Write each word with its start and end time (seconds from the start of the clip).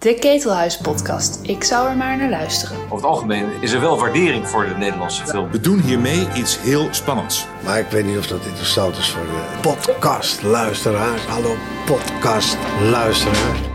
De 0.00 0.14
Ketelhuis 0.14 0.78
podcast. 0.78 1.38
Ik 1.42 1.64
zou 1.64 1.88
er 1.88 1.96
maar 1.96 2.16
naar 2.16 2.30
luisteren. 2.30 2.76
Over 2.76 2.96
het 2.96 3.04
algemeen 3.04 3.46
is 3.60 3.72
er 3.72 3.80
wel 3.80 3.98
waardering 3.98 4.48
voor 4.48 4.68
de 4.68 4.74
Nederlandse 4.74 5.26
film. 5.26 5.50
We 5.50 5.60
doen 5.60 5.80
hiermee 5.80 6.28
iets 6.34 6.60
heel 6.60 6.88
spannends. 6.90 7.46
Maar 7.64 7.78
ik 7.78 7.86
weet 7.86 8.04
niet 8.04 8.18
of 8.18 8.26
dat 8.26 8.46
interessant 8.46 8.96
is 8.96 9.10
voor 9.10 9.26
de 9.26 9.58
podcastluisteraars. 9.60 11.24
Hallo 11.24 11.54
podcastluisteraars. 11.86 13.69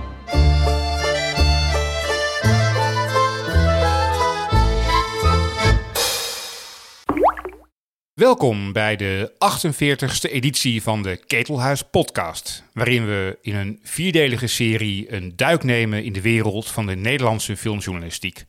Welkom 8.26 8.71
bij 8.71 8.96
de 8.96 9.31
48ste 9.33 10.31
editie 10.31 10.81
van 10.81 11.03
de 11.03 11.15
Ketelhuis 11.28 11.81
Podcast, 11.81 12.63
waarin 12.74 13.05
we 13.05 13.37
in 13.42 13.55
een 13.55 13.79
vierdelige 13.83 14.47
serie 14.47 15.13
een 15.13 15.33
duik 15.35 15.63
nemen 15.63 16.03
in 16.03 16.13
de 16.13 16.21
wereld 16.21 16.67
van 16.67 16.85
de 16.85 16.95
Nederlandse 16.95 17.57
filmjournalistiek. 17.57 18.45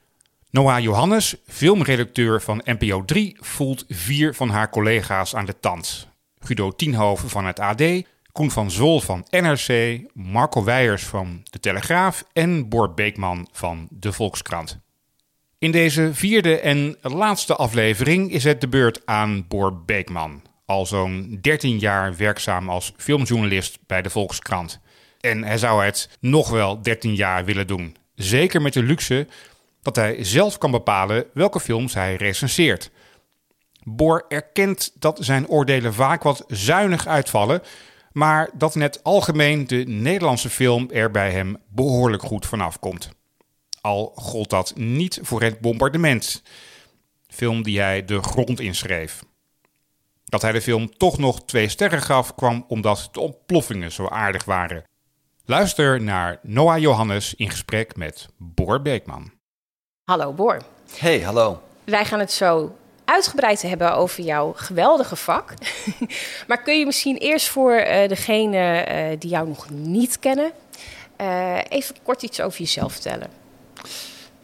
Noah 0.51 0.83
Johannes, 0.83 1.37
filmredacteur 1.47 2.43
van 2.43 2.63
NPO 2.65 3.05
3, 3.05 3.37
voelt 3.41 3.85
vier 3.89 4.35
van 4.35 4.49
haar 4.49 4.71
collega's 4.71 5.35
aan 5.35 5.47
de 5.47 5.61
tand. 5.61 6.09
Guido 6.39 6.71
Tienhoven 6.71 7.29
van 7.29 7.47
het 7.47 7.61
AD, 7.61 7.83
Koen 8.33 8.51
van 8.51 8.71
Zol 8.71 9.01
van 9.01 9.27
NRC, 9.31 10.01
Marco 10.13 10.65
Weijers 10.65 11.05
van 11.05 11.41
De 11.51 11.61
Telegraaf 11.61 12.25
en 12.33 12.69
Bor 12.69 12.95
Beekman 12.95 13.49
van 13.53 13.89
De 13.91 14.13
Volkskrant. 14.13 14.86
In 15.59 15.71
deze 15.71 16.15
vierde 16.15 16.61
en 16.61 16.97
laatste 17.01 17.57
aflevering 17.57 18.33
is 18.33 18.45
het 18.45 18.61
de 18.61 18.69
beurt 18.69 19.01
aan 19.05 19.45
Boor 19.49 19.85
Beekman. 19.85 20.43
Al 20.67 20.87
zo'n 20.87 21.39
13 21.41 21.79
jaar 21.79 22.17
werkzaam 22.17 22.69
als 22.69 22.93
filmjournalist 22.97 23.79
bij 23.87 24.03
de 24.03 24.11
Volkskrant. 24.11 24.81
En 25.21 25.45
hij 25.45 25.59
zou 25.59 25.85
het 25.85 26.11
nog 26.21 26.51
wel 26.51 26.83
13 26.83 27.15
jaar 27.15 27.45
willen 27.45 27.67
doen. 27.67 27.97
Zeker 28.15 28.63
met 28.63 28.73
de 28.73 28.83
luxe 28.83 29.27
dat 29.83 29.97
hij 29.97 30.25
zelf 30.25 30.59
kan 30.59 30.71
bepalen 30.71 31.25
welke 31.35 31.61
films 31.61 31.95
hij 31.95 32.15
recenseert. 32.15 32.91
Boor 33.85 34.25
erkent 34.29 34.93
dat 34.99 35.19
zijn 35.21 35.49
oordelen 35.49 35.95
vaak 35.95 36.23
wat 36.23 36.45
zuinig 36.49 37.07
uitvallen, 37.07 37.63
maar 38.13 38.51
dat 38.55 38.75
net 38.75 39.05
algemeen 39.05 39.67
de 39.67 39.85
Nederlandse 39.87 40.51
film 40.51 40.91
er 40.91 41.11
bij 41.11 41.31
hem 41.31 41.57
behoorlijk 41.69 42.23
goed 42.23 42.47
vanaf 42.47 42.79
komt 42.79 43.15
al 43.87 44.13
gold 44.15 44.51
dat 44.51 44.73
niet 44.77 45.19
voor 45.23 45.43
het 45.43 45.61
bombardement, 45.61 46.43
film 47.29 47.63
die 47.63 47.81
hij 47.81 48.05
de 48.05 48.23
grond 48.23 48.61
inschreef. 48.61 49.23
Dat 50.25 50.43
hij 50.43 50.53
de 50.53 50.61
film 50.61 50.97
toch 50.97 51.19
nog 51.19 51.45
twee 51.45 51.69
sterren 51.69 52.03
gaf, 52.03 52.35
kwam 52.35 52.65
omdat 52.69 53.09
de 53.13 53.21
ontploffingen 53.21 53.93
zo 53.93 54.09
aardig 54.09 54.45
waren. 54.45 54.85
Luister 55.45 56.03
naar 56.03 56.39
Noah 56.43 56.79
Johannes 56.79 57.35
in 57.35 57.51
gesprek 57.51 57.97
met 57.97 58.29
Boor 58.37 58.83
Beekman. 58.83 59.31
Hallo 60.05 60.33
Boor. 60.33 60.63
Hey, 60.99 61.21
hallo. 61.21 61.61
Wij 61.85 62.05
gaan 62.05 62.19
het 62.19 62.33
zo 62.33 62.77
uitgebreid 63.05 63.63
hebben 63.63 63.95
over 63.95 64.25
jouw 64.25 64.53
geweldige 64.57 65.17
vak. 65.17 65.55
maar 66.49 66.63
kun 66.63 66.79
je 66.79 66.87
misschien 66.87 67.17
eerst 67.17 67.49
voor 67.49 67.73
uh, 67.73 68.09
degene 68.09 68.87
uh, 68.89 69.21
die 69.21 69.31
jou 69.31 69.49
nog 69.49 69.71
niet 69.71 70.19
kennen, 70.19 70.53
uh, 71.21 71.59
even 71.69 71.95
kort 72.03 72.23
iets 72.23 72.41
over 72.41 72.59
jezelf 72.59 72.93
vertellen? 72.93 73.46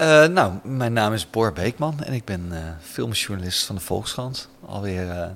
Uh, 0.02 0.26
nou, 0.26 0.52
mijn 0.62 0.92
naam 0.92 1.12
is 1.12 1.30
Boor 1.30 1.52
Beekman 1.52 2.00
en 2.00 2.12
ik 2.12 2.24
ben 2.24 2.48
uh, 2.52 2.58
filmjournalist 2.80 3.64
van 3.64 3.74
de 3.74 3.80
Volkskrant. 3.80 4.48
Alweer, 4.66 5.06
uh, 5.06 5.26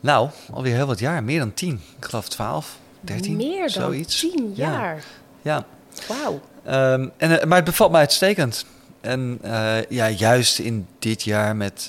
nou, 0.00 0.30
alweer 0.52 0.74
heel 0.74 0.86
wat 0.86 0.98
jaar, 0.98 1.24
meer 1.24 1.38
dan 1.38 1.54
tien. 1.54 1.80
Ik 1.98 2.04
geloof 2.04 2.28
twaalf, 2.28 2.78
dertien, 3.00 3.36
Meer 3.36 3.60
dan 3.60 3.68
zoiets. 3.68 4.20
tien 4.20 4.52
jaar? 4.54 5.04
Ja. 5.42 5.64
Wauw. 6.08 6.40
Um, 6.92 7.12
en, 7.16 7.48
maar 7.48 7.56
het 7.56 7.64
bevalt 7.64 7.90
mij 7.90 8.00
uitstekend. 8.00 8.66
En 9.00 9.40
ja, 9.88 10.10
juist 10.10 10.58
in 10.58 10.86
dit 10.98 11.22
jaar 11.22 11.56
met 11.56 11.88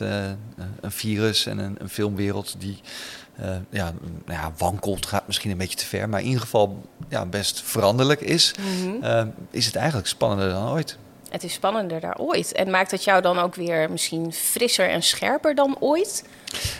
een 0.82 0.92
virus 0.92 1.46
en 1.46 1.58
een, 1.58 1.76
een 1.80 1.90
filmwereld 1.90 2.56
die 2.60 2.82
ja, 3.70 3.94
nou 4.26 4.40
ja, 4.40 4.52
wankelt, 4.58 5.06
gaat 5.06 5.28
misschien 5.28 5.52
een 5.52 5.58
beetje 5.58 5.78
te 5.78 5.86
ver, 5.86 6.10
maar 6.10 6.20
in 6.20 6.26
ieder 6.26 6.42
geval 6.42 6.82
ja, 7.10 7.26
best 7.26 7.62
veranderlijk 7.62 8.22
is, 8.22 8.54
mm 8.60 9.02
-hmm. 9.02 9.34
is 9.52 9.66
het 9.66 9.76
eigenlijk 9.76 10.08
spannender 10.08 10.50
dan 10.50 10.70
ooit. 10.70 10.98
Het 11.30 11.44
is 11.44 11.54
spannender 11.54 12.00
daar 12.00 12.18
ooit. 12.18 12.52
En 12.52 12.70
maakt 12.70 12.92
het 12.92 13.04
jou 13.04 13.22
dan 13.22 13.40
ook 13.40 13.56
weer 13.56 13.92
misschien 13.92 14.34
frisser 14.34 14.90
en 14.90 15.04
scherper 15.04 15.56
dan 15.56 15.78
ooit? 15.80 16.24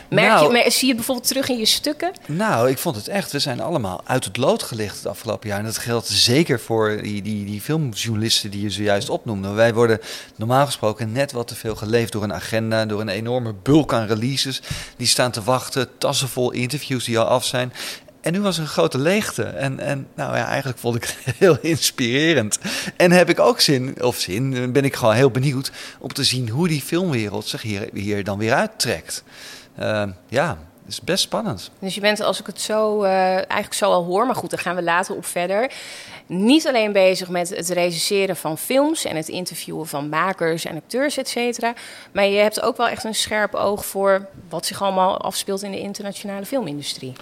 Merk 0.10 0.28
nou, 0.28 0.58
je, 0.58 0.70
zie 0.70 0.88
je 0.88 0.96
bijvoorbeeld 0.96 1.28
terug 1.28 1.50
in 1.50 1.58
je 1.58 1.66
stukken? 1.66 2.12
Nou, 2.26 2.70
ik 2.70 2.78
vond 2.78 2.96
het 2.96 3.08
echt. 3.08 3.32
We 3.32 3.40
zijn 3.40 3.62
allemaal 3.62 4.02
uit 4.04 4.26
het 4.26 4.38
lood 4.38 4.64
gelicht 4.64 4.96
het 4.96 5.08
afgelopen 5.08 5.50
jaar. 5.50 5.60
En 5.60 5.66
dat 5.66 5.78
geldt 5.78 6.08
zeker 6.08 6.60
voor 6.60 7.00
die, 7.02 7.22
die, 7.22 7.46
die 7.46 7.62
filmjournalisten 7.62 8.52
die 8.52 8.62
je 8.62 8.70
zojuist 8.70 9.10
opnoemde. 9.10 9.52
Wij 9.52 9.74
worden 9.74 10.00
normaal 10.36 10.66
gesproken 10.66 11.12
net 11.12 11.32
wat 11.32 11.48
te 11.48 11.56
veel 11.56 11.76
geleefd 11.76 12.12
door 12.12 12.24
een 12.24 12.34
agenda, 12.34 12.86
door 12.86 13.02
een 13.02 13.10
enorme 13.10 13.54
bulk 13.64 13.94
aan 13.94 14.08
releases. 14.08 14.62
Die 14.98 15.08
staan 15.08 15.32
te 15.32 15.44
wachten, 15.44 15.98
tassen 15.98 16.30
vol 16.30 16.52
interviews 16.52 17.06
die 17.06 17.20
al 17.20 17.26
af 17.26 17.46
zijn. 17.46 17.74
En 18.28 18.34
nu 18.34 18.42
was 18.42 18.56
er 18.58 18.62
een 18.62 18.70
grote 18.70 18.98
leegte. 18.98 19.44
En, 19.44 19.80
en 19.80 20.08
nou 20.16 20.36
ja, 20.36 20.46
eigenlijk 20.46 20.80
vond 20.80 20.96
ik 20.96 21.04
het 21.04 21.36
heel 21.38 21.58
inspirerend. 21.62 22.60
En 22.98 23.12
heb 23.12 23.30
ik 23.30 23.40
ook 23.40 23.60
zin, 23.60 24.04
of 24.04 24.18
zin, 24.18 24.72
ben 24.72 24.86
ik 24.86 24.96
gewoon 24.96 25.14
heel 25.14 25.32
benieuwd 25.32 25.72
om 26.00 26.14
te 26.14 26.24
zien 26.24 26.50
hoe 26.50 26.68
die 26.68 26.82
filmwereld 26.82 27.48
zich 27.48 27.62
hier, 27.62 27.90
hier 27.94 28.24
dan 28.24 28.38
weer 28.38 28.54
uittrekt. 28.54 29.24
Uh, 29.80 30.04
ja, 30.28 30.58
het 30.84 30.92
is 30.92 31.02
best 31.02 31.24
spannend. 31.24 31.72
Dus 31.80 31.96
je 31.96 32.02
bent, 32.02 32.20
als 32.20 32.40
ik 32.40 32.46
het 32.46 32.62
zo 32.62 33.04
uh, 33.04 33.34
eigenlijk 33.36 33.74
zo 33.74 33.92
al 33.92 34.04
hoor, 34.04 34.26
maar 34.26 34.36
goed, 34.36 34.50
daar 34.50 34.60
gaan 34.60 34.76
we 34.76 34.84
later 34.84 35.16
op 35.16 35.26
verder. 35.26 35.72
Niet 36.26 36.68
alleen 36.68 36.92
bezig 36.92 37.30
met 37.30 37.50
het 37.50 37.70
recenseren 37.70 38.36
van 38.36 38.58
films 38.58 39.06
en 39.06 39.16
het 39.16 39.28
interviewen 39.28 39.88
van 39.88 40.10
makers 40.10 40.66
en 40.66 40.76
acteurs, 40.76 41.18
et 41.18 41.30
cetera. 41.30 41.74
Maar 42.12 42.26
je 42.26 42.40
hebt 42.40 42.62
ook 42.62 42.78
wel 42.78 42.88
echt 42.88 43.04
een 43.04 43.16
scherp 43.16 43.54
oog 43.54 43.86
voor 43.86 44.28
wat 44.50 44.66
zich 44.66 44.82
allemaal 44.82 45.22
afspeelt 45.22 45.64
in 45.64 45.72
de 45.72 45.80
internationale 45.80 46.46
filmindustrie. 46.46 47.14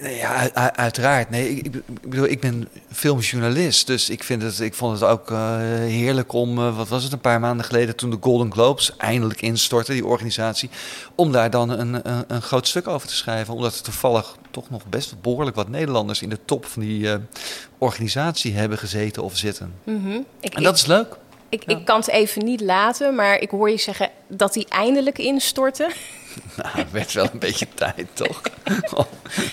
Ja, 0.00 0.52
uiteraard. 0.72 1.30
Nee, 1.30 1.50
ik, 1.50 1.64
ik, 1.64 2.00
bedoel, 2.02 2.24
ik 2.24 2.40
ben 2.40 2.68
filmjournalist, 2.92 3.86
dus 3.86 4.10
ik, 4.10 4.24
vind 4.24 4.42
het, 4.42 4.60
ik 4.60 4.74
vond 4.74 5.00
het 5.00 5.08
ook 5.08 5.30
uh, 5.30 5.56
heerlijk 5.78 6.32
om, 6.32 6.58
uh, 6.58 6.76
wat 6.76 6.88
was 6.88 7.02
het, 7.02 7.12
een 7.12 7.20
paar 7.20 7.40
maanden 7.40 7.66
geleden, 7.66 7.96
toen 7.96 8.10
de 8.10 8.16
Golden 8.20 8.52
Globes 8.52 8.96
eindelijk 8.96 9.42
instortte, 9.42 9.92
die 9.92 10.06
organisatie, 10.06 10.70
om 11.14 11.32
daar 11.32 11.50
dan 11.50 11.70
een, 11.70 12.08
een, 12.08 12.24
een 12.26 12.42
groot 12.42 12.66
stuk 12.66 12.88
over 12.88 13.08
te 13.08 13.14
schrijven. 13.14 13.54
Omdat 13.54 13.74
er 13.74 13.82
toevallig 13.82 14.36
toch 14.50 14.70
nog 14.70 14.86
best 14.86 15.20
behoorlijk 15.20 15.56
wat 15.56 15.68
Nederlanders 15.68 16.22
in 16.22 16.28
de 16.28 16.38
top 16.44 16.66
van 16.66 16.82
die 16.82 17.00
uh, 17.00 17.14
organisatie 17.78 18.54
hebben 18.54 18.78
gezeten 18.78 19.22
of 19.22 19.36
zitten. 19.36 19.74
Mm 19.84 20.04
-hmm. 20.04 20.24
ik, 20.40 20.54
en 20.54 20.62
dat 20.62 20.76
is 20.76 20.86
leuk. 20.86 21.16
Ik, 21.48 21.62
ja. 21.66 21.76
ik 21.76 21.84
kan 21.84 21.96
het 21.96 22.08
even 22.08 22.44
niet 22.44 22.60
laten, 22.60 23.14
maar 23.14 23.38
ik 23.38 23.50
hoor 23.50 23.70
je 23.70 23.78
zeggen 23.78 24.10
dat 24.28 24.52
die 24.52 24.66
eindelijk 24.68 25.18
instortte. 25.18 25.90
Nou, 26.62 26.86
werd 26.90 27.12
wel 27.12 27.28
een 27.32 27.38
beetje 27.38 27.66
tijd, 27.74 28.06
toch? 28.12 28.40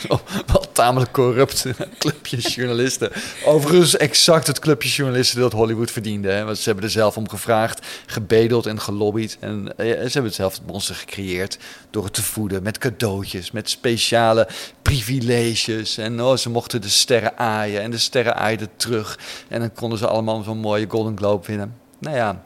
wel 0.48 0.72
tamelijk 0.72 1.12
corrupt 1.12 1.66
clubje 1.98 2.38
journalisten. 2.38 3.12
Overigens 3.46 3.98
exact 3.98 4.48
het 4.48 4.60
clubje 4.60 4.90
journalisten 4.90 5.40
dat 5.40 5.52
Hollywood 5.52 5.92
verdiende. 5.92 6.30
Hè? 6.30 6.46
Want 6.46 6.58
ze 6.58 6.64
hebben 6.66 6.84
er 6.84 6.92
zelf 6.92 7.18
om 7.18 7.30
gevraagd, 7.30 7.86
gebedeld 8.06 8.66
en 8.66 8.82
gelobbyd. 8.82 9.38
En 9.40 9.78
eh, 9.78 9.86
ze 9.88 9.94
hebben 9.94 10.24
het 10.24 10.34
zelf 10.34 10.54
het 10.54 10.68
monster 10.68 10.96
gecreëerd 10.96 11.58
door 11.90 12.04
het 12.04 12.14
te 12.14 12.24
voeden 12.24 12.64
met 12.64 12.78
cadeautjes, 12.78 13.52
met 13.52 13.70
speciale 13.70 14.48
privileges. 14.82 15.98
En 15.98 16.22
oh, 16.22 16.36
ze 16.36 16.50
mochten 16.50 16.82
de 16.82 16.90
sterren 16.90 17.38
aaien 17.38 17.82
en 17.82 17.92
de 17.92 17.98
sterren 17.98 18.36
aaiden 18.36 18.70
terug. 18.76 19.20
En 19.48 19.60
dan 19.60 19.74
konden 19.74 19.98
ze 19.98 20.08
allemaal 20.08 20.44
zo'n 20.44 20.58
mooie 20.58 20.86
Golden 20.90 21.18
Globe 21.18 21.48
winnen. 21.48 21.87
Nou 22.00 22.16
ja, 22.16 22.42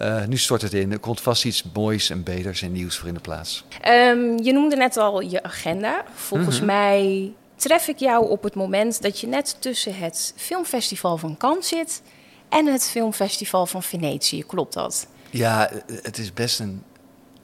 uh, 0.00 0.24
nu 0.24 0.36
stort 0.36 0.62
het 0.62 0.72
in. 0.72 0.92
Er 0.92 0.98
komt 0.98 1.20
vast 1.20 1.44
iets 1.44 1.64
moois 1.74 2.10
en 2.10 2.22
beters 2.22 2.62
en 2.62 2.72
nieuws 2.72 2.96
voor 2.96 3.08
in 3.08 3.14
de 3.14 3.20
plaats. 3.20 3.64
Um, 3.88 4.42
je 4.42 4.52
noemde 4.52 4.76
net 4.76 4.96
al 4.96 5.20
je 5.20 5.42
agenda. 5.42 6.04
Volgens 6.14 6.60
mm 6.60 6.68
-hmm. 6.68 6.76
mij 6.76 7.32
tref 7.56 7.88
ik 7.88 7.98
jou 7.98 8.30
op 8.30 8.42
het 8.42 8.54
moment 8.54 9.02
dat 9.02 9.20
je 9.20 9.26
net 9.26 9.56
tussen 9.58 9.96
het 9.96 10.32
filmfestival 10.36 11.16
van 11.16 11.36
Cannes 11.36 11.68
zit 11.68 12.02
en 12.48 12.66
het 12.66 12.84
filmfestival 12.84 13.66
van 13.66 13.82
Venetië. 13.82 14.44
Klopt 14.44 14.72
dat? 14.72 15.06
Ja, 15.30 15.70
het 16.02 16.18
is 16.18 16.32
best 16.32 16.60
een 16.60 16.82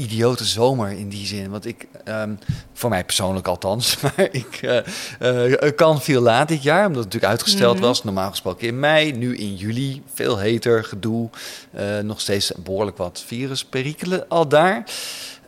idiote 0.02 0.44
zomer 0.44 0.90
in 0.90 1.08
die 1.08 1.26
zin. 1.26 1.50
Want 1.50 1.66
ik, 1.66 1.86
um, 2.04 2.38
voor 2.72 2.90
mij 2.90 3.04
persoonlijk 3.04 3.46
althans, 3.46 3.96
maar 4.02 4.28
ik 4.30 4.62
uh, 4.62 5.52
uh, 5.52 5.70
kan 5.76 6.02
veel 6.02 6.20
laat 6.20 6.48
dit 6.48 6.62
jaar, 6.62 6.86
omdat 6.86 7.04
het 7.04 7.12
natuurlijk 7.12 7.32
uitgesteld 7.32 7.74
mm 7.74 7.78
-hmm. 7.78 7.88
was. 7.88 8.04
Normaal 8.04 8.30
gesproken 8.30 8.66
in 8.66 8.80
mei, 8.80 9.12
nu 9.12 9.36
in 9.36 9.54
juli. 9.54 10.02
Veel 10.14 10.38
heter, 10.38 10.84
gedoe. 10.84 11.30
Uh, 11.74 11.98
nog 11.98 12.20
steeds 12.20 12.52
behoorlijk 12.58 12.96
wat 12.96 13.22
virusperikelen 13.26 14.28
al 14.28 14.48
daar. 14.48 14.84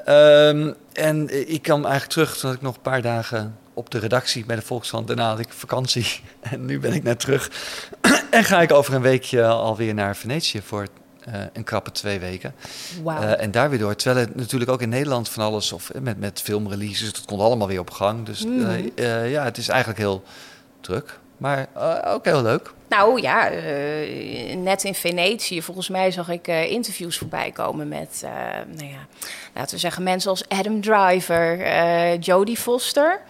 Um, 0.08 0.74
en 0.92 1.48
ik 1.50 1.62
kwam 1.62 1.84
eigenlijk 1.84 2.12
terug 2.12 2.36
toen 2.36 2.52
ik 2.52 2.62
nog 2.62 2.74
een 2.74 2.80
paar 2.80 3.02
dagen 3.02 3.58
op 3.74 3.90
de 3.90 3.98
redactie 3.98 4.44
bij 4.44 4.56
de 4.56 4.62
Volkskrant. 4.62 5.06
Daarna 5.06 5.28
had 5.28 5.38
ik 5.38 5.52
vakantie 5.52 6.06
en 6.50 6.64
nu 6.64 6.78
ben 6.80 6.92
ik 6.92 7.02
net 7.02 7.20
terug. 7.20 7.50
en 8.30 8.44
ga 8.44 8.62
ik 8.62 8.72
over 8.72 8.94
een 8.94 9.02
weekje 9.02 9.46
alweer 9.46 9.94
naar 9.94 10.16
Venetië 10.16 10.62
voor 10.62 10.86
uh, 11.28 11.34
een 11.52 11.64
krappe 11.64 11.90
twee 11.90 12.18
weken. 12.18 12.54
Wow. 13.02 13.22
Uh, 13.22 13.40
en 13.40 13.50
daar 13.50 13.70
weer 13.70 13.78
door. 13.78 13.96
Terwijl 13.96 14.26
het 14.26 14.36
natuurlijk 14.36 14.70
ook 14.70 14.82
in 14.82 14.88
Nederland 14.88 15.28
van 15.28 15.44
alles, 15.44 15.72
of 15.72 15.90
met, 16.00 16.18
met 16.18 16.40
filmreleases, 16.40 17.12
dat 17.12 17.24
komt 17.24 17.40
allemaal 17.40 17.68
weer 17.68 17.80
op 17.80 17.90
gang. 17.90 18.26
Dus 18.26 18.44
mm. 18.44 18.90
uh, 18.94 19.30
ja, 19.30 19.44
het 19.44 19.58
is 19.58 19.68
eigenlijk 19.68 19.98
heel 19.98 20.22
druk, 20.80 21.18
maar 21.36 21.68
ook 22.04 22.24
heel 22.24 22.42
leuk. 22.42 22.72
Nou 22.88 23.20
ja, 23.20 23.48
net 24.56 24.84
in 24.84 24.94
Venetië, 24.94 25.62
volgens 25.62 25.88
mij 25.88 26.10
zag 26.10 26.28
ik 26.28 26.46
interviews 26.46 27.18
voorbij 27.18 27.50
komen 27.50 27.88
met, 27.88 28.24
nou 28.76 28.90
ja, 28.90 29.06
laten 29.54 29.74
we 29.74 29.80
zeggen, 29.80 30.02
mensen 30.02 30.30
als 30.30 30.48
Adam 30.48 30.80
Driver, 30.80 31.58
Jodie 32.18 32.56
Foster. 32.56 33.20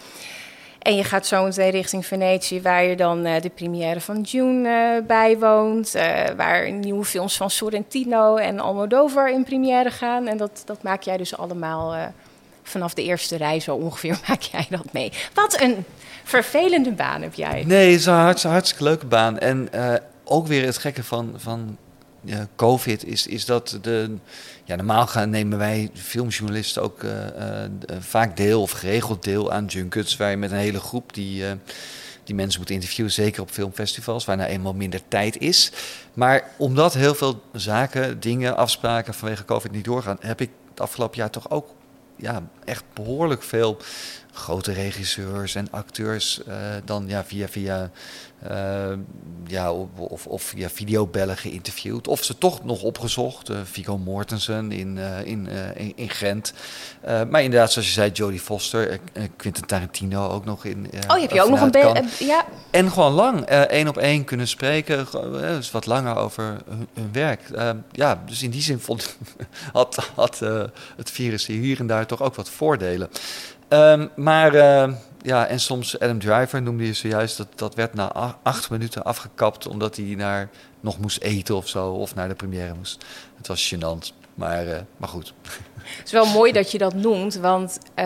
En 0.85 0.97
je 0.97 1.05
gaat 1.05 1.27
zo 1.27 1.45
meteen 1.45 1.71
richting 1.71 2.07
Venetië, 2.07 2.63
waar 2.63 2.85
je 2.85 2.97
dan 2.97 3.23
de 3.23 3.51
première 3.55 4.01
van 4.01 4.21
June 4.21 5.03
bijwoont. 5.07 5.93
waar 6.37 6.71
nieuwe 6.73 7.05
films 7.05 7.37
van 7.37 7.51
Sorrentino 7.51 8.37
en 8.37 8.61
Almodovar 8.61 9.31
in 9.31 9.45
première 9.45 9.91
gaan. 9.91 10.27
En 10.27 10.37
dat, 10.37 10.63
dat 10.65 10.83
maak 10.83 11.03
jij 11.03 11.17
dus 11.17 11.37
allemaal 11.37 12.13
vanaf 12.63 12.95
de 12.95 13.03
eerste 13.03 13.37
rij 13.37 13.61
zo 13.61 13.75
ongeveer 13.75 14.19
maak 14.29 14.43
jij 14.43 14.67
dat 14.71 14.93
mee. 14.93 15.13
Wat 15.35 15.61
een 15.61 15.85
vervelende 16.25 16.93
baan 16.93 17.23
heb 17.23 17.35
jij. 17.35 17.65
Nee, 17.67 17.91
het 17.91 18.01
is 18.01 18.07
een 18.07 18.51
hartstikke, 18.51 18.85
leuke 18.85 19.07
baan. 19.07 19.39
En 19.39 19.69
ook 20.25 20.47
weer 20.47 20.65
het 20.65 20.79
gekke 20.79 21.05
van, 21.05 21.33
van 21.37 21.77
COVID 22.57 23.05
is, 23.07 23.27
is 23.27 23.45
dat 23.45 23.79
de. 23.83 24.17
Ja, 24.65 24.77
normaal 24.77 25.09
nemen 25.27 25.59
wij 25.59 25.91
filmjournalisten 25.95 26.83
ook 26.83 27.03
uh, 27.03 27.11
uh, 27.11 27.65
vaak 27.99 28.37
deel 28.37 28.61
of 28.61 28.71
geregeld 28.71 29.25
deel 29.25 29.53
aan 29.53 29.65
junkets. 29.65 30.17
Waar 30.17 30.31
je 30.31 30.37
met 30.37 30.51
een 30.51 30.57
hele 30.57 30.81
groep 30.81 31.15
die, 31.15 31.45
die 32.25 32.35
mensen 32.35 32.61
moet 32.61 32.71
interviewen, 32.71 33.13
zeker 33.13 33.43
op 33.43 33.51
filmfestivals, 33.51 34.25
waar 34.25 34.37
nou 34.37 34.49
eenmaal 34.49 34.75
minder 34.75 35.01
tijd 35.09 35.39
is. 35.39 35.73
Maar 36.15 36.51
omdat 36.57 36.95
heel 36.95 37.15
veel 37.15 37.43
zaken, 37.53 38.21
dingen, 38.21 38.57
afspraken 38.57 39.15
vanwege 39.15 39.45
COVID 39.45 39.73
niet 39.73 39.85
doorgaan, 39.85 40.17
heb 40.21 40.41
ik 40.41 40.51
het 40.71 40.81
afgelopen 40.81 41.19
jaar 41.19 41.31
toch 41.31 41.51
ook 41.51 41.69
ja, 42.17 42.43
echt 42.65 42.85
behoorlijk 42.93 43.43
veel 43.43 43.77
grote 44.35 44.73
regisseurs 44.73 45.55
en 45.55 45.69
acteurs 45.71 46.41
uh, 46.49 46.55
dan 46.85 47.05
ja, 47.07 47.25
via, 47.25 47.49
via, 47.49 47.91
uh, 48.51 48.97
ja, 49.47 49.73
of, 49.97 50.27
of 50.27 50.43
via 50.43 50.69
videobellen 50.71 51.37
geïnterviewd. 51.37 52.09
Of 52.09 52.25
ze 52.25 52.39
toch 52.39 52.65
nog 52.65 52.83
opgezocht. 52.83 53.51
Uh, 53.51 53.57
Viggo 53.65 53.99
Mortensen 53.99 54.73
in, 54.73 54.99
in, 55.25 55.49
in, 55.77 55.93
in, 55.97 56.11
Gent. 56.11 56.53
maar 57.31 57.43
inderdaad, 57.43 57.73
zoals 57.73 57.89
je 57.89 57.95
zei, 57.95 58.11
Jodie 58.11 58.41
Foster, 58.41 59.01
Quentin 59.37 59.67
Tarantino 59.67 60.29
ook 60.29 60.45
nog 60.45 60.65
in. 60.65 60.91
oh, 61.09 61.21
heb 61.21 61.31
je 61.31 61.43
ook 61.43 61.51
nog 61.51 61.61
een 61.61 62.09
ja. 62.19 62.47
En 62.71 62.91
gewoon 62.91 63.13
lang 63.13 63.45
één 63.45 63.89
op 63.89 63.97
één 63.97 64.25
kunnen 64.25 64.49
spreken. 64.49 65.07
dus 65.33 65.71
wat 65.71 65.87
langer 65.87 66.17
over 66.17 66.45
hun, 66.69 66.89
hun 66.95 67.13
werk. 67.13 67.41
ja, 67.93 68.23
dus 68.27 68.43
in 68.43 68.51
die 68.51 68.63
zin 68.63 68.79
vond, 68.79 69.17
had, 69.73 70.11
had 70.15 70.39
het 70.97 71.11
virus 71.11 71.47
hier 71.47 71.81
en 71.81 71.87
daar 71.87 72.07
toch 72.07 72.23
ook 72.23 72.35
wat 72.35 72.51
voordelen. 72.51 73.09
Um, 73.75 74.11
maar 74.17 74.55
uh, 74.55 74.95
ja, 75.23 75.47
en 75.47 75.61
soms 75.61 75.99
Adam 75.99 76.19
Driver 76.19 76.63
noemde 76.63 76.87
je 76.87 76.93
zojuist, 76.93 77.37
dat, 77.37 77.49
dat 77.55 77.75
werd 77.75 77.95
na 77.95 78.37
acht 78.43 78.71
minuten 78.71 79.05
afgekapt 79.05 79.67
omdat 79.67 79.97
hij 79.97 80.05
naar 80.05 80.49
nog 80.81 80.99
moest 80.99 81.21
eten 81.21 81.57
of 81.57 81.69
zo, 81.69 81.91
of 81.91 82.15
naar 82.15 82.29
de 82.29 82.35
première 82.35 82.75
moest. 82.75 83.05
Het 83.37 83.47
was 83.47 83.75
gênant, 83.75 84.24
maar, 84.35 84.67
uh, 84.67 84.77
maar 84.97 85.09
goed. 85.09 85.35
Het 85.85 86.07
is 86.07 86.13
wel 86.13 86.27
mooi 86.27 86.53
dat 86.53 86.71
je 86.71 86.79
dat 86.79 86.95
noemt, 86.95 87.35
want 87.35 87.79
uh, 87.99 88.05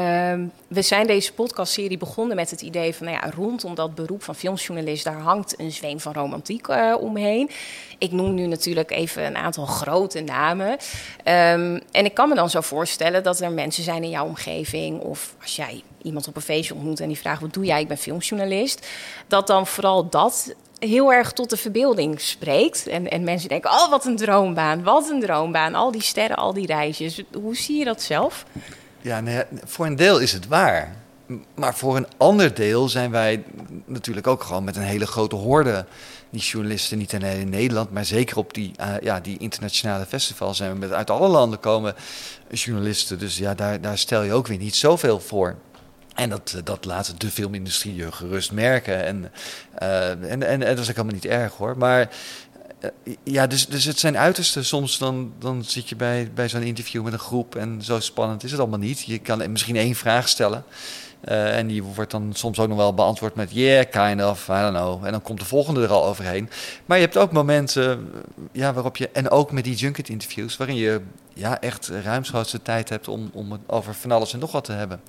we 0.69 0.83
zijn 0.83 1.07
deze 1.07 1.33
podcastserie 1.33 1.99
begonnen 1.99 2.37
met 2.37 2.51
het 2.51 2.61
idee 2.61 2.95
van, 2.95 3.07
nou 3.07 3.19
ja, 3.23 3.31
rondom 3.37 3.75
dat 3.75 3.95
beroep 3.95 4.23
van 4.23 4.35
filmjournalist, 4.35 5.05
daar 5.05 5.21
hangt 5.21 5.59
een 5.61 5.73
zweem 5.73 6.01
van 6.01 6.13
romantiek 6.13 6.69
uh, 6.69 6.95
omheen. 7.01 7.51
Ik 7.99 8.13
noem 8.13 8.35
nu 8.35 8.47
natuurlijk 8.47 8.91
even 8.91 9.27
een 9.27 9.37
aantal 9.37 9.67
grote 9.67 10.21
namen. 10.21 10.71
Um, 10.71 11.81
en 11.91 12.05
ik 12.05 12.15
kan 12.15 12.29
me 12.29 12.35
dan 12.35 12.51
zo 12.51 12.61
voorstellen 12.61 13.23
dat 13.23 13.41
er 13.41 13.53
mensen 13.53 13.83
zijn 13.83 14.05
in 14.05 14.11
jouw 14.11 14.27
omgeving, 14.27 15.01
of 15.01 15.35
als 15.43 15.57
jij 15.57 15.83
iemand 16.03 16.29
op 16.29 16.37
een 16.37 16.43
feestje 16.43 16.75
ontmoet 16.75 17.01
en 17.01 17.09
die 17.09 17.19
vraagt, 17.19 17.41
wat 17.41 17.53
doe 17.53 17.65
jij? 17.65 17.81
Ik 17.81 17.89
ben 17.89 17.99
filmjournalist. 17.99 18.87
Dat 19.27 19.47
dan 19.47 19.67
vooral 19.67 20.09
dat 20.09 20.55
heel 20.79 21.13
erg 21.13 21.33
tot 21.33 21.51
de 21.51 21.57
verbeelding 21.57 22.21
spreekt. 22.21 22.87
En, 22.87 23.11
en 23.11 23.25
mensen 23.25 23.49
denken, 23.49 23.71
oh, 23.71 23.91
wat 23.91 24.05
een 24.05 24.17
droombaan, 24.17 24.83
wat 24.83 25.11
een 25.11 25.21
droombaan. 25.21 25.75
Al 25.75 25.93
die 25.93 26.03
sterren, 26.03 26.37
al 26.37 26.53
die 26.53 26.67
reisjes. 26.67 27.23
Hoe 27.33 27.57
zie 27.57 27.79
je 27.79 27.85
dat 27.85 28.03
zelf? 28.03 28.45
Ja, 29.01 29.21
nee, 29.21 29.43
voor 29.65 29.87
een 29.87 29.97
deel 29.97 30.19
is 30.19 30.33
het 30.33 30.49
waar. 30.49 30.97
Maar 31.55 31.75
voor 31.75 31.97
een 31.97 32.07
ander 32.17 32.55
deel 32.55 32.89
zijn 32.89 33.11
wij 33.11 33.45
natuurlijk 33.85 34.27
ook 34.27 34.43
gewoon 34.43 34.65
met 34.65 34.77
een 34.77 34.83
hele 34.83 35.07
grote 35.07 35.37
horde. 35.37 35.87
Die 36.31 36.41
journalisten, 36.41 36.99
niet 36.99 37.15
alleen 37.15 37.41
in 37.41 37.49
Nederland, 37.49 37.91
maar 37.91 38.05
zeker 38.05 38.37
op 38.37 38.55
die, 38.55 38.73
uh, 38.81 38.95
ja, 39.01 39.21
die 39.21 39.39
internationale 39.39 40.07
festivals 40.07 40.57
zijn 40.57 40.73
we 40.73 40.79
met 40.79 40.93
uit 40.93 41.11
alle 41.11 41.29
landen 41.29 41.61
komen 41.61 41.95
journalisten. 42.51 43.19
Dus 43.19 43.39
ja, 43.39 43.55
daar, 43.55 43.81
daar 43.81 43.99
stel 43.99 44.23
je 44.23 44.33
ook 44.33 44.47
weer 44.47 44.59
niet 44.59 44.77
zoveel 44.77 45.21
voor. 45.21 45.57
En 46.19 46.29
dat, 46.29 46.53
eh, 46.57 46.61
dat 46.65 46.85
laat 46.85 47.21
de 47.21 47.31
filmindustrie 47.31 47.95
je 47.95 48.13
gerust 48.13 48.53
merken. 48.53 49.05
En, 49.05 49.33
uh, 49.83 50.11
en, 50.11 50.43
en, 50.43 50.43
en, 50.43 50.61
dat 50.61 50.79
is 50.79 50.89
ook 50.89 50.97
helemaal 50.97 51.15
niet 51.15 51.25
erg 51.25 51.55
hoor. 51.55 51.79
Maar 51.79 52.11
uh, 52.81 53.15
ja, 53.23 53.47
dus, 53.47 53.67
dus 53.67 53.85
het 53.85 53.99
zijn 53.99 54.17
uiterste. 54.17 54.63
Soms 54.63 54.99
dan, 54.99 55.33
dan 55.39 55.65
zit 55.65 55.89
je 55.89 55.97
bij, 55.97 56.31
bij 56.35 56.49
zo'n 56.49 56.63
interview 56.63 57.03
met 57.03 57.13
een 57.13 57.19
groep 57.19 57.57
en 57.57 57.83
zo 57.83 58.01
spannend 58.01 58.45
is 58.45 58.51
het 58.51 58.61
allemaal 58.61 58.79
niet. 58.79 59.01
Je 59.01 59.19
kan 59.19 59.53
misschien 59.53 59.77
één 59.77 59.95
vraag 59.95 60.29
stellen. 60.29 60.65
Uh, 61.25 61.57
en 61.57 61.67
die 61.67 61.83
wordt 61.83 62.11
dan 62.11 62.31
soms 62.35 62.59
ook 62.59 62.69
nog 62.69 62.77
wel 62.77 62.95
beantwoord 62.95 63.35
met 63.35 63.53
yeah, 63.53 63.91
kind 63.91 64.23
of, 64.23 64.49
I 64.49 64.53
don't 64.53 64.77
know. 64.77 65.05
En 65.05 65.13
dan 65.13 65.23
komt 65.23 65.39
de 65.39 65.45
volgende 65.45 65.83
er 65.83 65.91
al 65.91 66.05
overheen. 66.05 66.51
Maar 66.87 66.97
je 66.97 67.05
hebt 67.05 67.17
ook 67.17 67.33
momenten 67.33 68.11
ja, 68.53 68.73
waarop 68.73 68.97
je, 68.97 69.09
en 69.09 69.31
ook 69.31 69.53
met 69.53 69.65
die 69.65 69.75
junket 69.75 70.09
interviews, 70.09 70.57
waarin 70.57 70.77
je 70.77 71.01
ja, 71.35 71.61
echt 71.61 71.89
ruimschoots 71.89 72.57
tijd 72.63 72.89
hebt 72.89 73.09
om, 73.09 73.31
om 73.33 73.53
het 73.53 73.61
over 73.67 73.95
van 73.95 74.13
alles 74.13 74.33
en 74.33 74.39
nog 74.39 74.53
wat 74.53 74.65
te 74.65 74.73
hebben. 74.73 75.01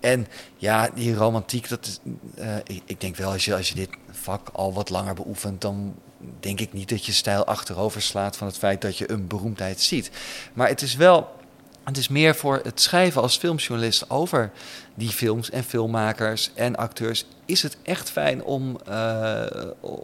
En 0.00 0.26
ja, 0.56 0.90
die 0.94 1.14
romantiek, 1.14 1.68
dat 1.68 2.00
uh, 2.38 2.56
ik, 2.64 2.82
ik, 2.84 3.00
denk 3.00 3.16
wel, 3.16 3.30
als 3.32 3.44
je, 3.44 3.54
als 3.54 3.68
je 3.68 3.74
dit 3.74 3.90
vak 4.10 4.48
al 4.52 4.72
wat 4.72 4.90
langer 4.90 5.14
beoefent, 5.14 5.60
dan 5.60 5.94
denk 6.40 6.60
ik 6.60 6.72
niet 6.72 6.88
dat 6.88 7.06
je 7.06 7.12
stijl 7.12 7.44
achterover 7.44 8.02
slaat 8.02 8.36
van 8.36 8.46
het 8.46 8.58
feit 8.58 8.80
dat 8.80 8.98
je 8.98 9.10
een 9.10 9.26
beroemdheid 9.26 9.80
ziet. 9.80 10.10
Maar 10.52 10.68
het 10.68 10.82
is 10.82 10.96
wel 10.96 11.40
het 11.84 11.96
is 11.96 12.08
meer 12.08 12.34
voor 12.34 12.60
het 12.62 12.80
schrijven 12.80 13.22
als 13.22 13.36
filmjournalist 13.36 14.10
over 14.10 14.50
die 14.94 15.08
films 15.08 15.50
en 15.50 15.64
filmmakers 15.64 16.50
en 16.54 16.76
acteurs. 16.76 17.26
Is 17.44 17.62
het 17.62 17.76
echt 17.82 18.10
fijn 18.10 18.44
om, 18.44 18.78
uh, 18.88 19.44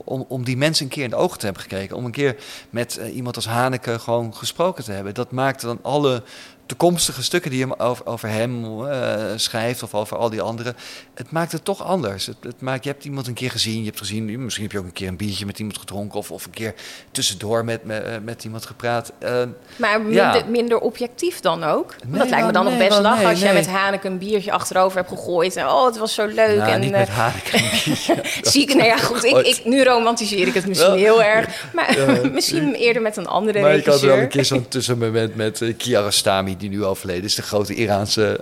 om, 0.04 0.24
om 0.28 0.44
die 0.44 0.56
mensen 0.56 0.84
een 0.84 0.90
keer 0.90 1.04
in 1.04 1.10
de 1.10 1.16
ogen 1.16 1.38
te 1.38 1.44
hebben 1.44 1.62
gekeken. 1.62 1.96
Om 1.96 2.04
een 2.04 2.10
keer 2.10 2.36
met 2.70 2.98
uh, 3.00 3.16
iemand 3.16 3.36
als 3.36 3.46
Haneke 3.46 3.98
gewoon 3.98 4.34
gesproken 4.34 4.84
te 4.84 4.92
hebben. 4.92 5.14
Dat 5.14 5.30
maakt 5.30 5.60
dan 5.60 5.78
alle 5.82 6.22
toekomstige 6.68 7.22
stukken 7.22 7.50
die 7.50 7.66
je 7.66 7.78
over, 7.78 8.06
over 8.06 8.28
hem 8.28 8.80
uh, 8.80 9.14
schrijft 9.36 9.82
of 9.82 9.94
over 9.94 10.16
al 10.16 10.30
die 10.30 10.40
anderen, 10.40 10.76
het 11.14 11.30
maakt 11.30 11.52
het 11.52 11.64
toch 11.64 11.84
anders. 11.84 12.26
Het, 12.26 12.36
het, 12.42 12.60
maakt, 12.60 12.84
je 12.84 12.90
hebt 12.90 13.04
iemand 13.04 13.26
een 13.26 13.34
keer 13.34 13.50
gezien, 13.50 13.78
je 13.78 13.84
hebt 13.84 13.98
gezien, 13.98 14.44
misschien 14.44 14.64
heb 14.64 14.72
je 14.72 14.78
ook 14.78 14.84
een 14.84 14.92
keer 14.92 15.08
een 15.08 15.16
biertje 15.16 15.46
met 15.46 15.58
iemand 15.58 15.78
gedronken 15.78 16.18
of, 16.18 16.30
of 16.30 16.44
een 16.44 16.50
keer 16.50 16.74
tussendoor 17.10 17.64
met, 17.64 17.84
met, 17.84 18.04
eh, 18.04 18.12
met 18.22 18.44
iemand 18.44 18.66
gepraat. 18.66 19.12
Uh, 19.22 19.42
maar 19.76 20.00
minder, 20.00 20.14
ja. 20.14 20.44
minder, 20.48 20.78
objectief 20.78 21.40
dan 21.40 21.64
ook? 21.64 21.94
Nee, 22.06 22.18
dat 22.18 22.28
lijkt 22.28 22.46
me 22.46 22.52
dan 22.52 22.64
nee, 22.64 22.72
nog 22.72 22.88
best 22.88 23.02
nee, 23.02 23.26
als 23.26 23.40
jij 23.40 23.52
met 23.52 23.68
Haneke 23.68 24.06
een 24.06 24.18
biertje 24.18 24.52
achterover 24.52 24.96
hebt 24.96 25.08
gegooid. 25.08 25.56
En, 25.56 25.66
oh, 25.66 25.86
het 25.86 25.98
was 25.98 26.14
zo 26.14 26.26
leuk. 26.26 26.58
Nou, 26.58 26.70
en, 26.70 26.80
niet 26.80 26.90
met 26.90 27.08
Haneke 27.08 27.56
een 27.56 27.70
biertje. 27.84 28.22
Zie 28.42 28.62
ik, 28.62 28.74
nou 28.74 28.86
ja, 28.86 28.96
goed, 28.96 29.24
ik, 29.24 29.36
ik, 29.36 29.60
nu 29.64 29.82
romantiseer 29.82 30.46
ik 30.46 30.54
het 30.54 30.66
misschien 30.66 30.94
heel 30.94 31.22
erg. 31.22 31.64
Maar 31.72 31.96
misschien 32.32 32.74
eerder 32.74 33.02
met 33.02 33.16
een 33.16 33.26
andere 33.26 33.60
maar 33.60 33.70
regisseur. 33.70 33.92
Maar 33.92 34.00
ik 34.00 34.00
had 34.00 34.16
wel 34.16 34.22
een 34.22 34.28
keer 34.28 34.44
zo'n 34.44 34.68
tussenmoment 34.68 35.34
met 35.34 35.62
Kiarostami, 35.76 36.56
die 36.58 36.68
nu 36.68 36.84
overleden 36.84 37.24
is 37.24 37.34
de 37.34 37.42
grote 37.42 37.74
Iraanse 37.74 38.40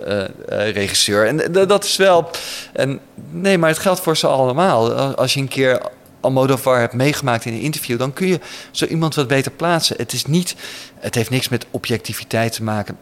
uh, 0.49 0.59
uh, 0.59 0.71
regisseur. 0.71 1.27
En 1.27 1.51
dat 1.67 1.83
is 1.83 1.95
wel. 1.95 2.29
En, 2.73 2.99
nee, 3.29 3.57
maar 3.57 3.69
het 3.69 3.79
geldt 3.79 3.99
voor 3.99 4.17
ze 4.17 4.27
allemaal. 4.27 4.93
Als 5.15 5.33
je 5.33 5.39
een 5.39 5.47
keer 5.47 5.81
Almodovar 6.19 6.79
hebt 6.79 6.93
meegemaakt 6.93 7.45
in 7.45 7.53
een 7.53 7.59
interview, 7.59 7.99
dan 7.99 8.13
kun 8.13 8.27
je 8.27 8.39
zo 8.71 8.85
iemand 8.85 9.15
wat 9.15 9.27
beter 9.27 9.51
plaatsen. 9.51 9.95
Het 9.97 10.13
is 10.13 10.25
niet. 10.25 10.55
Het 10.99 11.15
heeft 11.15 11.29
niks 11.29 11.49
met 11.49 11.65
objectiviteit 11.71 12.53
te 12.53 12.63
maken 12.63 12.97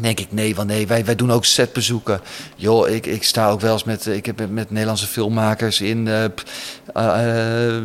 denk 0.00 0.20
ik, 0.20 0.32
nee, 0.32 0.54
want 0.54 0.68
nee, 0.68 0.86
wij, 0.86 1.04
wij 1.04 1.14
doen 1.14 1.32
ook 1.32 1.44
setbezoeken. 1.44 2.20
Joh, 2.56 2.88
ik, 2.88 3.06
ik 3.06 3.24
sta 3.24 3.50
ook 3.50 3.60
wel 3.60 3.72
eens 3.72 3.84
met, 3.84 4.06
ik 4.06 4.26
heb 4.26 4.50
met 4.50 4.70
Nederlandse 4.70 5.06
filmmakers 5.06 5.80
in, 5.80 6.06
uh, 6.06 6.24
uh, 6.96 7.76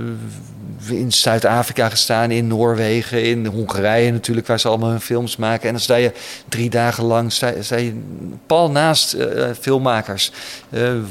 in 0.89 1.11
Zuid-Afrika 1.11 1.89
gestaan, 1.89 2.31
in 2.31 2.47
Noorwegen, 2.47 3.23
in 3.23 3.45
Hongarije 3.45 4.11
natuurlijk, 4.11 4.47
waar 4.47 4.59
ze 4.59 4.67
allemaal 4.67 4.89
hun 4.89 5.01
films 5.01 5.35
maken. 5.35 5.67
En 5.67 5.71
dan 5.71 5.81
sta 5.81 5.95
je 5.95 6.11
drie 6.49 6.69
dagen 6.69 7.03
lang, 7.03 7.31
sta, 7.31 7.77
je 7.77 8.01
pal 8.45 8.71
naast 8.71 9.17
filmmakers, 9.59 10.31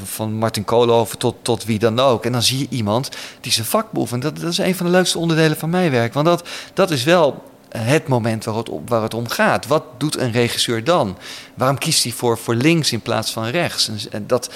van 0.03 0.33
Martin 0.33 0.65
Koolhoven 0.65 1.17
tot, 1.17 1.35
tot 1.41 1.65
wie 1.65 1.79
dan 1.79 1.99
ook. 1.99 2.25
En 2.25 2.31
dan 2.31 2.43
zie 2.43 2.59
je 2.59 2.67
iemand 2.69 3.09
die 3.41 3.51
zijn 3.51 3.65
vak 3.65 3.91
beoefent. 3.91 4.21
Dat, 4.21 4.39
dat 4.39 4.51
is 4.51 4.57
een 4.57 4.75
van 4.75 4.85
de 4.85 4.91
leukste 4.91 5.19
onderdelen 5.19 5.57
van 5.57 5.69
mijn 5.69 5.91
werk, 5.91 6.13
want 6.13 6.25
dat, 6.25 6.47
dat 6.73 6.91
is 6.91 7.03
wel 7.03 7.43
het 7.69 8.07
moment 8.07 8.45
waar 8.45 8.55
het, 8.55 8.69
waar 8.85 9.01
het 9.01 9.13
om 9.13 9.27
gaat. 9.27 9.67
Wat 9.67 9.83
doet 9.97 10.17
een 10.17 10.31
regisseur 10.31 10.83
dan? 10.83 11.17
Waarom 11.53 11.77
kiest 11.77 12.03
hij 12.03 12.11
voor, 12.11 12.37
voor 12.37 12.55
links 12.55 12.91
in 12.91 13.01
plaats 13.01 13.31
van 13.31 13.45
rechts? 13.45 14.09
En 14.09 14.27
dat, 14.27 14.49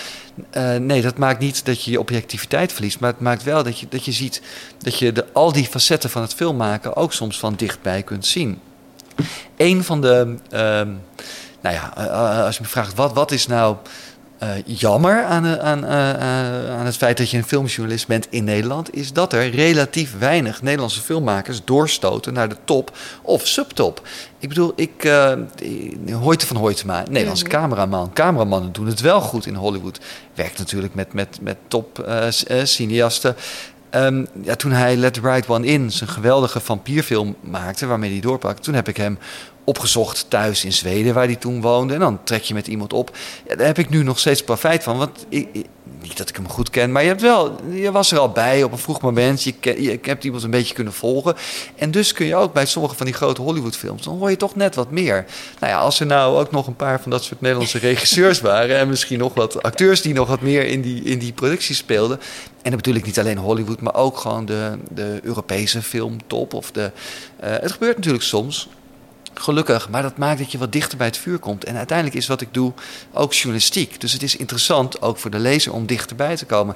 uh, 0.53 0.75
nee, 0.75 1.01
dat 1.01 1.17
maakt 1.17 1.39
niet 1.39 1.65
dat 1.65 1.83
je 1.83 1.91
je 1.91 1.99
objectiviteit 1.99 2.73
verliest, 2.73 2.99
maar 2.99 3.11
het 3.11 3.19
maakt 3.19 3.43
wel 3.43 3.63
dat 3.63 3.79
je, 3.79 3.85
dat 3.89 4.05
je 4.05 4.11
ziet 4.11 4.41
dat 4.77 4.99
je 4.99 5.11
de, 5.11 5.25
al 5.33 5.51
die 5.51 5.67
facetten 5.67 6.09
van 6.09 6.21
het 6.21 6.33
filmmaken 6.33 6.95
ook 6.95 7.13
soms 7.13 7.39
van 7.39 7.53
dichtbij 7.55 8.03
kunt 8.03 8.25
zien. 8.25 8.59
Een 9.57 9.83
van 9.83 10.01
de, 10.01 10.35
uh, 10.53 10.59
nou 11.61 11.75
ja, 11.75 11.93
uh, 11.97 12.43
als 12.45 12.55
je 12.55 12.61
me 12.61 12.67
vraagt 12.67 12.95
wat, 12.95 13.13
wat 13.13 13.31
is 13.31 13.47
nou 13.47 13.75
eh, 13.75 13.91
jammer 14.65 15.23
aan, 15.23 15.45
eh, 15.45 15.57
aan, 15.57 15.83
uh, 15.83 16.79
aan 16.79 16.85
het 16.85 16.97
feit 16.97 17.17
dat 17.17 17.29
je 17.29 17.37
een 17.37 17.43
filmjournalist 17.43 18.07
bent 18.07 18.27
in 18.29 18.43
Nederland, 18.43 18.95
is 18.95 19.13
dat 19.13 19.33
er 19.33 19.49
relatief 19.49 20.17
weinig 20.19 20.61
Nederlandse 20.61 21.01
filmmakers 21.01 21.61
doorstoten 21.65 22.33
naar 22.33 22.49
de 22.49 22.55
top 22.63 22.97
of 23.21 23.47
subtop. 23.47 24.07
Ik 24.39 24.49
bedoel, 24.49 24.73
ik, 24.75 25.03
uh, 25.03 25.33
Hoyte 26.11 26.47
van 26.47 26.55
Hoytema, 26.55 27.03
Nederlandse 27.09 27.43
mm 27.43 27.49
cameraman. 27.51 28.13
Cameramannen 28.13 28.71
doen 28.71 28.87
het 28.87 29.01
wel 29.01 29.21
goed 29.21 29.45
in 29.45 29.55
Hollywood. 29.55 29.99
Werkt 30.33 30.57
natuurlijk 30.57 30.93
met, 30.93 31.13
met, 31.13 31.37
met 31.41 31.57
top 31.67 32.05
cineasten. 32.63 33.35
Um, 33.95 34.27
ja, 34.41 34.55
toen 34.55 34.71
hij 34.71 34.95
Let 34.95 35.13
the 35.13 35.21
Right 35.21 35.49
One 35.49 35.65
In, 35.65 35.91
zijn 35.91 36.09
geweldige 36.09 36.59
vampierfilm 36.59 37.35
maakte, 37.41 37.85
waarmee 37.85 38.11
hij 38.11 38.19
doorpakt, 38.19 38.63
toen 38.63 38.73
heb 38.73 38.87
ik 38.87 38.97
hem 38.97 39.17
opgezocht 39.63 40.25
thuis 40.29 40.65
in 40.65 40.73
Zweden, 40.73 41.13
waar 41.13 41.25
hij 41.25 41.35
toen 41.35 41.61
woonde. 41.61 41.93
En 41.93 41.99
dan 41.99 42.23
trek 42.23 42.43
je 42.43 42.53
met 42.53 42.67
iemand 42.67 42.93
op. 42.93 43.17
Ja, 43.47 43.55
daar 43.55 43.67
heb 43.67 43.77
ik 43.77 43.89
nu 43.89 44.03
nog 44.03 44.19
steeds 44.19 44.43
profijt 44.43 44.83
van. 44.83 44.97
Want 44.97 45.25
ik, 45.29 45.65
niet 46.01 46.17
dat 46.17 46.29
ik 46.29 46.35
hem 46.35 46.49
goed 46.49 46.69
ken, 46.69 46.91
maar 46.91 47.01
je, 47.01 47.07
hebt 47.07 47.21
wel, 47.21 47.55
je 47.71 47.91
was 47.91 48.11
er 48.11 48.19
al 48.19 48.29
bij 48.29 48.63
op 48.63 48.71
een 48.71 48.77
vroeg 48.77 49.01
moment. 49.01 49.43
Je, 49.43 49.53
je, 49.61 49.99
hebt 50.01 50.23
iemand 50.23 50.43
een 50.43 50.49
beetje 50.49 50.73
kunnen 50.73 50.93
volgen. 50.93 51.35
En 51.75 51.91
dus 51.91 52.13
kun 52.13 52.25
je 52.25 52.35
ook 52.35 52.53
bij 52.53 52.65
sommige 52.65 52.95
van 52.95 53.05
die 53.05 53.15
grote 53.15 53.41
Hollywoodfilms, 53.41 54.03
dan 54.03 54.17
hoor 54.17 54.29
je 54.29 54.37
toch 54.37 54.55
net 54.55 54.75
wat 54.75 54.91
meer. 54.91 55.25
Nou 55.59 55.73
ja, 55.73 55.79
als 55.79 55.99
er 55.99 56.05
nou 56.05 56.39
ook 56.39 56.51
nog 56.51 56.67
een 56.67 56.75
paar 56.75 57.01
van 57.01 57.11
dat 57.11 57.23
soort 57.23 57.41
Nederlandse 57.41 57.77
regisseurs 57.89 58.41
waren. 58.41 58.77
en 58.77 58.89
misschien 58.89 59.19
nog 59.19 59.33
wat 59.33 59.63
acteurs 59.63 60.01
die 60.01 60.13
nog 60.13 60.27
wat 60.27 60.41
meer 60.41 60.65
in 60.65 60.81
die, 60.81 61.03
in 61.03 61.19
die 61.19 61.33
productie 61.33 61.75
speelden. 61.75 62.19
En 62.61 62.69
dan 62.69 62.75
bedoel 62.75 62.95
ik 62.95 63.05
niet 63.05 63.19
alleen 63.19 63.37
Hollywood, 63.37 63.81
maar 63.81 63.95
ook 63.95 64.17
gewoon 64.17 64.45
de, 64.45 64.77
de 64.89 65.19
Europese 65.23 65.81
filmtop. 65.81 66.53
Of 66.53 66.71
de, 66.71 66.91
uh, 67.43 67.49
het 67.49 67.71
gebeurt 67.71 67.95
natuurlijk 67.95 68.23
soms 68.23 68.67
Gelukkig, 69.41 69.89
maar 69.89 70.01
dat 70.01 70.17
maakt 70.17 70.39
dat 70.39 70.51
je 70.51 70.57
wat 70.57 70.71
dichter 70.71 70.97
bij 70.97 71.07
het 71.07 71.17
vuur 71.17 71.39
komt. 71.39 71.63
En 71.63 71.75
uiteindelijk 71.75 72.17
is 72.17 72.27
wat 72.27 72.41
ik 72.41 72.53
doe 72.53 72.73
ook 73.13 73.33
journalistiek. 73.33 74.01
Dus 74.01 74.13
het 74.13 74.23
is 74.23 74.35
interessant, 74.35 75.01
ook 75.01 75.17
voor 75.17 75.31
de 75.31 75.39
lezer, 75.39 75.73
om 75.73 75.85
dichterbij 75.85 76.35
te 76.35 76.45
komen. 76.45 76.75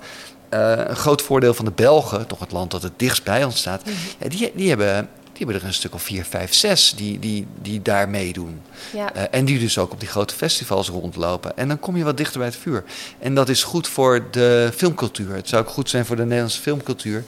Uh, 0.53 0.71
een 0.75 0.95
groot 0.95 1.21
voordeel 1.21 1.53
van 1.53 1.65
de 1.65 1.71
Belgen, 1.71 2.27
toch 2.27 2.39
het 2.39 2.51
land 2.51 2.71
dat 2.71 2.83
het 2.83 2.91
dichtst 2.97 3.23
bij 3.23 3.43
ons 3.43 3.57
staat, 3.57 3.85
mm 3.85 3.93
ja, 4.19 4.29
die, 4.29 4.51
die, 4.55 4.69
hebben, 4.69 5.09
die 5.23 5.37
hebben 5.37 5.55
er 5.55 5.63
een 5.63 5.73
stuk 5.73 5.93
of 5.93 6.03
vier, 6.03 6.25
vijf, 6.25 6.53
zes 6.53 6.93
die, 6.95 7.19
die, 7.19 7.47
die 7.61 7.81
daar 7.81 8.09
meedoen. 8.09 8.61
Ja. 8.93 9.15
Uh, 9.15 9.21
en 9.31 9.45
die 9.45 9.59
dus 9.59 9.77
ook 9.77 9.91
op 9.91 9.99
die 9.99 10.09
grote 10.09 10.35
festivals 10.35 10.89
rondlopen. 10.89 11.57
En 11.57 11.67
dan 11.67 11.79
kom 11.79 11.97
je 11.97 12.03
wat 12.03 12.17
dichter 12.17 12.37
bij 12.37 12.47
het 12.47 12.57
vuur. 12.57 12.83
En 13.19 13.35
dat 13.35 13.49
is 13.49 13.63
goed 13.63 13.87
voor 13.87 14.27
de 14.31 14.71
filmcultuur. 14.75 15.35
Het 15.35 15.49
zou 15.49 15.63
ook 15.63 15.69
goed 15.69 15.89
zijn 15.89 16.05
voor 16.05 16.15
de 16.15 16.23
Nederlandse 16.23 16.61
filmcultuur. 16.61 17.23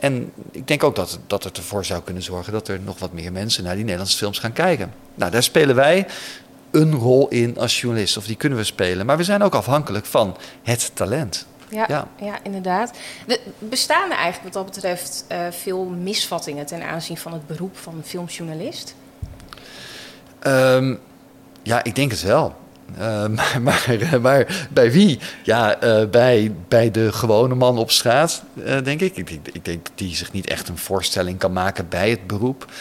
En 0.00 0.32
ik 0.50 0.68
denk 0.68 0.84
ook 0.84 0.96
dat, 0.96 1.18
dat 1.26 1.44
het 1.44 1.56
ervoor 1.56 1.84
zou 1.84 2.02
kunnen 2.02 2.22
zorgen 2.22 2.52
dat 2.52 2.68
er 2.68 2.80
nog 2.80 2.98
wat 2.98 3.12
meer 3.12 3.32
mensen 3.32 3.64
naar 3.64 3.74
die 3.74 3.84
Nederlandse 3.84 4.16
films 4.16 4.38
gaan 4.38 4.52
kijken. 4.52 4.92
Nou, 5.14 5.30
daar 5.30 5.42
spelen 5.42 5.74
wij 5.76 6.06
een 6.70 6.94
rol 6.94 7.28
in 7.28 7.58
als 7.58 7.80
journalist, 7.80 8.16
of 8.16 8.26
die 8.26 8.36
kunnen 8.36 8.58
we 8.58 8.64
spelen. 8.64 9.06
Maar 9.06 9.16
we 9.16 9.24
zijn 9.24 9.42
ook 9.42 9.54
afhankelijk 9.54 10.06
van 10.06 10.36
het 10.62 10.90
talent. 10.94 11.46
Ja, 11.68 11.84
ja. 11.88 12.08
ja 12.20 12.38
inderdaad. 12.42 12.92
De, 13.26 13.40
bestaan 13.58 14.10
er 14.10 14.16
eigenlijk 14.16 14.54
wat 14.54 14.64
dat 14.64 14.74
betreft 14.74 15.24
uh, 15.32 15.38
veel 15.50 15.84
misvattingen 15.84 16.66
ten 16.66 16.82
aanzien 16.82 17.16
van 17.16 17.32
het 17.32 17.46
beroep 17.46 17.76
van 17.76 18.02
filmjournalist? 18.04 18.94
Um, 20.46 21.00
ja, 21.62 21.84
ik 21.84 21.94
denk 21.94 22.10
het 22.10 22.22
wel. 22.22 22.56
Uh, 22.98 23.26
maar, 23.60 24.20
maar, 24.20 24.68
bij 24.70 24.92
wie? 24.92 25.18
Ja, 25.44 25.84
uh, 25.84 26.08
bij, 26.08 26.54
bij 26.68 26.90
de 26.90 27.12
gewone 27.12 27.54
man 27.54 27.78
op 27.78 27.90
straat, 27.90 28.42
uh, 28.54 28.82
denk 28.82 29.00
ik. 29.00 29.16
ik. 29.16 29.30
Ik 29.52 29.64
denk 29.64 29.86
die 29.94 30.16
zich 30.16 30.32
niet 30.32 30.46
echt 30.46 30.68
een 30.68 30.78
voorstelling 30.78 31.38
kan 31.38 31.52
maken 31.52 31.88
bij 31.88 32.10
het 32.10 32.26
beroep. 32.26 32.72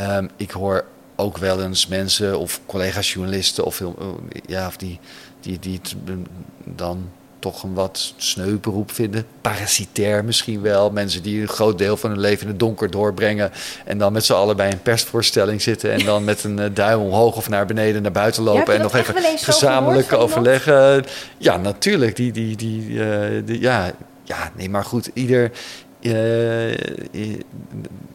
Um, 0.00 0.30
ik 0.36 0.50
hoor 0.50 0.84
ook 1.16 1.38
wel 1.38 1.62
eens 1.62 1.86
mensen 1.86 2.38
of 2.38 2.60
collega's 2.66 3.12
journalisten 3.12 3.64
of, 3.64 3.82
ja, 4.46 4.66
of 4.66 4.76
die, 4.76 5.00
die, 5.40 5.58
die 5.58 5.80
het 5.82 5.94
dan 6.64 7.10
toch 7.52 7.62
een 7.62 7.74
wat 7.74 8.14
sneu 8.16 8.58
beroep 8.58 8.90
vinden. 8.90 9.26
Parasitair 9.40 10.24
misschien 10.24 10.62
wel. 10.62 10.90
Mensen 10.90 11.22
die 11.22 11.40
een 11.40 11.48
groot 11.48 11.78
deel 11.78 11.96
van 11.96 12.10
hun 12.10 12.20
leven 12.20 12.42
in 12.42 12.48
het 12.48 12.58
donker 12.58 12.90
doorbrengen. 12.90 13.52
En 13.84 13.98
dan 13.98 14.12
met 14.12 14.24
z'n 14.24 14.32
allen 14.32 14.56
bij 14.56 14.72
een 14.72 14.82
persvoorstelling 14.82 15.62
zitten. 15.62 15.92
En 15.92 16.04
dan 16.04 16.24
met 16.24 16.44
een 16.44 16.58
uh, 16.58 16.64
duim 16.74 17.00
omhoog 17.00 17.36
of 17.36 17.48
naar 17.48 17.66
beneden 17.66 18.02
naar 18.02 18.12
buiten 18.12 18.42
lopen. 18.42 18.74
en 18.74 18.82
nog 18.82 18.94
even 18.94 19.14
gezamenlijk 19.36 20.12
overleggen. 20.12 21.04
Ja, 21.38 21.56
natuurlijk. 21.56 22.16
Die, 22.16 22.32
die, 22.32 22.56
die, 22.56 22.88
uh, 22.88 23.06
die, 23.44 23.60
ja, 23.60 23.92
ja, 24.22 24.50
nee, 24.56 24.70
maar 24.70 24.84
goed. 24.84 25.10
Ieder. 25.14 25.50
Uh, 26.00 26.74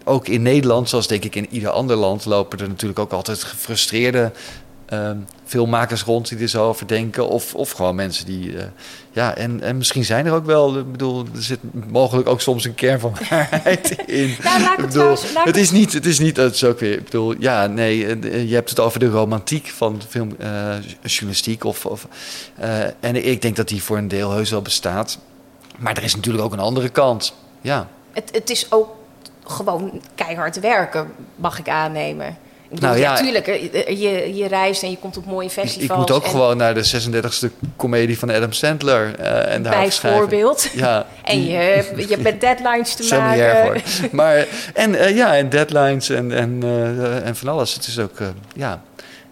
ook 0.04 0.28
in 0.28 0.42
Nederland, 0.42 0.90
zoals 0.90 1.08
denk 1.08 1.24
ik 1.24 1.36
in 1.36 1.48
ieder 1.50 1.70
ander 1.70 1.96
land, 1.96 2.26
lopen 2.26 2.60
er 2.60 2.68
natuurlijk 2.68 3.00
ook 3.00 3.12
altijd 3.12 3.44
gefrustreerde 3.44 4.32
um, 4.94 5.28
veel 5.46 5.66
makers 5.66 6.04
rond 6.04 6.30
die 6.30 6.40
er 6.40 6.48
zo 6.48 6.68
over 6.68 6.88
denken. 6.88 7.28
Of, 7.28 7.56
of 7.56 7.72
gewoon 7.72 7.96
mensen 7.96 8.26
die. 8.26 8.52
Uh, 8.52 8.62
ja, 9.12 9.36
en, 9.36 9.62
en 9.62 9.78
misschien 9.78 10.06
zijn 10.06 10.26
er 10.26 10.34
ook 10.34 10.46
wel. 10.46 10.78
Ik 10.78 10.92
bedoel, 10.92 11.26
er 11.36 11.44
zit 11.44 11.60
mogelijk 11.88 12.30
ook 12.30 12.42
soms 12.42 12.66
een 12.66 12.76
kern 12.76 13.00
van 13.00 13.16
waarheid 13.30 13.92
in. 14.06 14.36
nou, 14.44 14.62
laat 14.62 14.80
ik 14.80 14.86
bedoel, 14.86 15.16
het, 15.34 15.58
is 15.58 15.72
niet, 15.72 15.94
het 15.94 16.06
is 16.06 16.20
niet. 16.20 16.38
Het 16.38 16.54
is 16.54 16.64
ook 16.64 16.80
weer. 16.80 16.98
Ik 16.98 17.04
bedoel, 17.04 17.36
ja, 17.40 17.68
nee. 17.68 18.06
Eh, 18.06 18.50
je 18.50 18.54
hebt 18.54 18.70
het 18.70 18.80
over 18.80 19.00
de 19.00 19.10
romantiek 19.10 19.68
van 19.68 20.02
filmjournalistiek. 20.08 21.64
Uh, 21.64 21.70
of, 21.70 21.86
of, 21.86 22.08
uh, 22.60 22.84
en 23.00 23.26
ik 23.26 23.42
denk 23.42 23.56
dat 23.56 23.68
die 23.68 23.84
voor 23.84 23.98
een 23.98 24.08
deel 24.08 24.32
heus 24.32 24.50
wel 24.50 24.62
bestaat. 24.62 25.20
Maar 25.78 25.98
er 25.98 26.04
is 26.04 26.16
natuurlijk 26.16 26.44
ook 26.44 26.54
een 26.54 26.60
andere 26.60 26.90
kant. 26.90 27.34
Ja. 27.62 27.88
Het, 28.12 28.30
het 28.32 28.50
is 28.50 28.72
ook 28.72 28.90
gewoon 29.44 30.02
keihard 30.16 30.60
werken, 30.60 31.12
mag 31.36 31.60
ik 31.60 31.70
aannemen 31.70 32.38
nou 32.80 32.98
ja, 32.98 33.12
natuurlijk. 33.12 33.46
Je, 33.88 34.36
je 34.36 34.48
reist 34.48 34.84
en 34.84 34.90
je 34.90 34.98
komt 34.98 35.18
op 35.18 35.26
mooie 35.26 35.50
festivals. 35.50 35.90
Ik 35.90 35.98
moet 35.98 36.12
ook 36.12 36.26
gewoon 36.26 36.58
naar 36.58 36.74
de 36.74 37.12
36e 37.12 37.48
comedie 37.76 38.20
van 38.20 38.30
Adam 38.30 38.52
Sandler. 38.52 39.20
Uh, 39.20 39.54
en 39.54 39.64
Bijvoorbeeld. 39.64 40.70
Ja, 40.74 41.06
en 41.24 41.44
je, 41.44 41.94
je 42.08 42.18
hebt 42.22 42.42
deadlines 42.42 42.96
te 42.96 43.08
maken. 43.16 43.82
Maar, 44.12 44.48
en 44.74 44.94
uh, 44.94 45.16
ja, 45.16 45.36
en 45.36 45.50
deadlines 45.50 46.10
en, 46.10 46.32
en, 46.32 46.62
uh, 46.64 47.28
en 47.28 47.36
van 47.36 47.48
alles. 47.48 47.74
Het 47.74 47.88
is 47.88 48.00
ook, 48.00 48.18
ja, 48.56 48.82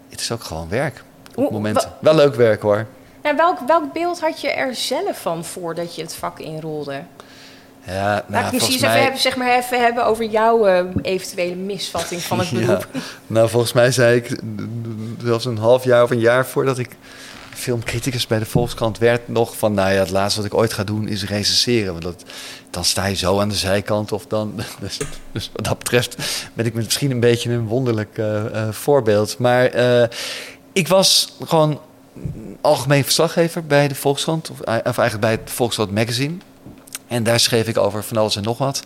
het 0.10 0.20
is 0.20 0.32
ook 0.32 0.44
gewoon 0.44 0.70
werk. 0.70 1.04
Op 1.36 1.52
momenten. 1.52 1.92
Wel 2.00 2.16
leuk 2.16 2.36
werk 2.36 2.62
hoor. 2.62 2.86
Nou, 3.24 3.36
welk, 3.36 3.60
welk 3.68 3.94
beeld 3.94 4.20
had 4.20 4.42
je 4.42 4.52
er 4.52 4.76
zelf 4.76 5.22
van 5.22 5.46
voordat 5.46 5.96
je 5.96 6.02
het 6.02 6.16
vak 6.16 6.40
inrolde? 6.40 7.02
Ja, 7.90 8.24
nou, 8.28 8.46
ik 8.46 8.52
misschien 8.52 8.80
mij... 8.80 8.90
even, 8.90 9.02
hebben, 9.02 9.20
zeg 9.20 9.36
maar 9.36 9.58
even 9.58 9.82
hebben 9.82 10.06
over 10.06 10.26
jouw 10.26 10.68
uh, 10.68 10.82
eventuele 11.02 11.56
misvatting 11.56 12.22
van 12.22 12.40
het 12.40 12.52
beroep. 12.60 12.88
Ja. 12.92 13.00
Nou, 13.28 13.50
volgens 13.50 13.74
mij 13.74 13.92
zei 13.92 14.16
ik 14.16 14.42
zelfs 15.24 15.46
een 15.46 15.58
half 15.58 15.84
jaar 15.84 16.04
of 16.04 16.10
een 16.10 16.20
jaar 16.20 16.46
voordat 16.46 16.78
ik 16.78 16.90
filmcriticus 17.54 18.28
bij 18.28 18.40
de 18.40 18.46
Volkskrant 18.46 18.98
werd 18.98 19.28
nog 19.28 19.58
van... 19.58 19.74
nou 19.74 19.92
ja, 19.94 20.00
het 20.00 20.10
laatste 20.10 20.42
wat 20.42 20.52
ik 20.52 20.58
ooit 20.58 20.74
ga 20.74 20.84
doen 20.84 21.08
is 21.08 21.26
recenseren. 21.26 21.92
Want 21.92 22.04
dat, 22.04 22.24
dan 22.70 22.84
sta 22.84 23.06
je 23.06 23.16
zo 23.16 23.40
aan 23.40 23.50
de 23.50 23.56
zijkant 23.56 24.12
of 24.12 24.26
dan... 24.26 24.54
Dus, 24.80 24.98
dus 25.32 25.50
wat 25.54 25.66
dat 25.66 25.78
betreft 25.78 26.16
ben 26.54 26.66
ik 26.66 26.74
misschien 26.74 27.12
een 27.12 27.20
beetje 27.20 27.52
een 27.52 27.68
wonderlijk 27.68 28.18
uh, 28.18 28.44
uh, 28.54 28.70
voorbeeld. 28.72 29.38
Maar 29.38 29.72
ik 30.74 30.88
was 30.88 31.36
gewoon 31.46 31.80
algemeen 32.62 33.04
verslaggever 33.04 33.66
bij 33.66 33.88
de 33.88 33.96
Volkskrant. 33.96 34.50
Of, 34.50 34.60
of 34.60 34.68
eigenlijk 34.98 35.20
bij 35.20 35.32
het 35.32 35.42
Volkskrant 35.46 35.92
Magazine. 35.92 36.38
En 37.10 37.24
daar 37.24 37.40
schreef 37.40 37.68
ik 37.68 37.78
over 37.78 38.04
van 38.04 38.18
alles 38.18 38.36
en 38.36 38.44
nog 38.44 38.58
wat. 38.58 38.84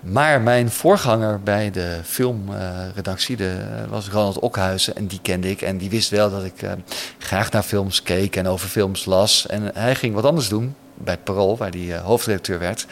Maar 0.00 0.40
mijn 0.40 0.70
voorganger 0.70 1.40
bij 1.40 1.70
de 1.70 2.00
filmredactie 2.04 3.38
uh, 3.38 3.48
was 3.88 4.08
Ronald 4.08 4.38
Okhuizen. 4.38 4.96
En 4.96 5.06
die 5.06 5.18
kende 5.22 5.50
ik. 5.50 5.62
En 5.62 5.78
die 5.78 5.90
wist 5.90 6.10
wel 6.10 6.30
dat 6.30 6.44
ik 6.44 6.62
uh, 6.62 6.72
graag 7.18 7.50
naar 7.50 7.62
films 7.62 8.02
keek 8.02 8.36
en 8.36 8.46
over 8.46 8.68
films 8.68 9.04
las. 9.04 9.46
En 9.46 9.70
hij 9.74 9.94
ging 9.94 10.14
wat 10.14 10.24
anders 10.24 10.48
doen 10.48 10.74
bij 10.94 11.18
Parool, 11.18 11.56
waar 11.56 11.70
hij 11.70 11.80
uh, 11.80 12.00
hoofdredacteur 12.00 12.58
werd. 12.58 12.86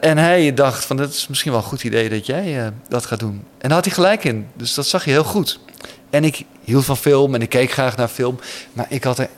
en 0.00 0.18
hij 0.18 0.54
dacht 0.54 0.84
van, 0.84 0.98
het 0.98 1.14
is 1.14 1.28
misschien 1.28 1.52
wel 1.52 1.60
een 1.60 1.66
goed 1.66 1.84
idee 1.84 2.08
dat 2.08 2.26
jij 2.26 2.72
dat 2.88 3.06
gaat 3.06 3.20
doen. 3.20 3.44
En 3.58 3.68
daar 3.68 3.72
had 3.72 3.84
hij 3.84 3.94
gelijk 3.94 4.24
in. 4.24 4.46
Dus 4.54 4.74
dat 4.74 4.86
zag 4.86 5.04
je 5.04 5.10
heel 5.10 5.24
goed. 5.24 5.60
En 6.10 6.24
ik 6.24 6.44
hield 6.64 6.84
van 6.84 6.96
film 6.96 7.34
en 7.34 7.42
ik 7.42 7.48
keek 7.48 7.72
graag 7.72 7.96
naar 7.96 8.08
film. 8.08 8.38
Maar 8.72 8.86
ik 8.88 9.04
had 9.04 9.18
er 9.18 9.28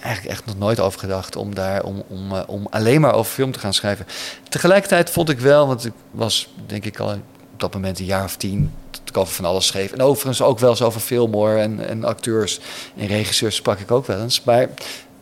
eigenlijk 0.00 0.36
echt 0.36 0.46
nog 0.46 0.58
nooit 0.58 0.80
over 0.80 1.00
gedacht 1.00 1.36
om 1.36 1.54
daar 1.54 1.82
om, 1.82 2.02
om, 2.08 2.32
uh, 2.32 2.42
om 2.46 2.66
alleen 2.70 3.00
maar 3.00 3.14
over 3.14 3.32
film 3.32 3.52
te 3.52 3.58
gaan 3.58 3.74
schrijven. 3.74 4.06
Tegelijkertijd 4.48 5.10
vond 5.10 5.28
ik 5.28 5.38
wel, 5.38 5.66
want 5.66 5.84
ik 5.84 5.92
was 6.10 6.48
denk 6.66 6.84
ik 6.84 6.98
al 6.98 7.12
op 7.52 7.60
dat 7.60 7.74
moment 7.74 7.98
een 7.98 8.04
jaar 8.04 8.24
of 8.24 8.36
tien 8.36 8.72
dat 8.90 9.00
ik 9.04 9.16
over 9.16 9.34
van 9.34 9.44
alles 9.44 9.66
schreef. 9.66 9.92
En 9.92 10.02
overigens 10.02 10.42
ook 10.42 10.58
wel 10.58 10.70
eens 10.70 10.82
over 10.82 11.00
film 11.00 11.32
hoor. 11.32 11.56
En, 11.56 11.88
en 11.88 12.04
acteurs 12.04 12.60
en 12.96 13.06
regisseurs 13.06 13.56
sprak 13.56 13.78
ik 13.78 13.90
ook 13.90 14.06
wel 14.06 14.20
eens. 14.20 14.42
Maar 14.42 14.68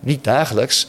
niet 0.01 0.25
dagelijks. 0.25 0.87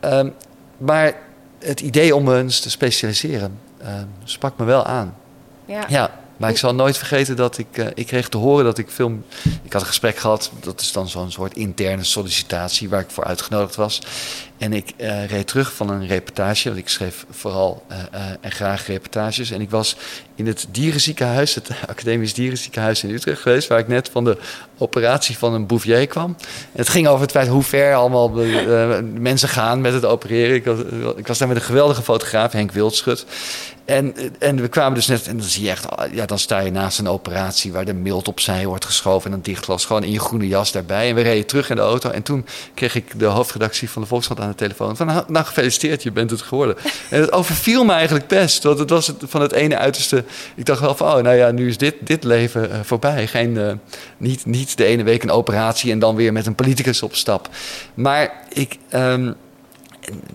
Um, 0.00 0.34
maar 0.76 1.14
het 1.58 1.80
idee 1.80 2.14
om 2.14 2.24
me 2.24 2.38
eens 2.38 2.60
te 2.60 2.70
specialiseren 2.70 3.58
uh, 3.84 3.88
sprak 4.24 4.58
me 4.58 4.64
wel 4.64 4.84
aan. 4.84 5.16
Ja. 5.64 5.84
ja. 5.88 6.10
Maar 6.44 6.52
ik 6.52 6.58
zal 6.58 6.74
nooit 6.74 6.96
vergeten 6.96 7.36
dat 7.36 7.58
ik, 7.58 7.66
uh, 7.72 7.86
ik 7.94 8.06
kreeg 8.06 8.28
te 8.28 8.36
horen 8.36 8.64
dat 8.64 8.78
ik 8.78 8.88
film. 8.88 9.24
Ik 9.62 9.72
had 9.72 9.80
een 9.80 9.86
gesprek 9.86 10.16
gehad, 10.16 10.50
dat 10.60 10.80
is 10.80 10.92
dan 10.92 11.08
zo'n 11.08 11.30
soort 11.30 11.56
interne 11.56 12.04
sollicitatie 12.04 12.88
waar 12.88 13.00
ik 13.00 13.10
voor 13.10 13.24
uitgenodigd 13.24 13.76
was. 13.76 14.00
En 14.58 14.72
ik 14.72 14.92
uh, 14.96 15.26
reed 15.26 15.46
terug 15.46 15.72
van 15.72 15.90
een 15.90 16.06
reportage, 16.06 16.68
want 16.68 16.80
ik 16.80 16.88
schreef 16.88 17.26
vooral 17.30 17.86
uh, 17.90 17.96
en 18.40 18.52
graag 18.52 18.86
reportages. 18.86 19.50
En 19.50 19.60
ik 19.60 19.70
was 19.70 19.96
in 20.34 20.46
het 20.46 20.66
dierenziekenhuis, 20.70 21.54
het 21.54 21.70
academisch 21.86 22.34
dierenziekenhuis 22.34 23.04
in 23.04 23.10
Utrecht 23.10 23.40
geweest, 23.40 23.68
waar 23.68 23.78
ik 23.78 23.88
net 23.88 24.08
van 24.12 24.24
de 24.24 24.38
operatie 24.78 25.38
van 25.38 25.54
een 25.54 25.66
Bouvier 25.66 26.06
kwam. 26.06 26.36
Het 26.72 26.88
ging 26.88 27.06
over 27.06 27.20
het 27.20 27.30
feit 27.30 27.48
hoe 27.48 27.62
ver 27.62 27.94
allemaal 27.94 28.30
mensen 29.02 29.48
gaan 29.48 29.80
met 29.80 29.92
het 29.92 30.04
opereren. 30.04 30.54
Ik 30.54 30.64
was, 30.64 30.78
ik 31.16 31.26
was, 31.26 31.38
daar 31.38 31.48
met 31.48 31.56
een 31.56 31.62
geweldige 31.62 32.02
fotograaf, 32.02 32.52
Henk 32.52 32.72
Wildschut. 32.72 33.26
En, 33.84 34.14
en 34.38 34.60
we 34.60 34.68
kwamen 34.68 34.94
dus 34.94 35.06
net, 35.06 35.26
en 35.26 35.36
dan 35.36 35.46
zie 35.46 35.64
je 35.64 35.70
echt, 35.70 35.86
ja, 36.12 36.26
dan 36.26 36.38
sta 36.38 36.58
je 36.58 36.70
naast 36.70 36.98
een 36.98 37.08
operatie 37.08 37.72
waar 37.72 37.84
de 37.84 37.94
mild 37.94 38.28
opzij 38.28 38.66
wordt 38.66 38.84
geschoven 38.84 39.24
en 39.24 39.30
dan 39.30 39.40
dichtglas, 39.40 39.84
gewoon 39.84 40.02
in 40.02 40.10
je 40.10 40.20
groene 40.20 40.48
jas 40.48 40.72
daarbij. 40.72 41.08
En 41.08 41.14
we 41.14 41.20
reden 41.20 41.46
terug 41.46 41.70
in 41.70 41.76
de 41.76 41.82
auto 41.82 42.10
en 42.10 42.22
toen 42.22 42.46
kreeg 42.74 42.94
ik 42.94 43.18
de 43.18 43.24
hoofdredactie 43.24 43.90
van 43.90 44.02
de 44.02 44.08
Volkskrant 44.08 44.40
aan 44.40 44.48
de 44.48 44.54
telefoon 44.54 44.96
van, 44.96 45.06
nou, 45.06 45.44
gefeliciteerd, 45.44 46.02
je 46.02 46.12
bent 46.12 46.30
het 46.30 46.42
geworden. 46.42 46.76
En 47.10 47.20
het 47.20 47.32
overviel 47.32 47.84
me 47.84 47.92
eigenlijk 47.92 48.26
best, 48.26 48.62
want 48.62 48.78
het 48.78 48.90
was 48.90 49.06
het, 49.06 49.22
van 49.26 49.40
het 49.40 49.52
ene 49.52 49.78
uiterste. 49.78 50.24
Ik 50.54 50.64
dacht 50.64 50.80
wel 50.80 50.94
van, 50.94 51.16
oh, 51.16 51.22
nou 51.22 51.36
ja, 51.36 51.50
nu 51.50 51.68
is 51.68 51.78
dit, 51.78 51.94
dit 52.00 52.24
leven 52.24 52.70
uh, 52.70 52.76
voorbij. 52.82 53.26
Geen, 53.26 53.54
uh, 53.54 53.72
niet, 54.16 54.46
niet 54.46 54.76
de 54.76 54.84
ene 54.84 55.02
week 55.02 55.22
een 55.22 55.30
operatie 55.30 55.92
en 55.92 55.98
dan 55.98 56.14
weer 56.14 56.32
met 56.32 56.46
een 56.46 56.54
politicus 56.54 57.02
op 57.02 57.14
stap. 57.14 57.48
Maar 57.94 58.32
ik... 58.48 58.78
Um, 58.94 59.34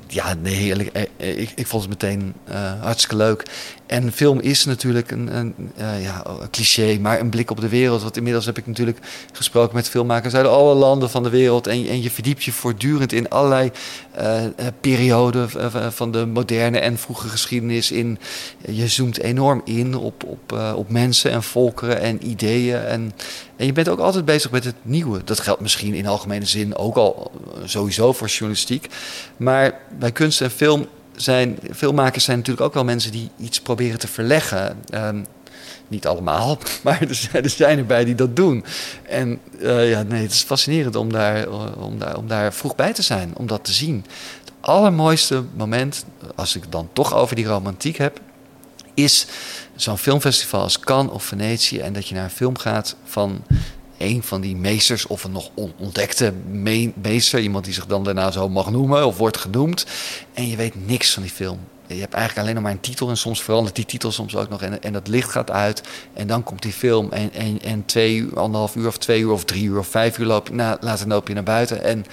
ja, 0.08 0.34
nee, 0.34 0.54
heerlijk. 0.54 0.90
Eh, 0.90 1.02
eh, 1.18 1.40
ik, 1.40 1.52
ik 1.56 1.68
vond 1.68 1.84
het 1.84 1.92
meteen 1.92 2.34
uh, 2.50 2.82
hartstikke 2.82 3.16
leuk. 3.16 3.46
En 3.90 4.12
film 4.12 4.40
is 4.40 4.66
natuurlijk 4.66 5.12
een, 5.12 5.36
een, 5.36 5.54
uh, 5.80 6.04
ja, 6.04 6.26
een 6.26 6.50
cliché, 6.50 6.98
maar 7.02 7.20
een 7.20 7.30
blik 7.30 7.52
op 7.52 7.62
de 7.62 7.70
wereld. 7.70 8.02
Want 8.02 8.18
inmiddels 8.18 8.46
heb 8.46 8.58
ik 8.58 8.68
natuurlijk 8.68 8.98
gesproken 9.34 9.76
met 9.76 9.90
filmmakers 9.90 10.34
uit 10.34 10.46
alle 10.46 10.74
landen 10.74 11.10
van 11.10 11.24
de 11.24 11.30
wereld. 11.30 11.68
En, 11.68 11.88
en 11.88 12.02
je 12.02 12.12
verdiept 12.12 12.44
je 12.44 12.52
voortdurend 12.52 13.12
in 13.12 13.30
allerlei 13.30 13.72
uh, 14.20 14.44
perioden 14.82 15.50
van 15.94 16.12
de 16.12 16.26
moderne 16.26 16.80
en 16.80 16.98
vroege 16.98 17.28
geschiedenis. 17.28 17.92
In, 17.92 18.20
je 18.68 18.88
zoomt 18.88 19.20
enorm 19.20 19.62
in 19.66 19.96
op, 19.96 20.24
op, 20.24 20.74
op 20.76 20.90
mensen 20.90 21.32
en 21.32 21.44
volkeren 21.44 22.02
en 22.02 22.28
ideeën. 22.28 22.78
En, 22.78 23.14
en 23.56 23.66
je 23.66 23.74
bent 23.74 23.90
ook 23.90 24.00
altijd 24.00 24.26
bezig 24.26 24.52
met 24.52 24.64
het 24.64 24.76
nieuwe. 24.82 25.24
Dat 25.24 25.40
geldt 25.40 25.62
misschien 25.62 25.94
in 25.94 26.08
algemene 26.08 26.46
zin 26.46 26.76
ook 26.76 26.96
al 26.96 27.32
sowieso 27.64 28.14
voor 28.14 28.28
journalistiek. 28.28 28.88
Maar 29.38 29.80
bij 30.00 30.12
kunst 30.12 30.42
en 30.42 30.52
film 30.52 30.88
zijn, 31.22 31.60
filmmakers 31.76 32.24
zijn 32.24 32.38
natuurlijk 32.38 32.66
ook 32.66 32.74
wel 32.74 32.84
mensen 32.84 33.12
die 33.12 33.30
iets 33.38 33.62
proberen 33.62 34.00
te 34.00 34.08
verleggen. 34.08 34.78
Um, 34.94 35.26
niet 35.88 36.08
allemaal, 36.08 36.58
maar 36.84 37.02
er 37.02 37.16
zijn, 37.16 37.44
er 37.44 37.78
erbij 37.78 38.06
die 38.06 38.16
dat 38.16 38.36
doen. 38.36 38.66
En 39.04 39.40
uh, 39.60 39.90
ja, 39.90 40.04
nee, 40.04 40.22
het 40.22 40.32
is 40.32 40.44
fascinerend 40.44 40.96
om 40.96 41.12
daar, 41.12 41.50
om, 41.78 42.00
daar, 42.00 42.18
om 42.18 42.28
daar 42.28 42.54
vroeg 42.54 42.76
bij 42.76 42.94
te 42.94 43.02
zijn, 43.02 43.32
om 43.36 43.48
dat 43.48 43.64
te 43.64 43.72
zien. 43.72 44.06
Het 44.40 44.54
allermooiste 44.60 45.44
moment, 45.56 46.06
als 46.36 46.56
ik 46.56 46.72
dan 46.72 46.90
toch 46.94 47.14
over 47.14 47.36
die 47.36 47.46
romantiek 47.46 47.98
heb, 47.98 48.20
is 48.94 49.26
zo'n 49.76 49.98
filmfestival 49.98 50.62
als 50.62 50.80
Cannes 50.80 51.14
of 51.14 51.24
Venetië. 51.24 51.80
En 51.80 51.94
dat 51.94 52.08
je 52.08 52.16
naar 52.16 52.24
een 52.24 52.30
film 52.30 52.58
gaat 52.58 52.96
van 53.04 53.44
een 54.00 54.24
van 54.24 54.42
die 54.42 54.56
meesters 54.56 55.08
of 55.08 55.24
een 55.24 55.32
nog 55.32 55.50
onontdekte 55.56 56.34
meester, 57.02 57.40
iemand 57.40 57.66
die 57.66 57.74
zich 57.74 57.86
dan 57.86 58.04
daarna 58.04 58.32
zo 58.32 58.50
mag 58.50 58.72
noemen 58.72 59.06
of 59.06 59.18
wordt 59.18 59.38
genoemd. 59.38 59.86
En 60.34 60.48
je 60.48 60.56
weet 60.56 60.88
niks 60.88 61.14
van 61.14 61.24
die 61.24 61.32
film. 61.32 61.60
Je 61.88 62.00
hebt 62.00 62.14
eigenlijk 62.14 62.42
alleen 62.42 62.56
nog 62.56 62.64
maar 62.64 62.72
een 62.72 62.90
titel 62.90 63.10
en 63.10 63.18
soms 63.18 63.44
verandert 63.44 63.76
die 63.76 63.86
titel 63.86 64.12
soms 64.12 64.36
ook 64.36 64.50
nog. 64.50 64.62
En, 64.62 64.82
en 64.82 64.94
dat 64.94 65.08
licht 65.08 65.32
gaat 65.32 65.52
uit 65.52 65.82
en 66.14 66.28
dan 66.28 66.44
komt 66.44 66.62
die 66.62 66.74
film. 66.74 67.12
En, 67.12 67.34
en, 67.34 67.62
en 67.62 67.86
twee 67.86 68.16
uur, 68.16 68.40
anderhalf 68.40 68.76
uur 68.76 68.88
of 68.88 68.98
twee 68.98 69.22
uur 69.22 69.32
of 69.32 69.46
drie 69.46 69.64
uur 69.64 69.80
of 69.80 69.88
vijf 69.88 70.18
uur 70.18 70.26
loop 70.26 70.48
je, 70.48 70.54
na, 70.54 70.78
later 70.82 71.08
loop 71.08 71.28
je 71.28 71.34
naar 71.34 71.44
buiten. 71.44 71.84
En, 71.84 72.06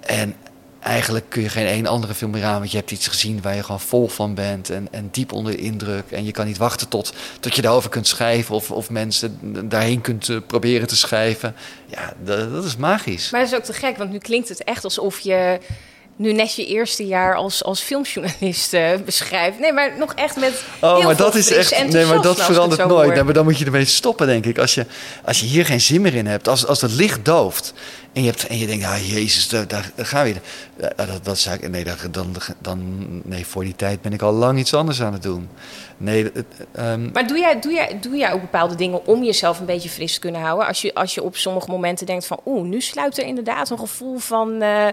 en 0.00 0.34
eigenlijk 0.80 1.24
kun 1.28 1.42
je 1.42 1.48
geen 1.48 1.66
één 1.66 1.86
andere 1.86 2.14
film 2.14 2.30
meer 2.30 2.44
aan. 2.44 2.58
Want 2.58 2.70
je 2.70 2.76
hebt 2.76 2.90
iets 2.90 3.08
gezien 3.08 3.42
waar 3.42 3.54
je 3.54 3.62
gewoon 3.62 3.80
vol 3.80 4.08
van 4.08 4.34
bent. 4.34 4.70
En, 4.70 4.88
en 4.90 5.08
diep 5.10 5.32
onder 5.32 5.52
de 5.52 5.58
indruk. 5.58 6.10
En 6.10 6.24
je 6.24 6.32
kan 6.32 6.46
niet 6.46 6.56
wachten 6.56 6.88
tot, 6.88 7.12
tot 7.40 7.54
je 7.54 7.62
daarover 7.62 7.90
kunt 7.90 8.06
schrijven. 8.06 8.54
Of, 8.54 8.70
of 8.70 8.90
mensen 8.90 9.38
daarheen 9.68 10.00
kunt 10.00 10.28
uh, 10.28 10.38
proberen 10.46 10.88
te 10.88 10.96
schrijven. 10.96 11.54
Ja, 11.86 12.12
dat, 12.24 12.64
is 12.64 12.76
magisch. 12.76 13.30
Maar 13.30 13.40
dat 13.40 13.50
is 13.50 13.56
ook 13.56 13.64
te 13.64 13.72
gek. 13.72 13.96
Want 13.96 14.10
nu 14.10 14.18
klinkt 14.18 14.48
het 14.48 14.64
echt 14.64 14.84
alsof 14.84 15.20
je 15.20 15.60
nu 16.20 16.32
net 16.32 16.54
je 16.54 16.66
eerste 16.66 17.06
jaar 17.06 17.34
als, 17.34 17.64
als 17.64 17.80
filmjournalist 17.80 18.74
uh, 18.74 18.90
beschrijft. 19.04 19.58
Nee, 19.58 19.72
maar 19.72 19.92
nog 19.98 20.14
echt 20.14 20.36
met. 20.36 20.64
Oh, 20.80 21.04
maar 21.04 21.16
dat 21.16 21.34
is 21.34 21.52
echt. 21.52 21.92
Nee, 21.92 22.06
maar 22.06 22.22
dat 22.22 22.42
verandert 22.42 22.86
nooit. 22.86 23.14
Nee, 23.14 23.22
maar 23.22 23.34
dan 23.34 23.44
moet 23.44 23.58
je 23.58 23.64
ermee 23.64 23.84
stoppen, 23.84 24.26
denk 24.26 24.46
ik. 24.46 24.58
Als 24.58 24.74
je, 24.74 24.86
als 25.24 25.40
je 25.40 25.46
hier 25.46 25.66
geen 25.66 25.80
zin 25.80 26.00
meer 26.00 26.14
in 26.14 26.26
hebt, 26.26 26.48
als, 26.48 26.66
als 26.66 26.80
het 26.80 26.92
licht 26.92 27.24
dooft. 27.24 27.74
En 28.12 28.22
je, 28.22 28.28
hebt, 28.28 28.46
en 28.46 28.58
je 28.58 28.66
denkt, 28.66 28.84
ah, 28.84 29.10
jezus, 29.10 29.48
daar, 29.48 29.68
daar, 29.68 29.92
gaan 29.96 30.24
we. 30.24 30.34
Dat, 30.96 31.24
dat 31.24 31.38
zei 31.38 31.58
ik, 31.58 31.70
nee, 31.70 31.84
dan, 32.10 32.26
dan, 32.58 32.80
nee, 33.24 33.46
voor 33.46 33.64
die 33.64 33.76
tijd 33.76 34.02
ben 34.02 34.12
ik 34.12 34.22
al 34.22 34.32
lang 34.32 34.58
iets 34.58 34.74
anders 34.74 35.02
aan 35.02 35.12
het 35.12 35.22
doen. 35.22 35.48
Nee, 35.96 36.32
um... 36.78 37.10
Maar 37.12 37.26
doe 37.26 37.38
jij, 37.38 37.60
doe, 37.60 37.72
jij, 37.72 37.98
doe 38.00 38.16
jij 38.16 38.32
ook 38.32 38.40
bepaalde 38.40 38.74
dingen 38.74 39.06
om 39.06 39.24
jezelf 39.24 39.60
een 39.60 39.66
beetje 39.66 39.88
fris 39.88 40.14
te 40.14 40.20
kunnen 40.20 40.40
houden? 40.40 40.66
Als 40.66 40.82
je, 40.82 40.94
als 40.94 41.14
je 41.14 41.22
op 41.22 41.36
sommige 41.36 41.70
momenten 41.70 42.06
denkt 42.06 42.26
van... 42.26 42.40
oeh, 42.46 42.68
nu 42.68 42.80
sluit 42.80 43.18
er 43.18 43.24
inderdaad 43.24 43.70
een 43.70 43.78
gevoel 43.78 44.18
van 44.18 44.62
uh, 44.62 44.86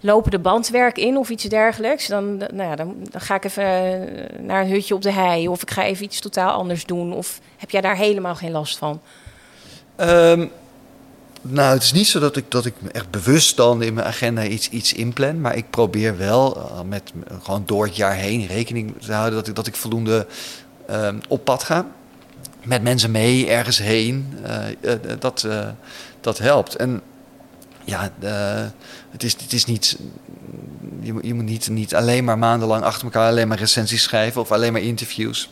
lopende 0.00 0.38
bandwerk 0.60 0.98
in 0.98 1.16
of 1.16 1.28
iets 1.28 1.44
dergelijks. 1.44 2.06
Dan, 2.06 2.36
nou 2.36 2.62
ja, 2.62 2.76
dan, 2.76 2.96
ga 3.12 3.34
ik 3.34 3.44
even 3.44 3.64
eh, 3.64 4.40
naar 4.40 4.62
een 4.62 4.70
hutje 4.70 4.94
op 4.94 5.02
de 5.02 5.12
hei. 5.12 5.48
Of 5.48 5.62
ik 5.62 5.70
ga 5.70 5.84
even 5.84 6.04
iets 6.04 6.20
totaal 6.20 6.52
anders 6.52 6.86
doen. 6.86 7.12
Of 7.12 7.40
heb 7.56 7.70
jij 7.70 7.80
daar 7.80 7.96
helemaal 7.96 8.34
geen 8.34 8.50
last 8.50 8.78
van? 8.78 9.00
Um, 9.96 10.50
nou, 11.42 11.72
het 11.72 11.82
is 11.82 11.92
niet 11.92 12.06
zo 12.06 12.20
dat 12.20 12.36
ik, 12.36 12.44
dat 12.48 12.66
ik 12.66 12.74
echt 12.92 13.10
bewust 13.10 13.56
dan 13.56 13.82
in 13.82 13.94
mijn 13.94 14.06
agenda 14.06 14.44
iets, 14.44 14.68
iets 14.68 14.92
inplan. 14.92 15.40
Maar 15.40 15.56
ik 15.56 15.70
probeer 15.70 16.18
wel 16.18 16.56
uh, 16.56 16.80
met, 16.80 17.12
gewoon 17.42 17.62
door 17.66 17.84
het 17.84 17.96
jaar 17.96 18.14
heen 18.14 18.46
rekening 18.46 18.94
te 19.00 19.12
houden 19.12 19.38
dat 19.38 19.48
ik, 19.48 19.54
dat 19.54 19.66
ik 19.66 19.76
voldoende 19.76 20.26
uh, 20.90 21.08
op 21.28 21.44
pad 21.44 21.62
ga. 21.62 21.86
Met 22.62 22.82
mensen 22.82 23.10
mee, 23.10 23.48
ergens 23.48 23.78
heen. 23.78 24.34
Uh, 24.80 24.92
dat, 25.18 25.46
dat 26.20 26.38
helpt. 26.38 26.76
En 26.76 27.02
ja, 27.84 28.12
het, 29.10 29.22
is, 29.22 29.32
het 29.32 29.52
is 29.52 29.64
niet. 29.64 29.98
Je, 31.00 31.18
je 31.22 31.34
moet 31.34 31.44
niet, 31.44 31.68
niet 31.68 31.94
alleen 31.94 32.24
maar 32.24 32.38
maandenlang 32.38 32.82
achter 32.82 33.04
elkaar 33.04 33.28
alleen 33.28 33.48
maar 33.48 33.58
recensies 33.58 34.02
schrijven 34.02 34.40
of 34.40 34.52
alleen 34.52 34.72
maar 34.72 34.82
interviews 34.82 35.48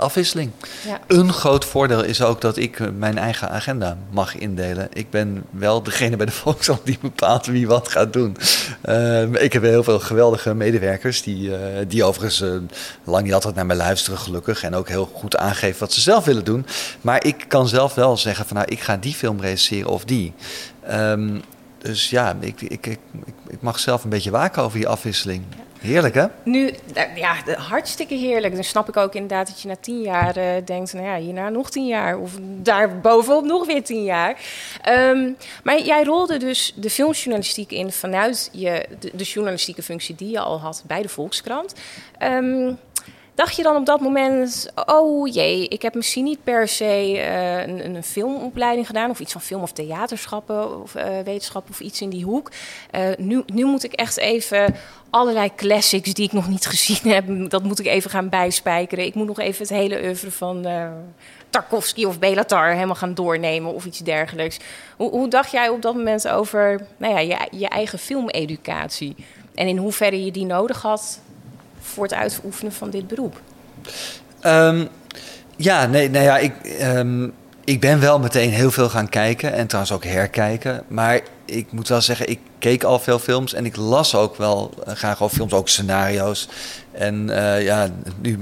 afwisseling. 0.00 0.50
Ja. 0.86 1.00
Een 1.06 1.32
groot 1.32 1.64
voordeel 1.64 2.04
is 2.04 2.22
ook 2.22 2.40
dat 2.40 2.56
ik 2.56 2.92
mijn 2.92 3.18
eigen 3.18 3.50
agenda 3.50 3.96
mag 4.10 4.36
indelen. 4.36 4.88
Ik 4.92 5.10
ben 5.10 5.44
wel 5.50 5.82
degene 5.82 6.16
bij 6.16 6.26
de 6.26 6.32
Volkskrant 6.32 6.80
die 6.84 6.98
bepaalt 7.00 7.46
wie 7.46 7.66
wat 7.66 7.88
gaat 7.88 8.12
doen. 8.12 8.36
Uh, 8.84 9.22
ik 9.22 9.52
heb 9.52 9.62
heel 9.62 9.84
veel 9.84 10.00
geweldige 10.00 10.54
medewerkers 10.54 11.22
die, 11.22 11.48
uh, 11.48 11.56
die 11.88 12.04
overigens 12.04 12.44
lang 13.04 13.24
niet 13.24 13.34
altijd 13.34 13.54
naar 13.54 13.66
mij 13.66 13.76
luisteren, 13.76 14.18
gelukkig. 14.18 14.62
En 14.62 14.74
ook 14.74 14.88
heel 14.88 15.10
goed 15.14 15.36
aangeven 15.36 15.80
wat 15.80 15.92
ze 15.92 16.00
zelf 16.00 16.24
willen 16.24 16.44
doen. 16.44 16.66
Maar 17.00 17.24
ik 17.24 17.44
kan 17.48 17.68
zelf 17.68 17.94
wel 17.94 18.16
zeggen 18.16 18.46
van 18.46 18.56
nou, 18.56 18.68
ik 18.70 18.80
ga 18.80 18.96
die 18.96 19.14
film 19.14 19.40
recenseren 19.40 19.90
of 19.90 20.04
die. 20.04 20.32
Um, 20.92 21.42
dus 21.78 22.10
ja, 22.10 22.36
ik, 22.40 22.60
ik, 22.60 22.86
ik, 22.86 22.98
ik, 23.48 23.60
mag 23.60 23.78
zelf 23.78 24.04
een 24.04 24.10
beetje 24.10 24.30
waken 24.30 24.62
over 24.62 24.78
die 24.78 24.88
afwisseling. 24.88 25.44
Heerlijk, 25.80 26.14
hè? 26.14 26.26
Nu, 26.44 26.70
ja, 27.14 27.34
hartstikke 27.56 28.14
heerlijk. 28.14 28.54
Dan 28.54 28.64
snap 28.64 28.88
ik 28.88 28.96
ook 28.96 29.14
inderdaad 29.14 29.46
dat 29.46 29.60
je 29.60 29.68
na 29.68 29.76
tien 29.80 30.00
jaar 30.00 30.36
uh, 30.36 30.44
denkt... 30.64 30.92
nou 30.92 31.06
ja, 31.06 31.16
hierna 31.16 31.48
nog 31.48 31.70
tien 31.70 31.86
jaar. 31.86 32.18
Of 32.18 32.32
daar 32.40 33.00
bovenop 33.00 33.44
nog 33.44 33.66
weer 33.66 33.84
tien 33.84 34.04
jaar. 34.04 34.36
Um, 34.88 35.36
maar 35.62 35.80
jij 35.80 36.04
rolde 36.04 36.36
dus 36.36 36.72
de 36.76 36.90
filmjournalistiek 36.90 37.70
in... 37.70 37.92
vanuit 37.92 38.48
je, 38.52 38.86
de, 39.12 39.24
journalistieke 39.24 39.82
functie 39.82 40.14
die 40.14 40.30
je 40.30 40.40
al 40.40 40.60
had 40.60 40.82
bij 40.86 41.02
de 41.02 41.08
Volkskrant. 41.08 41.74
Um, 42.22 42.78
Dacht 43.34 43.56
je 43.56 43.62
dan 43.62 43.76
op 43.76 43.86
dat 43.86 44.00
moment, 44.00 44.72
oh 44.86 45.32
jee, 45.32 45.68
ik 45.68 45.82
heb 45.82 45.94
misschien 45.94 46.24
niet 46.24 46.44
per 46.44 46.68
se 46.68 47.12
uh, 47.14 47.66
een, 47.66 47.94
een, 47.94 48.02
filmopleiding 48.02 48.86
gedaan 48.86 49.10
of 49.10 49.20
iets 49.20 49.32
van 49.32 49.40
film- 49.40 49.62
of 49.62 49.72
theaterschappen 49.72 50.82
of 50.82 50.94
uh, 50.94 51.04
wetenschappen 51.24 51.72
of 51.72 51.80
iets 51.80 52.00
in 52.00 52.08
die 52.10 52.24
hoek. 52.24 52.50
Uh, 52.94 53.08
nu, 53.18 53.42
nu 53.46 53.64
moet 53.64 53.84
ik 53.84 53.92
echt 53.92 54.16
even 54.16 54.74
allerlei 55.10 55.54
classics 55.56 56.12
die 56.12 56.24
ik 56.24 56.32
nog 56.32 56.48
niet 56.48 56.66
gezien 56.76 57.12
heb, 57.12 57.50
dat 57.50 57.62
moet 57.62 57.78
ik 57.78 57.86
even 57.86 58.10
gaan 58.10 58.28
bijspijkeren. 58.28 59.04
Ik 59.04 59.14
moet 59.14 59.26
nog 59.26 59.38
even 59.38 59.62
het 59.62 59.76
hele 59.76 60.02
oeuvre 60.02 60.30
van 60.30 60.66
Tarkovsky 61.50 62.04
of 62.04 62.18
Belatar 62.18 62.72
helemaal 62.72 62.94
gaan 62.94 63.14
doornemen 63.14 63.74
of 63.74 63.84
iets 63.84 63.98
dergelijks. 63.98 64.58
Hoe, 64.96 65.10
hoe 65.10 65.28
dacht 65.28 65.50
jij 65.50 65.68
op 65.68 65.82
dat 65.82 65.94
moment 65.94 66.28
over 66.28 66.86
nou 66.96 67.14
ja, 67.14 67.20
je, 67.20 67.58
je 67.58 67.68
eigen 67.68 67.98
filmeducatie? 67.98 69.16
En 69.54 69.66
in 69.66 69.76
hoeverre 69.76 70.24
je 70.24 70.30
die 70.30 70.46
nodig 70.46 70.82
had 70.82 71.20
voor 71.80 72.02
het 72.02 72.14
uitoefenen 72.14 72.72
van 72.72 72.90
dit 72.90 73.06
beroep? 73.06 73.40
Um, 74.46 74.88
ja, 75.56 75.86
nee, 75.86 76.10
nou 76.10 76.24
ja, 76.24 76.38
ik, 76.38 76.52
um, 76.82 77.32
ik 77.64 77.80
ben 77.80 78.00
wel 78.00 78.18
meteen 78.18 78.50
heel 78.50 78.70
veel 78.70 78.88
gaan 78.88 79.08
kijken 79.08 79.52
en 79.52 79.66
trouwens 79.66 79.94
ook 79.94 80.04
herkijken. 80.04 80.82
Maar 80.88 81.20
ik 81.44 81.72
moet 81.72 81.88
wel 81.88 82.00
zeggen, 82.00 82.28
ik, 82.28 82.38
keek 82.60 82.84
al 82.84 82.98
veel 82.98 83.18
films 83.18 83.54
en 83.54 83.64
ik 83.64 83.76
las 83.76 84.14
ook 84.14 84.36
wel 84.36 84.70
eh, 84.86 84.94
graag 84.94 85.22
over 85.22 85.36
films, 85.36 85.52
ook 85.52 85.68
scenario's. 85.68 86.48
En 86.92 87.30
eh, 87.30 87.64
ja, 87.64 87.90
nu 88.20 88.38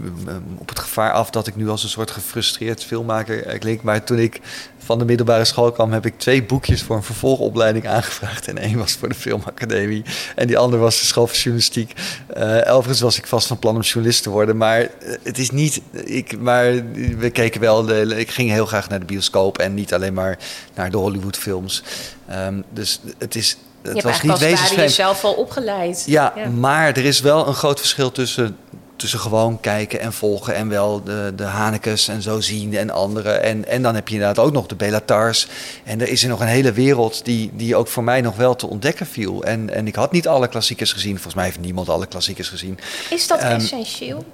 op 0.59 0.69
het 0.69 0.79
gevaar 0.79 1.13
af 1.13 1.31
dat 1.31 1.47
ik 1.47 1.57
nu 1.57 1.69
als 1.69 1.83
een 1.83 1.89
soort 1.89 2.11
gefrustreerd 2.11 2.85
filmmaker 2.85 3.47
eh, 3.47 3.59
klink. 3.59 3.83
Maar 3.83 4.05
toen 4.05 4.19
ik 4.19 4.41
van 4.79 4.99
de 4.99 5.05
middelbare 5.05 5.45
school 5.45 5.73
kwam, 5.73 5.93
heb 5.93 6.07
ik 6.07 6.19
twee 6.19 6.43
boekjes 6.43 6.83
voor 6.83 6.97
een 6.97 7.03
vervolgopleiding 7.03 7.89
aangevraagd. 7.89 8.49
En 8.49 8.59
één 8.59 8.79
was 8.79 8.93
voor 8.93 9.09
de 9.09 9.15
Filmacademie 9.15 10.05
en 10.37 10.47
die 10.47 10.59
andere 10.59 10.83
was 10.83 11.01
de 11.01 11.07
School 11.07 11.27
van 11.27 11.37
Journalistiek. 11.37 11.93
Uh, 12.37 12.45
overigens 12.67 13.01
was 13.01 13.19
ik 13.19 13.27
vast 13.27 13.47
van 13.47 13.59
plan 13.59 13.75
om 13.75 13.81
journalist 13.81 14.23
te 14.23 14.31
worden, 14.31 14.57
maar 14.57 14.89
het 15.23 15.39
is 15.39 15.51
niet. 15.51 15.81
Ik, 15.93 16.39
maar 16.39 16.73
we 17.19 17.31
keken 17.33 17.61
wel. 17.61 17.85
De, 17.85 18.15
ik 18.17 18.31
ging 18.31 18.51
heel 18.51 18.67
graag 18.67 18.89
naar 18.89 19.01
de 19.01 19.05
bioscoop 19.05 19.59
en 19.59 19.75
niet 19.75 19.95
alleen 19.95 20.15
maar 20.15 20.39
naar 20.75 20.91
de 20.91 20.97
Hollywoodfilms. 20.97 21.83
Um, 22.31 22.65
dus 22.73 23.01
het 23.19 23.35
is 23.35 23.57
het 23.83 23.97
je 23.97 24.03
was 24.03 24.23
niet 24.23 24.39
wezensvreemd. 24.39 24.89
jezelf 24.89 25.25
al 25.25 25.33
opgeleid. 25.33 26.05
Ja, 26.07 26.33
ja, 26.37 26.49
maar 26.49 26.89
er 26.89 27.05
is 27.05 27.21
wel 27.21 27.47
een 27.47 27.55
groot 27.55 27.79
verschil 27.79 28.13
tussen, 28.13 28.57
tussen 28.97 29.19
gewoon 29.19 29.61
kijken 29.61 30.01
en 30.01 30.13
volgen... 30.13 30.55
en 30.55 30.69
wel 30.69 31.03
de, 31.03 31.33
de 31.37 31.45
Hanekes 31.45 32.09
en 32.09 32.23
zo 32.23 32.41
zien 32.41 32.77
en 32.77 32.91
anderen. 32.91 33.43
En, 33.43 33.69
en 33.69 33.83
dan 33.83 33.95
heb 33.95 34.09
je 34.09 34.15
inderdaad 34.15 34.45
ook 34.45 34.53
nog 34.53 34.67
de 34.67 34.75
Belatars. 34.75 35.49
En 35.85 36.01
er 36.01 36.09
is 36.09 36.23
er 36.23 36.29
nog 36.29 36.41
een 36.41 36.47
hele 36.47 36.73
wereld 36.73 37.25
die, 37.25 37.51
die 37.55 37.77
ook 37.77 37.89
voor 37.89 38.05
mij 38.05 38.21
nog 38.21 38.37
wel 38.37 38.57
te 38.57 38.67
ontdekken 38.67 39.07
viel. 39.07 39.45
En, 39.45 39.75
en 39.75 39.87
ik 39.87 39.95
had 39.95 40.13
niet 40.13 40.29
alle 40.29 40.49
klassiekers 40.49 40.93
gezien. 40.93 41.15
Volgens 41.15 41.35
mij 41.35 41.45
heeft 41.45 41.61
niemand 41.61 41.89
alle 41.89 42.07
klassiekers 42.07 42.49
gezien. 42.49 42.79
Is 43.11 43.27
dat 43.27 43.43
um, 43.43 43.49
essentieel? 43.49 44.25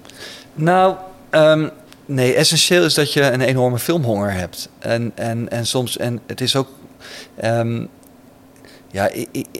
Nou... 0.53 0.95
Um, 1.31 1.71
Nee, 2.07 2.33
essentieel 2.33 2.85
is 2.85 2.93
dat 2.93 3.13
je 3.13 3.21
een 3.21 3.41
enorme 3.41 3.79
filmhonger 3.79 4.31
hebt. 4.31 4.69
En, 4.79 5.11
en, 5.15 5.49
en 5.49 5.65
soms, 5.65 5.97
en 5.97 6.19
het 6.27 6.41
is 6.41 6.55
ook. 6.55 6.67
Um, 7.43 7.89
ja, 8.95 9.09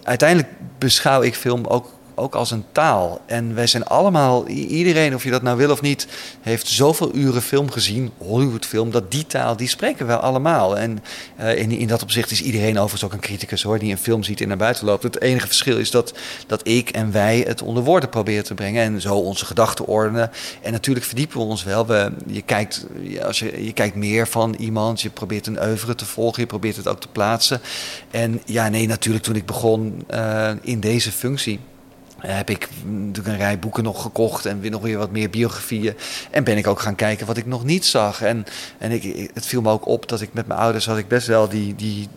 uiteindelijk 0.03 0.49
beschouw 0.77 1.21
ik 1.21 1.35
film 1.35 1.65
ook 1.65 1.93
ook 2.15 2.35
als 2.35 2.51
een 2.51 2.65
taal. 2.71 3.21
En 3.25 3.55
wij 3.55 3.67
zijn 3.67 3.85
allemaal, 3.85 4.47
iedereen, 4.47 5.15
of 5.15 5.23
je 5.23 5.29
dat 5.31 5.41
nou 5.41 5.57
wil 5.57 5.71
of 5.71 5.81
niet, 5.81 6.07
heeft 6.41 6.67
zoveel 6.67 7.15
uren 7.15 7.41
film 7.41 7.71
gezien, 7.71 8.11
Hollywoodfilm, 8.17 8.91
dat 8.91 9.11
die 9.11 9.27
taal, 9.27 9.55
die 9.55 9.67
spreken 9.67 10.07
we 10.07 10.17
allemaal. 10.17 10.77
En 10.77 11.03
uh, 11.39 11.57
in, 11.57 11.71
in 11.71 11.87
dat 11.87 12.03
opzicht 12.03 12.31
is 12.31 12.41
iedereen 12.41 12.77
overigens 12.77 13.03
ook 13.03 13.13
een 13.13 13.19
criticus 13.19 13.63
hoor, 13.63 13.79
die 13.79 13.91
een 13.91 13.97
film 13.97 14.23
ziet 14.23 14.41
en 14.41 14.47
naar 14.47 14.57
buiten 14.57 14.85
loopt. 14.85 15.03
Het 15.03 15.21
enige 15.21 15.47
verschil 15.47 15.77
is 15.77 15.91
dat, 15.91 16.13
dat 16.47 16.67
ik 16.67 16.89
en 16.89 17.11
wij 17.11 17.43
het 17.47 17.61
onder 17.61 17.83
woorden 17.83 18.09
proberen 18.09 18.43
te 18.43 18.53
brengen 18.53 18.83
en 18.83 19.01
zo 19.01 19.15
onze 19.15 19.45
gedachten 19.45 19.85
ordenen. 19.85 20.31
En 20.61 20.71
natuurlijk 20.71 21.05
verdiepen 21.05 21.37
we 21.37 21.43
ons 21.43 21.63
wel. 21.63 21.85
We, 21.85 22.11
je, 22.27 22.41
kijkt, 22.41 22.85
als 23.23 23.39
je, 23.39 23.65
je 23.65 23.73
kijkt 23.73 23.95
meer 23.95 24.27
van 24.27 24.53
iemand, 24.53 25.01
je 25.01 25.09
probeert 25.09 25.47
een 25.47 25.63
oeuvre 25.63 25.95
te 25.95 26.05
volgen, 26.05 26.41
je 26.41 26.47
probeert 26.47 26.75
het 26.75 26.87
ook 26.87 26.99
te 26.99 27.07
plaatsen. 27.07 27.61
En 28.11 28.41
ja, 28.45 28.69
nee, 28.69 28.87
natuurlijk 28.87 29.23
toen 29.23 29.35
ik 29.35 29.45
begon 29.45 30.05
uh, 30.13 30.51
in 30.61 30.79
deze 30.79 31.11
functie 31.11 31.59
heb 32.25 32.49
ik 32.49 32.67
natuurlijk 32.83 33.27
een 33.27 33.37
rij 33.37 33.59
boeken 33.59 33.83
nog 33.83 34.01
gekocht 34.01 34.45
en 34.45 34.59
weer 34.59 34.71
nog 34.71 34.81
weer 34.81 34.97
wat 34.97 35.11
meer 35.11 35.29
biografieën. 35.29 35.93
En 36.31 36.43
ben 36.43 36.57
ik 36.57 36.67
ook 36.67 36.79
gaan 36.79 36.95
kijken 36.95 37.25
wat 37.25 37.37
ik 37.37 37.45
nog 37.45 37.63
niet 37.63 37.85
zag. 37.85 38.21
En, 38.21 38.45
en 38.77 38.91
ik, 38.91 39.29
het 39.33 39.45
viel 39.45 39.61
me 39.61 39.69
ook 39.69 39.87
op 39.87 40.09
dat 40.09 40.21
ik 40.21 40.33
met 40.33 40.47
mijn 40.47 40.59
ouders 40.59 40.85
had 40.85 40.97
ik 40.97 41.07
best 41.07 41.27
wel 41.27 41.49
die, 41.49 41.75
die, 41.75 42.07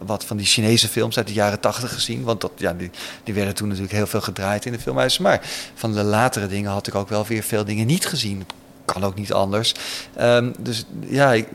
wat 0.00 0.24
van 0.24 0.36
die 0.36 0.46
Chinese 0.46 0.88
films 0.88 1.16
uit 1.16 1.26
de 1.26 1.32
jaren 1.32 1.60
tachtig 1.60 1.92
gezien. 1.92 2.22
Want 2.22 2.40
dat, 2.40 2.52
ja, 2.56 2.72
die, 2.72 2.90
die 3.24 3.34
werden 3.34 3.54
toen 3.54 3.68
natuurlijk 3.68 3.94
heel 3.94 4.06
veel 4.06 4.20
gedraaid 4.20 4.64
in 4.64 4.72
de 4.72 4.80
filmhuizen. 4.80 5.22
Maar 5.22 5.40
van 5.74 5.92
de 5.92 6.02
latere 6.02 6.46
dingen 6.46 6.70
had 6.70 6.86
ik 6.86 6.94
ook 6.94 7.08
wel 7.08 7.26
weer 7.26 7.42
veel 7.42 7.64
dingen 7.64 7.86
niet 7.86 8.06
gezien. 8.06 8.46
Kan 8.84 9.04
ook 9.04 9.14
niet 9.14 9.32
anders. 9.32 9.74
Um, 10.20 10.54
dus 10.58 10.84
ja, 11.08 11.32
ik, 11.32 11.48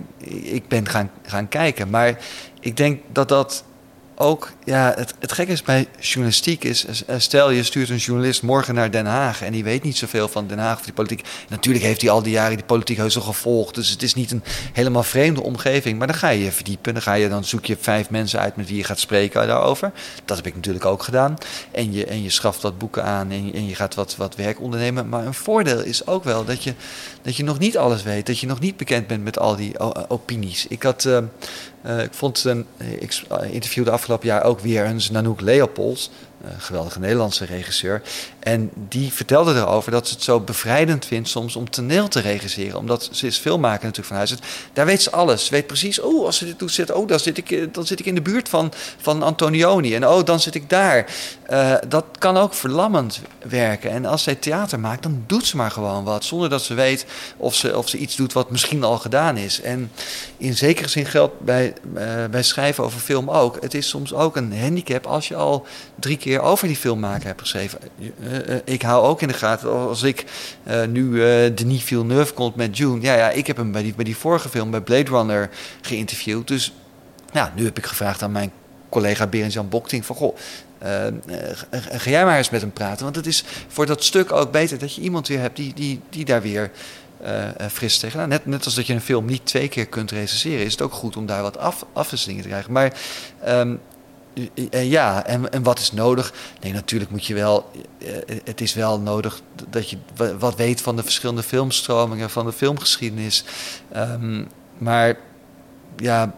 ik 0.44 0.68
ben 0.68 0.88
gaan, 0.88 1.12
gaan 1.26 1.48
kijken. 1.48 1.90
Maar 1.90 2.18
ik 2.60 2.78
denk 2.78 3.02
dat 3.12 3.30
dat 3.30 3.64
ook, 4.22 4.52
ja, 4.64 4.94
het, 4.96 5.14
het 5.20 5.32
gekke 5.32 5.52
is 5.52 5.62
bij 5.62 5.88
journalistiek 6.00 6.64
is, 6.64 6.86
stel 7.18 7.50
je 7.50 7.64
stuurt 7.64 7.90
een 7.90 7.98
journalist 7.98 8.42
morgen 8.42 8.76
naar 8.76 8.92
Den 8.92 9.06
Haag 9.06 9.42
en 9.42 9.52
die 9.52 9.64
weet 9.64 9.84
niet 9.84 9.98
zoveel 9.98 10.28
van 10.28 10.48
Den 10.48 10.60
Haag 10.60 10.78
of 10.78 10.84
die 10.84 10.94
politiek. 10.94 11.26
Natuurlijk 11.50 11.86
heeft 11.86 12.02
hij 12.02 12.10
al 12.10 12.22
die 12.22 12.32
jaren 12.32 12.56
die 12.56 12.66
politiek 12.66 12.98
heus 12.98 13.16
al 13.16 13.22
gevolgd, 13.22 13.76
dus 13.76 13.90
het 13.90 14.04
is 14.04 14.14
niet 14.14 14.32
een 14.32 14.44
helemaal 14.74 15.04
vreemde 15.04 15.42
omgeving. 15.42 15.98
Maar 15.98 16.08
dan 16.08 16.16
ga 16.16 16.30
je 16.30 16.44
je 16.44 16.52
verdiepen, 16.52 16.94
dan, 16.94 17.02
ga 17.02 17.14
je, 17.14 17.30
dan 17.30 17.44
zoek 17.44 17.66
je 17.66 17.78
vijf 17.80 18.10
mensen 18.10 18.40
uit 18.40 18.56
met 18.56 18.68
wie 18.68 18.78
je 18.78 18.84
gaat 18.84 19.00
spreken 19.00 19.48
daarover. 19.48 19.92
Dat 20.26 20.38
heb 20.38 20.46
ik 20.46 20.56
natuurlijk 20.56 20.86
ook 20.86 21.04
gedaan. 21.04 21.38
En 21.72 21.94
je, 21.94 22.06
en 22.06 22.24
je 22.24 22.30
schaft 22.30 22.62
wat 22.62 22.78
boeken 22.78 23.04
aan 23.04 23.32
en 23.32 23.46
je, 23.46 23.54
en 23.54 23.68
je 23.68 23.76
gaat 23.76 23.96
wat, 23.96 24.16
wat 24.16 24.36
werk 24.36 24.62
ondernemen. 24.62 25.10
Maar 25.10 25.26
een 25.26 25.34
voordeel 25.34 25.84
is 25.84 26.08
ook 26.08 26.24
wel 26.24 26.46
dat 26.46 26.64
je, 26.64 26.74
dat 27.22 27.36
je 27.36 27.44
nog 27.44 27.60
niet 27.60 27.78
alles 27.78 28.04
weet, 28.04 28.26
dat 28.26 28.40
je 28.40 28.48
nog 28.48 28.60
niet 28.60 28.78
bekend 28.78 29.08
bent 29.08 29.24
met 29.24 29.40
al 29.40 29.56
die 29.56 29.80
opinies. 30.10 30.68
Ik 30.68 30.84
had... 30.84 31.06
Uh, 31.06 31.18
uh, 31.86 32.04
ik 32.04 32.14
vond 32.14 32.44
een, 32.44 32.66
ik 33.00 33.22
interviewde 33.52 33.92
afgelopen 33.92 34.28
jaar 34.28 34.44
ook 34.44 34.60
weer 34.60 34.86
eens 34.86 35.10
Nanook 35.10 35.42
Leopolds. 35.42 36.10
Een 36.44 36.62
geweldige 36.62 37.00
Nederlandse 37.00 37.46
regisseur. 37.46 38.02
En 38.40 38.72
die 38.88 39.14
vertelde 39.14 39.54
erover 39.54 39.92
dat 39.92 40.08
ze 40.08 40.14
het 40.14 40.24
zo 40.24 40.40
bevrijdend 40.40 41.06
vindt 41.06 41.30
soms 41.30 41.56
om 41.56 41.70
toneel 41.70 42.08
te 42.08 42.20
regisseren. 42.20 42.78
Omdat 42.78 43.10
ze 43.12 43.28
is 43.28 43.38
filmmaker 43.38 43.86
natuurlijk 43.86 44.08
van 44.08 44.18
huis. 44.18 44.36
Daar 44.74 44.86
weet 44.86 45.02
ze 45.02 45.12
alles. 45.12 45.46
Ze 45.46 45.52
weet 45.52 45.68
precies, 45.68 46.00
oh, 46.00 46.26
als 46.26 46.38
ze 46.38 46.46
dit 46.46 46.60
doet, 46.60 46.72
zit, 46.72 46.92
oh, 46.92 47.08
dan 47.08 47.20
zit, 47.20 47.38
ik, 47.38 47.52
eh, 47.52 47.68
dan 47.72 47.86
zit 47.86 48.00
ik 48.00 48.06
in 48.06 48.16
de 48.16 48.22
buurt 48.22 48.50
van, 48.50 48.72
van 48.98 49.24
Antonioni. 49.24 49.96
En 49.96 50.08
oh, 50.08 50.26
dan 50.26 50.40
zit 50.40 50.56
ik 50.56 50.70
daar. 50.70 51.06
Uh, 51.52 51.76
dat 51.88 52.06
kan 52.18 52.38
ook 52.38 52.54
verlammend 52.54 53.22
werken. 53.48 53.92
En 53.92 54.06
als 54.06 54.24
zij 54.24 54.36
theater 54.36 54.80
maakt, 54.80 55.04
dan 55.04 55.24
doet 55.28 55.46
ze 55.46 55.58
maar 55.58 55.72
gewoon 55.72 56.04
wat. 56.04 56.24
Zonder 56.24 56.50
dat 56.50 56.62
ze 56.62 56.74
weet 56.74 57.06
of 57.38 57.56
ze, 57.56 57.78
of 57.78 57.90
ze 57.90 57.98
iets 57.98 58.16
doet 58.16 58.34
wat 58.34 58.52
misschien 58.52 58.84
al 58.84 58.98
gedaan 58.98 59.38
is. 59.38 59.62
En 59.62 59.92
in 60.38 60.58
zekere 60.58 60.88
zin 60.88 61.06
geldt 61.06 61.40
bij, 61.40 61.74
bij 62.32 62.44
schrijven 62.44 62.84
over 62.84 63.00
film 63.00 63.30
ook. 63.30 63.58
Het 63.62 63.74
is 63.74 63.90
soms 63.90 64.14
ook 64.14 64.36
een 64.36 64.60
handicap 64.60 65.06
als 65.06 65.28
je 65.28 65.36
al 65.36 65.66
drie 65.96 66.18
keer 66.18 66.31
over 66.40 66.68
die 66.68 66.76
film 66.76 67.00
maken 67.00 67.28
heb 67.28 67.40
geschreven. 67.40 67.80
Uh, 68.00 68.56
ik 68.64 68.82
hou 68.82 69.06
ook 69.06 69.22
in 69.22 69.28
de 69.28 69.34
gaten, 69.34 69.72
als 69.72 70.04
ik 70.04 70.26
uh, 70.68 70.86
nu 70.86 71.04
uh, 71.04 71.56
Denis 71.56 71.84
Villeneuve 71.84 72.34
komt 72.34 72.56
met 72.56 72.78
June. 72.78 73.02
Ja, 73.02 73.16
ja, 73.16 73.30
ik 73.30 73.48
heb 73.48 73.58
hem 73.58 73.72
bij 73.72 73.82
die, 73.82 73.94
bij 73.94 74.06
die 74.06 74.18
vorige 74.18 74.50
film, 74.50 74.72
bij 74.72 74.82
Blade 74.82 75.10
Runner, 75.10 75.50
geïnterviewd. 75.82 76.48
Dus 76.48 76.74
ja, 77.34 77.54
nu 77.56 77.66
heb 77.66 77.78
ik 77.78 77.86
gevraagd 77.86 78.22
aan 78.22 78.32
mijn 78.32 78.52
collega 78.90 79.28
Berend-Jan 79.28 79.70
Bokting 79.70 80.06
van... 80.06 80.16
Goh, 80.16 80.38
ga 81.72 82.10
jij 82.10 82.26
maar 82.26 82.38
eens 82.38 82.50
met 82.50 82.62
hem 82.62 82.74
praten. 82.74 83.04
Want 83.04 83.16
het 83.16 83.28
is 83.28 83.44
voor 83.68 83.86
dat 83.86 84.04
stuk 84.04 84.32
ook 84.32 84.52
beter 84.52 84.78
dat 84.78 84.96
je 84.96 85.02
iemand 85.02 85.28
weer 85.28 85.40
hebt 85.40 85.56
die, 85.56 85.74
die, 85.74 86.00
die 86.10 86.26
daar 86.26 86.42
weer... 86.42 86.72
fris 87.72 87.98
tegenaan. 87.98 88.30
Net, 88.30 88.46
net 88.46 88.66
als 88.66 88.76
dat 88.76 88.88
je 88.88 88.94
een 88.94 89.02
film 89.02 89.26
niet 89.26 89.46
twee 89.46 89.68
keer 89.68 89.86
kunt 89.86 90.12
recenseren, 90.12 90.66
is 90.66 90.72
het 90.72 90.82
ook 90.82 90.94
goed 90.94 91.18
om 91.18 91.26
daar 91.26 91.42
wat 91.42 91.58
af, 91.58 91.86
afwisselingen 91.94 92.42
te 92.42 92.48
krijgen. 92.48 92.72
Maar 92.72 92.94
um, 93.48 93.80
ja, 94.70 95.26
en, 95.26 95.52
en 95.52 95.64
wat 95.64 95.80
is 95.80 95.92
nodig? 95.92 96.34
Nee, 96.62 96.74
natuurlijk 96.74 97.12
moet 97.12 97.26
je 97.26 97.34
wel. 97.34 97.72
Eh, 97.98 98.38
het 98.44 98.62
is 98.62 98.74
wel 98.74 99.00
nodig 99.00 99.42
dat 99.70 99.90
je 99.90 99.98
wat 100.40 100.56
weet 100.56 100.82
van 100.82 100.96
de 100.96 101.04
verschillende 101.04 101.44
filmstromingen, 101.44 102.30
van 102.30 102.46
de 102.46 102.52
filmgeschiedenis. 102.52 103.44
Um, 103.96 104.48
maar 104.78 105.18
ja, 105.96 106.34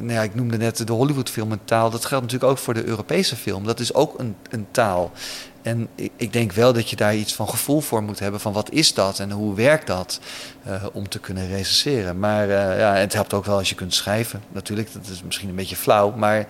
nou 0.00 0.24
ik 0.24 0.34
noemde 0.34 0.56
net 0.56 0.86
de 0.86 0.92
Hollywoodfilm 0.92 1.52
een 1.52 1.64
taal. 1.64 1.90
Dat 1.90 2.04
geldt 2.04 2.24
natuurlijk 2.24 2.50
ook 2.50 2.58
voor 2.58 2.74
de 2.74 2.84
Europese 2.84 3.36
film. 3.36 3.64
Dat 3.64 3.80
is 3.80 3.94
ook 3.94 4.18
een, 4.18 4.36
een 4.50 4.66
taal. 4.70 5.12
En 5.62 5.88
ik, 5.94 6.12
ik, 6.16 6.32
denk 6.32 6.52
wel 6.52 6.72
dat 6.72 6.90
je 6.90 6.96
daar 6.96 7.16
iets 7.16 7.34
van 7.34 7.48
gevoel 7.48 7.80
voor 7.80 8.02
moet 8.02 8.18
hebben 8.18 8.40
van 8.40 8.52
wat 8.52 8.70
is 8.70 8.94
dat 8.94 9.18
en 9.18 9.30
hoe 9.30 9.54
werkt 9.54 9.86
dat 9.86 10.20
uh, 10.66 10.84
om 10.92 11.08
te 11.08 11.18
kunnen 11.18 11.48
recenseren. 11.48 12.18
Maar 12.18 12.48
ja, 12.78 12.94
het 12.94 13.12
helpt 13.12 13.32
ook 13.32 13.44
wel 13.44 13.58
als 13.58 13.68
je 13.68 13.74
kunt 13.74 13.94
schrijven. 13.94 14.42
Natuurlijk, 14.52 14.92
dat 14.92 15.06
is 15.06 15.22
misschien 15.22 15.48
een 15.48 15.54
beetje 15.54 15.76
flauw, 15.76 16.10
maar 16.10 16.46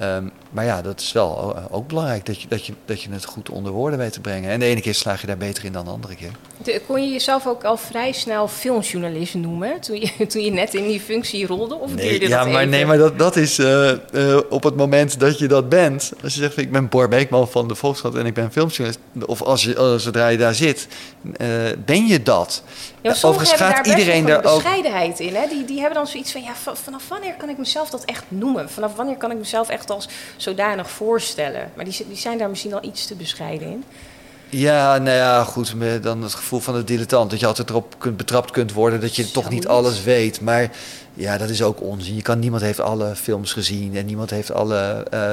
Um, 0.00 0.32
maar 0.50 0.64
ja, 0.64 0.82
dat 0.82 1.00
is 1.00 1.12
wel 1.12 1.56
ook 1.70 1.88
belangrijk 1.88 2.26
dat 2.26 2.42
je, 2.42 2.48
dat, 2.48 2.66
je, 2.66 2.72
dat 2.84 3.02
je 3.02 3.10
het 3.10 3.24
goed 3.24 3.50
onder 3.50 3.72
woorden 3.72 3.98
weet 3.98 4.12
te 4.12 4.20
brengen. 4.20 4.50
En 4.50 4.60
de 4.60 4.66
ene 4.66 4.80
keer 4.80 4.94
slaag 4.94 5.20
je 5.20 5.26
daar 5.26 5.36
beter 5.36 5.64
in 5.64 5.72
dan 5.72 5.84
de 5.84 5.90
andere 5.90 6.14
keer. 6.14 6.30
De, 6.64 6.80
kon 6.86 7.02
je 7.02 7.12
jezelf 7.12 7.46
ook 7.46 7.64
al 7.64 7.76
vrij 7.76 8.12
snel 8.12 8.48
filmjournalist 8.48 9.34
noemen 9.34 9.80
toen 9.80 10.00
je, 10.00 10.10
toen 10.26 10.42
je 10.42 10.50
net 10.50 10.74
in 10.74 10.86
die 10.86 11.00
functie 11.00 11.46
rolde? 11.46 11.74
Of 11.74 11.94
nee, 11.94 12.28
ja, 12.28 12.44
dat 12.44 12.52
maar, 12.52 12.66
nee, 12.66 12.86
maar 12.86 12.98
dat, 12.98 13.18
dat 13.18 13.36
is 13.36 13.58
uh, 13.58 13.92
uh, 14.12 14.38
op 14.50 14.62
het 14.62 14.76
moment 14.76 15.20
dat 15.20 15.38
je 15.38 15.48
dat 15.48 15.68
bent. 15.68 16.12
Als 16.22 16.34
je 16.34 16.40
zegt, 16.40 16.56
ik 16.56 16.72
ben 16.72 16.88
Boor 16.88 17.08
Beekman 17.08 17.48
van 17.48 17.68
de 17.68 17.74
Volkskrant 17.74 18.14
en 18.14 18.26
ik 18.26 18.34
ben 18.34 18.52
filmjournalist. 18.52 18.98
Of 19.26 19.42
als 19.42 19.62
je, 19.62 19.96
zodra 19.98 20.28
je 20.28 20.38
daar 20.38 20.54
zit, 20.54 20.88
ben 21.84 22.06
je 22.06 22.22
dat. 22.22 22.62
Ja, 23.02 23.10
Overigens 23.10 23.52
gaat 23.52 23.84
daar 23.84 23.98
iedereen 23.98 24.26
daar 24.26 24.44
ook. 24.44 24.54
bescheidenheid 24.62 25.20
in. 25.20 25.34
Hè? 25.34 25.46
Die, 25.48 25.64
die 25.64 25.78
hebben 25.78 25.94
dan 25.94 26.06
zoiets 26.06 26.32
van: 26.32 26.42
ja, 26.42 26.52
vanaf 26.72 27.08
wanneer 27.08 27.34
kan 27.34 27.48
ik 27.48 27.58
mezelf 27.58 27.90
dat 27.90 28.04
echt 28.04 28.24
noemen? 28.28 28.70
Vanaf 28.70 28.94
wanneer 28.94 29.16
kan 29.16 29.30
ik 29.30 29.38
mezelf 29.38 29.68
echt 29.68 29.90
als 29.90 30.08
zodanig 30.36 30.90
voorstellen? 30.90 31.70
Maar 31.74 31.84
die, 31.84 32.04
die 32.08 32.16
zijn 32.16 32.38
daar 32.38 32.48
misschien 32.48 32.74
al 32.74 32.84
iets 32.84 33.06
te 33.06 33.14
bescheiden 33.14 33.68
in. 33.68 33.84
Ja, 34.48 34.98
nou 34.98 35.16
ja, 35.16 35.44
goed. 35.44 35.74
Dan 36.02 36.22
het 36.22 36.34
gevoel 36.34 36.60
van 36.60 36.74
de 36.74 36.84
dilettant. 36.84 37.30
Dat 37.30 37.40
je 37.40 37.46
altijd 37.46 37.70
erop 37.70 37.94
kunt, 37.98 38.16
betrapt 38.16 38.50
kunt 38.50 38.72
worden 38.72 39.00
dat 39.00 39.16
je 39.16 39.30
toch 39.30 39.50
niet 39.50 39.66
alles 39.66 40.02
weet. 40.02 40.40
Maar 40.40 40.70
Ja, 41.14 41.38
dat 41.38 41.48
is 41.48 41.62
ook 41.62 41.80
onzin. 41.80 42.14
Je 42.14 42.22
kan, 42.22 42.38
niemand 42.38 42.62
heeft 42.62 42.80
alle 42.80 43.16
films 43.16 43.52
gezien 43.52 43.96
en 43.96 44.06
niemand 44.06 44.30
heeft 44.30 44.52
alle. 44.52 45.06
Uh, 45.14 45.32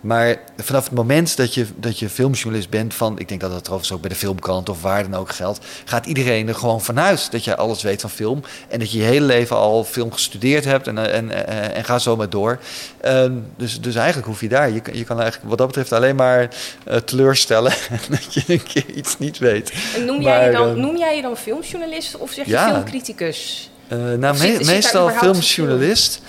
maar 0.00 0.36
vanaf 0.56 0.84
het 0.84 0.92
moment 0.92 1.36
dat 1.36 1.54
je, 1.54 1.66
dat 1.76 1.98
je 1.98 2.08
filmjournalist 2.08 2.70
bent, 2.70 2.94
van, 2.94 3.18
ik 3.18 3.28
denk 3.28 3.40
dat 3.40 3.50
dat 3.50 3.62
trouwens 3.62 3.92
ook 3.92 4.00
bij 4.00 4.10
de 4.10 4.16
filmkrant 4.16 4.68
of 4.68 4.82
waar 4.82 5.02
dan 5.10 5.20
ook 5.20 5.30
geldt, 5.30 5.66
gaat 5.84 6.06
iedereen 6.06 6.48
er 6.48 6.54
gewoon 6.54 6.80
vanuit 6.80 7.30
dat 7.30 7.44
je 7.44 7.56
alles 7.56 7.82
weet 7.82 8.00
van 8.00 8.10
film. 8.10 8.42
En 8.68 8.78
dat 8.78 8.92
je 8.92 8.98
je 8.98 9.04
hele 9.04 9.26
leven 9.26 9.56
al 9.56 9.84
film 9.84 10.12
gestudeerd 10.12 10.64
hebt 10.64 10.86
en, 10.86 10.98
en, 10.98 11.46
en, 11.46 11.74
en 11.74 11.84
ga 11.84 11.98
zo 11.98 12.16
maar 12.16 12.30
door. 12.30 12.58
Uh, 13.04 13.24
dus, 13.56 13.80
dus 13.80 13.94
eigenlijk 13.94 14.26
hoef 14.26 14.40
je 14.40 14.48
daar, 14.48 14.70
je, 14.70 14.82
je 14.92 15.04
kan 15.04 15.20
eigenlijk 15.20 15.48
wat 15.48 15.58
dat 15.58 15.66
betreft 15.66 15.92
alleen 15.92 16.16
maar 16.16 16.48
uh, 16.88 16.96
teleurstellen 16.96 17.72
dat 18.10 18.34
je 18.34 18.42
een 18.46 18.62
keer 18.62 18.90
iets 18.94 19.18
niet 19.18 19.38
weet. 19.38 19.72
En 19.96 20.04
noem, 20.04 20.22
jij, 20.22 20.46
je 20.46 20.52
dan, 20.52 20.80
noem 20.80 20.96
jij 20.96 21.16
je 21.16 21.22
dan 21.22 21.36
filmjournalist 21.36 22.16
of 22.16 22.30
zeg 22.30 22.44
je 22.44 22.50
ja, 22.50 22.70
filmcriticus? 22.70 23.68
Uh, 23.92 23.98
nou, 23.98 24.20
me 24.20 24.36
zit, 24.36 24.66
meestal 24.66 25.10
filmjournalist. 25.10 26.22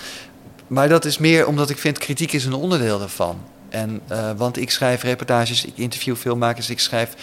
Maar 0.66 0.88
dat 0.88 1.04
is 1.04 1.18
meer 1.18 1.46
omdat 1.46 1.70
ik 1.70 1.78
vind 1.78 1.98
kritiek 1.98 2.32
is 2.32 2.44
een 2.44 2.52
onderdeel 2.52 2.98
daarvan. 2.98 3.40
En, 3.68 4.00
uh, 4.10 4.30
want 4.36 4.56
ik 4.56 4.70
schrijf 4.70 5.02
reportages, 5.02 5.64
ik 5.64 5.76
interview 5.76 6.16
filmmakers, 6.16 6.70
ik 6.70 6.80
schrijf 6.80 7.14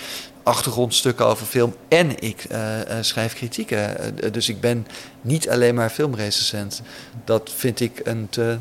achtergrondstukken 0.44 1.26
over 1.26 1.46
film 1.46 1.76
en 1.88 2.20
ik 2.20 2.46
uh, 2.52 2.58
schrijf 3.02 3.34
kritieken. 3.34 3.96
dus 4.32 4.50
ik 4.50 4.60
ben 4.60 4.88
niet 5.22 5.50
alleen 5.50 5.76
maar 5.76 5.90
filmrecensent. 5.90 6.82
Dat 7.26 7.52
vind 7.56 7.80
ik 7.80 8.02
een 8.04 8.28
te 8.30 8.58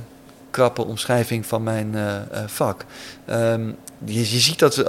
krappe 0.50 0.84
omschrijving 0.84 1.46
van 1.46 1.62
mijn 1.62 1.94
vak. 2.46 2.84
Um, 3.30 3.76
je, 4.04 4.20
je, 4.20 4.38
ziet 4.38 4.58
dat 4.58 4.82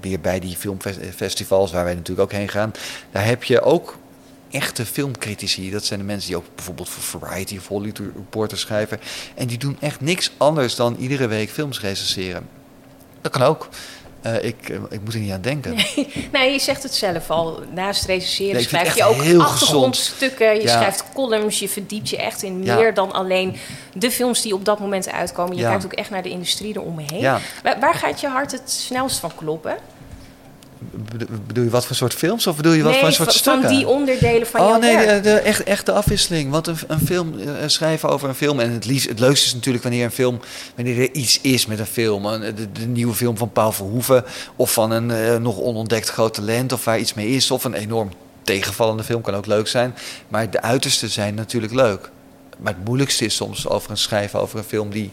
weer 0.00 0.20
bij 0.20 0.40
die 0.40 0.56
filmfestivals 0.56 1.72
waar 1.72 1.84
wij 1.84 1.94
natuurlijk 1.94 2.32
ook 2.32 2.38
heen 2.38 2.48
gaan, 2.48 2.72
daar 3.10 3.24
heb 3.24 3.44
je 3.44 3.60
ook 3.60 3.98
echte 4.50 4.86
filmcritici. 4.86 5.70
Dat 5.70 5.84
zijn 5.84 6.00
de 6.00 6.06
mensen 6.06 6.28
die 6.28 6.36
ook 6.36 6.46
bijvoorbeeld 6.54 6.88
voor 6.88 7.20
Variety 7.20 7.56
of 7.56 7.68
Hollywood 7.68 7.98
Reporter 7.98 8.58
schrijven. 8.58 9.00
En 9.34 9.46
die 9.46 9.58
doen 9.58 9.76
echt 9.80 10.00
niks 10.00 10.30
anders 10.36 10.74
dan 10.74 10.96
iedere 10.98 11.26
week 11.26 11.50
films 11.50 11.80
recenseren. 11.80 12.48
Dat 13.20 13.32
kan 13.32 13.42
ook. 13.42 13.68
Uh, 14.26 14.44
ik, 14.44 14.68
uh, 14.68 14.80
ik 14.90 15.00
moet 15.04 15.14
er 15.14 15.20
niet 15.20 15.32
aan 15.32 15.40
denken. 15.40 15.74
Nee, 15.74 16.12
nee, 16.32 16.52
je 16.52 16.58
zegt 16.58 16.82
het 16.82 16.94
zelf 16.94 17.30
al. 17.30 17.62
Naast 17.74 18.04
recenseren 18.04 18.54
nee, 18.54 18.62
schrijf 18.62 18.96
je 18.96 19.04
ook 19.04 19.40
achtergrondstukken. 19.40 20.54
Je 20.54 20.62
ja. 20.62 20.76
schrijft 20.76 21.04
columns. 21.14 21.58
Je 21.58 21.68
verdiept 21.68 22.08
je 22.08 22.16
echt 22.16 22.42
in 22.42 22.64
ja. 22.64 22.76
meer 22.76 22.94
dan 22.94 23.12
alleen 23.12 23.56
de 23.94 24.10
films 24.10 24.42
die 24.42 24.54
op 24.54 24.64
dat 24.64 24.78
moment 24.78 25.10
uitkomen. 25.10 25.56
Je 25.56 25.62
ja. 25.62 25.68
kijkt 25.68 25.84
ook 25.84 25.92
echt 25.92 26.10
naar 26.10 26.22
de 26.22 26.28
industrie 26.28 26.76
eromheen. 26.76 27.22
Waar, 27.62 27.80
waar 27.80 27.94
gaat 27.94 28.20
je 28.20 28.28
hart 28.28 28.52
het 28.52 28.70
snelst 28.70 29.18
van 29.18 29.34
kloppen? 29.34 29.76
Bedoel 31.46 31.64
je 31.64 31.70
wat 31.70 31.86
voor 31.86 31.96
soort 31.96 32.14
films 32.14 32.46
of 32.46 32.56
bedoel 32.56 32.72
je 32.72 32.82
wat 32.82 32.92
nee, 32.92 33.00
voor 33.00 33.12
soort 33.12 33.28
van, 33.28 33.38
stukken? 33.38 33.62
van 33.62 33.72
die 33.72 33.88
onderdelen 33.88 34.46
van 34.46 34.60
oh, 34.60 34.68
jouw 34.68 34.78
nee, 34.78 34.96
werk. 34.96 35.22
de, 35.22 35.30
de 35.30 35.38
echt, 35.38 35.62
echte 35.62 35.92
afwisseling. 35.92 36.50
Want 36.50 36.66
een, 36.66 36.76
een 36.86 37.00
film 37.00 37.34
uh, 37.38 37.50
schrijven 37.66 38.08
over 38.08 38.28
een 38.28 38.34
film... 38.34 38.60
en 38.60 38.70
het, 38.70 38.84
liefst, 38.84 39.08
het 39.08 39.18
leukste 39.18 39.46
is 39.46 39.54
natuurlijk 39.54 39.84
wanneer 39.84 40.04
een 40.04 40.10
film... 40.10 40.40
wanneer 40.74 40.98
er 40.98 41.12
iets 41.12 41.40
is 41.40 41.66
met 41.66 41.78
een 41.78 41.86
film. 41.86 42.24
Een, 42.24 42.54
de, 42.54 42.72
de, 42.72 42.86
nieuwe 42.86 43.14
film 43.14 43.36
van 43.36 43.52
Paul 43.52 43.72
Verhoeven... 43.72 44.24
of 44.56 44.72
van 44.72 44.90
een 44.90 45.10
uh, 45.10 45.36
nog 45.36 45.58
onontdekt 45.58 46.08
groot 46.08 46.34
talent... 46.34 46.72
of 46.72 46.84
waar 46.84 46.98
iets 46.98 47.14
mee 47.14 47.28
is. 47.28 47.50
Of 47.50 47.64
een 47.64 47.74
enorm 47.74 48.10
tegenvallende 48.42 49.04
film 49.04 49.22
kan 49.22 49.34
ook 49.34 49.46
leuk 49.46 49.68
zijn. 49.68 49.94
Maar 50.28 50.50
de 50.50 50.62
uiterste 50.62 51.08
zijn 51.08 51.34
natuurlijk 51.34 51.72
leuk. 51.72 52.10
Maar 52.58 52.74
het 52.74 52.84
moeilijkste 52.84 53.24
is 53.24 53.34
soms 53.34 53.68
over 53.68 53.90
een 53.90 53.96
schrijven 53.96 54.40
over 54.40 54.58
een 54.58 54.64
film... 54.64 54.90
die, 54.90 55.10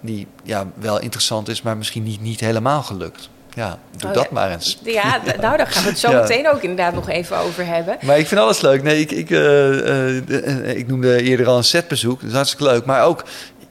die 0.00 0.26
ja, 0.42 0.66
wel 0.74 1.00
interessant 1.00 1.48
is, 1.48 1.62
maar 1.62 1.76
misschien 1.76 2.02
niet, 2.02 2.20
niet 2.20 2.40
helemaal 2.40 2.82
gelukt. 2.82 3.28
Ja, 3.54 3.78
doe 3.96 4.08
Oh, 4.08 4.14
dat 4.16 4.30
maar 4.30 4.50
eens. 4.50 4.78
Ja, 4.84 5.20
nou, 5.40 5.56
daar 5.56 5.66
gaan 5.66 5.82
we 5.82 5.88
het 5.88 5.98
zo 5.98 6.10
Ja. 6.14 6.20
meteen 6.20 6.48
ook 6.48 6.62
inderdaad 6.62 6.94
nog 6.94 7.08
even 7.08 7.36
over 7.36 7.66
hebben. 7.66 7.98
Maar 8.02 8.18
ik 8.18 8.26
vind 8.26 8.40
alles 8.40 8.60
leuk. 8.60 8.82
Nee, 8.82 9.00
ik, 9.00 9.10
ik, 9.10 9.30
eh, 9.30 10.16
eh, 10.18 10.76
ik 10.76 10.86
noemde 10.88 11.22
eerder 11.22 11.46
al 11.46 11.56
een 11.56 11.64
setbezoek. 11.64 12.20
Dat 12.20 12.28
is 12.28 12.34
hartstikke 12.34 12.64
leuk. 12.64 12.84
Maar 12.84 13.04
ook, 13.04 13.24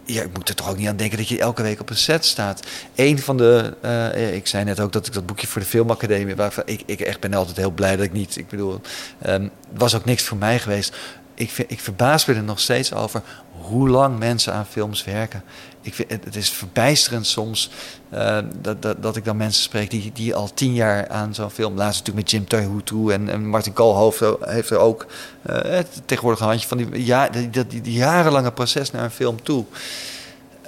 ja, 0.05 0.21
ik 0.21 0.33
moet 0.33 0.49
er 0.49 0.55
toch 0.55 0.69
ook 0.69 0.77
niet 0.77 0.87
aan 0.87 0.95
denken 0.95 1.17
dat 1.17 1.27
je 1.27 1.39
elke 1.39 1.61
week 1.61 1.79
op 1.79 1.89
een 1.89 1.97
set 1.97 2.25
staat. 2.25 2.59
Eén 2.95 3.19
van 3.19 3.37
de, 3.37 3.73
eh, 3.81 4.35
ik 4.35 4.47
zei 4.47 4.63
net 4.63 4.79
ook 4.79 4.91
dat 4.91 5.07
ik 5.07 5.13
dat 5.13 5.25
boekje 5.25 5.47
voor 5.47 5.61
de 5.61 5.67
filmacademie, 5.67 6.35
waarvan 6.35 6.63
ik, 6.65 6.81
ik 6.85 6.99
echt 6.99 7.19
ben 7.19 7.33
altijd 7.33 7.57
heel 7.57 7.71
blij 7.71 7.95
dat 7.95 8.05
ik 8.05 8.13
niet, 8.13 8.37
ik 8.37 8.47
bedoel, 8.47 8.81
ehm, 9.21 9.47
was 9.73 9.95
ook 9.95 10.05
niks 10.05 10.23
voor 10.23 10.37
mij 10.37 10.59
geweest. 10.59 10.95
Ik, 11.39 11.65
ik 11.67 11.79
verbaas 11.79 12.25
me 12.25 12.33
er 12.33 12.43
nog 12.43 12.59
steeds 12.59 12.93
over 12.93 13.21
hoe 13.51 13.89
lang 13.89 14.19
mensen 14.19 14.53
aan 14.53 14.65
films 14.65 15.03
werken. 15.03 15.43
Ik 15.81 15.93
vind, 15.93 16.11
het, 16.11 16.35
is 16.35 16.49
verbijsterend 16.49 17.27
soms 17.27 17.69
eh, 18.09 18.37
dat, 18.61 18.81
dat, 18.81 19.03
dat 19.03 19.15
ik 19.15 19.25
dan 19.25 19.37
mensen 19.37 19.63
spreek 19.63 19.89
die, 19.89 20.11
die 20.13 20.35
al 20.35 20.53
tien 20.53 20.73
jaar 20.73 21.07
aan 21.07 21.33
zo'n 21.33 21.49
film. 21.49 21.75
Laatst 21.75 21.99
natuurlijk 21.99 22.25
met 22.25 22.31
Jim 22.31 22.47
Terhoutu 22.47 23.13
en, 23.13 23.29
en 23.29 23.47
Martin 23.47 23.73
Koolhoofd 23.73 24.21
heeft 24.39 24.69
er 24.69 24.77
ook 24.77 25.05
eh, 25.41 25.61
het 25.61 26.01
tegenwoordig 26.05 26.41
een 26.41 26.47
handje 26.47 26.67
van 26.67 26.77
die, 26.77 27.05
ja, 27.05 27.29
die, 27.29 27.67
die 27.67 27.93
jarenlange 27.93 28.51
proces 28.51 28.91
naar 28.91 29.03
een 29.03 29.11
film 29.11 29.43
toe. 29.43 29.65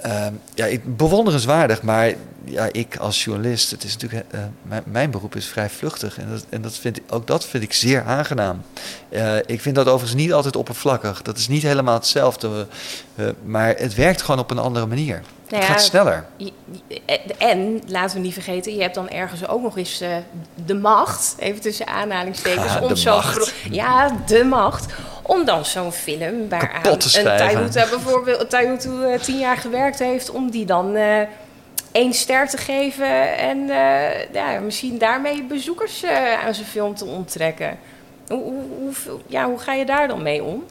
Ehm, 0.02 0.32
ja, 0.54 0.66
ik, 0.66 0.96
bewonderenswaardig, 0.96 1.82
maar 1.82 2.14
ja, 2.44 2.68
ik 2.72 2.96
als 2.96 3.24
journalist, 3.24 3.70
het 3.70 3.84
is 3.84 3.96
natuurlijk, 3.96 4.24
eh, 4.30 4.40
mijn, 4.84 5.10
beroep 5.10 5.36
is 5.36 5.46
vrij 5.46 5.70
vluchtig 5.70 6.18
en, 6.18 6.28
dat, 6.30 6.44
en 6.48 6.62
dat 6.62 6.74
vind 6.74 7.00
ook 7.08 7.26
dat 7.26 7.46
vind 7.46 7.62
ik 7.62 7.72
zeer 7.72 8.02
aangenaam. 8.02 8.62
Eh, 9.08 9.36
ik 9.46 9.60
vind 9.60 9.74
dat 9.74 9.86
overigens 9.86 10.20
niet 10.20 10.32
altijd 10.32 10.56
oppervlakkig, 10.56 11.22
dat 11.22 11.38
is 11.38 11.48
niet 11.48 11.62
helemaal 11.62 11.94
hetzelfde, 11.94 12.66
eh, 13.14 13.26
maar 13.44 13.74
het 13.76 13.94
werkt 13.94 14.22
gewoon 14.22 14.40
op 14.40 14.50
een 14.50 14.58
andere 14.58 14.86
manier. 14.86 15.22
Nou 15.52 15.64
het 15.64 15.72
ja, 15.72 15.78
gaat 15.78 15.82
sneller. 15.82 16.24
Je- 16.36 16.52
En, 17.38 17.80
laten 17.86 18.16
we 18.16 18.22
niet 18.22 18.32
vergeten, 18.32 18.74
je 18.74 18.82
hebt 18.82 18.94
dan 18.94 19.08
ergens 19.08 19.48
ook 19.48 19.62
nog 19.62 19.76
eens 19.78 20.00
eh, 20.00 20.08
de 20.66 20.74
macht, 20.74 21.34
even 21.38 21.60
tussen 21.60 21.86
aanhalingstekens, 21.86 22.80
om 22.80 22.96
zo 22.96 23.20
Ja, 23.70 24.10
de 24.26 24.44
macht. 24.44 24.92
Om 25.22 25.44
dan 25.44 25.64
zo'n 25.64 25.92
film 25.92 26.48
waaraan 26.48 26.82
te 26.98 27.18
een. 27.18 27.36
Taihuta 27.36 27.86
bijvoorbeeld 27.90 28.50
Taihutu 28.50 29.04
eh, 29.04 29.20
tien 29.20 29.38
jaar 29.38 29.56
gewerkt 29.56 29.98
heeft, 29.98 30.30
om 30.30 30.50
die 30.50 30.64
dan 30.66 30.96
eh 30.96 31.20
één 31.92 32.12
ster 32.14 32.48
te 32.48 32.56
geven 32.56 33.36
en 33.38 33.70
eh, 33.70 34.32
ja, 34.32 34.60
misschien 34.60 34.98
daarmee 34.98 35.42
bezoekers 35.44 36.02
eh, 36.02 36.44
aan 36.46 36.54
zijn 36.54 36.66
film 36.66 36.94
te 36.94 37.04
onttrekken. 37.04 37.78
Hoe, 38.28 38.42
hoe, 38.42 38.64
hoe, 38.78 39.20
ja, 39.26 39.44
hoe 39.46 39.58
ga 39.58 39.72
je 39.72 39.84
daar 39.84 40.08
dan 40.08 40.22
mee 40.22 40.42
om? 40.42 40.64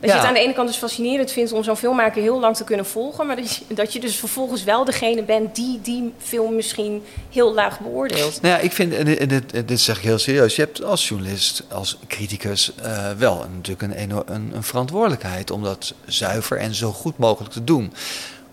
Dat 0.00 0.10
je 0.10 0.16
het 0.16 0.26
aan 0.26 0.34
de 0.34 0.40
ene 0.40 0.52
kant 0.52 0.68
dus 0.68 0.76
fascinerend 0.76 1.30
vindt 1.30 1.52
om 1.52 1.64
zo'n 1.64 1.76
filmmaker 1.76 2.22
heel 2.22 2.40
lang 2.40 2.56
te 2.56 2.64
kunnen 2.64 2.86
volgen, 2.86 3.26
maar 3.26 3.36
dat 3.36 3.54
je, 3.54 3.74
dat 3.74 3.92
je 3.92 4.00
dus 4.00 4.16
vervolgens 4.16 4.64
wel 4.64 4.84
degene 4.84 5.22
bent 5.22 5.54
die 5.54 5.80
die 5.82 6.12
film 6.18 6.54
misschien 6.54 7.02
heel 7.30 7.54
laag 7.54 7.80
beoordeelt. 7.80 8.40
Nou 8.42 8.54
ja, 8.54 8.60
ik 8.60 8.72
vind, 8.72 8.94
en 8.94 9.28
dit, 9.28 9.52
en 9.52 9.78
zeg 9.78 9.96
ik 9.96 10.02
heel 10.02 10.18
serieus, 10.18 10.56
je 10.56 10.62
hebt 10.62 10.84
als 10.84 11.08
journalist, 11.08 11.64
als 11.72 11.98
criticus 12.06 12.72
eh, 12.82 13.10
wel 13.18 13.46
natuurlijk 13.54 13.82
een, 13.82 14.10
een, 14.10 14.50
een 14.54 14.62
verantwoordelijkheid 14.62 15.50
om 15.50 15.62
dat 15.62 15.94
zuiver 16.06 16.56
en 16.56 16.74
zo 16.74 16.92
goed 16.92 17.18
mogelijk 17.18 17.52
te 17.52 17.64
doen. 17.64 17.92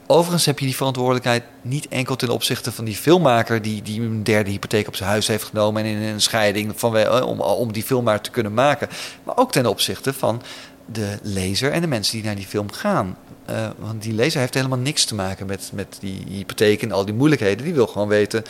Overigens 0.08 0.46
heb 0.46 0.60
je 0.60 0.66
die 0.66 0.76
verantwoordelijkheid 0.76 1.44
niet 1.62 1.88
enkel 1.88 2.16
ten 2.16 2.30
opzichte 2.30 2.72
van 2.72 2.86
die 2.86 2.96
filmmaker 2.96 3.62
die, 3.62 3.82
die 3.82 4.02
een 4.02 4.24
derde 4.24 4.50
hypotheek 4.50 4.88
op 4.88 4.96
zijn 4.96 5.10
huis 5.10 5.28
heeft 5.28 5.44
genomen 5.44 5.84
en 5.84 5.90
in 5.90 6.02
een 6.02 6.22
scheiding 6.22 6.74
van, 6.76 6.98
eh, 6.98 7.28
om, 7.28 7.42
om 7.42 7.74
die 7.74 7.84
film 7.84 8.04
maar 8.04 8.22
te 8.22 8.32
kunnen 8.32 8.54
maken. 8.54 8.90
Maar 9.24 9.38
ook 9.38 9.52
ten 9.52 9.66
opzichte 9.66 10.14
van 10.14 10.42
de 10.86 11.18
lezer 11.22 11.72
en 11.72 11.82
de 11.82 11.88
mensen 11.88 12.16
die 12.16 12.26
naar 12.26 12.36
die 12.36 12.46
film 12.46 12.72
gaan. 12.72 13.18
Eh, 13.46 13.68
want 13.78 14.02
die 14.02 14.14
lezer 14.14 14.40
heeft 14.40 14.54
helemaal 14.54 14.78
niks 14.78 15.06
te 15.06 15.16
maken 15.16 15.46
met, 15.46 15.70
met 15.74 15.98
die 16.00 16.24
hypotheek 16.30 16.82
en 16.82 16.92
al 16.92 17.06
die 17.06 17.14
moeilijkheden. 17.14 17.66
Die 17.66 17.74
wil 17.74 17.88
gewoon 17.88 18.08
weten, 18.08 18.44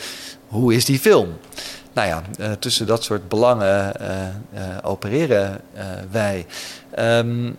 hoe 0.47 0.73
is 0.73 0.85
die 0.85 0.99
film? 0.99 1.37
Nou 1.93 2.07
ja, 2.07 2.23
eh, 2.37 2.51
tussen 2.51 2.87
dat 2.87 3.03
soort 3.03 3.27
belangen 3.27 3.99
eh, 3.99 4.77
opereren 4.81 5.61
wij. 6.11 6.45
Ehm, 6.91 7.51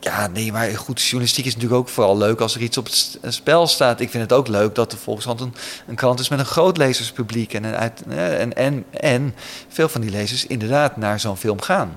ja, 0.00 0.26
nee, 0.26 0.52
maar 0.52 0.68
goed, 0.68 1.02
journalistiek 1.02 1.44
is 1.44 1.54
natuurlijk 1.54 1.80
ook 1.80 1.88
vooral 1.88 2.16
leuk 2.16 2.40
als 2.40 2.54
er 2.54 2.60
iets 2.60 2.78
op 2.78 2.84
het 2.84 3.18
spel 3.28 3.66
staat. 3.66 4.00
Ik 4.00 4.10
vind 4.10 4.22
het 4.22 4.32
ook 4.32 4.48
leuk 4.48 4.74
dat 4.74 4.90
de 4.90 4.96
Volkskrant 4.96 5.40
een, 5.40 5.54
een 5.86 5.94
krant 5.94 6.20
is 6.20 6.28
met 6.28 6.38
een 6.38 6.44
groot 6.44 6.76
lezerspubliek. 6.76 7.54
En, 7.54 7.64
een 7.64 7.74
uit, 7.74 8.02
en, 8.08 8.56
en, 8.56 8.84
en 8.90 9.34
veel 9.68 9.88
van 9.88 10.00
die 10.00 10.10
lezers 10.10 10.46
inderdaad 10.46 10.96
naar 10.96 11.20
zo'n 11.20 11.36
film 11.36 11.60
gaan. 11.60 11.96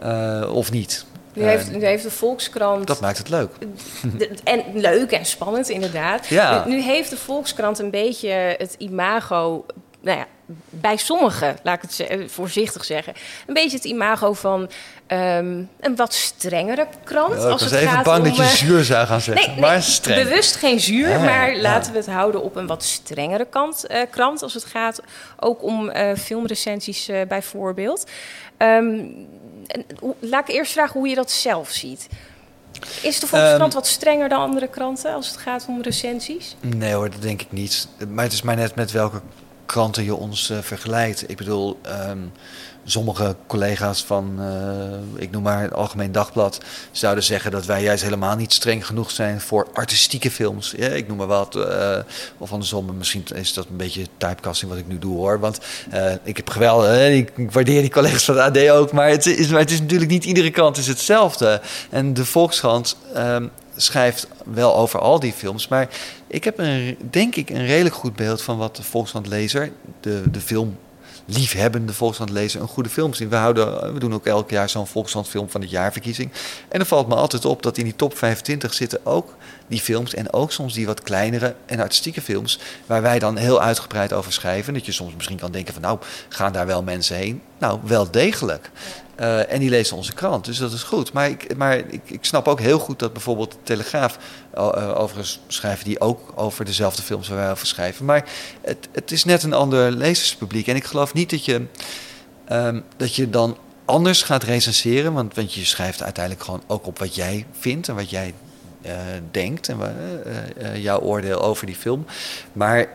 Ja. 0.00 0.46
Of 0.46 0.70
niet. 0.70 1.04
Nu, 1.34 1.42
Eh, 1.42 1.48
heeft, 1.48 1.70
nu 1.72 1.84
heeft 1.84 2.02
de 2.02 2.10
Volkskrant. 2.10 2.86
dat 2.86 3.00
maakt 3.00 3.18
het 3.18 3.28
leuk. 3.28 3.50
en 4.44 4.62
leuk 4.74 5.10
en 5.12 5.24
spannend, 5.24 5.68
inderdaad. 5.68 6.26
Ja. 6.26 6.64
Nu, 6.66 6.74
nu 6.74 6.82
heeft 6.82 7.10
de 7.10 7.16
Volkskrant 7.16 7.78
een 7.78 7.90
beetje 7.90 8.28
het 8.58 8.74
imago. 8.78 9.66
Nou 10.02 10.18
ja, 10.18 10.26
bij 10.70 10.96
sommigen, 10.96 11.56
laat 11.62 11.74
ik 11.76 11.82
het 11.82 11.92
ze- 11.92 12.24
voorzichtig 12.28 12.84
zeggen. 12.84 13.12
Een 13.46 13.54
beetje 13.54 13.76
het 13.76 13.84
imago 13.86 14.32
van 14.32 14.70
ehm, 15.06 15.62
een 15.80 15.96
wat 15.96 16.14
strengere 16.14 16.86
krant. 17.04 17.32
Ja, 17.34 17.38
ik 17.38 17.42
als 17.44 17.62
was 17.62 17.70
het 17.70 17.80
even 17.80 17.92
gaat 17.92 18.04
bang 18.04 18.18
om, 18.18 18.24
dat 18.24 18.36
je 18.36 18.42
eh, 18.42 18.48
zuur 18.48 18.84
zou 18.84 19.06
gaan 19.06 19.20
zeggen. 19.20 19.46
Nee, 19.46 19.54
nee, 19.60 19.64
maar 19.70 19.82
streng. 19.82 20.22
bewust 20.28 20.56
geen 20.56 20.80
zuur, 20.80 21.08
Ja, 21.08 21.18
maar 21.18 21.54
ja. 21.54 21.60
laten 21.60 21.92
we 21.92 21.98
het 21.98 22.06
houden 22.06 22.42
op 22.42 22.56
een 22.56 22.66
wat 22.66 22.82
strengere 22.84 23.46
kant, 23.50 23.86
eh, 23.86 24.00
krant 24.10 24.42
als 24.42 24.54
het 24.54 24.64
gaat 24.64 25.00
ook 25.40 25.62
om 25.62 25.88
eh, 25.88 26.16
filmrecensies 26.16 27.08
eh, 27.08 27.20
bijvoorbeeld. 27.28 28.10
Ehm, 28.56 28.98
en 29.70 29.84
laat 30.18 30.48
ik 30.48 30.54
eerst 30.54 30.72
vragen 30.72 31.00
hoe 31.00 31.08
je 31.08 31.14
dat 31.14 31.30
zelf 31.30 31.70
ziet. 31.70 32.08
Is 33.02 33.20
de 33.20 33.26
Volkskrant 33.26 33.62
Ehm, 33.62 33.80
wat 33.80 33.86
strenger 33.86 34.28
dan 34.28 34.40
andere 34.40 34.68
kranten 34.68 35.14
als 35.14 35.28
het 35.28 35.36
gaat 35.36 35.66
om 35.68 35.82
recensies? 35.82 36.56
Nee 36.60 36.92
hoor, 36.92 37.10
dat 37.10 37.22
denk 37.22 37.40
ik 37.40 37.52
niet. 37.52 37.88
Maar 38.08 38.24
het 38.24 38.32
is 38.32 38.42
maar 38.42 38.56
net 38.56 38.74
met 38.74 38.90
welke 38.90 39.20
kranten 39.66 40.04
je 40.04 40.14
ons 40.14 40.50
uh, 40.50 40.58
vergelijkt. 40.58 41.30
Ik 41.30 41.36
bedoel, 41.36 41.78
ehm, 41.82 42.18
sommige 42.90 43.36
collega's 43.46 44.04
van, 44.04 44.36
uh, 44.38 45.22
ik 45.22 45.30
noem 45.30 45.42
maar 45.42 45.62
het 45.62 45.74
Algemeen 45.74 46.12
Dagblad, 46.12 46.60
zouden 46.90 47.24
zeggen 47.24 47.50
dat 47.50 47.66
wij 47.66 47.82
juist 47.82 48.02
helemaal 48.02 48.36
niet 48.36 48.52
streng 48.52 48.86
genoeg 48.86 49.10
zijn 49.10 49.40
voor 49.40 49.68
artistieke 49.72 50.30
films. 50.30 50.74
Ja, 50.76 50.86
ik 50.88 51.08
noem 51.08 51.16
maar 51.16 51.26
wat. 51.26 51.56
Uh, 51.56 51.96
of 52.38 52.52
andersom, 52.52 52.96
misschien 52.96 53.24
is 53.34 53.54
dat 53.54 53.66
een 53.70 53.76
beetje 53.76 54.06
typecasting 54.16 54.70
wat 54.70 54.80
ik 54.80 54.86
nu 54.86 54.98
doe 54.98 55.16
hoor. 55.16 55.40
Want 55.40 55.58
uh, 55.94 56.12
ik 56.22 56.36
heb 56.36 56.50
geweldig, 56.50 57.08
ik 57.08 57.50
waardeer 57.50 57.80
die 57.80 57.90
collega's 57.90 58.24
van 58.24 58.34
de 58.34 58.42
AD 58.42 58.68
ook, 58.68 58.92
maar 58.92 59.08
het 59.08 59.26
is, 59.26 59.50
het 59.50 59.70
is 59.70 59.80
natuurlijk 59.80 60.10
niet 60.10 60.24
iedere 60.24 60.50
kant 60.50 60.76
is 60.76 60.86
hetzelfde. 60.86 61.60
En 61.90 62.14
de 62.14 62.24
Volkskrant 62.24 62.96
ehm, 63.14 63.46
schrijft 63.76 64.26
wel 64.44 64.76
over 64.76 65.00
al 65.00 65.20
die 65.20 65.32
films, 65.32 65.68
maar 65.68 65.88
ik 66.26 66.44
heb 66.44 66.58
een, 66.58 66.96
denk 67.10 67.36
ik 67.36 67.50
een 67.50 67.66
redelijk 67.66 67.94
goed 67.94 68.16
beeld 68.16 68.42
van 68.42 68.58
wat 68.58 68.76
de 68.76 68.82
Volkskrant-lezer, 68.82 69.72
de, 70.00 70.22
de 70.30 70.40
film 70.40 70.76
liefhebbende 71.24 71.92
Volkskrant-lezer 71.92 72.60
een 72.60 72.68
goede 72.68 72.88
film 72.88 73.14
zien. 73.14 73.28
We, 73.28 73.36
houden, 73.36 73.92
we 73.92 73.98
doen 73.98 74.14
ook 74.14 74.26
elk 74.26 74.50
jaar 74.50 74.68
zo'n 74.68 74.86
Volkskrant-film 74.86 75.50
van 75.50 75.60
de 75.60 75.68
jaarverkiezing. 75.68 76.30
En 76.68 76.78
dan 76.78 76.86
valt 76.86 77.08
me 77.08 77.14
altijd 77.14 77.44
op 77.44 77.62
dat 77.62 77.78
in 77.78 77.84
die 77.84 77.96
top 77.96 78.18
25 78.18 78.74
zitten 78.74 79.06
ook 79.06 79.34
die 79.68 79.80
films 79.80 80.14
en 80.14 80.32
ook 80.32 80.52
soms 80.52 80.74
die 80.74 80.86
wat 80.86 81.02
kleinere 81.02 81.54
en 81.66 81.80
artistieke 81.80 82.20
films, 82.20 82.58
waar 82.86 83.02
wij 83.02 83.18
dan 83.18 83.36
heel 83.36 83.62
uitgebreid 83.62 84.12
over 84.12 84.32
schrijven. 84.32 84.74
Dat 84.74 84.86
je 84.86 84.92
soms 84.92 85.14
misschien 85.14 85.38
kan 85.38 85.52
denken 85.52 85.72
van 85.72 85.82
nou, 85.82 85.98
gaan 86.28 86.52
daar 86.52 86.66
wel 86.66 86.82
mensen 86.82 87.16
heen? 87.16 87.42
Nou, 87.58 87.80
wel 87.82 88.10
degelijk. 88.10 88.70
Uh, 89.20 89.52
en 89.52 89.58
die 89.58 89.70
lezen 89.70 89.96
onze 89.96 90.12
krant, 90.12 90.44
dus 90.44 90.58
dat 90.58 90.72
is 90.72 90.82
goed. 90.82 91.12
Maar, 91.12 91.28
ik, 91.28 91.56
maar 91.56 91.76
ik, 91.76 92.02
ik 92.04 92.24
snap 92.24 92.48
ook 92.48 92.60
heel 92.60 92.78
goed 92.78 92.98
dat 92.98 93.12
bijvoorbeeld 93.12 93.52
de 93.52 93.58
Telegraaf 93.62 94.18
overigens 94.54 95.40
schrijven 95.46 95.84
die 95.84 96.00
ook 96.00 96.32
over 96.34 96.64
dezelfde 96.64 97.02
films 97.02 97.28
waar 97.28 97.38
wij 97.38 97.50
over 97.50 97.66
schrijven. 97.66 98.04
Maar 98.04 98.24
het, 98.60 98.88
het 98.92 99.10
is 99.10 99.24
net 99.24 99.42
een 99.42 99.52
ander 99.52 99.90
lezerspubliek. 99.90 100.66
En 100.66 100.76
ik 100.76 100.84
geloof 100.84 101.14
niet 101.14 101.30
dat 101.30 101.44
je, 101.44 101.66
um, 102.52 102.84
dat 102.96 103.14
je 103.14 103.30
dan 103.30 103.56
anders 103.84 104.22
gaat 104.22 104.42
recenseren. 104.42 105.12
Want, 105.12 105.34
want 105.34 105.54
je 105.54 105.64
schrijft 105.64 106.02
uiteindelijk 106.02 106.44
gewoon 106.44 106.62
ook 106.66 106.86
op 106.86 106.98
wat 106.98 107.14
jij 107.14 107.46
vindt 107.58 107.88
en 107.88 107.94
wat 107.94 108.10
jij 108.10 108.34
uh, 108.86 108.92
denkt 109.30 109.68
en 109.68 109.78
uh, 110.58 110.76
jouw 110.82 111.00
oordeel 111.00 111.42
over 111.42 111.66
die 111.66 111.76
film. 111.76 112.06
Maar, 112.52 112.88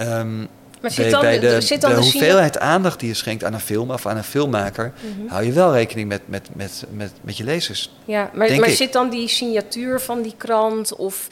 um, 0.00 0.48
maar 0.80 0.90
zit 0.90 1.10
dan, 1.10 1.20
bij 1.20 1.38
de, 1.38 1.60
zit 1.60 1.80
dan 1.80 1.90
de, 1.90 1.96
de 1.96 2.02
hoeveelheid 2.02 2.58
aandacht 2.58 3.00
die 3.00 3.08
je 3.08 3.14
schenkt 3.14 3.44
aan 3.44 3.54
een 3.54 3.60
film 3.60 3.90
of 3.90 4.06
aan 4.06 4.16
een 4.16 4.24
filmmaker, 4.24 4.92
mm 5.00 5.12
-hmm. 5.18 5.28
hou 5.28 5.44
je 5.44 5.52
wel 5.52 5.72
rekening 5.72 6.08
met, 6.08 6.20
met, 6.24 6.48
met, 6.54 6.84
met, 6.90 7.12
met 7.20 7.36
je 7.36 7.44
lezers. 7.44 7.90
Ja, 8.04 8.30
maar, 8.34 8.60
maar 8.60 8.68
zit 8.68 8.92
dan 8.92 9.10
die 9.10 9.28
signatuur 9.28 10.00
van 10.00 10.22
die 10.22 10.34
krant 10.36 10.96
of 10.96 11.28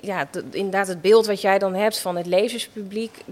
ja, 0.00 0.28
inderdaad 0.50 0.86
het 0.86 1.00
beeld 1.00 1.26
wat 1.26 1.40
jij 1.40 1.58
dan 1.58 1.74
hebt 1.74 1.98
van 1.98 2.16
het 2.16 2.26
lezerspubliek. 2.26 3.24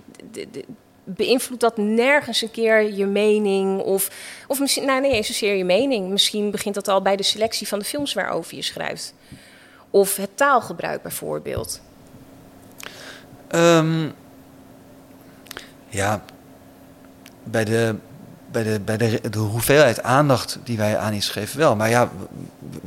Beïnvloedt 1.04 1.60
dat 1.60 1.76
nergens 1.76 2.42
een 2.42 2.50
keer 2.50 2.94
je 2.94 3.06
mening? 3.06 3.80
Of, 3.80 4.10
of 4.46 4.60
misschien, 4.60 4.86
nou 4.86 5.00
nee, 5.00 5.12
eens 5.12 5.26
zozeer 5.26 5.54
je 5.54 5.64
mening. 5.64 6.08
Misschien 6.08 6.50
begint 6.50 6.74
dat 6.74 6.88
al 6.88 7.02
bij 7.02 7.16
de 7.16 7.22
selectie 7.22 7.68
van 7.68 7.78
de 7.78 7.84
films 7.84 8.12
waarover 8.12 8.56
je 8.56 8.62
schrijft. 8.62 9.14
Of 9.90 10.16
het 10.16 10.30
taalgebruik 10.34 11.02
bijvoorbeeld? 11.02 11.80
Um, 13.54 14.14
ja, 15.88 16.22
bij, 17.44 17.64
de, 17.64 17.94
bij, 18.50 18.62
de, 18.62 18.80
bij 18.80 18.96
de, 18.96 19.20
de 19.30 19.38
hoeveelheid 19.38 20.02
aandacht 20.02 20.58
die 20.64 20.76
wij 20.76 20.98
aan 20.98 21.14
iets 21.14 21.28
geven 21.28 21.58
wel. 21.58 21.76
Maar 21.76 21.88
ja, 21.88 22.10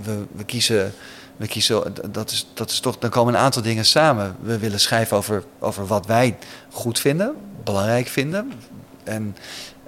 we, 0.03 0.25
we 0.31 0.43
kiezen 0.43 0.93
we 1.41 1.47
kiezen, 1.47 1.93
dat 2.11 2.31
is, 2.31 2.47
dat 2.53 2.69
is 2.69 2.79
toch, 2.79 2.97
dan 2.97 3.09
komen 3.09 3.33
een 3.33 3.39
aantal 3.39 3.61
dingen 3.61 3.85
samen. 3.85 4.35
We 4.39 4.57
willen 4.57 4.79
schrijven 4.79 5.17
over, 5.17 5.43
over 5.59 5.87
wat 5.87 6.05
wij 6.05 6.37
goed 6.71 6.99
vinden, 6.99 7.35
belangrijk 7.63 8.07
vinden. 8.07 8.51
En, 9.03 9.35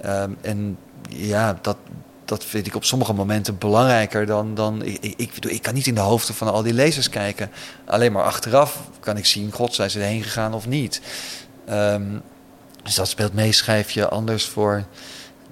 um, 0.05 0.37
en 0.41 0.77
ja, 1.09 1.57
dat, 1.61 1.77
dat 2.25 2.45
vind 2.45 2.67
ik 2.67 2.75
op 2.75 2.83
sommige 2.83 3.13
momenten 3.13 3.57
belangrijker 3.57 4.25
dan. 4.25 4.55
dan 4.55 4.83
ik, 4.83 4.97
ik, 5.01 5.13
ik, 5.17 5.45
ik, 5.45 5.61
kan 5.61 5.73
niet 5.73 5.87
in 5.87 5.95
de 5.95 6.01
hoofden 6.01 6.35
van 6.35 6.51
al 6.51 6.61
die 6.61 6.73
lezers 6.73 7.09
kijken. 7.09 7.51
Alleen 7.85 8.11
maar 8.11 8.23
achteraf 8.23 8.79
kan 8.99 9.17
ik 9.17 9.25
zien, 9.25 9.51
god, 9.51 9.75
zijn 9.75 9.89
ze 9.89 9.99
erheen 9.99 10.23
gegaan 10.23 10.53
of 10.53 10.67
niet. 10.67 11.01
Um, 11.69 12.21
dus 12.83 12.95
dat 12.95 13.07
speelt 13.07 13.33
mee, 13.33 13.51
schrijf 13.51 13.91
je 13.91 14.09
anders 14.09 14.45
voor. 14.45 14.85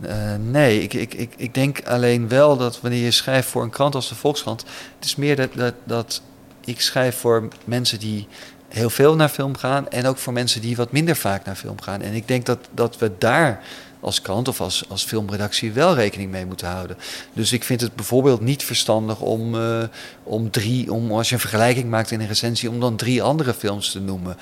Uh, 0.05 0.35
nee, 0.39 0.81
ik, 0.81 0.93
ik, 0.93 1.13
ik, 1.13 1.33
ik 1.37 1.53
denk 1.53 1.81
alleen 1.85 2.27
wel 2.27 2.57
dat 2.57 2.81
wanneer 2.81 3.03
je 3.03 3.11
schrijft 3.11 3.49
voor 3.49 3.63
een 3.63 3.69
krant 3.69 3.95
als 3.95 4.09
de 4.09 4.15
Volkskrant, 4.15 4.65
het 4.95 5.05
is 5.05 5.15
meer 5.15 5.35
dat, 5.35 5.49
dat, 5.53 5.73
dat 5.83 6.21
ik 6.65 6.81
schrijf 6.81 7.17
voor 7.17 7.47
mensen 7.65 7.99
die 7.99 8.27
heel 8.67 8.89
veel 8.89 9.15
naar 9.15 9.29
film 9.29 9.57
gaan 9.57 9.89
en 9.89 10.05
ook 10.05 10.17
voor 10.17 10.33
mensen 10.33 10.61
die 10.61 10.75
wat 10.75 10.91
minder 10.91 11.15
vaak 11.15 11.45
naar 11.45 11.55
film 11.55 11.81
gaan. 11.81 12.01
En 12.01 12.13
ik 12.13 12.27
denk 12.27 12.45
dat, 12.45 12.59
dat 12.71 12.97
we 12.97 13.11
daar 13.17 13.63
als 14.01 14.21
krant 14.21 14.47
of 14.47 14.61
als, 14.61 14.83
als 14.89 15.03
filmredactie 15.03 15.71
wel 15.71 15.95
rekening 15.95 16.31
mee 16.31 16.45
moeten 16.45 16.67
houden. 16.67 16.97
Dus 17.33 17.51
ik 17.51 17.63
vind 17.63 17.81
het 17.81 17.95
bijvoorbeeld 17.95 18.41
niet 18.41 18.63
verstandig 18.63 19.19
om, 19.19 19.55
uh, 19.55 19.83
om 20.23 20.51
drie, 20.51 20.93
om 20.93 21.11
als 21.11 21.29
je 21.29 21.35
een 21.35 21.41
vergelijking 21.41 21.89
maakt 21.89 22.11
in 22.11 22.19
een 22.19 22.27
recensie, 22.27 22.69
om 22.69 22.79
dan 22.79 22.95
drie 22.95 23.23
andere 23.23 23.53
films 23.53 23.91
te 23.91 23.99
noemen. 23.99 24.37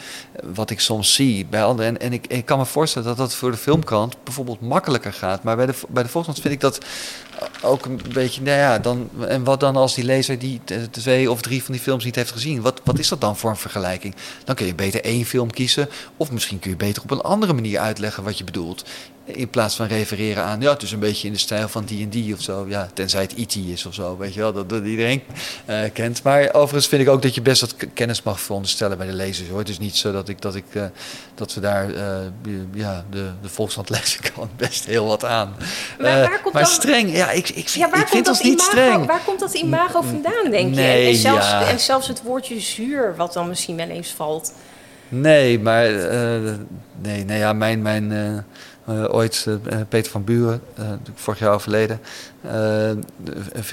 Wat 0.54 0.70
ik 0.70 0.80
soms 0.80 1.14
zie 1.14 1.46
bij 1.46 1.64
anderen. 1.64 1.92
En, 1.92 2.02
en 2.02 2.14
ik, 2.14 2.28
ik 2.28 2.46
kan 2.46 2.58
me 2.58 2.66
voorstellen 2.66 3.08
dat 3.08 3.18
dat 3.18 3.36
voor 3.36 3.52
de 3.52 3.58
filmkrant 3.58 4.16
bijvoorbeeld 4.24 4.62
makkelijker 4.62 5.14
gaat. 5.14 5.44
Maar 5.44 5.56
bij 5.56 5.66
de, 5.66 5.74
bij 5.90 6.04
de 6.04 6.10
Volkskrant 6.10 6.42
vind 6.42 6.54
ik 6.54 6.62
dat 6.62 6.86
ook 7.62 7.86
een 7.86 8.02
beetje, 8.14 8.42
nou 8.42 8.58
ja, 8.58 8.80
dan, 8.80 9.10
en 9.28 9.44
wat 9.44 9.60
dan 9.60 9.76
als 9.76 9.96
die 9.96 10.04
lezer 10.04 10.40
die 10.40 10.62
twee 10.92 11.32
of 11.32 11.42
drie 11.42 11.64
van 11.64 11.74
die 11.74 11.82
films 11.82 12.04
niet 12.04 12.16
heeft 12.16 12.32
gezien? 12.32 12.62
Wat, 12.62 12.82
wat 12.84 13.00
is 13.00 13.08
dat 13.08 13.22
dan 13.22 13.38
voor 13.38 13.50
een 13.50 13.56
vergelijking? 13.56 14.16
Dan 14.44 14.56
kun 14.56 14.66
je 14.66 14.76
beter 14.76 15.04
één 15.04 15.26
film 15.26 15.52
kiezen, 15.52 15.90
of 16.18 16.32
misschien 16.32 16.60
kun 16.60 16.70
je 16.70 16.78
beter 16.78 17.04
op 17.04 17.12
een 17.12 17.22
andere 17.22 17.54
manier 17.54 17.80
uitleggen 17.80 18.24
wat 18.24 18.38
je 18.38 18.44
bedoelt. 18.44 18.84
In 19.26 19.50
plaats 19.50 19.76
van 19.76 19.88
refereren 19.88 20.44
aan, 20.44 20.62
ja, 20.62 20.72
het 20.72 20.82
is 20.82 20.92
een 20.92 21.00
beetje 21.00 21.28
in 21.28 21.34
de 21.34 21.40
stijl 21.40 21.68
van 21.68 21.86
die 21.86 22.04
en 22.04 22.10
die 22.10 22.34
of 22.34 22.42
zo. 22.42 22.66
Ja, 22.68 22.90
tenzij 22.94 23.22
het 23.22 23.34
IT 23.34 23.56
is 23.56 23.86
of 23.86 23.94
zo, 23.94 24.18
weet 24.18 24.34
je 24.34 24.40
wel, 24.40 24.54
dat, 24.54 24.70
dat 24.70 24.86
iedereen 24.86 25.22
uh, 25.70 25.80
kent. 25.94 26.24
Maar 26.24 26.54
overigens 26.54 26.88
vind 26.88 27.02
ik 27.02 27.10
ook 27.10 27.22
dat 27.22 27.36
je 27.36 27.42
best 27.42 27.62
wat 27.62 27.76
kennis 27.94 28.24
mag 28.24 28.40
veronderstellen 28.42 28.98
bij 28.98 29.08
de 29.08 29.14
lezers 29.14 29.50
hoor. 29.50 29.60
Het 29.60 29.70
is 29.70 29.80
niet 29.80 29.96
zo 29.96 30.12
dat, 30.12 30.30
ik, 30.30 30.42
dat, 30.42 30.56
ik, 30.56 30.66
uh, 30.72 30.84
dat 31.36 31.54
we 31.54 31.62
daar, 31.62 31.90
uh, 31.90 32.04
ja, 32.74 33.06
de, 33.10 33.30
de 33.42 33.50
kan 34.36 34.50
best 34.56 34.86
heel 34.86 35.06
wat 35.06 35.26
aan. 35.26 35.56
Maar, 36.00 36.20
waar 36.20 36.42
komt 36.42 36.54
maar 36.54 36.64
dan... 36.64 36.72
streng, 36.72 37.10
ja, 37.30 37.36
ik, 37.36 37.50
ik, 37.50 37.68
ja, 37.68 37.90
waar 37.90 38.00
ik 38.00 38.08
vind 38.08 38.28
ons 38.28 38.42
niet 38.42 38.54
imago, 38.54 38.70
streng. 38.72 39.06
Waar 39.06 39.22
komt 39.26 39.40
dat 39.40 39.54
imago 39.54 40.02
vandaan, 40.02 40.52
denk 40.52 40.76
je? 40.76 40.82
En, 40.82 41.16
zelfs, 41.16 41.50
ja. 41.50 41.68
en 41.68 41.80
zelfs 41.80 42.08
het 42.08 42.22
woordje 42.22 42.60
zuur, 42.60 43.16
wat 43.16 43.34
dan 43.34 43.48
misschien 43.48 43.76
wel 43.76 43.88
eens 43.88 44.12
valt. 44.12 44.54
Nee, 45.10 45.60
maar 45.60 45.92
uh, 45.92 46.54
nee, 47.02 47.26
nee, 47.26 47.38
ja, 47.38 47.54
mijn, 47.54 47.82
mijn 47.82 48.12
uh, 48.90 49.14
ooit 49.14 49.46
uh, 49.48 49.56
Peter 49.90 50.12
van 50.12 50.24
Buren, 50.24 50.62
vorig 51.16 51.40
jaar 51.40 51.54
overleden, 51.54 52.00
een 53.52 53.64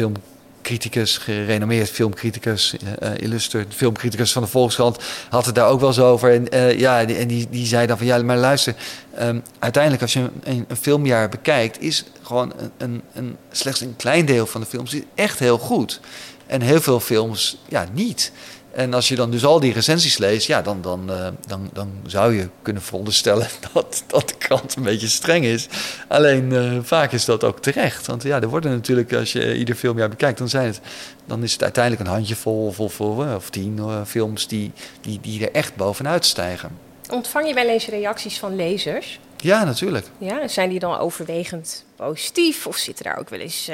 filmcriticus, 0.66 1.18
gerenommeerd 1.18 1.90
filmcriticus, 1.90 2.74
illuster 3.16 3.66
filmcriticus 3.68 4.33
van 4.33 4.42
de 4.42 4.48
Volkskrant, 4.48 4.98
had 5.29 5.46
het 5.46 5.55
daar 5.55 5.68
ook 5.68 5.81
wel 5.81 5.88
eens 5.88 5.98
over. 5.98 6.33
En 6.33 6.79
ja, 6.79 7.05
die, 7.05 7.16
en 7.16 7.29
die, 7.29 7.46
die 7.50 7.66
zei 7.66 7.87
dan 7.87 7.98
van 7.98 8.07
ja, 8.07 8.22
maar 8.22 8.37
luister, 8.37 8.74
um, 9.20 9.42
uiteindelijk 9.59 10.02
als 10.02 10.12
je 10.12 10.20
een, 10.20 10.64
een, 10.68 10.76
filmjaar 10.76 11.29
bekijkt, 11.29 11.81
is 11.81 12.05
gewoon 12.22 12.52
een, 12.79 13.02
een, 13.12 13.37
slechts 13.50 13.81
een 13.81 13.96
klein 13.96 14.26
deel 14.26 14.46
van 14.46 14.61
de 14.61 14.66
films 14.66 14.96
echt 15.14 15.38
heel 15.38 15.59
goed. 15.59 16.00
En 16.46 16.61
heel 16.61 16.81
veel 16.81 17.00
films, 17.00 17.59
ja, 17.68 17.87
niet. 17.92 18.33
En 18.76 18.94
als 18.94 19.08
je 19.08 19.14
dan 19.14 19.30
dus 19.30 19.44
al 19.44 19.60
die 19.60 19.72
recensies 19.72 20.18
leest, 20.18 20.46
ja, 20.46 20.62
dan, 20.62 20.82
dan, 20.82 21.10
uh, 21.10 21.28
dan, 21.46 21.70
dan 21.72 21.92
zou 22.06 22.34
je 22.34 22.48
kunnen 22.62 22.82
veronderstellen 22.82 23.48
dat, 23.72 24.04
dat 24.06 24.28
de 24.28 24.34
krant 24.38 24.76
een 24.76 24.82
beetje 24.82 25.08
streng 25.08 25.44
is. 25.44 25.68
Alleen 26.08 26.50
uh, 26.50 26.78
vaak 26.82 27.12
is 27.12 27.24
dat 27.24 27.44
ook 27.44 27.60
terecht. 27.60 28.06
Want 28.06 28.22
ja, 28.22 28.40
er 28.40 28.48
worden 28.48 28.70
natuurlijk, 28.70 29.12
als 29.12 29.32
je 29.32 29.56
ieder 29.56 29.74
filmjaar 29.74 30.08
bekijkt, 30.08 30.38
dan, 30.38 30.48
zijn 30.48 30.66
het, 30.66 30.80
dan 31.26 31.42
is 31.42 31.52
het 31.52 31.62
uiteindelijk 31.62 32.04
een 32.04 32.14
handjevol 32.14 32.66
of, 32.66 32.80
of, 32.80 33.00
of 33.00 33.50
tien 33.50 33.76
uh, 33.76 34.00
films 34.06 34.48
die, 34.48 34.72
die, 35.00 35.18
die 35.20 35.42
er 35.46 35.52
echt 35.52 35.76
bovenuit 35.76 36.24
stijgen. 36.24 36.78
Ontvang 37.10 37.48
je 37.48 37.54
wel 37.54 37.68
eens 37.68 37.86
reacties 37.86 38.38
van 38.38 38.56
lezers? 38.56 39.20
Ja, 39.36 39.64
natuurlijk. 39.64 40.06
Ja, 40.18 40.48
zijn 40.48 40.68
die 40.68 40.78
dan 40.78 40.98
overwegend 40.98 41.84
positief? 41.96 42.66
Of 42.66 42.76
zitten 42.76 43.04
daar 43.04 43.18
ook 43.18 43.28
wel 43.28 43.40
eens 43.40 43.68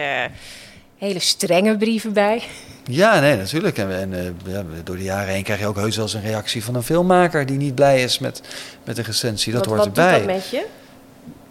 hele 1.03 1.19
strenge 1.19 1.77
brieven 1.77 2.13
bij? 2.13 2.43
Ja, 2.85 3.21
nee, 3.21 3.37
natuurlijk. 3.37 3.79
En, 3.79 4.01
en 4.01 4.13
uh, 4.13 4.55
ja, 4.55 4.65
door 4.85 4.97
de 4.97 5.03
jaren 5.03 5.35
heen 5.35 5.43
krijg 5.43 5.61
je 5.61 5.67
ook 5.67 5.77
heus 5.77 5.97
wel 5.97 6.05
eens 6.05 6.15
een 6.15 6.23
reactie 6.23 6.65
van 6.65 6.75
een 6.75 6.83
filmmaker 6.83 7.47
die 7.47 7.57
niet 7.57 7.75
blij 7.75 8.03
is 8.03 8.19
met, 8.19 8.43
met 8.85 8.97
de 8.97 9.03
recensie. 9.03 9.53
Dat 9.53 9.67
wat, 9.67 9.75
hoort 9.75 9.89
wat 9.89 9.99
erbij. 9.99 10.19
Doet 10.19 10.27
dat 10.27 10.37
met 10.37 10.49
je? 10.51 10.67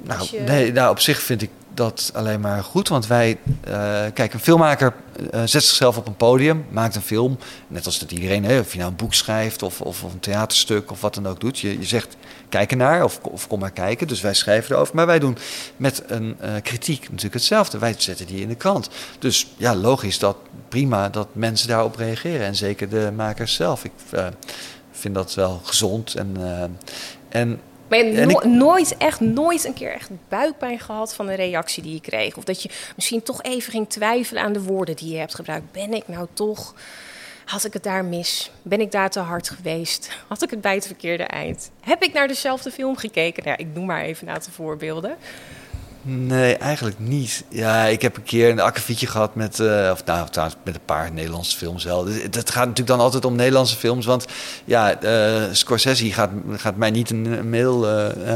Nou, 0.02 0.28
je... 0.32 0.40
nee, 0.40 0.72
nou, 0.72 0.92
op 0.92 1.00
zich 1.00 1.22
vind 1.22 1.42
ik 1.42 1.50
dat 1.74 2.12
alleen 2.14 2.40
maar 2.40 2.64
goed. 2.64 2.88
Want 2.88 3.08
wij, 3.08 3.38
uh, 3.68 4.02
kijk, 4.14 4.34
een 4.34 4.40
filmmaker 4.40 4.94
uh, 5.20 5.42
zet 5.46 5.64
zichzelf 5.64 5.98
op 5.98 6.08
een 6.08 6.16
podium, 6.16 6.66
maakt 6.70 6.96
een 6.96 7.02
film. 7.02 7.38
Net 7.68 7.86
als 7.86 8.00
dat 8.00 8.12
iedereen, 8.12 8.44
hè, 8.44 8.60
of 8.60 8.72
je 8.72 8.78
nou 8.78 8.90
een 8.90 8.96
boek 8.96 9.14
schrijft 9.14 9.64
of, 9.64 9.82
of, 9.82 10.04
of 10.04 10.14
een 10.14 10.20
theaterstuk 10.20 10.92
of 10.92 11.02
wat 11.02 11.14
dan 11.14 11.28
ook 11.28 11.40
doet. 11.40 11.60
Je, 11.60 11.80
je 11.80 11.86
zegt, 11.86 12.16
kijk 12.52 12.72
ernaar 12.72 13.04
of, 13.04 13.20
of 13.22 13.48
kom 13.48 13.60
maar 13.60 13.72
kijken. 13.72 14.08
Dus 14.08 14.22
wij 14.22 14.34
schrijven 14.34 14.76
erover. 14.76 14.96
Maar 14.96 15.06
wij 15.06 15.20
doen 15.20 15.38
met 15.78 16.04
een 16.08 16.38
uh, 16.42 16.54
kritiek 16.64 17.02
natuurlijk 17.02 17.34
hetzelfde. 17.34 17.78
Wij 17.78 17.96
zetten 17.98 18.26
die 18.26 18.42
in 18.42 18.48
de 18.48 18.56
krant. 18.56 18.90
Dus 19.20 19.48
ja, 19.58 19.76
logisch 19.76 20.20
dat 20.20 20.38
prima 20.70 21.10
dat 21.10 21.28
mensen 21.32 21.68
daarop 21.68 21.96
reageren. 21.96 22.46
En 22.46 22.56
zeker 22.56 22.90
de 22.90 23.12
makers 23.16 23.54
zelf. 23.54 23.84
Ik 23.84 23.92
vind 24.92 25.16
dat 25.16 25.34
wel 25.34 25.62
gezond. 25.64 26.16
En, 26.16 26.38
en 27.30 27.60
Maar 27.88 27.98
je 28.00 28.04
hebt 28.06 28.18
En 28.18 28.28
no- 28.28 28.40
ik- 28.40 28.44
nooit, 28.46 28.98
echt 28.98 29.20
nooit 29.20 29.66
een 29.66 29.74
keer 29.74 29.94
echt 29.94 30.10
buikpijn 30.30 30.80
gehad 30.80 31.14
van 31.16 31.26
de 31.26 31.34
reactie 31.34 31.84
die 31.84 31.94
je 31.94 32.02
kreeg. 32.02 32.38
Of 32.38 32.44
dat 32.44 32.62
je 32.64 32.70
misschien 32.96 33.24
toch 33.24 33.42
even 33.44 33.72
ging 33.72 33.90
twijfelen 33.90 34.44
aan 34.44 34.54
de 34.54 34.62
woorden 34.62 34.96
die 34.96 35.12
je 35.14 35.18
hebt 35.18 35.36
gebruikt. 35.36 35.72
Ben 35.72 35.94
ik 35.94 36.08
nou 36.08 36.28
toch... 36.34 36.74
Had 37.52 37.66
ik 37.66 37.74
het 37.74 37.84
daar 37.84 38.06
mis? 38.06 38.52
Ben 38.62 38.82
ik 38.82 38.92
daar 38.92 39.10
te 39.10 39.20
hard 39.20 39.50
geweest? 39.50 40.12
Had 40.28 40.42
ik 40.42 40.50
het 40.50 40.62
bij 40.62 40.76
het 40.76 40.86
verkeerde 40.86 41.24
eind? 41.24 41.72
Heb 41.80 42.04
ik 42.04 42.14
naar 42.14 42.28
dezelfde 42.28 42.72
film 42.72 42.96
gekeken? 42.96 43.44
Nou, 43.44 43.58
ik 43.58 43.68
noem 43.74 43.86
maar 43.86 44.02
even 44.02 44.28
een 44.28 44.34
aantal 44.34 44.52
voorbeelden. 44.52 45.18
Nee, 46.04 46.56
eigenlijk 46.56 46.96
niet. 47.00 47.44
Ja, 47.50 47.86
ik 47.86 48.02
heb 48.02 48.16
een 48.16 48.24
keer 48.24 48.50
een 48.50 48.60
akkefietje 48.60 49.08
gehad 49.08 49.36
met, 49.36 49.60
eh, 49.60 49.90
of 49.92 50.06
nou, 50.06 50.30
trouwens 50.30 50.58
met 50.64 50.76
een 50.76 50.82
paar 50.86 51.12
Nederlandse 51.12 51.58
films 51.58 51.84
wel. 51.84 52.04
Dus 52.04 52.16
Het 52.22 52.50
gaat 52.50 52.68
natuurlijk 52.68 52.88
dan 52.88 53.00
altijd 53.00 53.26
om 53.26 53.36
Nederlandse 53.36 53.76
films, 53.78 54.06
want 54.06 54.26
ja, 54.66 55.02
eh, 55.02 55.42
Scorsese 55.52 56.12
gaat, 56.12 56.30
gaat 56.56 56.76
mij 56.76 56.92
niet 56.92 57.10
een, 57.10 57.50
mail 57.50 57.88
eh, 57.88 58.06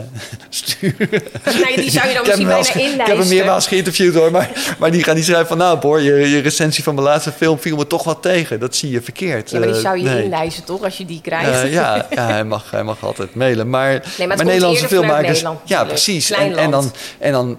sturen. 0.49 1.09
Nou, 1.43 1.75
die 1.75 1.91
zou 1.91 2.07
je 2.07 2.13
dan 2.13 2.23
Ik 2.23 2.47
misschien 2.47 2.47
bijna 2.47 2.63
ge- 2.63 2.79
Ik 2.79 2.83
heb 2.83 2.97
hem 2.97 3.07
inlijsten. 3.07 3.35
meermaals 3.35 3.67
geïnterviewd 3.67 4.13
hoor, 4.13 4.31
maar, 4.31 4.75
maar 4.79 4.91
die 4.91 5.03
gaat 5.03 5.15
niet 5.15 5.25
schrijven 5.25 5.47
van 5.47 5.57
nou 5.57 5.79
Boor, 5.79 6.01
je, 6.01 6.29
je 6.29 6.39
recensie 6.39 6.83
van 6.83 6.95
mijn 6.95 7.07
laatste 7.07 7.31
film 7.31 7.59
viel 7.59 7.77
me 7.77 7.87
toch 7.87 8.03
wat 8.03 8.21
tegen. 8.21 8.59
Dat 8.59 8.75
zie 8.75 8.89
je 8.89 9.01
verkeerd. 9.01 9.49
Ja, 9.49 9.59
maar 9.59 9.67
die 9.67 9.81
zou 9.81 9.97
je 9.97 10.03
nee. 10.03 10.23
inlijsten 10.23 10.63
toch, 10.63 10.83
als 10.83 10.97
je 10.97 11.05
die 11.05 11.21
krijgt? 11.21 11.71
Ja, 11.71 12.05
ja 12.09 12.21
hij, 12.21 12.43
mag, 12.43 12.71
hij 12.71 12.83
mag 12.83 13.03
altijd 13.03 13.35
mailen. 13.35 13.69
Maar, 13.69 13.99
komt 14.17 14.27
maar 14.27 14.45
Nederlandse 14.45 14.87
filmmakers. 14.87 15.27
Nederland 15.27 15.59
ja, 15.63 15.83
precies. 15.83 16.31
En, 16.31 16.57
en 16.57 16.71
dan. 16.71 16.91
En 17.19 17.31
dan 17.31 17.54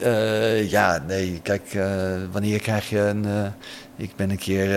eh, 0.00 0.70
ja, 0.70 1.02
nee, 1.06 1.40
kijk, 1.42 1.74
eh, 1.74 2.14
wanneer 2.32 2.60
krijg 2.60 2.88
je 2.88 2.98
een. 2.98 3.24
eh, 3.24 3.46
ik 3.96 4.16
ben 4.16 4.30
een 4.30 4.38
keer. 4.38 4.68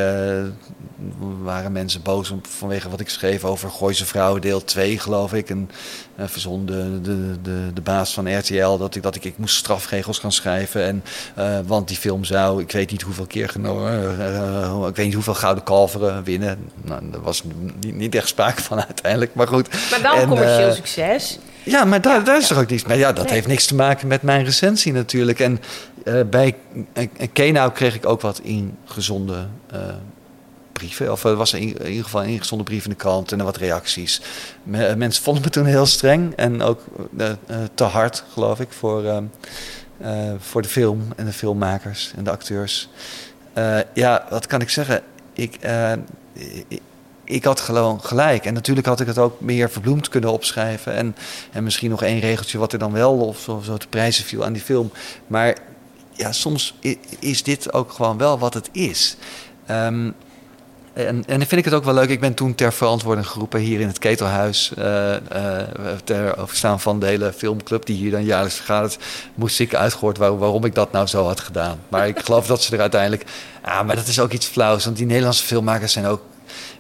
waren 1.42 1.72
mensen 1.72 2.02
boos 2.02 2.30
om, 2.30 2.42
vanwege 2.50 2.90
wat 2.90 3.00
ik 3.00 3.10
schreef 3.10 3.44
over 3.44 3.70
Gooise 3.70 4.06
Vrouwen, 4.06 4.42
deel 4.42 4.64
2, 4.64 5.00
geloof 5.00 5.34
ik. 5.34 5.50
En 5.50 5.70
verzon 6.18 6.66
de, 6.66 7.02
de, 7.02 7.42
de, 7.42 7.74
de 7.74 7.82
baas 7.82 8.14
van 8.14 8.38
RTL 8.38 8.78
dat 8.78 8.96
ik, 8.96 9.04
dat 9.04 9.16
ik, 9.16 9.24
ik 9.24 9.38
moest 9.38 9.56
strafregels 9.56 10.20
gaan 10.20 10.32
schrijven. 10.32 10.84
En, 10.84 11.04
want 11.68 11.88
die 11.88 11.98
film 11.98 12.24
zou, 12.24 12.62
ik 12.62 12.72
weet 12.72 12.92
niet 12.92 13.02
hoeveel 13.02 13.26
keer 13.26 13.50
genomen, 13.50 14.12
ik 14.88 14.96
weet 14.96 15.06
niet 15.06 15.14
hoeveel 15.14 15.34
gouden 15.34 15.64
kalveren 15.64 16.24
winnen. 16.24 16.70
Nou, 16.82 17.10
daar 17.12 17.22
was 17.22 17.44
niet, 17.80 17.96
niet 17.96 18.16
echt 18.16 18.28
sprake 18.28 18.62
van 18.62 18.86
uiteindelijk, 18.86 19.34
maar 19.34 19.48
goed. 19.48 19.90
Maar 19.92 20.02
wel 20.02 20.16
En, 20.16 20.28
commercieel 20.28 20.74
succes. 20.74 21.40
Ja, 21.70 21.86
maar 21.86 22.02
daar, 22.02 22.24
daar 22.24 22.38
is 22.38 22.50
er 22.50 22.58
ook 22.60 22.70
niks 22.70 22.84
mee. 22.86 22.98
Ja, 22.98 23.14
dat 23.14 23.26
Nee. 23.26 23.34
heeft 23.34 23.48
niks 23.48 23.66
te 23.66 23.76
maken 23.76 24.08
met 24.08 24.22
mijn 24.22 24.44
recensie 24.46 24.94
natuurlijk. 24.94 25.40
En 25.40 25.60
eh, 26.06 26.22
bij 26.30 26.56
uh, 26.94 27.08
Kenau 27.34 27.72
kreeg 27.72 27.96
ik 27.96 28.06
ook 28.06 28.22
wat 28.22 28.40
ingezonden 28.44 29.52
eh, 29.72 29.80
brieven. 30.74 31.12
Of 31.12 31.24
er 31.24 31.36
was 31.36 31.54
in, 31.54 31.62
in 31.62 31.88
ieder 31.88 32.04
geval 32.04 32.24
een 32.24 32.30
ingezonden 32.30 32.66
brief 32.68 32.84
in 32.84 32.90
de 32.90 32.96
krant 32.96 33.32
en 33.32 33.44
wat 33.44 33.58
reacties. 33.58 34.22
Me- 34.64 34.96
mensen 34.96 35.24
vonden 35.24 35.44
me 35.44 35.50
toen 35.50 35.66
heel 35.66 35.86
streng 35.86 36.34
en 36.36 36.62
ook 36.62 36.82
eh, 37.18 37.30
eh, 37.30 37.36
te 37.74 37.84
hard, 37.84 38.24
geloof 38.34 38.60
ik, 38.60 38.68
voor, 38.72 39.04
eh, 39.06 39.18
eh, 39.98 40.34
voor 40.40 40.62
de 40.62 40.68
film 40.68 41.02
en 41.16 41.26
de 41.26 41.34
filmmakers 41.34 42.12
en 42.18 42.24
de 42.24 42.30
acteurs. 42.32 42.90
Eh, 43.54 43.78
ja, 43.94 44.26
wat 44.30 44.48
kan 44.48 44.62
ik 44.62 44.70
zeggen? 44.70 45.02
Ik, 45.34 45.56
eh, 45.60 45.92
ik, 47.30 47.44
had 47.44 47.60
gewoon 47.60 48.02
gelijk. 48.04 48.46
En 48.46 48.54
natuurlijk 48.54 48.88
had 48.88 49.00
ik 49.00 49.08
het 49.08 49.18
ook 49.18 49.42
meer 49.42 49.70
verbloemd 49.70 50.10
kunnen 50.10 50.32
opschrijven. 50.32 50.94
En, 50.94 51.16
en 51.52 51.64
misschien 51.64 51.90
nog 51.90 52.04
één 52.04 52.20
regeltje 52.20 52.58
wat 52.58 52.74
er 52.74 52.80
dan 52.80 52.92
wel 52.92 53.18
of 53.18 53.40
zo, 53.40 53.62
zo 53.66 53.78
te 53.78 53.88
prijzen 53.88 54.24
viel 54.26 54.46
aan 54.46 54.54
die 54.54 54.62
film. 54.62 54.92
Maar 55.28 55.58
ja, 56.14 56.32
soms 56.32 56.76
is 57.20 57.44
dit 57.44 57.74
ook 57.74 57.92
gewoon 57.92 58.18
wel 58.18 58.40
wat 58.40 58.54
het 58.54 58.70
is. 58.72 59.18
Ehm, 59.66 60.12
en, 60.94 61.06
en 61.06 61.24
dan 61.26 61.38
vind 61.48 61.52
ik 61.52 61.66
het 61.66 61.74
ook 61.74 61.84
wel 61.84 61.94
leuk. 61.94 62.10
Ik 62.10 62.20
ben 62.20 62.34
toen 62.34 62.56
ter 62.56 62.74
verantwoording 62.74 63.28
geroepen 63.28 63.60
hier 63.60 63.80
in 63.80 63.88
het 63.88 64.00
Ketelhuis. 64.00 64.72
eh, 64.78 65.16
eh, 65.16 65.68
ter 66.04 66.38
overstaan 66.38 66.80
van 66.80 67.00
de 67.00 67.06
hele 67.06 67.34
filmclub 67.34 67.86
die 67.86 67.96
hier 67.98 68.12
dan 68.12 68.24
jaarlijks 68.24 68.56
vergadert. 68.56 68.98
Moest 69.36 69.60
ik 69.60 69.76
uitgehoord 69.76 70.18
waar- 70.18 70.38
waarom 70.38 70.66
ik 70.66 70.76
dat 70.76 70.92
nou 70.92 71.08
zo 71.08 71.26
had 71.26 71.40
gedaan. 71.40 71.80
Maar 71.90 72.08
ik 72.08 72.20
geloof 72.20 72.48
dat 72.48 72.64
ze 72.64 72.74
er 72.74 72.82
uiteindelijk. 72.82 73.24
Ah, 73.62 73.86
maar 73.86 73.96
dat 73.96 74.08
is 74.08 74.20
ook 74.20 74.32
iets 74.32 74.46
flauws. 74.46 74.86
Want 74.86 74.98
die 74.98 75.06
Nederlandse 75.06 75.44
filmmakers 75.44 75.92
zijn 75.94 76.06
ook. 76.06 76.22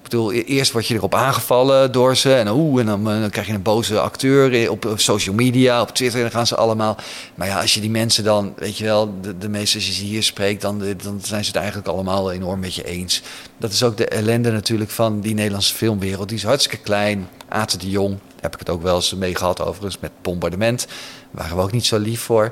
Ik 0.03 0.15
bedoel, 0.15 0.33
e- 0.33 0.39
eerst 0.39 0.71
word 0.71 0.87
je 0.87 0.93
erop 0.93 1.15
aangevallen 1.15 1.91
door 1.91 2.15
ze. 2.15 2.33
En, 2.33 2.47
oeh, 2.49 2.79
en 2.79 2.85
dan, 2.85 3.11
eh, 3.11 3.19
dan 3.19 3.29
krijg 3.29 3.47
je 3.47 3.53
een 3.53 3.61
boze 3.61 3.99
acteur 3.99 4.53
i- 4.53 4.67
op, 4.67 4.93
social 4.95 5.35
media, 5.35 5.81
op 5.81 5.89
Twitter. 5.89 6.21
Dan 6.21 6.31
gaan 6.31 6.47
ze 6.47 6.55
allemaal. 6.55 6.97
Maar 7.35 7.47
ja, 7.47 7.61
als 7.61 7.73
je 7.73 7.81
die 7.81 7.89
mensen 7.89 8.23
dan, 8.23 8.53
weet 8.55 8.77
je 8.77 8.83
wel, 8.83 9.13
de, 9.21 9.37
de 9.37 9.49
meeste 9.49 9.77
als 9.77 9.85
je 9.87 9.93
ze 9.93 10.03
hier 10.03 10.23
spreekt, 10.23 10.61
dan, 10.61 10.79
dan 11.03 11.19
zijn 11.23 11.41
ze 11.43 11.47
het 11.49 11.55
eigenlijk 11.59 11.87
allemaal 11.87 12.31
enorm 12.31 12.59
met 12.59 12.75
je 12.75 12.83
eens. 12.83 13.21
Dat 13.57 13.71
is 13.71 13.83
ook 13.83 13.97
de 13.97 14.07
ellende 14.07 14.51
natuurlijk 14.51 14.89
van 14.91 15.19
die 15.21 15.33
Nederlandse 15.33 15.73
filmwereld. 15.75 16.27
Die 16.29 16.37
is 16.37 16.43
hartstikke 16.43 16.83
klein. 16.83 17.27
Aten 17.49 17.79
de 17.79 17.89
Jong, 17.89 18.17
heb 18.41 18.53
ik 18.53 18.59
het 18.59 18.69
ook 18.69 18.81
wel 18.81 18.95
eens 18.95 19.13
mee 19.15 19.35
gehad 19.35 19.61
overigens, 19.61 19.97
met 19.99 20.11
Bombardement. 20.21 20.87
Waren 21.31 21.55
we 21.57 21.61
ook 21.63 21.71
niet 21.71 21.85
zo 21.85 21.97
lief 21.97 22.21
voor. 22.21 22.51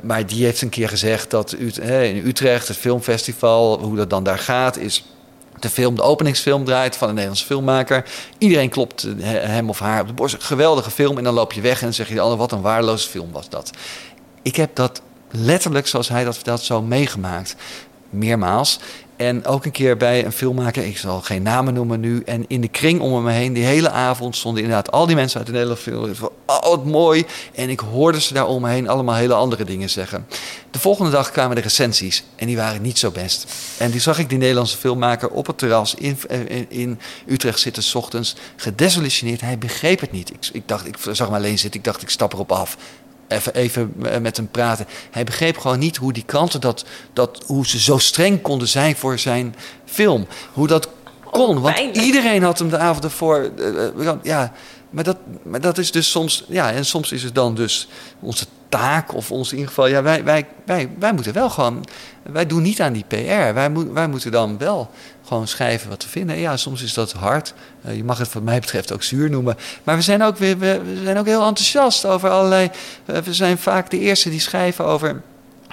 Maar 0.00 0.26
die 0.26 0.44
heeft 0.44 0.62
een 0.62 0.68
keer 0.68 0.88
gezegd 0.88 1.30
dat 1.30 1.52
in 1.52 2.22
Utrecht, 2.26 2.68
het 2.68 2.76
filmfestival, 2.76 3.78
hoe 3.80 3.96
dat 3.96 4.10
dan 4.10 4.24
daar 4.24 4.38
gaat, 4.38 4.76
is 4.76 5.04
de 5.60 5.68
film, 5.68 5.94
de 5.94 6.02
openingsfilm 6.02 6.64
draait 6.64 6.96
van 6.96 7.08
een 7.08 7.14
Nederlandse 7.14 7.46
filmmaker. 7.46 8.04
Iedereen 8.38 8.68
klopt 8.68 9.06
hem 9.22 9.68
of 9.68 9.78
haar 9.78 10.00
op 10.00 10.06
de 10.06 10.12
borst. 10.12 10.36
Geweldige 10.38 10.90
film. 10.90 11.18
En 11.18 11.24
dan 11.24 11.34
loop 11.34 11.52
je 11.52 11.60
weg 11.60 11.82
en 11.82 11.94
zeg 11.94 12.08
je 12.08 12.14
de 12.14 12.20
ander, 12.20 12.38
wat 12.38 12.52
een 12.52 12.60
waardeloze 12.60 13.08
film 13.08 13.32
was 13.32 13.48
dat. 13.48 13.70
Ik 14.42 14.56
heb 14.56 14.74
dat 14.74 15.02
letterlijk, 15.30 15.86
zoals 15.86 16.08
hij 16.08 16.24
dat 16.24 16.34
vertelt, 16.34 16.60
zo 16.60 16.82
meegemaakt. 16.82 17.56
Meermaals. 18.10 18.78
En 19.16 19.44
ook 19.44 19.64
een 19.64 19.70
keer 19.70 19.96
bij 19.96 20.24
een 20.24 20.32
filmmaker, 20.32 20.84
ik 20.84 20.98
zal 20.98 21.20
geen 21.20 21.42
namen 21.42 21.74
noemen 21.74 22.00
nu. 22.00 22.22
En 22.24 22.44
in 22.48 22.60
de 22.60 22.68
kring 22.68 23.00
om 23.00 23.22
me 23.22 23.32
heen, 23.32 23.52
die 23.52 23.64
hele 23.64 23.90
avond 23.90 24.36
stonden 24.36 24.62
inderdaad 24.62 24.92
al 24.92 25.06
die 25.06 25.16
mensen 25.16 25.38
uit 25.38 25.46
de 25.46 25.52
Nederlandse 25.52 25.90
film. 25.90 26.14
Van, 26.14 26.30
oh, 26.46 26.62
wat 26.62 26.84
mooi. 26.84 27.24
En 27.54 27.68
ik 27.68 27.80
hoorde 27.80 28.20
ze 28.20 28.34
daar 28.34 28.46
om 28.46 28.62
me 28.62 28.70
heen 28.70 28.88
allemaal 28.88 29.14
hele 29.14 29.34
andere 29.34 29.64
dingen 29.64 29.90
zeggen. 29.90 30.26
De 30.70 30.78
volgende 30.78 31.10
dag 31.10 31.30
kwamen 31.30 31.56
de 31.56 31.62
recensies 31.62 32.24
en 32.36 32.46
die 32.46 32.56
waren 32.56 32.82
niet 32.82 32.98
zo 32.98 33.10
best. 33.10 33.46
En 33.78 33.90
die 33.90 34.00
zag 34.00 34.18
ik 34.18 34.28
die 34.28 34.38
Nederlandse 34.38 34.76
filmmaker 34.76 35.28
op 35.28 35.46
het 35.46 35.58
terras 35.58 35.94
in, 35.94 36.18
in, 36.48 36.66
in 36.68 37.00
Utrecht 37.26 37.60
zitten, 37.60 37.82
s 37.82 37.94
ochtends, 37.94 38.36
gedesillusioneerd. 38.56 39.40
Hij 39.40 39.58
begreep 39.58 40.00
het 40.00 40.12
niet. 40.12 40.30
Ik, 40.30 40.48
ik 40.52 40.62
dacht, 40.68 40.86
ik 40.86 40.96
zag 41.12 41.26
hem 41.26 41.36
alleen 41.36 41.58
zitten, 41.58 41.80
ik 41.80 41.86
dacht, 41.86 42.02
ik 42.02 42.10
stap 42.10 42.32
erop 42.32 42.52
af 42.52 42.76
even, 43.28 43.54
even 43.54 43.92
met 44.20 44.36
hem 44.36 44.48
praten. 44.48 44.86
Hij 45.10 45.24
begreep 45.24 45.58
gewoon 45.58 45.78
niet 45.78 45.96
hoe 45.96 46.12
die 46.12 46.24
kranten 46.26 46.60
dat, 46.60 46.84
dat, 47.12 47.42
hoe 47.46 47.66
ze 47.66 47.80
zo 47.80 47.98
streng 47.98 48.42
konden 48.42 48.68
zijn 48.68 48.96
voor 48.96 49.18
zijn 49.18 49.54
film. 49.84 50.26
Hoe 50.52 50.66
dat 50.66 50.88
kon. 51.30 51.60
Want 51.60 51.78
iedereen 51.78 52.42
had 52.42 52.58
hem 52.58 52.68
de 52.68 52.78
avond 52.78 53.04
ervoor. 53.04 53.50
Uh, 53.58 54.12
ja, 54.22 54.52
maar 54.90 55.04
dat, 55.04 55.16
maar 55.42 55.60
dat 55.60 55.78
is 55.78 55.90
dus 55.90 56.10
soms. 56.10 56.44
Ja, 56.48 56.72
en 56.72 56.84
soms 56.84 57.12
is 57.12 57.22
het 57.22 57.34
dan 57.34 57.54
dus 57.54 57.88
onze 58.20 58.46
taak, 58.68 59.14
of 59.14 59.30
ons 59.30 59.48
in 59.48 59.56
ieder 59.58 59.68
geval. 59.68 59.86
Ja, 59.86 60.02
wij, 60.02 60.24
wij, 60.24 60.46
wij, 60.64 60.90
wij 60.98 61.12
moeten 61.12 61.32
wel 61.32 61.50
gewoon. 61.50 61.84
Wij 62.22 62.46
doen 62.46 62.62
niet 62.62 62.80
aan 62.80 62.92
die 62.92 63.04
PR. 63.08 63.54
Wij, 63.54 63.72
wij 63.72 64.08
moeten 64.08 64.30
dan 64.30 64.58
wel 64.58 64.90
gewoon 65.26 65.48
schrijven 65.48 65.88
wat 65.88 66.02
we 66.02 66.08
vinden. 66.08 66.38
Ja, 66.38 66.56
soms 66.56 66.82
is 66.82 66.94
dat 66.94 67.12
hard. 67.12 67.54
Uh, 67.86 67.96
je 67.96 68.04
mag 68.04 68.18
het 68.18 68.32
wat 68.32 68.42
mij 68.42 68.60
betreft 68.60 68.92
ook 68.92 69.02
zuur 69.02 69.30
noemen. 69.30 69.56
Maar 69.84 69.96
we 69.96 70.02
zijn 70.02 70.22
ook, 70.22 70.36
weer, 70.36 70.58
we, 70.58 70.80
we 70.84 71.00
zijn 71.04 71.18
ook 71.18 71.26
heel 71.26 71.46
enthousiast 71.46 72.04
over 72.04 72.30
allerlei... 72.30 72.70
Uh, 73.06 73.16
we 73.16 73.34
zijn 73.34 73.58
vaak 73.58 73.90
de 73.90 73.98
eerste 73.98 74.30
die 74.30 74.40
schrijven 74.40 74.84
over 74.84 75.22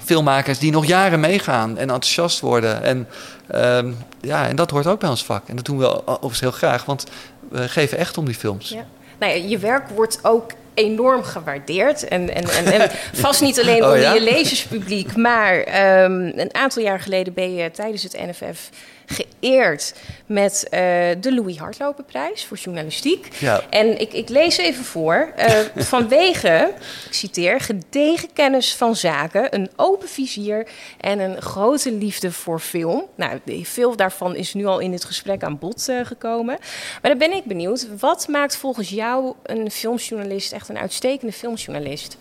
filmmakers 0.04 0.60
die 0.60 0.72
nog 0.72 0.86
jaren 0.86 1.20
meegaan 1.20 1.70
en 1.70 1.90
enthousiast 1.90 2.40
worden. 2.40 2.84
En, 2.84 3.08
uh, 3.56 3.94
ja, 4.22 4.48
en 4.48 4.56
dat 4.56 4.72
hoort 4.72 4.88
ook 4.88 5.00
bij 5.00 5.10
ons 5.10 5.26
vak. 5.26 5.48
En 5.48 5.56
dat 5.56 5.66
doen 5.66 5.78
we 5.78 6.08
overigens 6.08 6.40
heel 6.40 6.52
graag, 6.52 6.86
want 6.86 7.06
we 7.50 7.70
geven 7.70 7.98
echt 7.98 8.18
om 8.18 8.26
die 8.26 8.36
films. 8.36 8.70
Ja. 8.70 8.86
Nou 9.20 9.32
ja, 9.34 9.48
je 9.48 9.58
werk 9.58 9.90
wordt 9.90 10.20
ook 10.22 10.52
enorm 10.74 11.24
gewaardeerd. 11.24 12.08
En, 12.08 12.34
en, 12.34 12.44
en, 12.44 12.66
en 12.66 12.90
vast 13.14 13.42
niet 13.42 13.60
alleen 13.60 13.84
onder 13.84 13.98
oh, 13.98 14.02
ja? 14.02 14.14
je 14.14 14.22
lezerspubliek, 14.22 15.16
maar 15.16 15.58
um, 16.04 16.32
een 16.36 16.54
aantal 16.54 16.84
jaar 16.84 17.00
geleden 17.00 17.34
ben 17.34 17.56
je 17.56 17.72
tijdens 17.72 18.04
het 18.04 18.18
NFF 18.26 18.70
geëerd 19.06 19.94
met 20.26 20.64
uh, 20.66 20.80
de 21.20 21.34
Louis 21.34 21.58
Hardlopenprijs 21.58 22.46
voor 22.46 22.58
journalistiek. 22.58 23.28
Ja. 23.40 23.62
En 23.70 24.00
ik, 24.00 24.14
ik 24.14 24.30
lees 24.30 24.58
even 24.58 24.86
voor. 24.86 25.34
Uh, 25.38 25.46
vanwege, 25.94 26.72
ik 27.06 27.14
citeer, 27.14 27.60
gedegen 27.60 28.34
kennis 28.34 28.76
van 28.76 28.96
zaken, 28.96 29.56
een 29.56 29.70
open 29.76 30.10
vizier 30.10 30.68
en 31.00 31.20
een 31.20 31.42
grote 31.42 31.92
liefde 31.92 32.32
voor 32.32 32.60
film. 32.60 33.04
Nou, 33.16 33.40
veel 33.64 33.96
daarvan 33.96 34.36
is 34.36 34.54
nu 34.54 34.66
al 34.66 34.80
in 34.80 34.92
dit 34.92 35.04
gesprek 35.06 35.44
aan 35.44 35.60
bod 35.60 35.88
uh, 35.90 36.06
gekomen. 36.06 36.58
Maar 37.02 37.12
dan 37.12 37.18
ben 37.18 37.34
ik 37.34 37.44
benieuwd, 37.44 37.88
wat 38.00 38.28
maakt 38.28 38.58
volgens 38.58 38.90
jou 38.90 39.34
een 39.44 39.72
filmjournalist 39.72 40.52
echt 40.52 40.70
een 40.70 40.78
uitstekende 40.78 41.34
filmjournalist? 41.34 42.18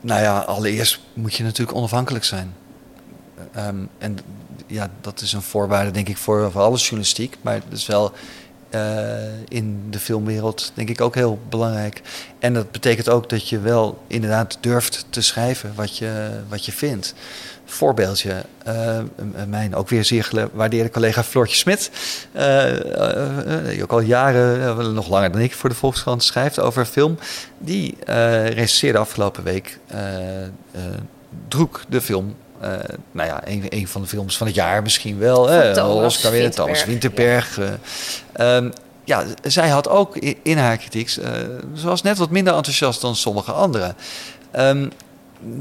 Nou 0.00 0.22
ja, 0.22 0.38
allereerst 0.38 1.00
moet 1.12 1.34
je 1.34 1.42
natuurlijk 1.42 1.76
onafhankelijk 1.78 2.24
zijn. 2.24 2.54
Um, 3.56 3.88
en 3.98 4.18
ja, 4.70 4.90
dat 5.00 5.20
is 5.20 5.32
een 5.32 5.42
voorwaarde, 5.42 5.90
denk 5.90 6.08
ik, 6.08 6.16
voor, 6.16 6.50
voor 6.50 6.60
alle 6.60 6.76
journalistiek. 6.76 7.36
Maar 7.40 7.54
het 7.54 7.78
is 7.78 7.86
wel 7.86 8.12
eh, 8.70 9.38
in 9.48 9.86
de 9.90 9.98
filmwereld 9.98 10.72
denk 10.74 10.88
ik 10.88 11.00
ook 11.00 11.14
heel 11.14 11.38
belangrijk. 11.48 12.02
En 12.38 12.54
dat 12.54 12.70
betekent 12.70 13.08
ook 13.08 13.28
dat 13.28 13.48
je 13.48 13.60
wel 13.60 14.02
inderdaad 14.06 14.58
durft 14.60 15.06
te 15.10 15.20
schrijven 15.20 15.72
wat 15.74 15.98
je, 15.98 16.30
wat 16.48 16.64
je 16.64 16.72
vindt. 16.72 17.14
Voorbeeldje, 17.64 18.44
uh, 18.68 18.98
mijn 19.46 19.74
ook 19.74 19.88
weer 19.88 20.04
zeer 20.04 20.24
gewaardeerde 20.24 20.90
collega 20.90 21.24
Floortje 21.24 21.56
Smit, 21.56 21.90
die 23.70 23.82
ook 23.82 23.92
al 23.92 24.00
jaren, 24.00 24.94
nog 24.94 25.08
langer 25.08 25.32
dan 25.32 25.40
ik, 25.40 25.54
voor 25.54 25.68
de 25.68 25.74
Volkskrant 25.74 26.22
schrijft 26.22 26.60
over 26.60 26.84
film, 26.84 27.18
die 27.58 27.96
recenseerde 28.04 28.98
afgelopen 28.98 29.42
week 29.42 29.78
Droek, 31.48 31.82
de 31.88 32.00
film 32.00 32.34
uh, 32.62 32.68
nou 33.12 33.28
ja, 33.28 33.40
een, 33.44 33.64
een, 33.68 33.88
van 33.88 34.02
de 34.02 34.08
films 34.08 34.36
van 34.36 34.46
het 34.46 34.56
jaar 34.56 34.82
misschien 34.82 35.18
wel. 35.18 35.72
Thomas 35.74 36.04
Oscar 36.04 36.30
weer, 36.30 36.50
Thomas 36.50 36.84
Winterberg. 36.84 37.56
Ja. 37.56 37.78
Uh, 38.40 38.56
um, 38.56 38.72
ja, 39.04 39.24
zij 39.42 39.68
had 39.68 39.88
ook 39.88 40.16
in 40.42 40.58
haar 40.58 40.76
kritiek, 40.76 41.16
uh, 41.16 41.24
ze 41.74 41.86
was 41.86 42.02
net 42.02 42.18
wat 42.18 42.30
minder 42.30 42.54
enthousiast 42.54 43.00
dan 43.00 43.16
sommige 43.16 43.52
anderen. 43.52 43.96
Um, 44.56 44.90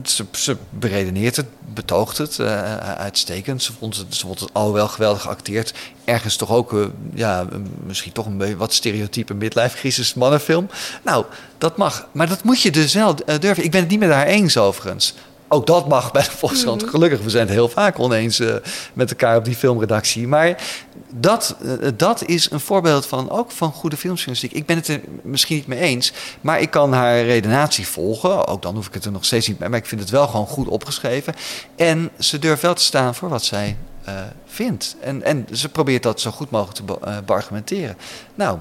ze, 0.06 0.26
ze, 0.32 0.58
beredeneert 0.70 1.36
het, 1.36 1.46
betoogt 1.74 2.18
het 2.18 2.38
uh, 2.38 2.78
uitstekend. 2.78 3.64
Ze 3.64 3.74
vond, 3.80 3.98
het, 3.98 4.16
ze 4.16 4.26
vond 4.26 4.40
het 4.40 4.50
al 4.54 4.74
wel 4.74 4.88
geweldig 4.88 5.22
geacteerd. 5.22 5.74
Ergens 6.06 6.36
toch 6.36 6.52
ook, 6.52 6.74
uh, 6.74 6.86
ja, 7.14 7.48
misschien 7.86 8.12
toch 8.12 8.26
een 8.26 8.38
beetje 8.38 8.58
wat 8.58 8.74
stereotype 8.74 9.34
midlife 9.34 9.78
crisis 9.78 10.14
mannenfilm. 10.14 10.70
Nou, 11.04 11.26
dat 11.58 11.78
mag. 11.78 12.08
Maar 12.12 12.28
dat 12.28 12.44
moet 12.44 12.62
je 12.62 12.72
dus 12.72 12.94
wel 12.94 13.16
uh, 13.26 13.40
durven. 13.40 13.64
Ik 13.64 13.72
ben 13.72 13.82
het 13.82 13.90
niet 13.90 14.00
met 14.00 14.12
haar 14.12 14.28
eens 14.28 14.58
overigens 14.58 15.14
ook 15.50 15.68
dat 15.68 15.88
mag 15.88 16.12
bij 16.12 16.24
de 16.24 16.32
Volkskrant. 16.32 16.82
Mm 16.82 16.90
Gelukkig, 16.90 17.22
we 17.22 17.30
zijn 17.30 17.46
het 17.46 17.56
heel 17.56 17.70
vaak 17.70 18.00
oneens 18.00 18.40
uh, 18.40 18.56
met 18.94 19.10
elkaar 19.10 19.38
op 19.38 19.46
die 19.46 19.56
filmredactie. 19.56 20.28
Maar 20.28 20.64
dat, 21.10 21.56
uh, 21.62 21.74
dat 21.96 22.26
is 22.26 22.52
een 22.52 22.60
voorbeeld 22.60 23.06
van 23.06 23.30
ook 23.30 23.52
van 23.52 23.72
goede 23.72 23.98
filmjournalistiek. 23.98 24.52
Ik 24.52 24.66
ben 24.66 24.76
het 24.76 24.88
er 24.88 25.02
misschien 25.22 25.56
niet 25.56 25.68
mee 25.68 25.80
eens, 25.80 26.14
maar 26.42 26.62
ik 26.62 26.72
kan 26.72 26.94
haar 26.94 27.24
redenatie 27.24 27.88
volgen. 27.88 28.48
Ook 28.48 28.62
dan 28.62 28.76
hoef 28.76 28.88
ik 28.88 28.94
het 28.94 29.06
er 29.06 29.12
nog 29.12 29.26
steeds 29.26 29.48
niet 29.48 29.60
mee, 29.60 29.70
maar 29.70 29.80
ik 29.80 29.86
vind 29.86 30.02
het 30.02 30.10
wel 30.10 30.28
gewoon 30.28 30.48
goed 30.48 30.68
opgeschreven. 30.68 31.36
En 31.76 32.10
ze 32.20 32.40
durft 32.40 32.62
wel 32.62 32.74
te 32.74 32.84
staan 32.84 33.16
voor 33.16 33.30
wat 33.30 33.44
zij 33.44 33.78
uh, 34.08 34.14
vindt. 34.46 34.96
En, 35.02 35.24
en 35.24 35.48
ze 35.52 35.70
probeert 35.70 36.04
dat 36.04 36.22
zo 36.22 36.32
goed 36.32 36.50
mogelijk 36.50 36.78
te 36.78 36.84
be 36.84 37.22
beargumenteren. 37.26 37.98
Nou, 38.36 38.58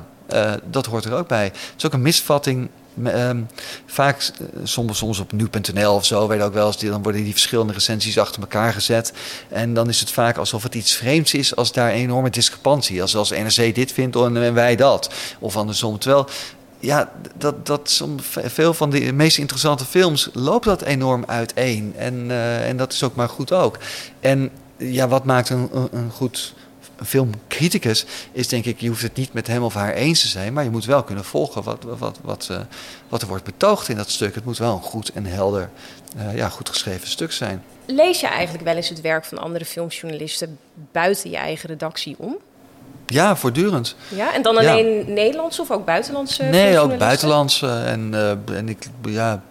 dat 0.64 0.86
hoort 0.86 1.04
er 1.04 1.14
ook 1.14 1.28
bij. 1.28 1.44
Het 1.44 1.74
is 1.76 1.86
ook 1.86 1.92
een 1.92 2.02
misvatting 2.02 2.68
Um, 3.06 3.46
vaak, 3.86 4.16
eh, 4.18 4.46
soms, 4.62 4.98
soms 4.98 5.18
op 5.18 5.32
nu.nl 5.32 5.94
of 5.94 6.04
zo, 6.04 6.26
weet 6.26 6.40
ook 6.40 6.52
wel 6.52 6.66
eens, 6.66 6.78
dan 6.78 7.02
worden 7.02 7.22
die 7.22 7.32
verschillende 7.32 7.72
recensies 7.72 8.18
achter 8.18 8.40
elkaar 8.40 8.72
gezet. 8.72 9.12
En 9.48 9.74
dan 9.74 9.88
is 9.88 10.00
het 10.00 10.10
vaak 10.10 10.36
alsof 10.36 10.62
het 10.62 10.74
iets 10.74 10.92
vreemds 10.92 11.34
is 11.34 11.56
als 11.56 11.72
daar 11.72 11.88
een 11.88 11.96
enorme 11.96 12.30
discrepantie. 12.30 13.02
Als, 13.02 13.16
als 13.16 13.30
NRC 13.30 13.74
dit 13.74 13.92
vindt 13.92 14.16
en 14.16 14.54
wij 14.54 14.76
dat. 14.76 15.10
Of 15.38 15.56
andersom. 15.56 15.98
Terwijl 15.98 16.28
ja, 16.80 17.12
dat, 17.36 17.66
dat 17.66 18.04
veel 18.26 18.74
van 18.74 18.90
de 18.90 19.12
meest 19.12 19.38
interessante 19.38 19.84
films 19.84 20.28
loopt 20.32 20.64
dat 20.64 20.82
enorm 20.82 21.24
uiteen. 21.26 21.94
En, 21.96 22.14
uh, 22.14 22.68
en 22.68 22.76
dat 22.76 22.92
is 22.92 23.02
ook 23.02 23.14
maar 23.14 23.28
goed 23.28 23.52
ook. 23.52 23.78
En 24.20 24.50
ja, 24.76 25.08
wat 25.08 25.24
maakt 25.24 25.48
een, 25.48 25.68
een 25.92 26.10
goed 26.10 26.54
een 26.98 27.06
filmcriticus 27.06 28.04
is 28.32 28.48
denk 28.48 28.64
ik, 28.64 28.80
je 28.80 28.88
hoeft 28.88 29.02
het 29.02 29.16
niet 29.16 29.32
met 29.32 29.46
hem 29.46 29.62
of 29.62 29.74
haar 29.74 29.92
eens 29.92 30.20
te 30.20 30.28
zijn, 30.28 30.52
maar 30.52 30.64
je 30.64 30.70
moet 30.70 30.84
wel 30.84 31.02
kunnen 31.02 31.24
volgen 31.24 31.62
wat, 31.62 31.84
wat, 31.98 32.18
wat, 32.22 32.48
uh, 32.50 32.58
wat 33.08 33.22
er 33.22 33.28
wordt 33.28 33.44
betoogd 33.44 33.88
in 33.88 33.96
dat 33.96 34.10
stuk. 34.10 34.34
Het 34.34 34.44
moet 34.44 34.58
wel 34.58 34.74
een 34.74 34.82
goed 34.82 35.08
en 35.12 35.26
helder, 35.26 35.70
uh, 36.16 36.36
ja, 36.36 36.48
goed 36.48 36.68
geschreven 36.68 37.08
stuk 37.08 37.32
zijn. 37.32 37.62
Lees 37.86 38.20
je 38.20 38.26
eigenlijk 38.26 38.64
wel 38.64 38.76
eens 38.76 38.88
het 38.88 39.00
werk 39.00 39.24
van 39.24 39.38
andere 39.38 39.64
filmjournalisten 39.64 40.58
buiten 40.92 41.30
je 41.30 41.36
eigen 41.36 41.68
redactie 41.68 42.14
om? 42.18 42.36
Ja, 43.06 43.36
voortdurend. 43.36 43.96
Ja, 44.08 44.34
en 44.34 44.42
dan 44.42 44.56
alleen 44.56 44.86
ja. 44.86 45.12
Nederlandse 45.12 45.60
of 45.60 45.70
ook 45.70 45.84
buitenlandse? 45.84 46.42
Nee, 46.42 46.78
ook 46.78 46.98
buitenlandse. 46.98 47.66
En, 47.66 48.10
uh, 48.12 48.56
en 48.56 48.68
ik, 48.68 48.86
ja, 49.02 49.42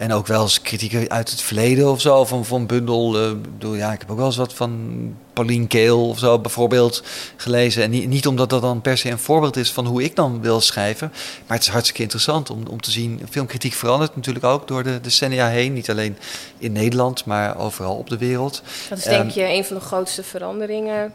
en 0.00 0.12
ook 0.12 0.26
wel 0.26 0.42
eens 0.42 0.62
kritiek 0.62 1.08
uit 1.08 1.30
het 1.30 1.42
verleden 1.42 1.90
of 1.90 2.00
zo, 2.00 2.24
van, 2.24 2.44
van 2.44 2.66
Bundel. 2.66 3.22
Uh, 3.22 3.30
bedoel, 3.30 3.74
ja, 3.74 3.92
ik 3.92 4.00
heb 4.00 4.10
ook 4.10 4.16
wel 4.16 4.26
eens 4.26 4.36
wat 4.36 4.54
van 4.54 5.16
Pauline 5.32 5.66
Keel 5.66 6.08
of 6.08 6.18
zo 6.18 6.38
bijvoorbeeld 6.38 7.02
gelezen. 7.36 7.82
En 7.82 7.90
niet, 7.90 8.08
niet 8.08 8.26
omdat 8.26 8.50
dat 8.50 8.62
dan 8.62 8.80
per 8.80 8.98
se 8.98 9.10
een 9.10 9.18
voorbeeld 9.18 9.56
is 9.56 9.72
van 9.72 9.86
hoe 9.86 10.02
ik 10.02 10.16
dan 10.16 10.40
wil 10.40 10.60
schrijven. 10.60 11.12
Maar 11.46 11.56
het 11.56 11.66
is 11.66 11.72
hartstikke 11.72 12.02
interessant 12.02 12.50
om, 12.50 12.66
om 12.66 12.80
te 12.80 12.90
zien. 12.90 13.20
Filmkritiek 13.30 13.72
verandert 13.72 14.16
natuurlijk 14.16 14.44
ook 14.44 14.68
door 14.68 14.82
de 14.82 15.00
decennia 15.00 15.48
heen. 15.48 15.72
Niet 15.72 15.90
alleen 15.90 16.16
in 16.58 16.72
Nederland, 16.72 17.24
maar 17.24 17.58
overal 17.58 17.96
op 17.96 18.08
de 18.08 18.18
wereld. 18.18 18.62
Dat 18.88 18.98
is 18.98 19.04
denk 19.04 19.30
je 19.30 19.44
een 19.44 19.64
van 19.64 19.76
de 19.76 19.82
grootste 19.82 20.22
veranderingen 20.22 21.14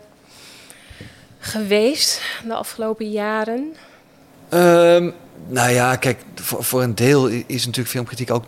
geweest 1.39 2.21
de 2.43 2.53
afgelopen 2.53 3.11
jaren? 3.11 3.75
Um, 4.49 5.13
nou 5.47 5.69
ja, 5.69 5.95
kijk, 5.95 6.23
voor, 6.35 6.63
voor, 6.63 6.83
een 6.83 6.95
deel 6.95 7.27
is 7.27 7.65
natuurlijk 7.65 7.87
filmkritiek 7.87 8.31
ook 8.31 8.43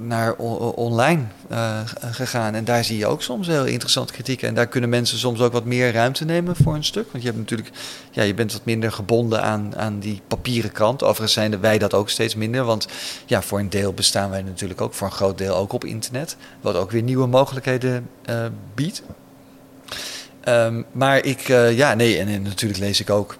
naar 0.00 0.34
online 0.74 1.22
uh, 1.50 1.80
gegaan. 2.10 2.54
En 2.54 2.64
daar 2.64 2.84
zie 2.84 2.98
je 2.98 3.06
ook 3.06 3.22
soms 3.22 3.46
heel 3.46 3.64
interessante 3.64 4.12
kritiek. 4.12 4.42
En 4.42 4.54
daar 4.54 4.66
kunnen 4.66 4.90
mensen 4.90 5.18
soms 5.18 5.40
ook 5.40 5.52
wat 5.52 5.64
meer 5.64 5.92
ruimte 5.92 6.24
nemen 6.24 6.56
voor 6.56 6.74
een 6.74 6.84
stuk. 6.84 7.06
Want 7.10 7.22
je 7.22 7.28
hebt 7.28 7.40
natuurlijk, 7.40 7.70
ja, 8.10 8.22
je 8.22 8.34
bent 8.34 8.52
wat 8.52 8.64
minder 8.64 8.92
gebonden 8.92 9.42
aan, 9.42 9.76
aan 9.76 9.98
die 9.98 10.20
papieren 10.28 10.72
krant. 10.72 11.02
Overigens 11.02 11.32
zijn 11.32 11.60
wij 11.60 11.78
dat 11.78 11.94
ook 11.94 12.10
steeds 12.10 12.34
minder. 12.34 12.64
Want 12.64 12.88
ja, 13.26 13.42
voor 13.42 13.58
een 13.58 13.70
deel 13.70 13.92
bestaan 13.92 14.30
wij 14.30 14.42
natuurlijk 14.42 14.80
ook 14.80 14.94
voor 14.94 15.06
een 15.06 15.12
groot 15.12 15.38
deel 15.38 15.56
ook 15.56 15.72
op 15.72 15.84
internet. 15.84 16.36
Wat 16.60 16.74
ook 16.74 16.90
weer 16.90 17.02
nieuwe 17.02 17.26
mogelijkheden 17.26 18.08
uh, 18.30 18.46
biedt. 18.74 19.02
Um, 20.48 20.84
maar 20.92 21.24
ik, 21.24 21.48
uh, 21.48 21.76
ja, 21.76 21.94
nee, 21.94 22.18
en, 22.18 22.42
natuurlijk 22.42 22.80
lees 22.80 23.00
ik 23.00 23.10
ook 23.10 23.36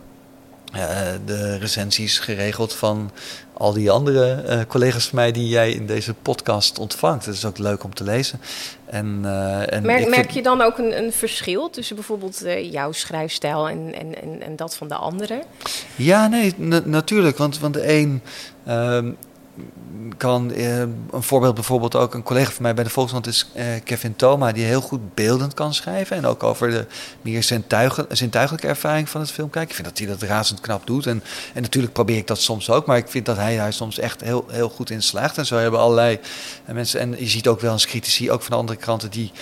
de 1.25 1.57
recensies 1.57 2.19
geregeld 2.19 2.75
van 2.75 3.11
al 3.53 3.73
die 3.73 3.91
andere 3.91 4.45
uh, 4.49 4.61
collega's 4.69 5.07
van 5.07 5.19
mij 5.19 5.33
die 5.33 5.49
jij 5.49 5.71
in 5.71 5.87
deze 5.87 6.15
podcast 6.15 6.79
ontvangt. 6.79 7.27
Het 7.27 7.35
is 7.35 7.45
ook 7.45 7.59
leuk 7.59 7.85
om 7.85 7.95
te 7.95 8.05
lezen. 8.05 8.41
En, 8.87 9.21
uh, 9.25 9.73
en 9.73 9.87
merk, 9.87 10.09
merk 10.09 10.31
je 10.31 10.43
dan 10.43 10.61
ook 10.61 10.79
een, 10.79 10.99
een 10.99 11.13
verschil 11.13 11.71
tussen 11.71 11.97
bijvoorbeeld 11.97 12.45
jouw 12.71 12.93
schrijfstijl 12.93 13.69
en, 13.69 13.95
en, 13.95 14.23
en, 14.23 14.43
en, 14.43 14.57
dat 14.57 14.77
van 14.77 14.89
de 14.89 14.95
anderen? 14.95 15.43
Ja, 15.97 16.27
nee, 16.27 16.55
natuurlijk. 16.85 17.37
Want, 17.37 17.59
want 17.59 17.75
de 17.75 17.93
een 17.93 18.23
ehm, 18.65 19.11
kan, 20.17 20.51
uh, 20.51 20.79
een 20.79 20.93
voorbeeld 21.11 21.55
bijvoorbeeld 21.55 21.95
ook, 21.95 22.15
een 22.15 22.23
collega 22.23 22.51
van 22.51 22.63
mij 22.63 22.75
bij 22.75 22.85
de 22.85 22.91
Volkskrant 22.91 23.27
is 23.27 23.51
uh, 23.57 23.65
Kevin 23.85 24.17
Thoma, 24.17 24.53
die 24.53 24.65
heel 24.65 24.81
goed 24.81 25.15
beeldend 25.15 25.55
kan 25.55 25.75
schrijven. 25.75 26.17
En 26.17 26.27
ook 26.27 26.43
over 26.43 26.71
de 26.71 26.87
meer 27.23 27.43
zintuigelijke 28.09 28.67
ervaring 28.67 29.09
van 29.09 29.21
het 29.21 29.31
film 29.31 29.51
kijken. 29.51 29.71
Ik 29.71 29.77
vind 29.77 29.89
dat 29.89 29.99
hij 29.99 30.07
dat 30.07 30.23
razend 30.23 30.61
knap 30.61 30.87
doet. 30.87 31.07
En, 31.07 31.23
en 31.55 31.63
natuurlijk 31.63 31.93
probeer 31.93 32.17
ik 32.17 32.27
dat 32.27 32.41
soms 32.41 32.71
ook, 32.71 32.87
maar 32.87 32.97
ik 32.97 33.09
vind 33.09 33.27
dat 33.27 33.37
hij 33.37 33.57
daar 33.57 33.73
soms 33.73 33.99
echt 33.99 34.21
heel, 34.21 34.45
heel 34.49 34.69
goed 34.69 34.91
in 34.91 35.03
slaagt. 35.03 35.39
En 35.39 35.47
zo 35.47 35.57
hebben 35.57 35.81
allerlei 35.81 36.19
mensen, 36.65 37.01
en 37.01 37.15
je 37.19 37.29
ziet 37.29 37.49
ook 37.49 37.61
wel 37.61 37.73
eens 37.73 37.87
critici, 37.87 38.31
ook 38.31 38.43
van 38.43 38.51
de 38.51 38.57
andere 38.57 38.79
kranten, 38.79 39.11
die 39.11 39.33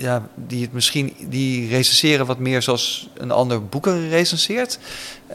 ja, 0.00 0.28
die 0.34 0.62
het 0.62 0.72
misschien 0.72 1.14
die 1.28 1.68
recenseren 1.68 2.26
wat 2.26 2.38
meer 2.38 2.62
zoals 2.62 3.08
een 3.16 3.30
ander 3.30 3.66
boeken 3.66 4.08
recenseert. 4.08 4.78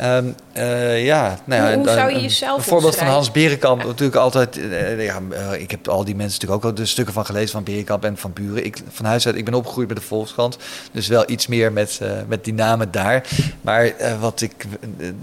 Um, 0.02 0.36
uh, 0.58 1.06
ja, 1.06 1.40
nou 1.44 1.70
ja, 1.70 1.78
hoe, 1.78 1.90
zou 1.90 2.12
je 2.14 2.22
jezelf 2.22 2.58
Een 2.58 2.64
voorbeeld 2.64 2.96
van 2.96 3.08
Hans 3.08 3.32
Berenkamp, 3.32 3.84
natuurlijk 3.84 4.16
altijd. 4.16 4.58
Uh, 4.58 5.06
ja, 5.06 5.20
uh, 5.32 5.62
ik 5.62 5.72
heb 5.72 5.88
al 5.88 6.04
die 6.04 6.16
mensen 6.16 6.34
natuurlijk 6.34 6.66
ook 6.66 6.72
al 6.72 6.78
de 6.78 6.86
stukken 6.86 7.14
van 7.14 7.26
gelezen 7.26 7.50
van 7.50 7.64
Berenkamp 7.64 8.04
en 8.04 8.18
van 8.18 8.34
Buren. 8.34 8.66
Ik, 8.66 8.78
van 8.90 9.06
huis 9.06 9.26
uit, 9.26 9.36
ik 9.36 9.46
ben 9.46 9.54
opgegroeid 9.54 9.88
bij 9.88 9.96
de 9.96 10.02
Volkskrant, 10.02 10.58
dus 10.92 11.08
wel 11.08 11.30
iets 11.30 11.48
meer 11.48 11.72
met, 11.72 12.00
met 12.28 12.44
die 12.44 12.54
namen 12.54 12.92
daar. 12.92 13.28
Maar 13.62 13.94
wat 14.20 14.42
ik, 14.42 14.66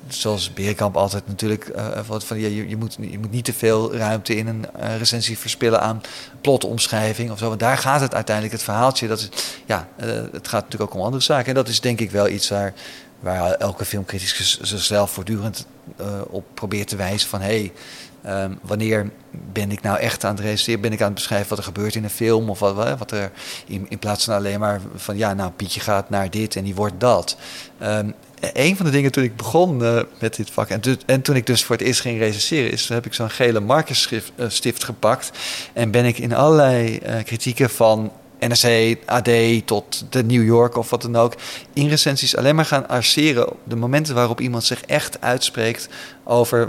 zoals 0.09 0.53
Berenkamp 0.53 0.97
altijd 0.97 1.27
natuurlijk, 1.27 1.73
wat 2.07 2.25
van, 2.25 2.39
ja, 2.39 2.49
je, 2.49 2.69
je, 2.69 2.77
moet, 2.77 2.97
je 3.01 3.19
moet 3.19 3.31
niet 3.31 3.45
te 3.45 3.53
veel 3.53 3.95
ruimte 3.95 4.37
in 4.37 4.47
een 4.47 4.67
recensie 4.99 5.39
verspillen 5.39 5.81
aan 5.81 6.01
plotomschrijving 6.41 7.31
of 7.31 7.39
zo. 7.39 7.49
Want 7.49 7.61
daar 7.61 7.79
gaat 7.79 8.01
het 8.01 8.15
uiteindelijk, 8.15 8.55
het 8.55 8.65
verhaaltje. 8.65 9.09
Dat 9.09 9.19
is, 9.19 9.29
ja, 9.65 9.89
het 10.33 10.49
gaat 10.49 10.63
natuurlijk 10.65 10.91
ook 10.91 10.95
om 10.95 11.05
andere 11.05 11.23
zaken. 11.23 11.47
En 11.47 11.55
dat 11.55 11.69
is 11.69 11.81
denk 11.81 12.01
ik 12.01 12.11
wel 12.11 12.29
iets 12.29 12.49
waar 12.49 12.75
waar 13.23 13.53
elke 13.53 13.85
filmcriticus 13.85 14.61
zichzelf 14.61 15.11
voortdurend 15.11 15.67
uh, 16.01 16.07
op 16.29 16.45
probeert 16.55 16.89
te 16.89 16.97
wijzen 16.97 17.29
van 17.29 17.41
hé, 17.41 17.47
hey, 17.47 18.45
um, 18.45 18.59
wanneer 18.63 19.11
ben 19.53 19.71
ik 19.71 19.83
nou 19.83 19.99
echt 19.99 20.25
aan 20.25 20.35
het 20.35 20.45
registreren? 20.45 20.81
Ben 20.81 20.93
ik 20.93 21.01
aan 21.01 21.07
het 21.07 21.15
beschrijven 21.15 21.49
wat 21.49 21.59
er 21.59 21.65
gebeurt 21.65 21.95
in 21.95 22.05
een 22.05 22.11
film? 22.11 22.51
Of 22.51 22.59
wat, 22.59 22.99
wat 22.99 23.11
er 23.11 23.31
in, 23.67 23.87
in 23.89 23.99
plaats 23.99 24.25
van 24.25 24.35
alleen 24.35 24.61
maar 24.61 24.81
van 24.95 25.17
ja, 25.17 25.35
nou 25.35 25.51
Pietje 25.51 25.81
gaat 25.81 26.11
naar 26.11 26.31
dit 26.31 26.57
en 26.57 26.65
die 26.65 26.75
wordt 26.75 27.01
dat. 27.01 27.37
Um, 27.83 28.15
een 28.53 28.77
van 28.77 28.87
de 28.87 28.93
dingen 28.93 29.13
toen 29.13 29.25
ik 29.25 29.37
begon 29.37 29.83
uh, 29.83 30.01
met 30.21 30.37
dit 30.37 30.51
vak 30.51 30.69
en, 30.69 30.81
en, 31.07 31.23
toen 31.23 31.37
ik 31.37 31.47
dus 31.47 31.65
voor 31.65 31.77
het 31.77 31.85
eerst 31.85 32.01
ging 32.01 32.19
recenseren, 32.19 32.71
is 32.71 32.89
heb 32.89 33.07
ik 33.07 33.15
zo'n 33.15 33.31
gele 33.31 33.61
markerstift 33.61 34.33
uh, 34.65 34.87
gepakt 34.87 35.31
en 35.73 35.91
ben 35.91 36.05
ik 36.05 36.19
in 36.19 36.35
allerlei 36.35 36.99
kritieken 37.25 37.71
van 37.71 38.13
NRC, 38.49 38.97
AD 39.07 39.29
tot 39.65 40.05
de 40.11 40.25
New 40.25 40.45
York 40.45 40.77
of 40.77 40.91
wat 40.91 41.03
dan 41.03 41.17
ook, 41.17 41.35
in 41.73 41.89
recensies 41.89 42.37
alleen 42.37 42.55
maar 42.55 42.65
gaan 42.65 42.89
arceren 42.89 43.51
op 43.51 43.57
de 43.65 43.77
momenten 43.77 44.15
waarop 44.15 44.41
iemand 44.41 44.65
zich 44.65 44.83
echt 44.83 45.21
uitspreekt 45.21 45.89
over 46.25 46.69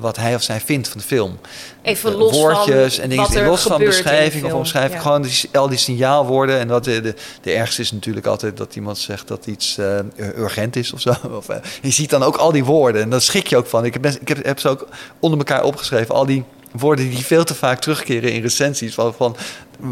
wat 0.00 0.16
hij 0.16 0.34
of 0.34 0.42
zij 0.42 0.60
vindt 0.60 0.88
van 0.88 0.98
de 1.00 1.06
film. 1.06 1.38
Even 1.82 2.10
De 2.10 2.16
los 2.16 2.32
woordjes 2.32 2.94
van 2.94 3.02
en 3.04 3.08
dingen 3.10 3.44
los 3.44 3.62
van 3.62 3.78
beschrijving 3.78 4.44
of 4.44 4.52
omschrijving. 4.52 4.94
Ja. 4.94 5.00
Gewoon 5.00 5.22
die, 5.22 5.48
al 5.52 5.68
die 5.68 5.78
signaalwoorden. 5.78 6.58
En 6.58 6.68
wat 6.68 6.84
de, 6.84 7.00
de, 7.00 7.14
de 7.40 7.52
ergste 7.52 7.82
is 7.82 7.92
natuurlijk 7.92 8.26
altijd 8.26 8.56
dat 8.56 8.76
iemand 8.76 8.98
zegt 8.98 9.28
dat 9.28 9.46
iets 9.46 9.78
eh, 9.78 9.98
urgent 10.36 10.76
is 10.76 10.92
of 10.92 11.00
zo. 11.00 11.14
Of, 11.36 11.48
eh, 11.48 11.56
je 11.82 11.90
ziet 11.90 12.10
dan 12.10 12.22
ook 12.22 12.36
al 12.36 12.52
die 12.52 12.64
woorden 12.64 13.02
en 13.02 13.10
daar 13.10 13.20
schrik 13.20 13.46
je 13.46 13.56
ook 13.56 13.66
van. 13.66 13.84
Ik 13.84 13.92
heb, 13.92 14.02
best- 14.02 14.18
ik 14.20 14.28
heb, 14.28 14.44
heb 14.44 14.58
ze 14.60 14.68
ook 14.68 14.88
onder 15.20 15.38
elkaar 15.38 15.64
opgeschreven. 15.64 16.14
Al 16.14 16.26
die 16.26 16.44
woorden 16.78 17.10
die 17.10 17.24
veel 17.24 17.44
te 17.44 17.54
vaak 17.54 17.80
terugkeren 17.80 18.32
in 18.32 18.42
recensies. 18.42 18.94
Van, 18.94 19.36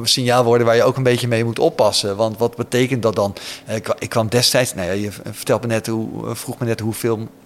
signaalwoorden 0.03 0.67
waar 0.67 0.77
je 0.77 0.83
ook 0.83 0.97
een 0.97 1.03
beetje 1.03 1.29
mee 1.29 1.45
moet 1.45 1.59
oppassen. 1.59 2.17
Want 2.17 2.39
wat 2.39 2.57
betekent 2.57 3.03
dat 3.03 3.15
dan? 3.17 3.35
Eh, 3.67 3.77
Ik, 3.77 3.83
kwa- 3.83 3.97
ik 3.99 4.09
kwam 4.09 4.29
destijds, 4.29 4.75
nou 4.75 4.93
je 4.93 5.11
vertelt 5.33 5.61
me 5.61 5.67
net 5.67 5.87
hoe, 5.87 6.29
eh, 6.29 6.35
vroeg 6.35 6.59
me 6.59 6.67
net 6.67 6.81
hoe 6.81 6.93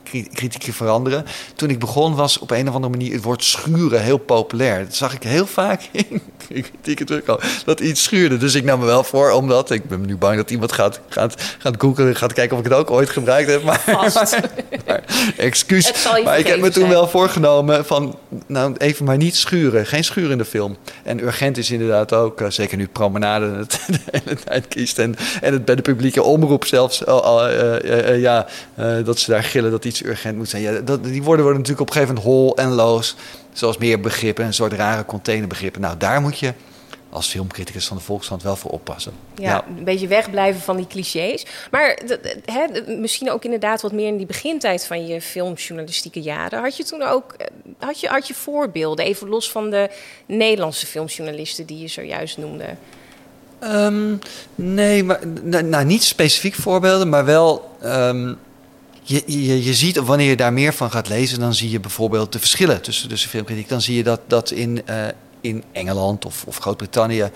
filmkritieken 0.09 0.73
veranderen. 0.73 1.25
Toen 1.55 1.71
ik 1.71 1.79
begon 1.79 2.15
was 2.15 2.39
op 2.39 2.51
een 2.51 2.69
of 2.69 2.75
andere 2.75 2.93
manier 2.93 3.13
het 3.13 3.23
woord 3.23 3.45
schuren 3.45 4.03
heel 4.03 4.19
populair. 4.19 4.85
Dat 4.85 4.95
zag 4.95 5.15
ik 5.15 5.23
heel 5.23 5.47
vaak 5.47 5.83
in 5.93 6.23
kritieken 6.49 7.07
terugkomen, 7.07 7.45
dat 7.65 7.81
iets 7.81 8.03
schuurde. 8.03 8.37
Dus 8.37 8.55
ik 8.55 8.65
nam 8.65 8.81
me 8.81 8.87
wel 8.87 9.05
voor, 9.05 9.31
omdat 9.31 9.71
ik 9.71 9.89
ben 9.89 10.07
nu 10.07 10.17
bang 10.17 10.37
dat 10.37 10.51
iemand 10.51 10.73
gaat, 10.73 11.01
gaat, 11.09 11.43
gaat 11.59 11.75
googlen, 11.79 12.17
gaat 12.17 12.33
kijken 12.33 12.57
of 12.57 12.65
ik 12.65 12.71
het 12.71 12.79
ook 12.79 12.91
ooit 12.91 13.11
gebruikt 13.11 13.51
heb. 13.51 13.63
Maar, 13.63 13.83
Vast. 13.87 14.39
maar 14.87 15.05
excuus. 15.37 15.93
Maar 16.25 16.39
ik 16.39 16.47
heb 16.47 16.61
me 16.61 16.71
toen 16.71 16.73
zijn. 16.73 16.89
wel 16.89 17.09
voorgenomen 17.09 17.85
van, 17.87 18.19
nou 18.47 18.75
even 18.79 19.05
maar 19.05 19.17
niet 19.17 19.37
schuren. 19.37 19.87
Geen 19.87 20.05
schuur 20.05 20.31
in 20.31 20.39
de 20.39 20.45
film. 20.45 20.77
En 21.03 21.23
urgent 21.23 21.57
is 21.57 21.71
inderdaad 21.71 22.13
ook, 22.13 22.41
eh, 22.41 22.51
zeker 22.51 22.77
nu 22.77 22.87
promenade 22.87 23.47
het 23.57 23.81
de 23.87 23.99
hele 24.11 24.37
tijd 24.45 24.69
kiest. 24.69 24.99
En, 24.99 25.17
en 25.41 25.53
het 25.53 25.65
bij 25.65 25.75
de 25.75 25.83
publieke 25.83 26.23
omroep 26.23 26.65
zelfs, 26.65 27.05
eh, 27.05 28.21
ja, 28.21 28.47
eh, 28.75 29.05
dat 29.05 29.19
ze 29.19 29.31
daar 29.31 29.45
gillen 29.45 29.71
dat 29.71 29.85
iets 29.85 29.98
urgent 30.05 30.37
moet 30.37 30.49
zijn. 30.49 30.63
Ja, 30.63 30.81
dat, 30.81 31.05
die 31.05 31.23
woorden 31.23 31.45
worden 31.45 31.63
natuurlijk 31.63 31.91
op 31.91 31.97
een 31.97 32.03
gegeven 32.03 32.15
moment 32.15 32.35
hol 32.35 32.57
en 32.57 32.69
loos. 32.71 33.17
Zoals 33.53 33.79
meer 33.79 34.01
begrippen, 34.01 34.45
een 34.45 34.55
soort 34.55 34.73
rare 34.73 35.05
containerbegrippen. 35.05 35.81
Nou, 35.81 35.97
daar 35.97 36.21
moet 36.21 36.39
je 36.39 36.53
als 37.11 37.27
filmcriticus 37.29 37.87
van 37.87 37.97
de 37.97 38.03
Volkskrant 38.03 38.43
wel 38.43 38.57
voor 38.57 38.71
oppassen. 38.71 39.13
Ja, 39.35 39.65
een 39.77 39.85
beetje 39.85 40.07
wegblijven 40.07 40.61
van 40.61 40.77
die 40.77 40.87
clichés. 40.87 41.47
Maar 41.71 41.99
d- 42.07 42.99
misschien 42.99 43.31
ook 43.31 43.45
inderdaad 43.45 43.83
wat 43.83 43.93
meer 43.93 44.07
in 44.07 44.17
die 44.17 44.27
begintijd 44.27 44.87
van 44.87 45.07
je 45.07 45.21
filmjournalistieke 45.21 46.21
jaren. 46.21 46.61
Had 46.61 46.77
je 46.77 46.85
toen 46.85 47.03
ook 47.03 47.33
eh, 47.33 47.47
had 47.79 48.01
je, 48.01 48.09
had 48.09 48.29
je 48.29 48.35
voorbeelden, 48.35 49.05
even 49.05 49.29
los 49.29 49.51
van 49.51 49.71
de 49.71 49.91
Nederlandse 50.27 50.87
filmjournalisten 50.87 51.67
die 51.67 51.79
je 51.79 51.89
zojuist 51.89 52.39
noemde? 52.39 52.65
Ehm, 53.59 54.15
nee, 54.55 55.05
maar 55.05 55.21
nou, 55.65 55.85
niet 55.85 56.03
specifiek 56.05 56.55
voorbeelden, 56.55 57.09
maar 57.09 57.25
wel. 57.25 57.71
ehm, 57.83 58.35
je, 59.09 59.63
je, 59.65 59.75
ziet 59.75 59.97
wanneer 59.97 60.29
je 60.29 60.37
daar 60.37 60.53
meer 60.53 60.75
van 60.75 60.91
gaat 60.91 61.09
lezen, 61.09 61.41
dan 61.41 61.55
zie 61.55 61.71
je 61.71 61.81
bijvoorbeeld 61.81 62.33
de 62.33 62.39
verschillen 62.39 62.83
tussen, 62.83 63.09
tussen 63.09 63.31
filmkritiek. 63.31 63.69
Dan 63.69 63.81
zie 63.81 63.97
je 63.97 64.03
dat, 64.03 64.21
dat 64.27 64.51
in, 64.51 64.87
eh, 64.87 65.07
in 65.41 65.65
Engeland 65.73 66.25
of, 66.25 66.45
of 66.47 66.59
Groot-Brittannië 66.59 67.31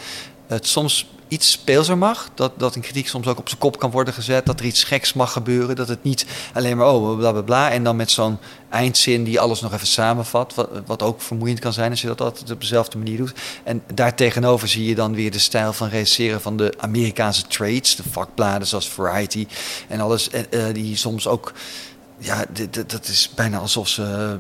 het 0.47 0.67
soms 0.67 1.07
iets 1.33 1.51
speelser 1.51 1.99
mag. 1.99 2.31
Dat, 2.35 2.53
dat 2.57 2.75
een 2.75 2.81
kritiek 2.81 3.09
soms 3.09 3.27
ook 3.27 3.39
op 3.39 3.49
zijn 3.49 3.61
kop 3.61 3.79
kan 3.79 3.91
worden 3.91 4.15
gezet. 4.15 4.47
Dat 4.47 4.61
er 4.61 4.67
iets 4.67 4.85
geks 4.85 5.13
mag 5.13 5.33
gebeuren. 5.33 5.77
Dat 5.77 5.89
het 5.89 6.03
niet 6.03 6.27
alleen 6.55 6.77
maar 6.77 6.89
oh, 6.93 7.17
bla 7.19 7.33
bla 7.33 7.41
bla. 7.43 7.71
En 7.71 7.85
dan 7.85 7.97
met 7.97 8.11
zo'n 8.11 8.39
eindzin 8.71 9.25
die 9.25 9.41
alles 9.41 9.61
nog 9.61 9.73
even 9.73 9.87
samenvat. 9.87 10.55
Wat, 10.55 10.69
wat 10.87 11.03
ook 11.03 11.23
vermoeiend 11.23 11.59
kan 11.59 11.73
zijn 11.73 11.91
als 11.91 12.01
je 12.01 12.07
dat 12.07 12.21
altijd 12.21 12.51
op 12.51 12.61
dezelfde 12.61 12.99
manier 12.99 13.17
doet. 13.17 13.33
En 13.65 13.83
daartegenover 13.95 14.69
zie 14.69 14.85
je 14.85 14.95
dan 14.95 15.15
weer 15.15 15.31
de 15.31 15.39
stijl 15.39 15.73
van 15.73 15.89
regisseren 15.89 16.41
van 16.41 16.57
de 16.57 16.75
Amerikaanse 16.79 17.47
trades. 17.47 17.97
De 17.97 18.03
vakbladen 18.11 18.67
zoals 18.67 18.89
Variety 18.89 19.47
en 19.89 20.01
alles. 20.01 20.31
En, 20.31 20.51
eh, 20.53 20.75
die 20.75 20.97
soms 20.97 21.27
ook 21.27 21.53
ja, 22.19 22.45
dat 22.87 23.09
is 23.09 23.31
bijna 23.35 23.59
alsof 23.59 23.89
ze. 23.89 24.39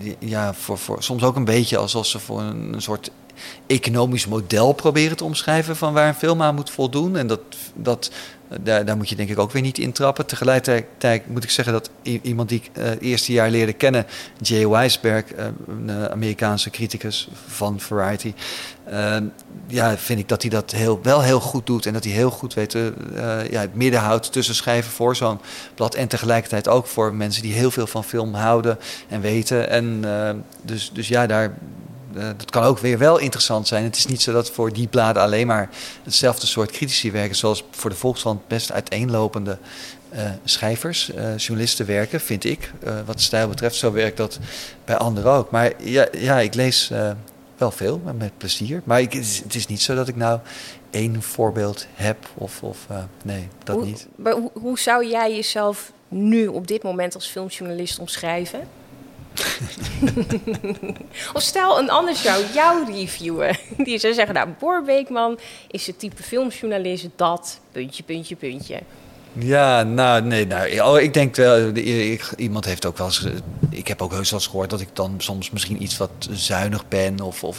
eh, 0.00 0.12
Ja, 0.18 0.54
voor, 0.54 0.78
voor, 0.78 1.02
soms 1.02 1.22
ook 1.22 1.36
een 1.36 1.44
beetje 1.44 1.76
alsof 1.76 2.06
ze 2.06 2.18
voor 2.18 2.40
een 2.40 2.74
soort 2.78 3.10
economisch 3.66 4.26
model 4.26 4.72
proberen 4.72 5.16
te 5.16 5.24
omschrijven 5.24 5.76
van 5.76 5.92
waar 5.92 6.08
een 6.08 6.14
film 6.14 6.42
aan 6.42 6.54
moet 6.54 6.70
voldoen. 6.70 7.16
En 7.16 7.26
dat, 7.26 7.40
dat, 7.74 8.10
daar, 8.60 8.84
daar 8.84 8.96
moet 8.96 9.08
je 9.08 9.16
denk 9.16 9.28
ik 9.28 9.38
ook 9.38 9.52
weer 9.52 9.62
niet 9.62 9.78
intrappen. 9.78 10.26
Tegelijkertijd 10.26 11.28
moet 11.28 11.44
ik 11.44 11.50
zeggen 11.50 11.72
dat 11.72 11.90
iemand 12.22 12.48
die 12.48 12.58
ik 12.64 12.70
eh, 12.72 12.84
het 12.84 13.00
eerste 13.00 13.32
jaar 13.32 13.50
leerde 13.50 13.72
kennen, 13.72 14.06
Jay 14.40 14.68
Weisberg, 14.68 15.32
eh, 15.32 15.44
een 15.68 15.90
eh, 15.90 16.04
Amerikaanse 16.04 16.70
criticus 16.70 17.28
van 17.46 17.80
Variety. 17.80 18.32
eh, 18.84 19.16
ja, 19.68 19.96
vind 19.96 20.18
ik 20.18 20.28
dat 20.28 20.42
hij 20.42 20.50
dat 20.50 20.70
heel, 20.70 21.00
wel 21.02 21.22
heel 21.22 21.40
goed 21.40 21.66
doet. 21.66 21.86
En 21.86 21.92
dat 21.92 22.04
hij 22.04 22.12
heel 22.12 22.30
goed 22.30 22.54
weet 22.54 22.74
eh, 22.74 22.86
eh, 22.86 23.50
ja, 23.50 23.60
het 23.60 23.74
midden 23.74 24.00
houdt 24.00 24.32
tussen 24.32 24.54
schrijven 24.54 24.92
voor 24.92 25.16
zo'n 25.16 25.40
blad. 25.74 25.94
En 25.94 26.08
tegelijkertijd 26.08 26.68
ook 26.68 26.86
voor 26.86 27.14
mensen 27.14 27.42
die 27.42 27.52
heel 27.52 27.70
veel 27.70 27.86
van 27.86 28.04
film 28.04 28.34
houden 28.34 28.78
en 29.08 29.20
weten. 29.20 29.68
En 29.70 30.00
eh, 30.04 30.30
dus, 30.62 30.90
dus 30.92 31.08
ja, 31.08 31.26
daar, 31.26 31.44
eh, 31.44 31.50
dat 32.36 32.50
kan 32.50 32.62
ook 32.62 32.78
weer 32.78 32.98
wel 32.98 33.18
interessant 33.18 33.68
zijn. 33.68 33.84
Het 33.84 33.96
is 33.96 34.06
niet 34.06 34.22
zo 34.22 34.32
dat 34.32 34.50
voor 34.50 34.72
die 34.72 34.86
bladen 34.86 35.22
alleen 35.22 35.46
maar 35.46 35.68
hetzelfde 36.02 36.46
soort 36.46 36.70
critici 36.70 37.10
werken, 37.10 37.36
zoals 37.36 37.64
voor 37.70 37.90
de 37.90 37.96
Volkskrant 37.96 38.48
best 38.48 38.72
uiteenlopende 38.72 39.58
eh, 40.08 40.30
schrijvers, 40.44 41.12
eh, 41.12 41.36
journalisten 41.36 41.86
werken, 41.86 42.20
vind 42.20 42.44
ik. 42.44 42.72
Eh, 42.82 42.94
wat 43.04 43.20
stijl 43.20 43.48
betreft, 43.48 43.76
zo 43.76 43.92
werkt 43.92 44.16
dat 44.16 44.38
bij 44.84 44.96
anderen 44.96 45.32
ook. 45.32 45.50
Maar 45.50 45.72
ja, 45.82 46.06
ja 46.12 46.40
ik 46.40 46.54
lees 46.54 46.90
eh, 46.90 47.10
wel 47.56 47.70
veel, 47.70 48.00
met 48.18 48.38
plezier. 48.38 48.82
Maar 48.84 49.00
ik, 49.00 49.12
het, 49.12 49.54
is, 49.54 49.66
niet 49.66 49.82
zo 49.82 49.94
dat 49.94 50.08
ik 50.08 50.16
nou 50.16 50.40
één 50.90 51.22
voorbeeld 51.22 51.86
heb 51.94 52.16
of, 52.34 52.62
of 52.62 52.86
eh, 52.88 53.02
nee, 53.22 53.48
dat 53.64 53.76
hoe, 53.76 53.84
niet. 53.84 54.06
Maar 54.16 54.32
hoe, 54.32 54.50
hoe 54.52 54.78
zou 54.78 55.06
jij 55.06 55.34
jezelf 55.34 55.92
nu 56.08 56.46
op 56.46 56.66
dit 56.66 56.82
moment 56.82 57.14
als 57.14 57.26
filmjournalist 57.26 57.98
omschrijven? 57.98 58.60
of 61.34 61.42
stel 61.42 61.78
een 61.78 61.90
ander 61.90 62.14
zou 62.16 62.44
jou 62.54 62.92
reviewen. 62.92 63.56
Die 63.76 63.98
zou 63.98 64.14
zeggen, 64.14 64.34
nou, 64.34 64.48
Boor 64.58 64.82
Beekman 64.82 65.38
is 65.70 65.86
het 65.86 65.98
type 65.98 66.22
filmjournalist 66.22 67.06
dat, 67.16 67.60
puntje, 67.72 68.02
puntje, 68.02 68.36
puntje. 68.36 68.78
Ja, 69.38 69.82
nou, 69.82 70.22
nee, 70.22 70.46
nou, 70.46 70.80
oh, 70.80 71.00
ik 71.00 71.14
denk 71.14 71.36
wel, 71.36 71.68
ik- 71.74 72.32
iemand 72.36 72.64
heeft 72.64 72.86
ook 72.86 72.98
wel 72.98 73.06
eens, 73.06 73.24
eh, 73.24 73.30
ik 73.70 73.88
heb 73.88 74.02
ook 74.02 74.10
heus 74.12 74.30
wel 74.30 74.38
eens 74.38 74.48
gehoord 74.48 74.70
dat 74.70 74.80
ik 74.80 74.88
dan 74.92 75.14
soms 75.18 75.50
misschien 75.50 75.82
iets 75.82 75.96
wat 75.96 76.10
zuinig 76.30 76.88
ben 76.88 77.20
of, 77.20 77.44
of 77.44 77.58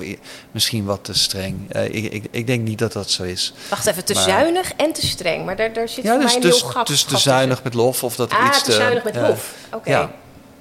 misschien 0.52 0.86
wat 0.86 1.04
te 1.04 1.14
streng. 1.14 1.72
Eh, 1.72 1.86
ik, 1.86 2.14
ik, 2.14 2.24
ik 2.32 2.48
denk 2.48 2.64
niet 2.68 2.80
dat 2.80 2.94
dat 2.94 3.10
zo 3.12 3.24
is. 3.24 3.54
Wacht 3.70 3.86
even, 3.86 4.06
te 4.06 4.14
Maar- 4.14 4.24
zuinig 4.24 4.72
en 4.78 4.94
te 4.94 5.06
streng. 5.08 5.46
Maar 5.46 5.56
daar, 5.56 5.74
daar 5.74 5.90
zit 5.90 6.04
Ja, 6.04 6.12
voor 6.12 6.22
dus, 6.22 6.26
mij 6.34 6.36
een 6.36 6.50
dus, 6.50 6.62
heel 6.62 6.70
gat 6.70 6.88
dus 6.88 6.98
gat 7.00 7.08
te 7.08 7.14
tussen. 7.14 7.32
zuinig 7.32 7.64
met 7.64 7.74
lof 7.74 8.04
of 8.04 8.16
dat 8.16 8.32
Ah, 8.32 8.46
iets 8.48 8.64
te 8.64 8.72
zuinig 8.72 9.04
met 9.04 9.14
ja. 9.16 9.28
lof. 9.28 9.54
Oké. 9.74 9.90
Ja, 9.90 10.12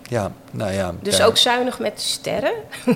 ja, 0.09 0.33
nou 0.51 0.73
ja. 0.73 0.95
Dus 1.03 1.23
ook 1.23 1.37
zuinig 1.37 1.79
met 1.79 2.01
sterren? 2.01 2.53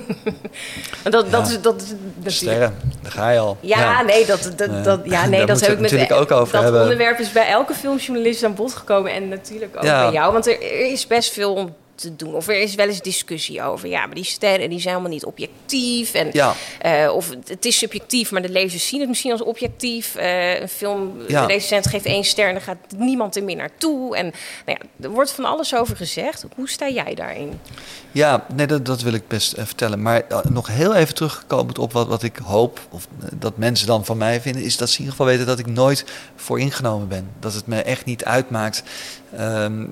Dat, 1.03 1.31
dat, 1.31 1.47
is, 1.47 1.61
dat. 1.61 1.83
Sterren, 2.25 2.75
daar 3.01 3.11
ga 3.11 3.29
je 3.29 3.39
al. 3.39 3.57
Ja, 3.59 4.01
nee, 4.01 4.25
dat, 4.25 4.51
dat, 4.55 4.69
Ja. 4.69 4.81
dat, 4.81 4.99
ja, 5.03 5.25
nee, 5.27 5.45
dat 5.45 5.59
heb 5.59 5.69
ik 5.71 5.79
met 5.79 5.91
natuurlijk 5.91 6.21
ook 6.21 6.31
over 6.31 6.53
Dat 6.53 6.63
hebben. 6.63 6.81
onderwerp 6.81 7.19
is 7.19 7.31
bij 7.31 7.47
elke 7.47 7.73
filmjournalist 7.73 8.43
aan 8.43 8.55
bod 8.55 8.73
gekomen 8.73 9.11
en 9.11 9.27
natuurlijk 9.27 9.75
ook 9.75 9.81
bij 9.81 10.11
jou. 10.11 10.33
Want 10.33 10.47
er, 10.47 10.61
er 10.61 10.91
is 10.91 11.07
best 11.07 11.33
veel 11.33 11.75
te 12.01 12.15
doen. 12.15 12.33
Of 12.35 12.47
er 12.47 12.61
is 12.61 12.75
wel 12.75 12.87
eens 12.87 13.01
discussie 13.01 13.61
over. 13.63 13.87
Ja, 13.89 14.05
maar 14.05 14.15
die 14.15 14.23
sterren 14.23 14.69
die 14.69 14.79
zijn 14.79 14.93
helemaal 14.93 15.13
niet 15.13 15.25
objectief. 15.25 16.13
En, 16.13 16.29
Ja. 16.31 16.53
eh, 16.79 17.11
of 17.15 17.29
het- 17.47 17.65
is 17.65 17.77
subjectief, 17.77 18.31
maar 18.31 18.41
de 18.41 18.49
lezers 18.49 18.87
zien 18.87 18.99
het 18.99 19.09
misschien 19.09 19.31
als 19.31 19.41
objectief. 19.43 20.15
Eh, 20.15 20.59
een 20.61 20.69
film, 20.69 21.13
Ja. 21.27 21.41
de 21.45 21.53
recensent 21.53 21.87
geeft 21.87 22.05
één 22.05 22.23
ster 22.23 22.47
en 22.47 22.53
dan 22.53 22.61
gaat 22.61 22.77
niemand 22.97 23.35
er 23.35 23.43
meer 23.43 23.55
naartoe. 23.55 24.15
En 24.17 24.25
nou 24.65 24.77
ja, 24.81 25.03
er 25.03 25.09
wordt 25.09 25.31
van 25.31 25.45
alles 25.45 25.75
over 25.75 25.95
gezegd. 25.95 26.45
Hoe 26.55 26.69
sta 26.69 26.89
jij 26.89 27.15
daarin? 27.15 27.59
Ja, 28.11 28.45
nee, 28.55 28.65
dat, 28.67 28.85
dat 28.85 29.01
wil 29.01 29.13
ik 29.13 29.27
best 29.27 29.53
eh, 29.53 29.65
vertellen. 29.65 30.01
Maar 30.01 30.23
nog 30.49 30.67
heel 30.67 30.95
even 30.95 31.15
terugkomend 31.15 31.79
op 31.79 31.93
wat, 31.93 32.07
wat 32.07 32.23
ik 32.23 32.37
hoop, 32.43 32.79
of 32.89 33.07
dat 33.33 33.57
mensen 33.57 33.87
dan 33.87 34.05
van 34.05 34.17
mij 34.17 34.41
vinden, 34.41 34.61
is 34.63 34.77
dat 34.77 34.87
ze 34.89 34.93
in 34.93 34.99
ieder 34.99 35.15
geval 35.17 35.31
weten 35.31 35.45
dat 35.47 35.59
ik 35.59 35.65
nooit 35.65 36.05
voor 36.35 36.59
ingenomen 36.59 37.07
ben. 37.07 37.29
Dat 37.39 37.53
het 37.53 37.67
me 37.67 37.81
echt 37.81 38.05
niet 38.05 38.25
uitmaakt 38.25 38.83
ehm, 39.37 39.85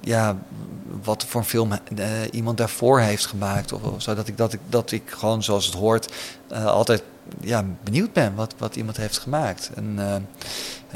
ja, 0.00 0.36
wat 1.02 1.24
voor 1.28 1.40
een 1.40 1.46
film 1.46 1.72
eh, 1.72 2.06
iemand 2.30 2.58
daarvoor 2.58 3.00
heeft 3.00 3.26
gemaakt. 3.26 3.72
Of, 3.72 3.82
of 3.82 4.02
zo. 4.02 4.14
Dat 4.14 4.28
ik, 4.28 4.36
dat, 4.36 4.52
ik, 4.52 4.60
dat 4.68 4.90
ik 4.92 5.02
gewoon 5.06 5.42
zoals 5.42 5.66
het 5.66 5.74
hoort 5.74 6.12
eh, 6.48 6.66
altijd 6.66 7.02
ja, 7.40 7.64
benieuwd 7.84 8.12
ben 8.12 8.34
wat, 8.34 8.54
wat 8.58 8.76
iemand 8.76 8.96
heeft 8.96 9.18
gemaakt. 9.18 9.70
En, 9.74 9.94
eh, 9.98 10.14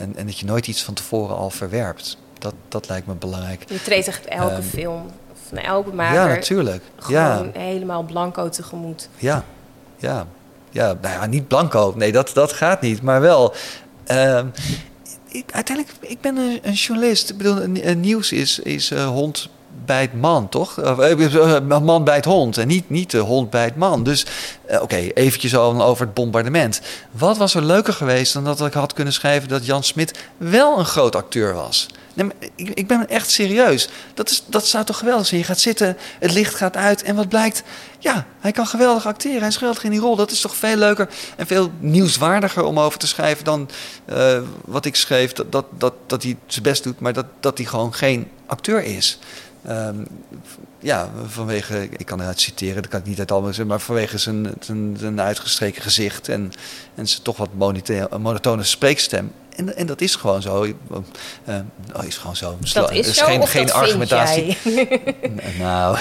en, 0.03 0.17
en 0.17 0.27
dat 0.27 0.39
je 0.39 0.47
nooit 0.47 0.67
iets 0.67 0.83
van 0.83 0.95
tevoren 0.95 1.37
al 1.37 1.51
verwerpt. 1.51 2.17
Dat, 2.39 2.55
dat 2.69 2.89
lijkt 2.89 3.07
me 3.07 3.15
belangrijk. 3.15 3.65
Je 3.69 3.83
treedt 3.83 4.07
echt 4.07 4.25
elke 4.27 4.53
Ehm, 4.55 4.63
film, 4.63 5.07
of 5.33 5.53
naar 5.53 5.65
elke 5.65 5.93
maker, 5.95 6.21
Ja, 6.21 6.27
natuurlijk. 6.27 6.83
Ja. 7.09 7.37
gewoon 7.37 7.53
helemaal 7.55 8.03
blanco 8.03 8.49
tegemoet. 8.49 9.09
Ja, 9.17 9.45
ja. 9.97 10.27
Ja, 10.71 10.87
nou 11.01 11.15
ja, 11.15 11.27
niet 11.27 11.49
blanco. 11.49 11.93
Nee, 11.97 12.13
dat, 12.13 12.31
dat 12.35 12.53
gaat 12.53 12.81
niet. 12.81 13.03
Maar 13.03 13.21
wel. 13.21 13.55
ehm, 14.05 14.47
ik, 15.29 15.53
uiteindelijk, 15.53 15.97
ik 16.01 16.21
ben 16.21 16.37
een, 16.37 16.59
een 16.63 16.73
journalist. 16.73 17.31
Ik 17.31 17.37
bedoel, 17.37 17.63
een, 17.63 17.89
een 17.89 18.01
nieuws 18.01 18.33
is, 18.33 18.59
is 18.59 18.95
hond 18.95 19.49
bijt 19.85 20.21
man, 20.21 20.49
toch? 20.49 20.77
Uh, 20.79 21.81
man 21.81 22.05
bijt 22.05 22.25
hond 22.25 22.59
en 22.59 22.69
niet, 22.69 22.91
niet 22.91 23.11
de 23.11 23.19
hond 23.19 23.51
bijt 23.51 23.77
man. 23.77 24.03
Dus 24.03 24.27
oké, 24.81 24.97
eventjes 24.97 25.57
over 25.57 26.05
het 26.05 26.15
bombardement. 26.15 26.81
Wat 27.11 27.37
was 27.37 27.55
er 27.55 27.65
leuker 27.65 27.93
geweest 27.93 28.33
dan 28.33 28.45
dat 28.45 28.61
ik 28.61 28.73
had 28.73 28.93
kunnen 28.93 29.13
schrijven 29.13 29.49
dat 29.49 29.67
Jan 29.67 29.83
Smit 29.83 30.19
wel 30.37 30.79
een 30.79 30.85
groot 30.85 31.17
acteur 31.17 31.55
was? 31.55 31.87
Nee, 32.15 32.31
ik, 32.55 32.69
ik, 32.69 32.87
ben 32.87 33.09
echt 33.09 33.31
serieus. 33.31 33.89
Dat, 34.15 34.31
is, 34.31 34.45
dat 34.47 34.67
zou 34.67 34.85
toch 34.85 34.99
geweldig 34.99 35.27
zijn? 35.27 35.41
Je 35.41 35.47
gaat 35.47 35.61
zitten, 35.61 35.97
het 36.19 36.33
licht 36.33 36.55
gaat 36.55 36.77
uit 36.77 37.03
en 37.03 37.17
wat 37.17 37.29
blijkt? 37.29 37.63
Ja, 37.99 38.27
hij 38.41 38.53
kan 38.53 38.67
geweldig 38.67 39.07
acteren. 39.07 39.39
Hij 39.39 39.49
is 39.49 39.57
geweldig 39.57 39.85
in 39.85 39.91
die 39.91 40.01
rol. 40.01 40.17
Dat 40.17 40.31
is 40.31 40.41
toch 40.41 40.57
veel 40.57 40.77
leuker 40.77 41.09
en 41.37 41.47
veel 41.47 41.71
nieuwswaardiger 41.79 42.65
om 42.65 42.79
over 42.79 42.99
te 42.99 43.07
schrijven 43.07 43.45
dan 43.45 43.69
wat 44.65 44.85
ik 44.85 44.97
schreef. 44.97 45.33
Dat, 45.33 45.53
dat, 45.53 45.65
dat, 45.79 45.95
dat 46.07 46.23
hij 46.23 46.37
zijn 46.47 46.63
best 46.63 46.83
doet, 46.83 47.01
maar 47.01 47.13
dat, 47.13 47.27
dat 47.41 47.59
hij 47.59 47.67
gewoon 47.67 47.95
geen 47.95 48.31
acteur 48.47 48.83
is. 48.83 49.19
Um, 49.69 50.07
ja, 50.79 51.11
vanwege, 51.27 51.89
ik 51.97 52.07
kan 52.07 52.21
het 52.21 52.41
citeren, 52.41 52.83
dat 52.83 52.91
kan 52.91 53.01
ik 53.01 53.07
niet 53.07 53.19
uit 53.19 53.31
allemaal 53.31 53.49
zeggen, 53.49 53.67
maar 53.67 53.81
vanwege 53.81 54.19
zijn, 54.19 54.53
zijn, 54.61 54.97
zijn 54.99 55.21
uitgestreken 55.21 55.83
gezicht 55.83 56.29
en, 56.29 56.53
en 56.95 57.09
zijn 57.09 57.23
toch 57.23 57.37
wat 57.37 57.79
monotone 58.19 58.63
spreekstem. 58.63 59.33
En, 59.57 59.77
en 59.77 59.87
dat 59.87 60.01
is 60.01 60.15
gewoon 60.15 60.43
zo. 60.43 60.65
Uh, 60.65 60.73
oh, 61.97 62.05
is 62.05 62.17
gewoon 62.17 62.37
zo. 62.37 62.57
Dat 62.73 62.93
is, 62.93 63.15
zo, 63.15 63.25
geen, 63.25 63.47
geen 63.47 63.73
argumentatie. 63.73 64.57
nou, 65.59 65.99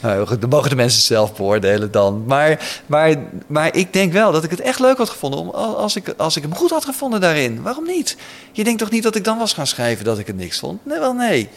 dan 0.40 0.48
mogen 0.48 0.70
de 0.70 0.76
mensen 0.76 1.02
zelf 1.02 1.34
beoordelen 1.34 1.90
dan. 1.90 2.24
Maar, 2.26 2.80
maar, 2.86 3.16
maar 3.46 3.76
ik 3.76 3.92
denk 3.92 4.12
wel 4.12 4.32
dat 4.32 4.44
ik 4.44 4.50
het 4.50 4.60
echt 4.60 4.80
leuk 4.80 4.96
had 4.96 5.10
gevonden 5.10 5.40
om, 5.40 5.50
als, 5.50 5.96
ik, 5.96 6.14
als 6.16 6.36
ik 6.36 6.42
hem 6.42 6.54
goed 6.54 6.70
had 6.70 6.84
gevonden 6.84 7.20
daarin. 7.20 7.62
Waarom 7.62 7.86
niet? 7.86 8.16
Je 8.52 8.64
denkt 8.64 8.78
toch 8.78 8.90
niet 8.90 9.02
dat 9.02 9.16
ik 9.16 9.24
dan 9.24 9.38
was 9.38 9.52
gaan 9.52 9.66
schrijven 9.66 10.04
dat 10.04 10.18
ik 10.18 10.26
het 10.26 10.36
niks 10.36 10.58
vond? 10.58 10.86
Nee, 10.86 10.98
wel 10.98 11.12
nee. 11.12 11.48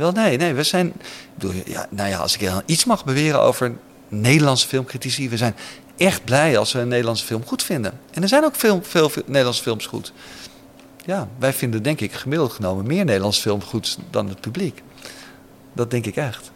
Wel 0.00 0.12
nee, 0.12 0.36
nee. 0.36 0.54
We 0.54 0.62
zijn. 0.62 0.92
Bedoel, 1.34 1.52
ja, 1.64 1.86
nou 1.90 2.08
ja, 2.08 2.18
als 2.18 2.36
ik 2.36 2.50
iets 2.66 2.84
mag 2.84 3.04
beweren 3.04 3.40
over 3.40 3.72
Nederlandse 4.08 4.68
filmcritici, 4.68 5.28
we 5.28 5.36
zijn 5.36 5.56
echt 5.96 6.24
blij 6.24 6.58
als 6.58 6.72
we 6.72 6.78
een 6.78 6.88
Nederlandse 6.88 7.26
film 7.26 7.46
goed 7.46 7.62
vinden. 7.62 8.00
En 8.10 8.22
er 8.22 8.28
zijn 8.28 8.44
ook 8.44 8.54
veel, 8.54 8.80
veel 8.82 9.10
Nederlandse 9.26 9.62
films 9.62 9.86
goed 9.86 10.12
ja, 11.04 11.28
wij 11.38 11.52
vinden 11.52 11.82
denk 11.82 12.00
ik 12.00 12.12
gemiddeld 12.12 12.52
genomen 12.52 12.86
meer 12.86 13.04
Nederlands 13.04 13.38
film 13.38 13.62
goed 13.62 13.98
dan 14.10 14.28
het 14.28 14.40
publiek. 14.40 14.82
Dat 15.72 15.90
denk 15.90 16.06
ik 16.06 16.16
echt. 16.16 16.50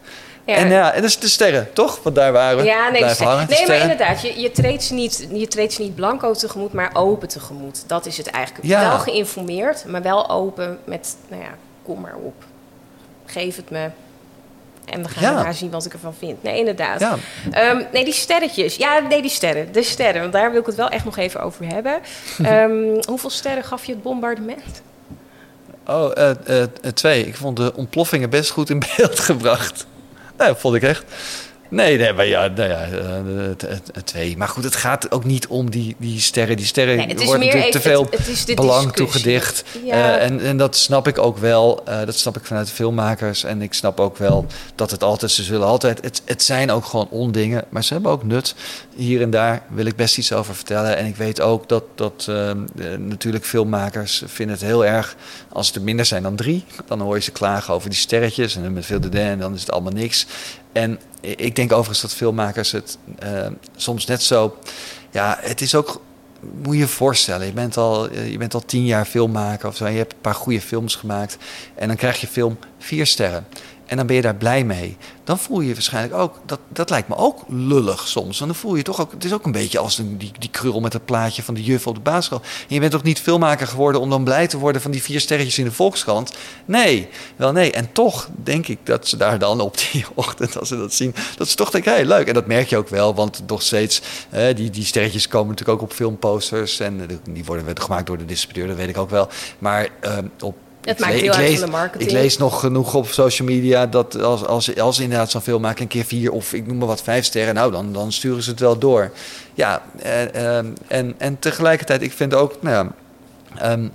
Ja. 0.44 0.54
En 0.54 0.68
ja, 0.68 0.92
en 0.92 1.00
dat 1.00 1.10
is 1.10 1.18
de 1.18 1.28
sterren, 1.28 1.72
toch? 1.72 2.02
Want 2.02 2.16
daar 2.16 2.32
waren 2.32 2.58
we. 2.58 2.64
Ja, 2.64 2.88
nee, 2.88 3.04
hangen, 3.04 3.46
nee 3.48 3.66
maar 3.66 3.80
inderdaad, 3.80 4.22
je, 4.22 4.40
je, 4.40 4.50
treedt 4.50 4.82
ze 4.82 4.94
niet, 4.94 5.28
je 5.32 5.48
treedt 5.48 5.72
ze 5.72 5.82
niet 5.82 5.94
blanco 5.94 6.32
tegemoet, 6.32 6.72
maar 6.72 6.90
open 6.92 7.28
tegemoet. 7.28 7.84
Dat 7.86 8.06
is 8.06 8.16
het 8.16 8.26
eigenlijk. 8.26 8.66
Ja. 8.66 8.88
Wel 8.88 8.98
geïnformeerd, 8.98 9.84
maar 9.86 10.02
wel 10.02 10.30
open 10.30 10.78
met, 10.84 11.16
nou 11.28 11.42
ja, 11.42 11.54
kom 11.82 12.00
maar 12.00 12.14
op. 12.14 12.44
Geef 13.34 13.56
het 13.56 13.70
me. 13.70 13.88
En 14.84 15.02
we 15.02 15.08
gaan 15.08 15.22
ja. 15.22 15.34
daarna 15.34 15.52
zien 15.52 15.70
wat 15.70 15.84
ik 15.84 15.92
ervan 15.92 16.14
vind. 16.14 16.42
Nee, 16.42 16.58
inderdaad. 16.58 17.00
Ja. 17.00 17.18
Um, 17.70 17.86
nee, 17.92 18.04
die 18.04 18.12
sterretjes. 18.12 18.76
Ja, 18.76 18.98
nee, 18.98 19.22
die 19.22 19.30
sterren. 19.30 19.72
De 19.72 19.82
sterren. 19.82 20.20
Want 20.20 20.32
daar 20.32 20.50
wil 20.50 20.60
ik 20.60 20.66
het 20.66 20.74
wel 20.74 20.88
echt 20.88 21.04
nog 21.04 21.16
even 21.16 21.40
over 21.40 21.66
hebben. 21.66 22.00
Um, 22.46 22.98
hoeveel 23.10 23.30
sterren 23.30 23.64
gaf 23.64 23.84
je 23.84 23.92
het 23.92 24.02
bombardement? 24.02 24.82
Oh, 25.86 26.10
uh, 26.18 26.30
uh, 26.48 26.62
twee. 26.94 27.26
Ik 27.26 27.36
vond 27.36 27.56
de 27.56 27.72
ontploffingen 27.74 28.30
best 28.30 28.50
goed 28.50 28.70
in 28.70 28.82
beeld 28.96 29.20
gebracht. 29.30 29.86
Nou, 30.36 30.50
dat 30.50 30.60
vond 30.60 30.74
ik 30.74 30.82
echt. 30.82 31.04
Nee, 31.74 31.98
nee, 31.98 32.12
maar 32.12 32.26
ja, 32.26 32.46
nou 32.46 32.68
ja 32.68 32.88
uh, 32.88 33.76
twee. 34.04 34.36
Maar 34.36 34.48
goed, 34.48 34.64
het 34.64 34.76
gaat 34.76 35.10
ook 35.10 35.24
niet 35.24 35.46
om 35.46 35.70
die, 35.70 35.96
die 35.98 36.20
sterren. 36.20 36.56
Die 36.56 36.66
sterren 36.66 36.96
nee, 36.96 37.16
worden 37.26 37.46
natuurlijk 37.46 37.72
te 37.72 37.80
veel 37.80 38.08
belang 38.54 38.92
toegedicht. 38.92 39.64
Ja. 39.84 40.16
Uh, 40.16 40.24
en, 40.24 40.40
en 40.40 40.56
dat 40.56 40.76
snap 40.76 41.08
ik 41.08 41.18
ook 41.18 41.38
wel. 41.38 41.82
Uh, 41.88 42.04
dat 42.04 42.16
snap 42.16 42.36
ik 42.36 42.44
vanuit 42.44 42.66
de 42.66 42.72
filmmakers. 42.72 43.44
En 43.44 43.62
ik 43.62 43.74
snap 43.74 44.00
ook 44.00 44.16
wel 44.16 44.46
dat 44.74 44.90
het 44.90 45.02
altijd, 45.02 45.30
ze 45.30 45.42
zullen 45.42 45.66
altijd, 45.66 46.02
het, 46.02 46.22
het 46.24 46.42
zijn 46.42 46.70
ook 46.70 46.84
gewoon 46.84 47.08
ondingen. 47.10 47.64
Maar 47.68 47.84
ze 47.84 47.92
hebben 47.92 48.12
ook 48.12 48.24
nut. 48.24 48.54
Hier 48.96 49.22
en 49.22 49.30
daar 49.30 49.62
wil 49.68 49.86
ik 49.86 49.96
best 49.96 50.18
iets 50.18 50.32
over 50.32 50.54
vertellen. 50.54 50.96
En 50.96 51.06
ik 51.06 51.16
weet 51.16 51.40
ook 51.40 51.68
dat, 51.68 51.84
dat 51.94 52.26
ehm, 52.28 52.58
natuurlijk 53.08 53.44
filmmakers 53.44 54.22
vinden 54.26 54.56
het 54.56 54.64
heel 54.64 54.84
erg 54.84 55.16
als 55.48 55.66
het 55.66 55.76
er 55.76 55.82
minder 55.82 56.06
zijn 56.06 56.22
dan 56.22 56.36
drie. 56.36 56.64
Dan 56.86 57.00
hoor 57.00 57.14
je 57.14 57.22
ze 57.22 57.32
klagen 57.32 57.74
over 57.74 57.90
die 57.90 57.98
sterretjes. 57.98 58.56
En 58.56 58.72
met 58.72 58.86
veel 58.86 59.00
de 59.00 59.20
en 59.20 59.38
dan 59.38 59.54
is 59.54 59.60
het 59.60 59.70
allemaal 59.70 59.92
niks. 59.92 60.26
En 60.72 60.98
ik 61.24 61.56
denk 61.56 61.72
overigens 61.72 62.00
dat 62.00 62.14
filmmakers 62.14 62.72
het 62.72 62.98
uh, 63.24 63.46
soms 63.76 64.06
net 64.06 64.22
zo. 64.22 64.56
Ja, 65.10 65.38
het 65.40 65.60
is 65.60 65.74
ook. 65.74 66.02
Moet 66.62 66.74
je 66.74 66.80
je 66.80 66.88
voorstellen, 66.88 67.46
je 67.46 67.52
bent, 67.52 67.76
al, 67.76 68.08
eh, 68.08 68.30
je 68.30 68.38
bent 68.38 68.54
al 68.54 68.64
tien 68.64 68.84
jaar 68.84 69.04
filmmaker 69.04 69.68
of 69.68 69.76
zo. 69.76 69.84
En 69.84 69.92
je 69.92 69.98
hebt 69.98 70.12
een 70.12 70.20
paar 70.20 70.34
goede 70.34 70.60
films 70.60 70.94
gemaakt. 70.94 71.36
En 71.74 71.88
dan 71.88 71.96
krijg 71.96 72.20
je 72.20 72.26
film 72.26 72.58
vier 72.78 73.06
sterren. 73.06 73.46
En 73.86 73.96
dan 73.96 74.06
ben 74.06 74.16
je 74.16 74.22
daar 74.22 74.34
blij 74.34 74.64
mee. 74.64 74.96
Dan 75.24 75.38
voel 75.38 75.60
je 75.60 75.72
waarschijnlijk 75.72 76.14
ook, 76.14 76.40
dat, 76.46 76.58
dat 76.68 76.90
lijkt 76.90 77.08
me 77.08 77.16
ook 77.16 77.44
lullig 77.48 78.08
soms. 78.08 78.38
Dan 78.38 78.54
voel 78.54 78.74
je 78.74 78.82
toch 78.82 79.00
ook, 79.00 79.12
het 79.12 79.24
is 79.24 79.32
ook 79.32 79.44
een 79.44 79.52
beetje 79.52 79.78
als 79.78 79.96
die, 79.96 80.32
die 80.38 80.50
krul 80.50 80.80
met 80.80 80.92
het 80.92 81.04
plaatje 81.04 81.42
van 81.42 81.54
de 81.54 81.62
juf 81.62 81.86
op 81.86 81.94
de 81.94 82.00
basisschool. 82.00 82.40
En 82.40 82.74
je 82.74 82.80
bent 82.80 82.92
toch 82.92 83.02
niet 83.02 83.20
filmmaker 83.20 83.66
geworden 83.66 84.00
om 84.00 84.10
dan 84.10 84.24
blij 84.24 84.46
te 84.46 84.58
worden 84.58 84.82
van 84.82 84.90
die 84.90 85.02
vier 85.02 85.20
sterretjes 85.20 85.58
in 85.58 85.64
de 85.64 85.72
Volkskrant? 85.72 86.32
Nee, 86.64 87.08
wel 87.36 87.52
nee. 87.52 87.72
En 87.72 87.92
toch 87.92 88.28
denk 88.34 88.68
ik 88.68 88.78
dat 88.82 89.08
ze 89.08 89.16
daar 89.16 89.38
dan 89.38 89.60
op 89.60 89.76
die 89.92 90.04
ochtend, 90.14 90.58
als 90.58 90.68
ze 90.68 90.76
dat 90.76 90.94
zien, 90.94 91.14
dat 91.36 91.48
ze 91.48 91.56
toch 91.56 91.70
denken, 91.70 91.90
hé, 91.90 91.96
hey, 91.96 92.06
leuk. 92.06 92.28
En 92.28 92.34
dat 92.34 92.46
merk 92.46 92.68
je 92.68 92.76
ook 92.76 92.88
wel, 92.88 93.14
want 93.14 93.42
nog 93.46 93.62
steeds, 93.62 94.02
die, 94.54 94.70
die 94.70 94.84
sterretjes 94.84 95.28
komen 95.28 95.48
natuurlijk 95.48 95.78
ook 95.78 95.88
op 95.88 95.96
filmposters. 95.96 96.80
En 96.80 97.20
die 97.30 97.44
worden 97.44 97.80
gemaakt 97.80 98.06
door 98.06 98.18
de 98.18 98.24
distributeur, 98.24 98.66
dat 98.66 98.76
weet 98.76 98.88
ik 98.88 98.98
ook 98.98 99.10
wel. 99.10 99.28
Maar 99.58 99.88
uh, 100.04 100.18
op 100.40 100.56
het 100.84 100.98
maakt 100.98 101.12
heel 101.12 101.32
uit 101.32 101.58
van 101.58 101.64
de 101.64 101.70
marketing. 101.70 102.10
Ik 102.10 102.16
lees 102.16 102.36
nog 102.36 102.60
genoeg 102.60 102.94
op 102.94 103.08
social 103.08 103.48
media 103.48 103.86
dat 103.86 104.22
als, 104.22 104.46
als, 104.46 104.78
als 104.78 104.98
inderdaad 104.98 105.30
zo'n 105.30 105.40
film 105.40 105.60
maken, 105.60 105.82
een 105.82 105.88
keer 105.88 106.04
vier 106.04 106.32
of 106.32 106.52
ik 106.52 106.66
noem 106.66 106.76
maar 106.76 106.86
wat 106.86 107.02
vijf 107.02 107.24
sterren, 107.24 107.54
nou 107.54 107.72
dan, 107.72 107.92
dan 107.92 108.12
sturen 108.12 108.42
ze 108.42 108.50
het 108.50 108.60
wel 108.60 108.78
door. 108.78 109.12
Ja, 109.54 109.82
eh, 110.02 110.56
ehm, 110.56 110.66
en, 110.86 111.14
en 111.18 111.38
tegelijkertijd, 111.38 112.02
ik 112.02 112.12
vind 112.12 112.34
ook, 112.34 112.62
nou 112.62 112.90
ja, 113.58 113.72
um, 113.72 113.92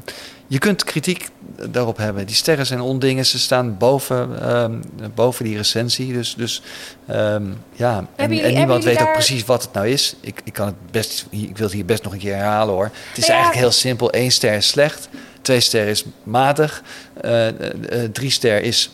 je 0.49 0.57
kunt 0.57 0.83
kritiek 0.83 1.29
daarop 1.69 1.97
hebben. 1.97 2.25
Die 2.25 2.35
sterren 2.35 2.65
zijn 2.65 2.81
ondingen, 2.81 3.25
ze 3.25 3.39
staan 3.39 3.77
boven, 3.77 4.51
um, 4.61 4.81
boven 5.15 5.45
die 5.45 5.57
recensie. 5.57 6.13
Dus, 6.13 6.35
dus 6.35 6.61
um, 7.09 7.57
ja, 7.73 8.05
en, 8.15 8.29
jullie, 8.29 8.43
en, 8.43 8.53
niemand 8.53 8.83
weet 8.83 8.97
daar... 8.97 9.07
ook 9.07 9.13
precies 9.13 9.45
wat 9.45 9.61
het 9.61 9.73
nou 9.73 9.87
is. 9.87 10.15
Ik, 10.21 10.41
ik, 10.43 10.53
kan 10.53 10.65
het 10.65 10.91
best, 10.91 11.25
ik 11.29 11.57
wil 11.57 11.65
het 11.65 11.75
hier 11.75 11.85
best 11.85 12.03
nog 12.03 12.13
een 12.13 12.19
keer 12.19 12.35
herhalen 12.35 12.73
hoor. 12.73 12.91
Het 13.09 13.17
is 13.17 13.25
ja, 13.25 13.33
eigenlijk 13.33 13.61
heel 13.61 13.71
simpel. 13.71 14.07
Eén 14.11 14.31
ster 14.31 14.53
is 14.53 14.67
slecht. 14.67 15.09
Twee 15.41 15.59
ster 15.59 15.87
is 15.87 16.05
matig. 16.23 16.83
Uh, 17.25 17.47
uh, 17.47 17.51
drie 18.11 18.31
ster 18.31 18.61
is 18.61 18.91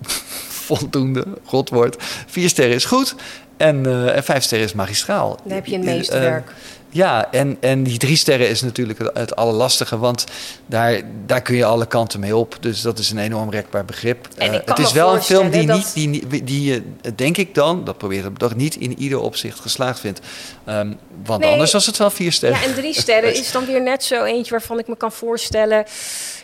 voldoende, 0.66 1.24
godwoord. 1.44 1.96
Vier 2.26 2.48
ster 2.48 2.70
is 2.70 2.84
goed. 2.84 3.14
En, 3.56 3.86
uh, 3.86 4.16
en 4.16 4.24
vijf 4.24 4.42
ster 4.42 4.60
is 4.60 4.72
magistraal. 4.72 5.38
Dan 5.42 5.52
heb 5.52 5.66
je 5.66 5.74
een 5.74 5.84
meesterwerk. 5.84 6.52
Ja, 6.90 7.32
en, 7.32 7.56
en 7.60 7.82
die 7.82 7.98
drie 7.98 8.16
sterren 8.16 8.48
is 8.48 8.62
natuurlijk 8.62 8.98
het, 8.98 9.10
het 9.14 9.36
allerlastige, 9.36 9.98
want 9.98 10.24
daar, 10.66 11.00
daar 11.26 11.42
kun 11.42 11.56
je 11.56 11.64
alle 11.64 11.86
kanten 11.86 12.20
mee 12.20 12.36
op. 12.36 12.56
Dus 12.60 12.80
dat 12.80 12.98
is 12.98 13.10
een 13.10 13.18
enorm 13.18 13.50
rekbaar 13.50 13.84
begrip. 13.84 14.28
Uh, 14.38 14.52
het 14.64 14.78
is 14.78 14.92
wel 14.92 15.14
een 15.14 15.22
film 15.22 15.50
die, 15.50 15.72
niet, 15.72 15.94
die, 15.94 16.44
die 16.44 16.62
je, 16.62 16.82
denk 17.14 17.36
ik 17.36 17.54
dan, 17.54 17.84
dat 17.84 17.98
probeer 17.98 18.24
ik 18.24 18.36
toch 18.36 18.54
niet 18.54 18.76
in 18.76 18.98
ieder 18.98 19.18
opzicht 19.18 19.60
geslaagd 19.60 20.00
vindt. 20.00 20.20
Um, 20.68 20.98
want 21.24 21.44
anders 21.44 21.72
was 21.72 21.86
het 21.86 21.96
wel 21.96 22.10
vier 22.10 22.32
sterren. 22.32 22.60
Ja, 22.60 22.66
en 22.66 22.74
drie 22.74 22.94
sterren 22.94 23.34
is 23.40 23.52
dan 23.52 23.66
weer 23.66 23.82
net 23.82 24.04
zo 24.04 24.24
eentje 24.24 24.50
waarvan 24.50 24.78
ik 24.78 24.88
me 24.88 24.96
kan 24.96 25.12
voorstellen 25.12 25.84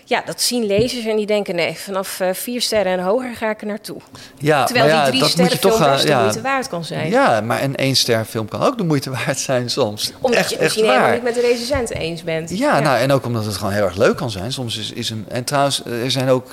ja, 0.09 0.23
dat 0.27 0.43
zien 0.43 0.65
lezers 0.67 1.05
en 1.05 1.17
die 1.17 1.27
denken 1.27 1.55
nee, 1.55 1.79
vanaf 1.79 2.21
uh, 2.21 2.29
vier 2.33 2.61
sterren 2.61 2.93
en 2.93 3.05
hoger 3.05 3.37
ga 3.37 3.51
ik 3.51 3.61
er 3.61 3.67
naartoe. 3.67 3.97
Ja, 4.39 4.65
Terwijl 4.65 4.89
ja, 4.89 5.11
die 5.11 5.19
drie 5.19 5.31
sterren 5.31 5.59
film 5.59 5.83
ja, 5.83 5.97
de 5.97 6.15
moeite 6.15 6.41
waard 6.41 6.69
kan 6.69 6.85
zijn. 6.85 7.11
Ja, 7.11 7.41
maar 7.41 7.63
een 7.63 7.77
één 7.77 7.97
ster 7.97 8.25
film 8.25 8.49
kan 8.49 8.63
ook 8.63 8.79
de 8.79 8.85
moeite 8.85 9.11
waard 9.27 9.39
zijn 9.39 9.71
soms. 9.71 10.13
Omdat 10.21 10.41
echt, 10.41 10.51
je 10.51 10.57
misschien 10.61 10.85
helemaal 10.85 11.13
niet 11.13 11.23
met 11.23 11.35
de 11.35 11.41
recensent 11.41 11.91
eens 11.91 12.23
bent. 12.23 12.59
Ja, 12.59 12.81
nou 12.81 12.99
en 12.99 13.13
ook 13.13 13.27
omdat 13.27 13.45
het 13.45 13.57
gewoon 13.57 13.73
heel 13.73 13.85
erg 13.85 13.97
leuk 13.97 14.17
kan 14.17 14.31
zijn. 14.31 14.53
Soms 14.53 14.79
is, 14.79 14.93
is 14.93 15.11
een... 15.11 15.25
En 15.29 15.45
trouwens, 15.45 15.85
er 15.85 16.11
zijn 16.11 16.29
ook 16.29 16.51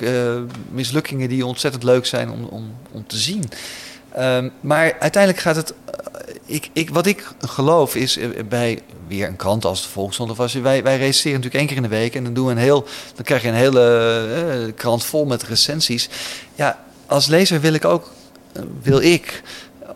mislukkingen 0.68 1.28
die 1.28 1.46
ontzettend 1.46 1.82
leuk 1.82 2.06
zijn 2.06 2.30
om, 2.30 2.44
om, 2.44 2.74
om 2.92 3.06
te 3.06 3.16
zien. 3.16 3.48
Um, 4.18 4.52
maar 4.60 4.96
uiteindelijk 4.98 5.42
gaat 5.42 5.56
het. 5.56 5.72
Uh, 5.72 6.34
ik, 6.44 6.70
ik, 6.72 6.90
wat 6.90 7.06
ik 7.06 7.26
geloof 7.38 7.96
is 7.96 8.18
bij 8.48 8.82
weer 9.08 9.28
een 9.28 9.36
krant 9.36 9.64
als 9.64 9.82
de 9.82 9.88
Volkskrant 9.88 10.30
of 10.30 10.40
als 10.40 10.52
je, 10.52 10.60
wij, 10.60 10.82
wij 10.82 10.96
recenseren 10.96 11.40
natuurlijk 11.40 11.58
één 11.58 11.66
keer 11.66 11.76
in 11.76 11.90
de 11.90 11.96
week 11.96 12.14
en 12.14 12.24
dan 12.24 12.34
doen 12.34 12.46
we 12.46 12.52
een 12.52 12.58
heel, 12.58 12.86
dan 13.14 13.24
krijg 13.24 13.42
je 13.42 13.48
een 13.48 13.54
hele 13.54 14.72
krant 14.76 15.04
vol 15.04 15.24
met 15.24 15.42
recensies. 15.42 16.08
Ja, 16.54 16.84
als 17.06 17.26
lezer 17.26 17.60
wil 17.60 17.74
ik 17.74 17.84
ook, 17.84 18.10
wil 18.82 19.00
ik 19.00 19.42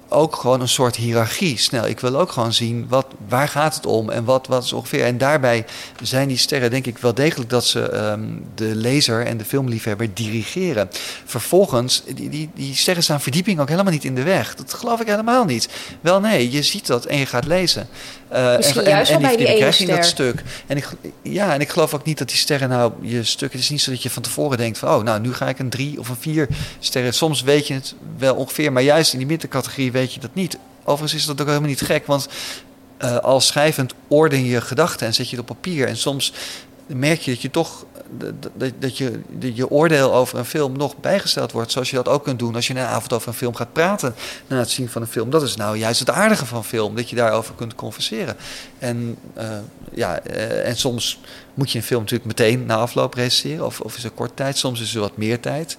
ook 0.08 0.36
gewoon 0.36 0.60
een 0.60 0.68
soort 0.68 0.96
hiërarchie 0.96 1.58
snel. 1.58 1.86
Ik 1.86 2.00
wil 2.00 2.16
ook 2.16 2.32
gewoon 2.32 2.52
zien 2.52 2.86
wat, 2.88 3.06
waar 3.28 3.48
gaat 3.48 3.74
het 3.74 3.86
om 3.86 4.10
en 4.10 4.24
wat, 4.24 4.46
wat 4.46 4.64
is 4.64 4.72
ongeveer. 4.72 5.04
En 5.04 5.18
daarbij 5.18 5.64
zijn 6.02 6.28
die 6.28 6.36
sterren 6.36 6.70
denk 6.70 6.86
ik 6.86 6.98
wel 6.98 7.14
degelijk 7.14 7.50
dat 7.50 7.64
ze 7.64 7.90
ehm, 7.90 8.20
de 8.54 8.74
lezer 8.74 9.26
en 9.26 9.36
de 9.36 9.44
filmliefhebber 9.44 10.14
dirigeren. 10.14 10.88
Vervolgens, 11.24 12.02
die, 12.14 12.28
die, 12.28 12.50
die 12.54 12.74
sterren 12.74 13.02
staan 13.02 13.20
verdieping 13.20 13.60
ook 13.60 13.68
helemaal 13.68 13.92
niet 13.92 14.04
in 14.04 14.14
de 14.14 14.22
weg. 14.22 14.54
Dat 14.54 14.74
geloof 14.74 15.00
ik 15.00 15.06
helemaal 15.06 15.44
niet. 15.44 15.68
Wel 16.00 16.20
nee, 16.20 16.50
je 16.50 16.62
ziet 16.62 16.86
dat 16.86 17.04
en 17.04 17.18
je 17.18 17.26
gaat 17.26 17.46
lezen. 17.46 17.88
Uh, 18.32 18.56
Misschien 18.56 18.82
en, 18.82 18.90
juist 18.90 19.10
en, 19.10 19.20
bij 19.20 19.36
die, 19.36 19.46
die 19.46 19.56
ene 19.56 19.72
ster. 19.72 19.86
dat 19.86 20.04
stuk. 20.04 20.42
En 20.66 20.76
ik, 20.76 20.88
ja, 21.22 21.54
en 21.54 21.60
ik 21.60 21.68
geloof 21.68 21.94
ook 21.94 22.04
niet 22.04 22.18
dat 22.18 22.28
die 22.28 22.36
sterren 22.36 22.68
nou 22.68 22.92
je 23.00 23.24
stuk... 23.24 23.52
Het 23.52 23.60
is 23.60 23.70
niet 23.70 23.80
zo 23.80 23.90
dat 23.90 24.02
je 24.02 24.10
van 24.10 24.22
tevoren 24.22 24.58
denkt 24.58 24.78
van... 24.78 24.88
oh, 24.88 25.02
nou, 25.02 25.20
nu 25.20 25.34
ga 25.34 25.48
ik 25.48 25.58
een 25.58 25.70
drie 25.70 25.98
of 25.98 26.08
een 26.08 26.16
vier 26.16 26.48
sterren. 26.78 27.14
Soms 27.14 27.42
weet 27.42 27.66
je 27.66 27.74
het 27.74 27.94
wel 28.18 28.34
ongeveer, 28.34 28.72
maar 28.72 28.82
juist 28.82 29.12
in 29.12 29.18
die 29.18 29.26
middencategorie 29.26 29.92
weet 29.98 30.14
je 30.14 30.20
dat 30.20 30.34
niet. 30.34 30.58
Overigens 30.84 31.20
is 31.20 31.26
dat 31.26 31.40
ook 31.40 31.46
helemaal 31.46 31.68
niet 31.68 31.80
gek, 31.80 32.06
want 32.06 32.28
uh, 32.98 33.16
als 33.16 33.46
schrijvend 33.46 33.94
orden 34.08 34.44
je 34.44 34.60
gedachten 34.60 35.06
en 35.06 35.14
zet 35.14 35.30
je 35.30 35.36
het 35.36 35.50
op 35.50 35.56
papier. 35.56 35.86
En 35.86 35.96
soms 35.96 36.32
merk 36.86 37.20
je 37.20 37.30
dat 37.30 37.42
je 37.42 37.50
toch 37.50 37.86
dat, 38.10 38.72
dat 38.78 38.98
je 38.98 39.20
je 39.38 39.70
oordeel 39.70 40.14
over 40.14 40.38
een 40.38 40.44
film 40.44 40.76
nog 40.76 40.96
bijgesteld 40.96 41.52
wordt. 41.52 41.72
Zoals 41.72 41.90
je 41.90 41.96
dat 41.96 42.08
ook 42.08 42.24
kunt 42.24 42.38
doen 42.38 42.54
als 42.54 42.66
je 42.66 42.74
een 42.74 42.80
avond 42.80 43.12
over 43.12 43.28
een 43.28 43.34
film 43.34 43.54
gaat 43.54 43.72
praten 43.72 44.14
na 44.46 44.58
het 44.58 44.70
zien 44.70 44.88
van 44.88 45.02
een 45.02 45.08
film. 45.08 45.30
Dat 45.30 45.42
is 45.42 45.56
nou 45.56 45.76
juist 45.76 46.00
het 46.00 46.10
aardige 46.10 46.46
van 46.46 46.64
film, 46.64 46.96
dat 46.96 47.10
je 47.10 47.16
daarover 47.16 47.54
kunt 47.54 47.74
converseren. 47.74 48.36
En, 48.78 49.16
uh, 49.38 49.44
ja, 49.94 50.20
uh, 50.26 50.68
en 50.68 50.76
soms 50.76 51.20
moet 51.54 51.70
je 51.70 51.78
een 51.78 51.84
film 51.84 52.00
natuurlijk 52.00 52.28
meteen 52.28 52.66
na 52.66 52.76
afloop 52.76 53.14
recenseren, 53.14 53.66
of, 53.66 53.80
of 53.80 53.96
is 53.96 54.04
er 54.04 54.10
kort 54.10 54.36
tijd, 54.36 54.56
soms 54.56 54.80
is 54.80 54.94
er 54.94 55.00
wat 55.00 55.16
meer 55.16 55.40
tijd. 55.40 55.76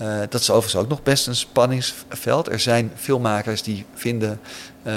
Uh, 0.00 0.18
dat 0.18 0.40
is 0.40 0.50
overigens 0.50 0.82
ook 0.82 0.88
nog 0.88 1.02
best 1.02 1.26
een 1.26 1.36
spanningsveld. 1.36 2.48
Er 2.48 2.60
zijn 2.60 2.92
filmmakers 2.96 3.62
die 3.62 3.84
vinden 3.94 4.40
uh, 4.82 4.94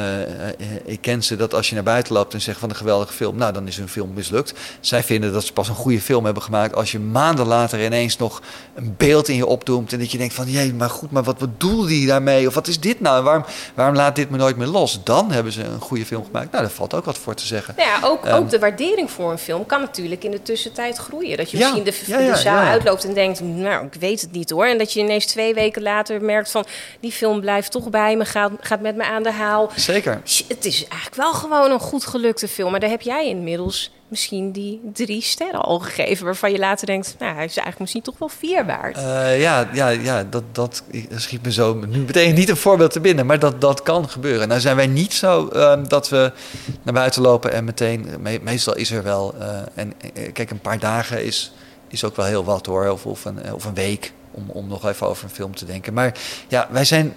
ik 0.85 1.01
ken 1.01 1.23
ze 1.23 1.35
dat 1.35 1.53
als 1.53 1.69
je 1.69 1.75
naar 1.75 1.83
buiten 1.83 2.13
loopt 2.13 2.33
en 2.33 2.41
zegt 2.41 2.59
van 2.59 2.69
een 2.69 2.75
geweldige 2.75 3.13
film, 3.13 3.37
nou 3.37 3.53
dan 3.53 3.67
is 3.67 3.77
hun 3.77 3.89
film 3.89 4.13
mislukt. 4.13 4.53
Zij 4.79 5.03
vinden 5.03 5.33
dat 5.33 5.43
ze 5.43 5.53
pas 5.53 5.67
een 5.67 5.75
goede 5.75 6.01
film 6.01 6.25
hebben 6.25 6.43
gemaakt 6.43 6.75
als 6.75 6.91
je 6.91 6.99
maanden 6.99 7.47
later 7.47 7.85
ineens 7.85 8.17
nog 8.17 8.41
een 8.73 8.95
beeld 8.97 9.27
in 9.27 9.35
je 9.35 9.45
opdoemt 9.45 9.93
en 9.93 9.99
dat 9.99 10.11
je 10.11 10.17
denkt 10.17 10.33
van 10.33 10.51
jee, 10.51 10.73
maar 10.73 10.89
goed, 10.89 11.11
maar 11.11 11.23
wat 11.23 11.37
bedoelde 11.37 11.87
die 11.87 12.07
daarmee? 12.07 12.47
Of 12.47 12.53
wat 12.53 12.67
is 12.67 12.79
dit 12.79 12.99
nou? 12.99 13.23
Waarom, 13.23 13.45
waarom 13.73 13.95
laat 13.95 14.15
dit 14.15 14.29
me 14.29 14.37
nooit 14.37 14.57
meer 14.57 14.67
los? 14.67 15.03
Dan 15.03 15.31
hebben 15.31 15.51
ze 15.51 15.63
een 15.63 15.79
goede 15.79 16.05
film 16.05 16.25
gemaakt. 16.25 16.51
Nou, 16.51 16.63
daar 16.63 16.73
valt 16.73 16.93
ook 16.93 17.05
wat 17.05 17.17
voor 17.17 17.33
te 17.33 17.45
zeggen. 17.45 17.73
Nou 17.77 17.89
ja, 17.89 18.07
ook, 18.07 18.25
um, 18.25 18.31
ook 18.31 18.49
de 18.49 18.59
waardering 18.59 19.11
voor 19.11 19.31
een 19.31 19.37
film 19.37 19.65
kan 19.65 19.81
natuurlijk 19.81 20.23
in 20.23 20.31
de 20.31 20.41
tussentijd 20.41 20.97
groeien. 20.97 21.37
Dat 21.37 21.51
je 21.51 21.57
ja, 21.57 21.63
misschien 21.63 21.83
de, 21.83 22.11
ja, 22.11 22.19
ja, 22.19 22.33
de 22.33 22.39
zaal 22.39 22.65
uitloopt 22.65 23.05
en 23.05 23.13
denkt, 23.13 23.41
nou, 23.41 23.85
ik 23.85 23.93
weet 23.99 24.21
het 24.21 24.31
niet 24.31 24.49
hoor. 24.49 24.65
En 24.65 24.77
dat 24.77 24.93
je 24.93 24.99
ineens 24.99 25.25
twee 25.25 25.53
weken 25.53 25.81
later 25.81 26.21
merkt 26.21 26.51
van 26.51 26.65
die 26.99 27.11
film 27.11 27.41
blijft 27.41 27.71
toch 27.71 27.89
bij 27.89 28.15
me, 28.15 28.25
gaat, 28.25 28.51
gaat 28.59 28.81
met 28.81 28.95
me 28.95 29.03
aan 29.03 29.23
de 29.23 29.31
haal. 29.31 29.71
Zeker. 29.75 30.21
Het 30.47 30.65
is 30.65 30.87
eigenlijk 30.87 31.15
wel 31.15 31.33
gewoon 31.33 31.71
een 31.71 31.79
goed 31.79 32.05
gelukte 32.05 32.47
film. 32.47 32.71
Maar 32.71 32.79
daar 32.79 32.89
heb 32.89 33.01
jij 33.01 33.27
inmiddels 33.27 33.91
misschien 34.07 34.51
die 34.51 34.81
drie 34.93 35.21
sterren 35.21 35.61
al 35.61 35.79
gegeven. 35.79 36.25
Waarvan 36.25 36.51
je 36.51 36.59
later 36.59 36.85
denkt, 36.85 37.15
nou, 37.19 37.33
hij 37.33 37.45
is 37.45 37.49
eigenlijk 37.49 37.79
misschien 37.79 38.01
toch 38.01 38.17
wel 38.17 38.29
vier 38.29 38.65
waard. 38.65 38.97
Uh, 38.97 39.41
ja, 39.41 39.69
ja, 39.73 39.89
ja 39.89 40.23
dat, 40.29 40.43
dat 40.51 40.83
schiet 41.15 41.43
me 41.43 41.51
zo 41.51 41.73
nu 41.73 41.99
meteen 41.99 42.33
niet 42.33 42.49
een 42.49 42.57
voorbeeld 42.57 42.91
te 42.91 42.99
binnen. 42.99 43.25
Maar 43.25 43.39
dat, 43.39 43.61
dat 43.61 43.81
kan 43.81 44.09
gebeuren. 44.09 44.47
Nou 44.47 44.59
zijn 44.59 44.75
wij 44.75 44.87
niet 44.87 45.13
zo 45.13 45.49
uh, 45.53 45.77
dat 45.87 46.09
we 46.09 46.31
naar 46.83 46.93
buiten 46.93 47.21
lopen 47.21 47.51
en 47.53 47.63
meteen... 47.63 48.07
Me, 48.19 48.39
meestal 48.41 48.75
is 48.75 48.91
er 48.91 49.03
wel... 49.03 49.35
Uh, 49.39 49.59
en 49.73 49.93
kijk, 50.33 50.51
een 50.51 50.59
paar 50.59 50.79
dagen 50.79 51.23
is, 51.25 51.53
is 51.87 52.03
ook 52.03 52.15
wel 52.15 52.25
heel 52.25 52.43
wat 52.43 52.65
hoor. 52.65 52.89
Of, 52.89 53.05
of, 53.05 53.25
een, 53.25 53.53
of 53.53 53.65
een 53.65 53.73
week 53.73 54.13
om, 54.33 54.49
om 54.49 54.67
nog 54.67 54.87
even 54.87 55.07
over 55.07 55.23
een 55.23 55.29
film 55.29 55.55
te 55.55 55.65
denken. 55.65 55.93
Maar 55.93 56.19
ja, 56.47 56.67
wij 56.71 56.85
zijn 56.85 57.13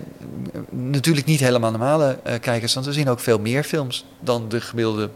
natuurlijk 0.71 1.27
niet 1.27 1.41
helemaal 1.41 1.71
normale 1.71 2.19
uh, 2.27 2.35
kijkers, 2.41 2.75
want 2.75 2.87
we 2.87 2.93
zien 2.93 3.09
ook 3.09 3.21
veel 3.21 3.39
meer 3.39 3.65
films 3.65 4.05
dan 4.21 4.49
de 4.49 4.61
gemiddelde 4.61 5.11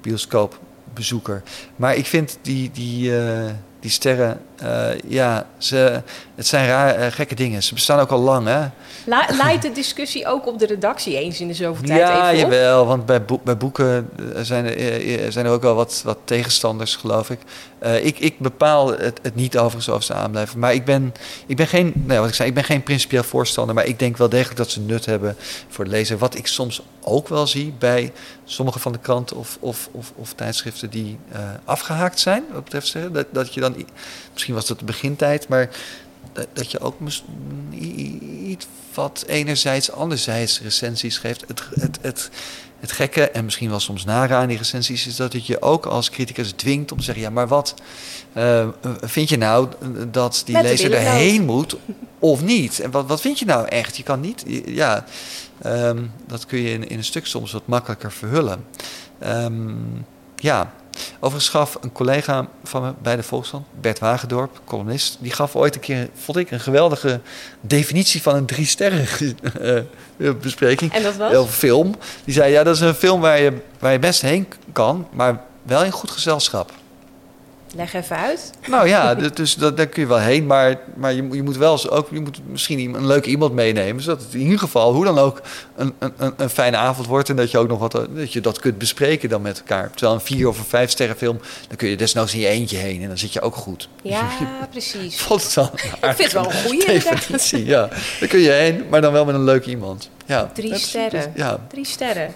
bioscoopbezoeker. 0.00 1.42
Maar 1.76 1.96
ik 1.96 2.06
vind 2.06 2.38
die, 2.42 2.70
die, 2.70 3.10
uh, 3.10 3.50
die 3.80 3.90
sterren, 3.90 4.40
uh, 4.62 5.00
ja, 5.08 5.46
ze, 5.58 6.02
het 6.34 6.46
zijn 6.46 6.66
raar, 6.66 7.12
gekke 7.12 7.34
dingen. 7.34 7.62
Ze 7.62 7.74
bestaan 7.74 7.98
ook 7.98 8.10
al 8.10 8.20
lang, 8.20 8.46
hè? 8.46 8.60
La, 9.06 9.26
leidt 9.36 9.62
de 9.62 9.72
discussie 9.72 10.26
ook 10.26 10.46
op 10.46 10.58
de 10.58 10.66
redactie 10.66 11.18
eens 11.18 11.40
in 11.40 11.48
de 11.48 11.54
zoveel 11.54 11.86
tijd 11.86 11.98
ja, 11.98 12.30
even 12.30 12.44
op? 12.44 12.52
jawel, 12.52 12.86
want 12.86 13.06
bij, 13.06 13.24
boek, 13.24 13.44
bij 13.44 13.56
boeken 13.56 14.08
zijn 14.42 14.64
er, 14.66 15.32
zijn 15.32 15.46
er 15.46 15.52
ook 15.52 15.62
wel 15.62 15.74
wat, 15.74 16.00
wat 16.04 16.18
tegenstanders, 16.24 16.96
geloof 16.96 17.30
ik. 17.30 17.38
Uh, 17.82 18.04
ik, 18.04 18.18
ik 18.18 18.38
bepaal 18.38 18.88
het, 18.98 19.18
het 19.22 19.34
niet 19.34 19.58
overigens 19.58 19.88
of 19.88 20.02
ze 20.02 20.14
aanblijven. 20.14 20.58
Maar 20.58 20.74
ik 20.74 20.84
ben, 20.84 21.14
ik 21.46 21.56
ben 21.56 21.66
geen, 21.66 21.92
nee, 21.94 22.18
wat 22.18 22.28
ik 22.28 22.34
zei, 22.34 22.48
ik 22.48 22.54
ben 22.54 22.64
geen 22.64 22.82
principieel 22.82 23.22
voorstander. 23.22 23.74
Maar 23.74 23.86
ik 23.86 23.98
denk 23.98 24.16
wel 24.16 24.28
degelijk 24.28 24.56
dat 24.56 24.70
ze 24.70 24.80
nut 24.80 25.06
hebben 25.06 25.36
voor 25.68 25.84
het 25.84 25.92
lezen. 25.92 26.18
Wat 26.18 26.34
ik 26.34 26.46
soms 26.46 26.82
ook 27.00 27.28
wel 27.28 27.46
zie 27.46 27.74
bij 27.78 28.12
sommige 28.44 28.78
van 28.78 28.92
de 28.92 28.98
kranten 28.98 29.36
of, 29.36 29.56
of, 29.60 29.88
of, 29.92 30.12
of 30.16 30.32
tijdschriften 30.32 30.90
die 30.90 31.18
afgehaakt 31.64 32.20
zijn. 32.20 32.44
Wat 32.52 32.64
betreft 32.64 32.86
zeggen, 32.86 33.12
dat, 33.12 33.26
dat 33.30 33.54
je 33.54 33.60
dan, 33.60 33.86
misschien 34.32 34.51
was 34.54 34.66
dat 34.66 34.78
de 34.78 34.84
begintijd, 34.84 35.48
maar 35.48 35.70
dat, 36.32 36.46
dat 36.52 36.70
je 36.70 36.80
ook 36.80 36.96
iets 38.44 38.66
wat 38.94 39.24
enerzijds, 39.26 39.92
anderzijds 39.92 40.60
recensies 40.60 41.18
geeft. 41.18 41.44
Het, 41.46 41.62
het, 41.74 41.98
het, 42.00 42.30
het 42.80 42.92
gekke 42.92 43.30
en 43.30 43.44
misschien 43.44 43.70
wel 43.70 43.80
soms 43.80 44.04
nare 44.04 44.34
aan 44.34 44.48
die 44.48 44.56
recensies 44.56 45.06
is 45.06 45.16
dat 45.16 45.32
het 45.32 45.46
je 45.46 45.62
ook 45.62 45.86
als 45.86 46.10
criticus 46.10 46.52
dwingt 46.52 46.92
om 46.92 46.98
te 46.98 47.04
zeggen: 47.04 47.22
ja, 47.22 47.30
maar 47.30 47.48
wat 47.48 47.74
uh, 48.36 48.68
vind 49.00 49.28
je 49.28 49.36
nou 49.36 49.68
dat 50.10 50.42
die 50.44 50.54
Met 50.54 50.64
lezer 50.64 50.92
erheen 50.92 51.44
moet 51.44 51.76
of 52.18 52.42
niet? 52.42 52.80
En 52.80 52.90
wat, 52.90 53.06
wat 53.06 53.20
vind 53.20 53.38
je 53.38 53.44
nou 53.44 53.68
echt? 53.68 53.96
Je 53.96 54.02
kan 54.02 54.20
niet, 54.20 54.44
ja, 54.66 55.04
um, 55.66 56.12
dat 56.26 56.46
kun 56.46 56.58
je 56.58 56.70
in, 56.70 56.88
in 56.88 56.98
een 56.98 57.04
stuk 57.04 57.26
soms 57.26 57.52
wat 57.52 57.66
makkelijker 57.66 58.12
verhullen. 58.12 58.64
Um, 59.26 60.06
ja, 60.36 60.72
Overigens 61.14 61.48
gaf 61.48 61.78
een 61.80 61.92
collega 61.92 62.48
van 62.64 62.82
me 62.82 62.92
bij 63.02 63.16
de 63.16 63.22
Volkskrant, 63.22 63.66
Bert 63.80 63.98
Wagendorp, 63.98 64.60
columnist, 64.64 65.16
die 65.20 65.32
gaf 65.32 65.56
ooit 65.56 65.74
een 65.74 65.80
keer, 65.80 66.08
vond 66.14 66.38
ik, 66.38 66.50
een 66.50 66.60
geweldige 66.60 67.20
definitie 67.60 68.22
van 68.22 68.34
een 68.34 68.46
drie 68.46 68.66
sterren 68.66 69.06
uh, 70.18 70.32
bespreking. 70.42 70.92
En 70.92 71.02
dat 71.02 71.16
was? 71.16 71.48
film. 71.48 71.94
Die 72.24 72.34
zei, 72.34 72.52
ja, 72.52 72.62
dat 72.62 72.74
is 72.74 72.80
een 72.80 72.94
film 72.94 73.20
waar 73.20 73.40
je, 73.40 73.52
waar 73.78 73.92
je 73.92 73.98
best 73.98 74.20
heen 74.20 74.46
kan, 74.72 75.08
maar 75.12 75.40
wel 75.62 75.84
in 75.84 75.90
goed 75.90 76.10
gezelschap. 76.10 76.72
Leg 77.74 77.94
even 77.94 78.16
uit. 78.16 78.50
Nou 78.68 78.88
ja, 78.88 79.14
dus 79.14 79.54
dat, 79.54 79.76
daar 79.76 79.86
kun 79.86 80.02
je 80.02 80.08
wel 80.08 80.18
heen. 80.18 80.46
Maar, 80.46 80.78
maar 80.96 81.12
je, 81.12 81.28
je 81.32 81.42
moet 81.42 81.56
wel 81.56 81.90
ook 81.90 82.08
je 82.10 82.20
moet 82.20 82.40
misschien 82.46 82.94
een 82.94 83.06
leuke 83.06 83.28
iemand 83.28 83.52
meenemen. 83.52 84.02
Zodat 84.02 84.22
het 84.22 84.34
in 84.34 84.40
ieder 84.40 84.58
geval, 84.58 84.94
hoe 84.94 85.04
dan 85.04 85.18
ook, 85.18 85.40
een, 85.76 85.94
een, 85.98 86.34
een 86.36 86.50
fijne 86.50 86.76
avond 86.76 87.06
wordt. 87.06 87.28
En 87.28 87.36
dat 87.36 87.50
je 87.50 87.58
ook 87.58 87.68
nog 87.68 87.78
wat 87.78 87.92
dat 87.92 88.32
je 88.32 88.40
dat 88.40 88.58
kunt 88.58 88.78
bespreken 88.78 89.28
dan 89.28 89.42
met 89.42 89.58
elkaar. 89.58 89.90
Terwijl 89.90 90.12
een 90.14 90.20
vier 90.20 90.48
of 90.48 90.58
een 90.58 90.64
vijf 90.64 90.90
sterren 90.90 91.16
film, 91.16 91.40
dan 91.68 91.76
kun 91.76 91.88
je 91.88 91.96
desnoods 91.96 92.34
in 92.34 92.40
je 92.40 92.48
eentje 92.48 92.76
heen. 92.76 93.02
En 93.02 93.08
dan 93.08 93.18
zit 93.18 93.32
je 93.32 93.40
ook 93.40 93.56
goed. 93.56 93.88
Ja, 94.02 94.28
precies. 94.70 95.20
Vond 95.20 95.54
het 95.54 95.70
Ik 95.74 95.80
vind 96.00 96.18
het 96.18 96.32
wel 96.32 96.44
een 96.44 96.62
goede 96.64 96.86
definitie. 96.86 97.64
Ja, 97.64 97.88
daar 98.20 98.28
kun 98.28 98.40
je 98.40 98.50
heen, 98.50 98.84
maar 98.90 99.00
dan 99.00 99.12
wel 99.12 99.24
met 99.24 99.34
een 99.34 99.44
leuke 99.44 99.70
iemand. 99.70 100.10
Ja, 100.26 100.50
Drie 100.54 100.78
sterren. 100.78 101.32
ja. 101.34 101.58
Drie 101.68 101.86
sterren. 101.86 102.34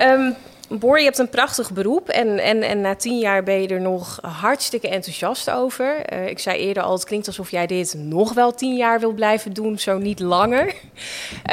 Um, 0.00 0.34
Boor, 0.78 0.98
je 0.98 1.04
hebt 1.04 1.18
een 1.18 1.28
prachtig 1.28 1.72
beroep 1.72 2.08
en, 2.08 2.38
en, 2.38 2.62
en 2.62 2.80
na 2.80 2.94
tien 2.94 3.18
jaar 3.18 3.42
ben 3.42 3.62
je 3.62 3.68
er 3.68 3.80
nog 3.80 4.18
hartstikke 4.22 4.88
enthousiast 4.88 5.50
over. 5.50 6.12
Uh, 6.12 6.28
ik 6.28 6.38
zei 6.38 6.58
eerder 6.58 6.82
al, 6.82 6.92
het 6.92 7.04
klinkt 7.04 7.26
alsof 7.26 7.50
jij 7.50 7.66
dit 7.66 7.94
nog 7.98 8.32
wel 8.32 8.54
tien 8.54 8.76
jaar 8.76 9.00
wil 9.00 9.12
blijven 9.12 9.52
doen, 9.52 9.78
zo 9.78 9.98
niet 9.98 10.20
langer. 10.20 10.74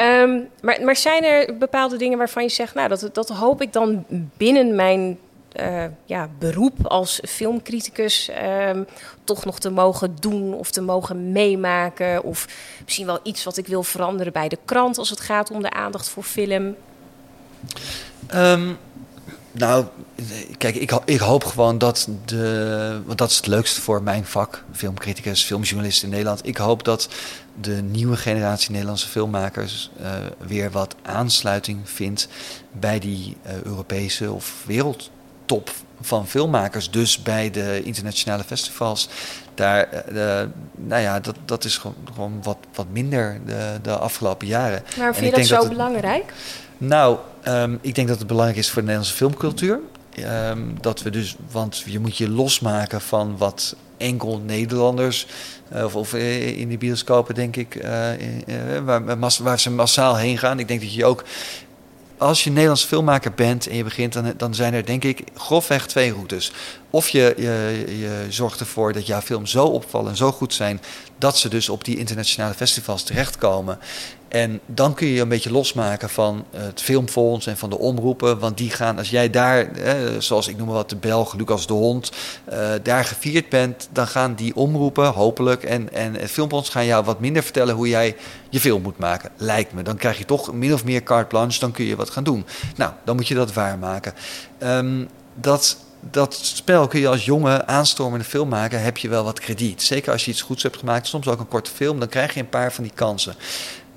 Um, 0.00 0.48
maar, 0.62 0.82
maar 0.82 0.96
zijn 0.96 1.24
er 1.24 1.58
bepaalde 1.58 1.96
dingen 1.96 2.18
waarvan 2.18 2.42
je 2.42 2.48
zegt, 2.48 2.74
nou, 2.74 2.88
dat, 2.88 3.10
dat 3.12 3.28
hoop 3.28 3.62
ik 3.62 3.72
dan 3.72 4.04
binnen 4.36 4.74
mijn 4.74 5.18
uh, 5.60 5.84
ja, 6.04 6.28
beroep 6.38 6.86
als 6.86 7.20
filmcriticus 7.26 8.30
um, 8.68 8.86
toch 9.24 9.44
nog 9.44 9.58
te 9.58 9.70
mogen 9.70 10.16
doen 10.20 10.54
of 10.54 10.70
te 10.70 10.80
mogen 10.80 11.32
meemaken? 11.32 12.22
Of 12.22 12.46
misschien 12.84 13.06
wel 13.06 13.20
iets 13.22 13.44
wat 13.44 13.56
ik 13.56 13.66
wil 13.66 13.82
veranderen 13.82 14.32
bij 14.32 14.48
de 14.48 14.58
krant 14.64 14.98
als 14.98 15.10
het 15.10 15.20
gaat 15.20 15.50
om 15.50 15.62
de 15.62 15.70
aandacht 15.70 16.08
voor 16.08 16.22
film? 16.22 16.76
Um, 18.34 18.78
nou, 19.58 19.84
kijk, 20.58 20.74
ik, 20.74 20.92
ik, 21.04 21.20
hoop 21.20 21.44
gewoon 21.44 21.78
dat 21.78 22.08
de. 22.24 23.00
Want 23.06 23.18
dat 23.18 23.30
is 23.30 23.36
het 23.36 23.46
leukste 23.46 23.80
voor 23.80 24.02
mijn 24.02 24.24
vak, 24.24 24.64
filmcriticus, 24.72 25.44
filmjournalist 25.44 26.02
in 26.02 26.08
Nederland. 26.08 26.46
Ik 26.46 26.56
hoop 26.56 26.84
dat 26.84 27.08
de 27.60 27.82
nieuwe 27.82 28.16
generatie 28.16 28.70
Nederlandse 28.70 29.08
filmmakers 29.08 29.90
uh, 30.00 30.10
weer 30.38 30.70
wat 30.70 30.94
aansluiting 31.02 31.80
vindt 31.84 32.28
bij 32.72 32.98
die 32.98 33.36
uh, 33.46 33.62
Europese 33.62 34.32
of 34.32 34.62
wereldtop 34.66 35.70
van 36.00 36.26
filmmakers. 36.26 36.90
Dus 36.90 37.22
bij 37.22 37.50
de 37.50 37.82
internationale 37.84 38.44
festivals. 38.44 39.08
Daar, 39.54 39.88
uh, 40.12 40.42
nou 40.74 41.02
ja, 41.02 41.20
dat, 41.20 41.34
dat 41.44 41.64
is 41.64 41.76
gewoon, 41.76 41.96
gewoon 42.12 42.42
wat, 42.42 42.58
wat 42.74 42.86
minder 42.90 43.40
de, 43.46 43.78
de 43.82 43.96
afgelopen 43.96 44.46
jaren. 44.46 44.82
Maar 44.98 45.14
vind 45.14 45.30
je 45.30 45.36
dat 45.36 45.46
zo 45.46 45.54
dat 45.54 45.64
het, 45.64 45.72
belangrijk? 45.72 46.32
Nou, 46.78 47.18
um, 47.48 47.78
ik 47.80 47.94
denk 47.94 48.08
dat 48.08 48.18
het 48.18 48.26
belangrijk 48.26 48.58
is 48.58 48.66
voor 48.66 48.82
de 48.82 48.86
Nederlandse 48.86 49.16
filmcultuur. 49.16 49.80
Um, 50.50 50.76
dat 50.80 51.02
we 51.02 51.10
dus, 51.10 51.36
want 51.50 51.82
je 51.86 51.98
moet 51.98 52.16
je 52.16 52.28
losmaken 52.30 53.00
van 53.00 53.36
wat 53.36 53.76
enkel 53.96 54.38
Nederlanders. 54.38 55.26
eh, 55.68 55.84
of, 55.84 55.96
of 55.96 56.12
eh, 56.14 56.58
in 56.58 56.68
de 56.68 56.78
bioscopen, 56.78 57.34
denk 57.34 57.56
ik, 57.56 57.74
eh, 57.74 57.90
waar, 58.84 59.18
waar- 59.42 59.60
ze 59.60 59.70
massaal 59.70 60.16
heen 60.16 60.38
gaan. 60.38 60.58
Ik 60.58 60.68
denk 60.68 60.80
dat 60.80 60.94
je 60.94 61.04
ook 61.04 61.24
als 62.18 62.44
je 62.44 62.50
Nederlands 62.50 62.84
filmmaker 62.84 63.32
bent 63.32 63.66
en 63.66 63.76
je 63.76 63.84
begint, 63.84 64.38
dan, 64.38 64.54
zijn 64.54 64.74
er 64.74 64.86
denk 64.86 65.04
ik 65.04 65.22
grofweg 65.34 65.86
twee 65.86 66.12
routes. 66.12 66.52
Of 66.90 67.08
je, 67.08 67.34
je, 67.36 67.84
je 67.98 68.26
zorgt 68.28 68.60
ervoor 68.60 68.92
dat 68.92 69.06
jouw 69.06 69.20
films 69.20 69.50
zo 69.50 69.64
opvallen 69.64 70.10
en 70.10 70.16
zo 70.16 70.32
goed 70.32 70.54
zijn, 70.54 70.80
dat 71.18 71.38
ze 71.38 71.48
dus 71.48 71.68
op 71.68 71.84
die 71.84 71.98
internationale 71.98 72.54
festivals 72.54 73.02
terechtkomen. 73.02 73.78
En 74.28 74.60
dan 74.66 74.94
kun 74.94 75.06
je 75.06 75.14
je 75.14 75.20
een 75.20 75.28
beetje 75.28 75.52
losmaken 75.52 76.08
van 76.08 76.44
het 76.56 76.82
filmfonds 76.82 77.46
en 77.46 77.56
van 77.56 77.70
de 77.70 77.78
omroepen. 77.78 78.38
Want 78.38 78.56
die 78.56 78.70
gaan, 78.70 78.98
als 78.98 79.10
jij 79.10 79.30
daar, 79.30 79.72
eh, 79.72 79.94
zoals 80.18 80.48
ik 80.48 80.56
noem 80.56 80.68
wat, 80.68 80.90
de 80.90 80.96
Belg, 80.96 81.34
Lucas 81.34 81.66
de 81.66 81.72
Hond, 81.72 82.12
eh, 82.44 82.70
daar 82.82 83.04
gevierd 83.04 83.48
bent, 83.48 83.88
dan 83.92 84.06
gaan 84.06 84.34
die 84.34 84.56
omroepen 84.56 85.06
hopelijk 85.06 85.62
en, 85.62 85.92
en 85.92 86.14
het 86.14 86.30
filmfonds 86.30 86.68
gaan 86.68 86.86
jou 86.86 87.04
wat 87.04 87.20
minder 87.20 87.42
vertellen 87.42 87.74
hoe 87.74 87.88
jij 87.88 88.16
je 88.48 88.60
film 88.60 88.82
moet 88.82 88.98
maken. 88.98 89.30
Lijkt 89.36 89.72
me. 89.72 89.82
Dan 89.82 89.96
krijg 89.96 90.18
je 90.18 90.24
toch 90.24 90.52
min 90.52 90.72
of 90.72 90.84
meer 90.84 91.02
carte 91.02 91.28
blanche, 91.28 91.60
dan 91.60 91.72
kun 91.72 91.84
je 91.84 91.96
wat 91.96 92.10
gaan 92.10 92.24
doen. 92.24 92.46
Nou, 92.76 92.92
dan 93.04 93.16
moet 93.16 93.28
je 93.28 93.34
dat 93.34 93.52
waarmaken. 93.52 94.14
Ehm, 94.58 95.04
dat, 95.34 95.76
dat 96.00 96.34
spel 96.34 96.86
kun 96.86 97.00
je 97.00 97.08
als 97.08 97.24
jonge 97.24 97.66
aanstormende 97.66 98.24
filmmaker 98.24 98.80
heb 98.80 98.96
je 98.96 99.08
wel 99.08 99.24
wat 99.24 99.40
krediet. 99.40 99.82
Zeker 99.82 100.12
als 100.12 100.24
je 100.24 100.30
iets 100.30 100.42
goeds 100.42 100.62
hebt 100.62 100.76
gemaakt, 100.76 101.06
soms 101.06 101.28
ook 101.28 101.40
een 101.40 101.48
korte 101.48 101.70
film, 101.70 101.98
dan 101.98 102.08
krijg 102.08 102.34
je 102.34 102.40
een 102.40 102.48
paar 102.48 102.72
van 102.72 102.84
die 102.84 102.92
kansen. 102.94 103.34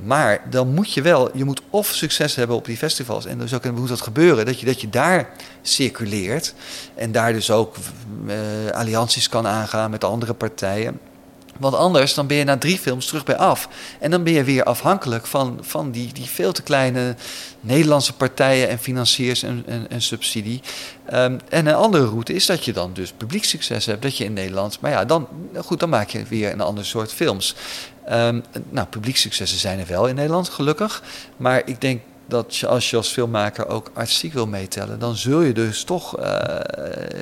Maar 0.04 0.42
dan 0.50 0.74
moet 0.74 0.94
je 0.94 1.02
wel, 1.02 1.38
je 1.38 1.46
moet 1.46 1.62
of 1.70 1.88
succes 1.88 2.36
hebben 2.36 2.56
op 2.56 2.66
die 2.66 2.78
festivals. 2.78 3.26
En 3.26 3.38
dus 3.38 3.54
ook 3.54 3.64
hoe 3.64 3.72
moet 3.72 3.88
dat 3.88 4.02
gebeuren? 4.02 4.46
Dat 4.46 4.60
je, 4.60 4.66
dat 4.66 4.82
je 4.82 4.90
daar 4.90 5.30
circuleert. 5.62 6.54
En 6.96 7.12
daar 7.12 7.34
dus 7.34 7.52
ook 7.52 7.76
eh, 8.28 8.36
allianties 8.72 9.30
kan 9.30 9.48
aangaan 9.48 9.92
met 9.92 10.04
andere 10.04 10.34
partijen. 10.34 11.00
Want 11.62 11.76
anders 11.76 12.14
dan 12.14 12.28
ben 12.28 12.38
je 12.38 12.44
na 12.44 12.58
drie 12.58 12.78
films 12.78 13.06
terug 13.06 13.24
bij 13.24 13.38
af. 13.38 13.70
En 14.00 14.12
dan 14.12 14.24
ben 14.24 14.34
je 14.34 14.44
weer 14.44 14.64
afhankelijk 14.64 15.26
van, 15.26 15.58
van 15.62 15.92
die, 15.92 16.14
die 16.14 16.26
veel 16.26 16.52
te 16.52 16.62
kleine 16.62 17.16
Nederlandse 17.60 18.14
partijen 18.14 18.70
en 18.70 18.80
financiers 18.80 19.44
en, 19.44 19.66
en, 19.90 20.02
subsidie. 20.02 20.62
Ehm, 21.06 21.40
en 21.50 21.66
een 21.66 21.76
andere 21.76 22.06
route 22.06 22.34
is 22.34 22.46
dat 22.46 22.66
je 22.66 22.74
dan 22.74 22.94
dus 22.94 23.12
publieksucces 23.18 23.86
hebt. 23.86 24.02
Dat 24.02 24.18
je 24.18 24.24
in 24.24 24.34
Nederland. 24.34 24.80
Maar 24.80 24.92
ja, 24.92 25.06
dan, 25.06 25.28
goed, 25.56 25.80
dan 25.80 25.90
maak 25.90 26.10
je 26.10 26.24
weer 26.24 26.52
een 26.52 26.62
ander 26.62 26.86
soort 26.86 27.14
films. 27.14 27.56
Ehm, 28.06 28.40
nou, 28.70 28.88
publieksuccessen 28.88 29.60
zijn 29.60 29.80
er 29.80 29.88
wel 29.88 30.08
in 30.08 30.16
Nederland, 30.16 30.50
gelukkig. 30.50 31.04
Maar 31.38 31.62
ik 31.66 31.82
denk 31.82 32.02
dat 32.32 32.56
je, 32.56 32.68
als 32.68 32.90
je 32.90 32.98
als 32.98 33.10
filmmaker 33.10 33.68
ook 33.68 33.92
artistiek 33.94 34.34
wil 34.34 34.48
meetellen, 34.48 35.00
dan 35.00 35.16
zul 35.16 35.42
je 35.42 35.54
dus 35.54 35.84
toch 35.84 36.18
eh, 36.18 36.60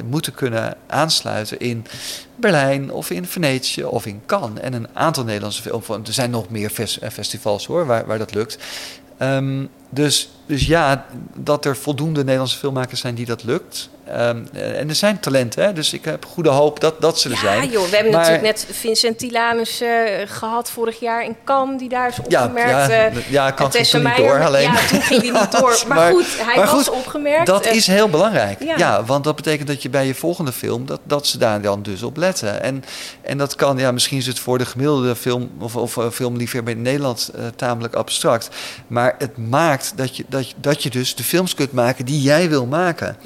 moeten 0.10 0.34
kunnen 0.34 0.78
aansluiten 0.88 1.60
in 1.60 1.86
Berlijn 2.36 2.92
of 2.92 3.10
in 3.10 3.26
Venetië 3.26 3.84
of 3.84 4.06
in 4.06 4.22
Cannes. 4.26 4.62
En 4.62 4.74
een 4.74 4.88
aantal 4.94 5.24
Nederlandse 5.24 5.62
films. 5.62 6.08
Er 6.08 6.14
zijn 6.14 6.30
nog 6.30 6.50
meer 6.50 6.72
eh, 7.00 7.10
festivals 7.10 7.66
hoor, 7.66 7.86
waar, 7.86 8.06
waar 8.06 8.18
dat 8.18 8.34
lukt. 8.34 8.58
Ehm, 9.18 9.66
dus, 9.90 10.30
dus 10.46 10.66
ja, 10.66 11.06
dat 11.36 11.66
er 11.66 11.78
voldoende 11.78 12.24
Nederlandse 12.24 12.58
filmmakers 12.58 13.00
zijn 13.00 13.16
die 13.16 13.26
dat 13.26 13.44
lukt. 13.44 13.90
Ehm, 14.14 14.38
en 14.54 14.90
er 14.90 14.96
zijn 14.96 15.20
talenten, 15.20 15.64
hè? 15.64 15.74
dus 15.74 15.94
ik 15.94 16.06
heb 16.06 16.26
goede 16.26 16.50
hoop 16.50 16.80
dat, 16.80 17.02
dat 17.02 17.20
ze 17.20 17.28
er 17.30 17.36
Ja, 17.36 17.40
zijn. 17.42 17.70
joh, 17.70 17.90
we 17.90 17.96
hebben 17.96 18.12
Maar- 18.14 18.22
natuurlijk 18.32 18.44
net 18.68 18.68
Vincent 18.76 19.18
Tilanus 19.20 19.82
eh, 19.82 19.90
gehad 20.26 20.70
vorig 20.72 21.00
jaar 21.00 21.24
in 21.24 21.36
Cannes, 21.46 21.80
die 21.80 21.90
daar 21.90 22.08
is 22.08 22.16
Ja, 22.28 22.44
opgemerkt. 22.44 22.70
ja, 22.70 22.90
eh, 22.90 23.30
ja, 23.30 23.52
Kant 23.52 23.76
ging 23.76 23.88
toen 23.88 24.04
niet 24.04 24.16
door, 24.18 24.44
alleen. 24.46 24.62
Ja, 24.72 24.76
toen 24.90 25.02
ging 25.02 25.22
die 25.22 25.32
niet 25.32 25.52
door. 25.52 25.78
Maar, 25.88 25.98
Maar- 25.98 26.12
goed, 26.12 26.26
hij 26.46 26.56
maar 26.56 26.66
was 26.66 26.88
goed, 26.88 26.90
opgemerkt. 26.90 27.46
Dat 27.46 27.66
Eh, 27.66 27.76
is 27.76 27.88
heel 27.88 28.10
belangrijk. 28.10 28.64
Ja. 28.64 28.78
Ja. 28.78 29.04
want 29.04 29.24
dat 29.24 29.36
betekent 29.36 29.68
dat 29.68 29.82
je 29.82 29.90
bij 29.90 30.06
je 30.08 30.16
volgende 30.16 30.52
film, 30.52 30.86
dat, 30.86 31.00
dat 31.04 31.28
ze 31.28 31.38
daar 31.38 31.62
dan 31.62 31.82
dus 31.84 32.04
op 32.04 32.18
letten. 32.18 32.62
En, 32.62 32.84
en 33.22 33.38
dat 33.38 33.56
kan, 33.56 33.78
ja, 33.78 33.92
misschien 33.92 34.18
is 34.18 34.28
het 34.28 34.40
voor 34.40 34.58
de 34.58 34.66
gemiddelde 34.66 35.16
film 35.16 35.52
of, 35.60 35.76
of 35.76 35.98
eh, 35.98 36.10
filmliefhebber 36.12 36.74
in 36.74 36.82
Nederland 36.82 37.32
eh, 37.36 37.42
tamelijk 37.56 37.94
abstract. 37.96 38.50
Maar 38.88 39.16
het 39.18 39.38
maakt 39.38 39.94
dat 39.96 40.18
je, 40.18 40.26
dat, 40.28 40.54
dat 40.56 40.84
je 40.84 40.90
dus 40.90 41.16
de 41.16 41.24
films 41.24 41.54
kunt 41.56 41.72
maken 41.72 42.06
die 42.06 42.22
jij 42.22 42.50
wil 42.50 42.66
maken. 42.66 43.18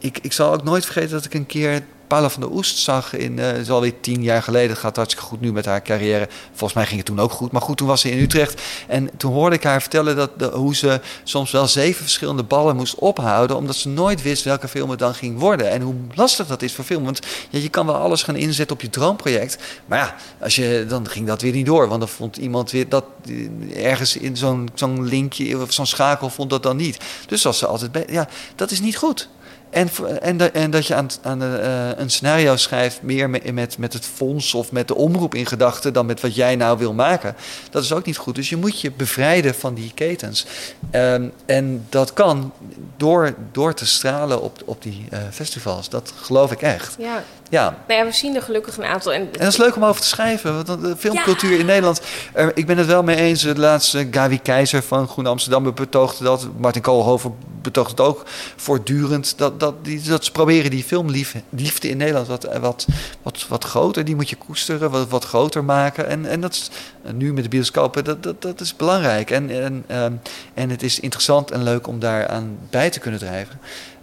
Ik, 0.00 0.18
ik 0.22 0.32
zal 0.32 0.52
ook 0.52 0.62
nooit 0.62 0.84
vergeten 0.84 1.10
dat 1.10 1.24
ik 1.24 1.34
een 1.34 1.46
keer 1.46 1.82
Paula 2.10 2.30
van 2.30 2.40
der 2.40 2.50
Oest 2.50 2.78
zag 2.78 3.14
in, 3.14 3.38
het 3.38 3.56
is 3.56 3.70
alweer 3.70 4.00
tien 4.00 4.22
jaar 4.22 4.42
geleden. 4.42 4.70
Het 4.70 4.78
gaat 4.78 4.96
hartstikke 4.96 5.28
goed 5.28 5.40
nu 5.40 5.52
met 5.52 5.64
haar 5.64 5.82
carrière. 5.82 6.28
Volgens 6.48 6.72
mij 6.72 6.86
ging 6.86 6.96
het 6.96 7.06
toen 7.06 7.20
ook 7.20 7.32
goed. 7.32 7.52
Maar 7.52 7.62
goed, 7.62 7.76
toen 7.76 7.86
was 7.86 8.00
ze 8.00 8.10
in 8.10 8.18
Utrecht. 8.18 8.62
En 8.88 9.10
toen 9.16 9.32
hoorde 9.32 9.56
ik 9.56 9.62
haar 9.62 9.80
vertellen 9.80 10.16
dat 10.16 10.52
hoe 10.52 10.74
ze 10.74 11.00
soms 11.24 11.50
wel 11.50 11.66
zeven 11.66 12.02
verschillende 12.02 12.42
ballen 12.42 12.76
moest 12.76 12.94
ophouden. 12.94 13.56
Omdat 13.56 13.76
ze 13.76 13.88
nooit 13.88 14.22
wist 14.22 14.44
welke 14.44 14.68
film 14.68 14.90
het 14.90 14.98
dan 14.98 15.14
ging 15.14 15.38
worden. 15.38 15.70
En 15.70 15.82
hoe 15.82 15.94
lastig 16.14 16.46
dat 16.46 16.62
is 16.62 16.72
voor 16.72 16.84
film. 16.84 17.04
Want 17.04 17.20
ja, 17.50 17.58
je 17.58 17.68
kan 17.68 17.86
wel 17.86 17.94
alles 17.94 18.22
gaan 18.22 18.36
inzetten 18.36 18.76
op 18.76 18.82
je 18.82 18.90
droomproject. 18.90 19.58
Maar 19.86 19.98
ja, 19.98 20.14
als 20.40 20.56
je, 20.56 20.84
dan 20.88 21.08
ging 21.08 21.26
dat 21.26 21.42
weer 21.42 21.52
niet 21.52 21.66
door. 21.66 21.88
Want 21.88 22.00
dan 22.00 22.08
vond 22.08 22.36
iemand 22.36 22.70
weer 22.70 22.88
dat 22.88 23.04
eh, 23.26 23.84
ergens 23.84 24.16
in 24.16 24.36
zo'n 24.74 25.04
linkje 25.04 25.58
of 25.58 25.72
zo'n 25.72 25.86
schakel 25.86 26.30
vond 26.30 26.50
dat 26.50 26.62
dan 26.62 26.76
niet. 26.76 26.98
Dus 27.26 27.42
was 27.42 27.58
ze 27.58 27.66
altijd. 27.66 28.10
Ja, 28.10 28.28
dat 28.54 28.70
is 28.70 28.80
niet 28.80 28.96
goed. 28.96 29.28
En, 29.70 29.88
en, 30.20 30.54
en 30.54 30.70
dat 30.70 30.86
je 30.86 30.94
aan, 30.94 31.08
aan 31.22 31.42
eh, 31.42 31.88
een 31.96 32.10
scenario 32.10 32.56
schrijft 32.56 33.02
meer 33.02 33.30
met, 33.30 33.52
met, 33.52 33.78
met 33.78 33.92
het 33.92 34.04
fonds 34.04 34.54
of 34.54 34.72
met 34.72 34.88
de 34.88 34.94
omroep 34.94 35.34
in 35.34 35.46
gedachten 35.46 35.92
dan 35.92 36.06
met 36.06 36.20
wat 36.20 36.34
jij 36.34 36.56
nou 36.56 36.78
wil 36.78 36.94
maken. 36.94 37.36
Dat 37.70 37.82
is 37.82 37.92
ook 37.92 38.04
niet 38.04 38.16
goed. 38.16 38.34
Dus 38.34 38.48
je 38.48 38.56
moet 38.56 38.80
je 38.80 38.92
bevrijden 38.92 39.54
van 39.54 39.74
die 39.74 39.92
ketens. 39.94 40.46
Ehm, 40.90 41.28
en 41.46 41.86
dat 41.88 42.12
kan 42.12 42.52
door, 42.96 43.34
door 43.52 43.74
te 43.74 43.86
stralen 43.86 44.42
op, 44.42 44.62
op 44.64 44.82
die 44.82 45.06
eh, 45.10 45.18
festivals. 45.30 45.88
Dat 45.88 46.12
geloof 46.16 46.52
ik 46.52 46.62
echt. 46.62 46.94
ja. 46.98 47.22
Ja. 47.50 47.76
Nou 47.88 48.00
ja, 48.00 48.06
we 48.06 48.12
zien 48.12 48.34
er 48.36 48.42
gelukkig 48.42 48.76
een 48.76 48.84
aantal. 48.84 49.12
En, 49.12 49.20
En 49.20 49.28
dat 49.32 49.48
is 49.48 49.56
leuk 49.56 49.76
om 49.76 49.84
over 49.84 50.00
te 50.00 50.06
schrijven. 50.06 50.64
Want 50.64 50.80
de 50.82 50.96
filmcultuur 50.98 51.58
in 51.58 51.66
Nederland. 51.66 52.00
eh, 52.32 52.46
ik 52.54 52.66
ben 52.66 52.78
het 52.78 52.86
wel 52.86 53.02
mee 53.02 53.16
eens. 53.16 53.42
De 53.42 53.58
laatste 53.58 54.08
Gavi 54.10 54.40
Keizer 54.40 54.82
van 54.82 55.08
Groene 55.08 55.28
Amsterdam 55.28 55.74
betoogde 55.74 56.24
dat. 56.24 56.48
Martin 56.58 56.82
Koolhoven 56.82 57.34
betoogt 57.62 57.90
het 57.90 58.00
ook 58.00 58.22
voortdurend. 58.56 59.38
Dat, 59.38 59.60
dat, 59.60 59.84
die, 59.84 60.02
dat 60.02 60.24
ze 60.24 60.32
proberen 60.32 60.70
die 60.70 60.84
filmliefde 60.84 61.88
in 61.88 61.96
Nederland 61.96 62.26
wat, 62.26 62.48
wat, 62.60 62.86
wat, 63.22 63.46
wat 63.48 63.64
groter. 63.64 64.04
Die 64.04 64.16
moet 64.16 64.30
je 64.30 64.36
koesteren, 64.36 64.90
wat, 64.90 65.08
wat 65.08 65.24
groter 65.24 65.64
maken. 65.64 66.08
En, 66.08 66.26
en 66.26 66.40
dat 66.40 66.52
is 66.52 66.70
eh, 67.04 67.12
nu 67.12 67.32
met 67.32 67.42
de 67.42 67.48
bioscopen, 67.50 68.04
dat, 68.04 68.22
dat, 68.22 68.42
dat 68.42 68.60
is 68.60 68.76
belangrijk. 68.76 69.30
En, 69.30 69.50
en, 69.50 69.84
ehm, 69.86 70.12
en 70.54 70.70
het 70.70 70.82
is 70.82 71.00
interessant 71.00 71.50
en 71.50 71.62
leuk 71.62 71.86
om 71.86 71.98
daaraan 71.98 72.58
bij 72.70 72.90
te 72.90 73.00
kunnen 73.00 73.20
drijven, 73.20 73.60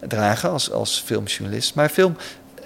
dragen 0.07 0.49
als, 0.51 0.71
als 0.71 1.03
filmjournalist. 1.05 1.75
Maar 1.75 1.89
film. 1.89 2.17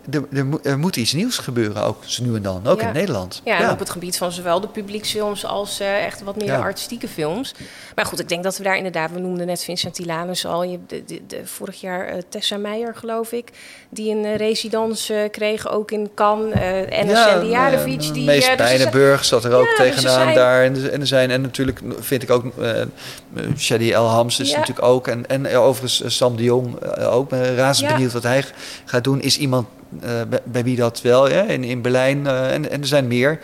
Er, 0.10 0.24
er, 0.34 0.46
moet- 0.46 0.66
er 0.66 0.80
moet 0.80 0.96
iets 0.96 1.14
nieuws 1.14 1.38
gebeuren, 1.38 1.84
ook 1.84 1.98
zo 2.06 2.24
nu 2.24 2.36
en 2.36 2.42
dan, 2.42 2.68
ook 2.68 2.82
Ja. 2.82 2.88
in 2.88 2.94
Nederland. 2.94 3.42
Ja, 3.46 3.60
en 3.60 3.70
op 3.70 3.80
het 3.80 3.90
gebied 3.90 4.18
van 4.18 4.32
zowel 4.32 4.60
de 4.62 4.68
publieksfilms 4.68 5.46
als 5.46 5.80
eh, 5.80 6.06
echt 6.06 6.22
wat 6.24 6.36
meer 6.36 6.46
Ja. 6.46 6.58
de 6.58 6.64
artistieke 6.64 7.08
films. 7.08 7.54
Maar 7.96 8.06
goed, 8.06 8.20
ik 8.20 8.30
denk 8.30 8.44
dat 8.44 8.58
we 8.58 8.64
daar 8.64 8.78
inderdaad, 8.78 9.12
we 9.12 9.20
noemden 9.20 9.46
net 9.48 9.64
Vincent 9.64 9.94
Tilanus 9.94 10.46
al. 10.46 10.64
Je, 10.64 10.80
de, 10.88 11.04
de, 11.06 11.22
de- 11.28 11.46
vorig 11.46 11.82
jaar 11.82 12.06
eh, 12.08 12.22
Tessa 12.30 12.58
Meijer, 12.58 12.96
geloof 12.96 13.32
ik, 13.32 13.50
die 13.90 14.16
een 14.16 14.26
eh, 14.26 14.36
residence 14.36 15.28
kreeg 15.32 15.70
ook 15.70 15.92
in 15.92 16.10
Cannes. 16.16 16.54
en 16.90 17.08
Ja, 17.08 17.30
Sandy 17.30 17.48
Jarovic. 17.48 18.02
eh, 18.02 18.14
die, 18.14 18.26
Mees 18.26 18.50
dus 18.92 19.28
zat 19.28 19.44
er 19.44 19.54
ook 19.54 19.64
Ja, 19.64 19.70
dus 19.70 19.78
tegenaan 19.78 20.14
zijn- 20.24 20.36
daar. 20.36 20.64
En, 20.64 20.92
en 20.92 21.02
er 21.02 21.08
zijn, 21.08 21.32
en 21.32 21.42
natuurlijk 21.42 21.82
vind 22.00 22.24
ik 22.24 22.30
ook 22.32 22.46
Shady 23.58 23.92
El 23.92 24.08
Hams 24.08 24.40
is 24.40 24.50
Ja. 24.50 24.58
natuurlijk 24.58 24.88
ook. 24.88 25.08
En, 25.08 25.28
en 25.30 25.48
overigens 25.56 26.16
Sam 26.18 26.36
de 26.36 26.44
Jong 26.44 26.96
ook. 27.00 27.30
Ben 27.30 27.56
razend 27.56 27.88
Ja. 27.90 27.94
benieuwd 27.96 28.14
wat 28.14 28.24
hij 28.24 28.44
gaat 28.86 29.04
doen. 29.04 29.22
Is 29.22 29.38
iemand 29.38 29.68
bij, 30.30 30.40
bij 30.44 30.64
wie 30.64 30.76
dat 30.76 31.02
wel, 31.02 31.30
ja, 31.30 31.42
in, 31.44 31.64
in 31.64 31.82
Berlijn. 31.82 32.28
eh, 32.28 32.54
en, 32.54 32.70
en 32.72 32.82
er 32.82 32.88
zijn 32.88 33.08
meer. 33.08 33.40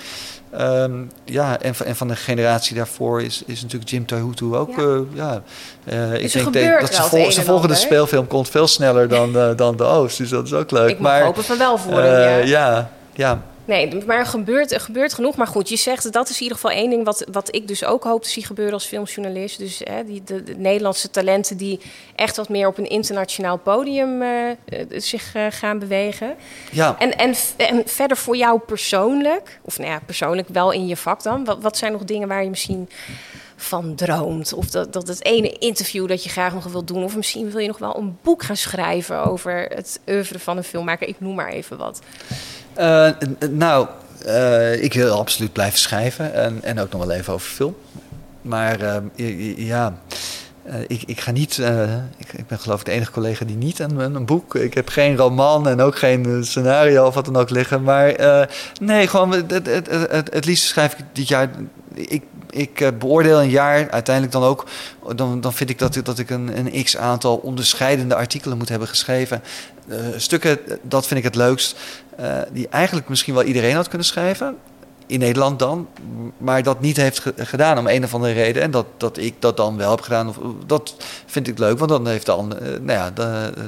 Ehm, 0.52 0.92
ja, 1.26 1.60
en, 1.62 1.76
van- 1.76 1.86
en 1.86 1.96
van 1.96 2.08
de 2.08 2.16
generatie 2.16 2.76
daarvoor 2.76 3.22
is, 3.22 3.44
is 3.46 3.62
natuurlijk 3.62 3.92
Jim 3.92 4.06
Tahutu 4.06 4.46
ook. 4.56 4.70
Ja. 4.78 4.84
eh, 4.84 5.00
ja. 5.14 5.42
Eh, 5.86 6.14
ik 6.24 6.54
denk 6.54 6.80
dat 6.82 6.94
ze 6.94 7.02
vol- 7.04 7.32
zijn 7.32 7.46
volgende 7.46 7.74
ander. 7.74 7.78
speelfilm 7.78 8.28
komt 8.28 8.50
veel 8.50 8.68
sneller 8.68 9.08
dan, 9.08 9.38
eh, 9.38 9.50
dan 9.56 9.78
de 9.78 9.84
Oost. 9.84 10.18
Dus 10.18 10.30
dat 10.30 10.46
is 10.46 10.54
ook 10.54 10.72
leuk. 10.72 10.90
Ik 10.90 11.00
maar, 11.00 11.24
hopen 11.24 11.44
van 11.44 11.58
wel 11.58 11.78
voor 11.78 12.00
eh, 12.00 12.12
hem, 12.12 12.20
ja. 12.22 12.38
ja, 12.46 12.90
ja. 13.14 13.42
Nee, 13.68 14.06
maar 14.06 14.18
er 14.18 14.26
gebeurt, 14.26 14.72
er 14.72 14.80
gebeurt 14.80 15.14
genoeg. 15.14 15.36
Maar 15.36 15.48
goed, 15.48 15.70
je 15.70 15.76
zegt 15.76 16.14
dat 16.14 16.30
is 16.30 16.36
in 16.36 16.42
ieder 16.42 16.58
geval 16.58 16.72
één 16.72 16.90
ding 16.90 17.06
wat, 17.06 17.26
wat 17.32 17.56
ik 17.56 17.68
dus 17.68 17.86
ook 17.86 18.04
hoop 18.04 18.24
te 18.24 18.30
zien 18.30 18.44
gebeuren 18.44 18.74
als 18.74 18.86
filmjournalist. 18.86 19.60
Dus 19.60 19.82
hè, 19.84 20.04
die, 20.06 20.24
de, 20.24 20.44
de 20.44 20.56
Nederlandse 20.56 21.10
talenten 21.10 21.58
die 21.58 21.80
echt 22.16 22.36
wat 22.38 22.50
meer 22.50 22.68
op 22.68 22.78
een 22.78 22.90
internationaal 22.90 23.58
podium 23.58 24.22
eh, 24.22 24.50
eh, 24.50 24.56
zich 24.90 25.36
eh, 25.36 25.46
gaan 25.50 25.80
bewegen. 25.80 26.36
ja. 26.72 26.96
En, 27.00 27.18
en, 27.18 27.34
en 27.58 27.82
verder 27.86 28.18
voor 28.18 28.38
jou 28.38 28.60
persoonlijk, 28.60 29.60
of 29.62 29.78
nou 29.78 29.90
ja, 29.90 30.00
persoonlijk 30.06 30.48
wel 30.48 30.72
in 30.72 30.88
je 30.88 30.98
vak 30.98 31.24
dan, 31.24 31.46
wat, 31.46 31.62
wat 31.62 31.78
zijn 31.78 31.92
nog 31.92 32.04
dingen 32.04 32.28
waar 32.28 32.44
je 32.44 32.50
misschien 32.50 32.90
van 33.56 33.96
droomt? 33.96 34.54
Of 34.54 34.70
dat, 34.70 34.94
dat 34.94 35.08
het 35.08 35.26
ene 35.26 35.50
interview 35.50 36.08
dat 36.08 36.24
je 36.24 36.30
graag 36.30 36.54
nog 36.54 36.64
wil 36.64 36.84
doen, 36.84 37.04
of 37.04 37.16
misschien 37.16 37.52
wil 37.52 37.60
je 37.60 37.68
nog 37.68 37.78
wel 37.78 37.98
een 37.98 38.18
boek 38.22 38.44
gaan 38.44 38.58
schrijven 38.58 39.26
over 39.26 39.66
het 39.70 40.00
oeuvre 40.08 40.40
van 40.40 40.58
een 40.58 40.64
filmmaker. 40.64 41.08
Ik 41.08 41.20
noem 41.20 41.36
maar 41.36 41.50
even 41.50 41.78
wat. 41.78 42.02
Eh, 42.78 43.10
nou, 43.50 43.88
eh, 44.26 44.84
ik 44.84 44.94
wil 44.94 45.18
absoluut 45.18 45.54
blijven 45.54 45.80
schrijven 45.80 46.34
en, 46.34 46.64
en 46.64 46.80
ook 46.80 46.92
nog 46.92 47.06
wel 47.06 47.16
even 47.16 47.34
over 47.34 47.50
film. 47.50 47.76
Maar 48.42 48.80
eh, 48.82 49.68
ja, 49.68 49.94
ik, 50.88 51.04
ik 51.06 51.20
ga 51.20 51.32
niet. 51.32 51.58
ik, 52.18 52.34
ik, 52.34 52.48
ben 52.48 52.60
geloof 52.60 52.80
ik 52.80 52.86
de 52.86 52.92
enige 52.92 53.12
collega 53.12 53.46
die 53.46 53.56
niet 53.56 53.80
een, 53.80 54.00
een, 54.00 54.26
boek. 54.26 54.56
Ik 54.56 54.74
heb 54.74 54.90
geen 54.90 55.16
roman 55.16 55.68
en 55.68 55.82
ook 55.82 55.98
geen 55.98 56.46
scenario 56.46 57.06
of 57.06 57.14
wat 57.14 57.26
dan 57.26 57.36
ook 57.36 57.50
liggen. 57.50 57.84
Maar 57.84 58.16
nee, 58.82 59.08
gewoon 59.08 59.32
het, 59.32 59.52
het, 59.52 59.68
het, 59.90 60.34
het, 60.34 60.46
liefst 60.46 60.66
schrijf 60.66 60.94
ik 60.94 61.06
dit 61.14 61.28
jaar. 61.28 61.50
Ik, 61.94 62.24
ik 62.50 63.00
beoordeel 63.00 63.42
een 63.42 63.50
jaar 63.50 63.90
uiteindelijk 63.90 64.34
dan 64.34 64.44
ook. 64.44 64.66
Dan, 65.16 65.42
dan 65.42 65.54
vind 65.54 65.70
ik 65.70 65.80
dat, 65.80 66.00
dat 66.04 66.20
ik 66.20 66.30
een, 66.30 66.58
een 66.58 66.84
x 66.84 66.98
aantal 66.98 67.36
onderscheidende 67.36 68.16
artikelen 68.16 68.58
moet 68.58 68.70
hebben 68.70 68.88
geschreven. 68.88 69.42
stukken, 70.18 70.60
dat 70.82 71.08
vind 71.08 71.20
ik 71.20 71.26
het 71.26 71.36
leukst. 71.36 71.76
Die 72.52 72.68
eigenlijk 72.70 73.10
misschien 73.10 73.34
wel 73.34 73.44
iedereen 73.44 73.76
had 73.76 73.88
kunnen 73.88 74.08
schrijven 74.08 74.58
in 75.08 75.20
Nederland 75.20 75.60
dan, 75.60 75.88
maar 76.38 76.64
dat 76.64 76.82
niet 76.82 76.98
heeft 76.98 77.24
gedaan 77.38 77.78
om 77.78 77.88
een 77.88 78.04
of 78.04 78.14
andere 78.14 78.34
reden. 78.34 78.62
En 78.62 78.72
dat, 78.72 78.86
dat 78.98 79.18
ik 79.18 79.36
dat 79.40 79.58
dan 79.58 79.78
wel 79.78 79.92
heb 79.92 80.02
gedaan, 80.02 80.36
dat 80.66 80.96
vind 81.26 81.48
ik 81.48 81.58
leuk, 81.58 81.78
want 81.78 81.90
dan 81.90 82.08
heeft 82.08 82.26
dan, 82.26 82.54
uh, 82.54 82.60
nou 82.62 82.86
ja, 82.86 83.12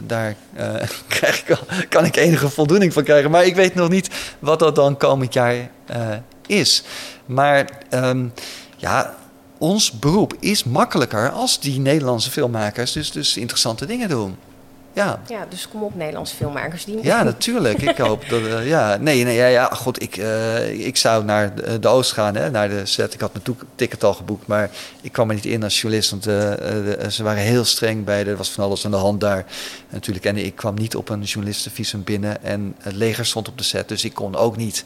daar 0.06 0.36
uh, 0.58 0.74
krijg 1.08 1.48
ik, 1.48 1.60
kan 1.90 2.06
ik 2.06 2.16
enige 2.16 2.50
voldoening 2.50 2.94
van 2.94 3.04
krijgen. 3.04 3.32
Maar 3.32 3.46
ik 3.46 3.56
weet 3.56 3.76
nog 3.76 3.90
niet 3.90 4.10
wat 4.40 4.60
dat 4.60 4.76
dan 4.76 4.98
komend 4.98 5.34
jaar 5.34 5.70
is. 6.48 6.84
Maar 7.26 7.70
um, 7.94 8.34
ja, 8.78 9.16
ons 9.58 9.92
beroep 9.92 10.34
is 10.40 10.64
makkelijker 10.64 11.32
als 11.32 11.60
die 11.60 11.80
Nederlandse 11.80 12.32
filmmakers 12.32 12.92
dus, 12.92 13.12
dus 13.12 13.38
interessante 13.38 13.86
dingen 13.86 14.10
doen. 14.10 14.38
Ja. 14.94 15.22
ja, 15.28 15.46
dus 15.50 15.68
kom 15.68 15.84
op 15.84 15.96
Nederlandse 15.96 16.36
filmmakers. 16.36 16.86
Die... 16.86 17.04
Ja, 17.04 17.24
natuurlijk. 17.24 17.82
Ik 17.82 17.98
hoop 17.98 18.30
dat... 18.30 18.42
Uh, 18.42 18.68
ja, 18.68 18.98
nee, 18.98 19.24
nee, 19.24 19.36
ja, 19.36 19.46
ja 19.46 19.66
goed. 19.66 20.02
Ik, 20.02 20.18
uh, 20.18 20.86
ik 20.86 20.98
zou 20.98 21.24
naar 21.24 21.56
de, 21.56 21.80
de, 21.80 21.88
Oost 21.88 22.12
gaan, 22.12 22.36
hè, 22.36 22.52
naar 22.52 22.70
de 22.70 22.86
set. 22.86 23.14
Ik 23.14 23.20
had 23.20 23.32
mijn 23.34 23.58
ticket 23.76 24.04
al 24.04 24.14
geboekt, 24.14 24.48
maar 24.48 24.70
ik 25.02 25.12
kwam 25.12 25.30
er 25.30 25.36
niet 25.36 25.46
in 25.46 25.64
als 25.64 25.82
journalist. 25.82 26.10
Want 26.10 26.28
uh, 26.28 26.34
de, 26.34 27.08
ze 27.10 27.24
waren 27.24 27.44
heel 27.44 27.66
streng 27.66 28.04
bij. 28.04 28.28
Er 28.28 28.38
was 28.38 28.52
van 28.52 28.64
alles 28.64 28.86
aan 28.86 28.92
de 28.92 28.98
hand 28.98 29.22
daar 29.22 29.46
natuurlijk. 29.90 30.26
En 30.26 30.38
ik 30.38 30.56
kwam 30.56 30.76
niet 30.76 30.96
op 30.96 31.10
een 31.10 31.22
journalistenvisum 31.22 32.04
binnen. 32.04 32.44
En 32.44 32.76
het 32.80 32.96
leger 32.96 33.26
stond 33.26 33.48
op 33.48 33.58
de 33.58 33.64
set, 33.64 33.88
dus 33.88 34.04
ik 34.04 34.14
kon 34.14 34.36
ook 34.36 34.58
niet 34.58 34.84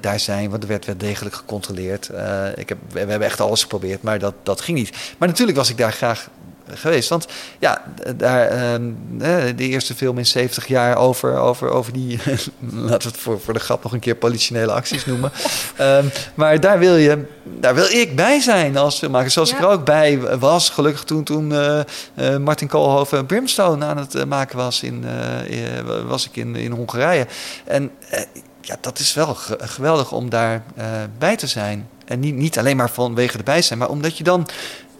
daar 0.00 0.20
zijn. 0.20 0.50
Want 0.50 0.62
er 0.62 0.68
werd 0.68 0.84
wel 0.84 0.96
degelijk 0.96 1.34
gecontroleerd. 1.34 2.10
ik 2.54 2.68
heb, 2.68 2.78
we, 2.88 3.04
we 3.04 3.10
hebben 3.10 3.28
echt 3.28 3.40
alles 3.40 3.62
geprobeerd, 3.62 4.02
maar 4.02 4.18
dat, 4.18 4.34
dat 4.42 4.60
ging 4.60 4.78
niet. 4.78 4.96
Maar 5.18 5.28
natuurlijk 5.28 5.58
was 5.58 5.70
ik 5.70 5.78
daar 5.78 5.92
graag 5.92 6.28
geweest. 6.70 7.08
Want 7.08 7.26
ja, 7.58 7.82
daar, 8.16 8.48
ehm, 8.48 8.82
de 9.56 9.68
eerste 9.68 9.94
film 9.94 10.18
in 10.18 10.26
70 10.26 10.66
jaar 10.66 10.96
over, 10.96 11.38
over, 11.38 11.70
over 11.70 11.92
die, 11.92 12.18
laten 12.58 13.08
we 13.08 13.14
het 13.14 13.16
voor, 13.16 13.40
voor 13.40 13.54
de 13.54 13.60
grap 13.60 13.82
nog 13.82 13.92
een 13.92 14.00
keer 14.00 14.14
politionele 14.14 14.72
acties 14.72 15.06
noemen. 15.06 15.32
um, 15.80 16.10
maar 16.34 16.60
daar 16.60 16.78
wil, 16.78 16.96
je, 16.96 17.24
daar 17.42 17.74
wil 17.74 17.86
ik 17.90 18.16
bij 18.16 18.40
zijn 18.40 18.76
als 18.76 18.98
filmmaker. 18.98 19.30
Zoals 19.30 19.52
ik 19.52 19.58
er 19.58 19.68
ook 19.68 19.84
bij 19.84 20.38
was, 20.38 20.70
gelukkig 20.70 21.04
toen, 21.04 21.24
toen 21.24 21.50
uh, 21.50 21.80
uh, 22.14 22.36
Martin 22.36 22.68
Koolhoven 22.68 23.26
Brimstone 23.26 23.84
aan 23.84 23.96
het 23.96 24.14
uh, 24.14 24.24
maken 24.24 24.56
was, 24.56 24.82
in, 24.82 25.04
was 26.06 26.26
ik 26.26 26.36
in, 26.36 26.56
in 26.56 26.70
Hongarije. 26.70 27.26
En 27.64 27.90
ja, 28.60 28.76
dat 28.80 28.98
is 28.98 29.14
wel 29.14 29.36
geweldig 29.58 30.12
om 30.12 30.28
daar 30.28 30.62
bij 31.18 31.36
te 31.36 31.46
zijn. 31.46 31.88
En 32.04 32.20
niet, 32.20 32.34
niet 32.34 32.58
alleen 32.58 32.76
maar 32.76 32.90
vanwege 32.90 33.36
de 33.36 33.42
bijzijn, 33.42 33.78
maar 33.78 33.88
omdat 33.88 34.18
je 34.18 34.24
dan, 34.24 34.46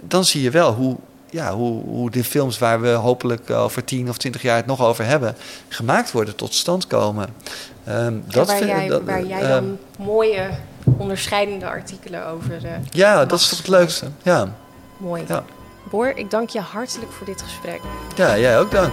dan 0.03 0.25
zie 0.25 0.43
je 0.43 0.51
wel 0.51 0.73
hoe 0.73 0.97
ja, 1.35 1.55
hoe, 1.55 1.82
hoe 1.85 2.11
de 2.11 2.24
films 2.24 2.59
waar 2.59 2.80
we 2.80 2.89
hopelijk 2.89 3.51
over 3.51 3.85
10 3.85 4.09
of 4.09 4.16
20 4.16 4.43
jaar 4.43 4.57
het 4.57 4.66
nog 4.66 4.82
over 4.82 5.05
hebben, 5.05 5.37
gemaakt 5.68 6.12
worden, 6.12 6.37
tot 6.37 6.55
stand 6.55 6.87
komen. 6.87 7.28
Um, 7.89 8.24
dat 8.26 8.47
waar, 8.47 8.57
vind, 8.57 8.68
jij, 8.68 8.89
dat, 8.89 9.03
waar 9.03 9.24
jij 9.24 9.49
dan 9.49 9.64
um, 9.64 9.78
mooie 9.99 10.51
onderscheidende 10.99 11.66
artikelen 11.66 12.26
over. 12.26 12.64
Uh, 12.64 12.70
ja, 12.91 13.24
dat 13.24 13.39
is 13.39 13.49
toch 13.49 13.59
het 13.59 13.68
leukste. 13.68 14.07
Ja. 14.22 14.55
Mooi. 14.97 15.24
Ja. 15.28 15.45
Boor, 15.91 16.09
ik 16.09 16.30
dank 16.30 16.49
je 16.49 16.61
hartelijk 16.61 17.12
voor 17.12 17.26
dit 17.26 17.43
gesprek. 17.43 17.80
Ja, 18.16 18.39
jij 18.39 18.59
ook 18.59 18.70
dank. 18.70 18.93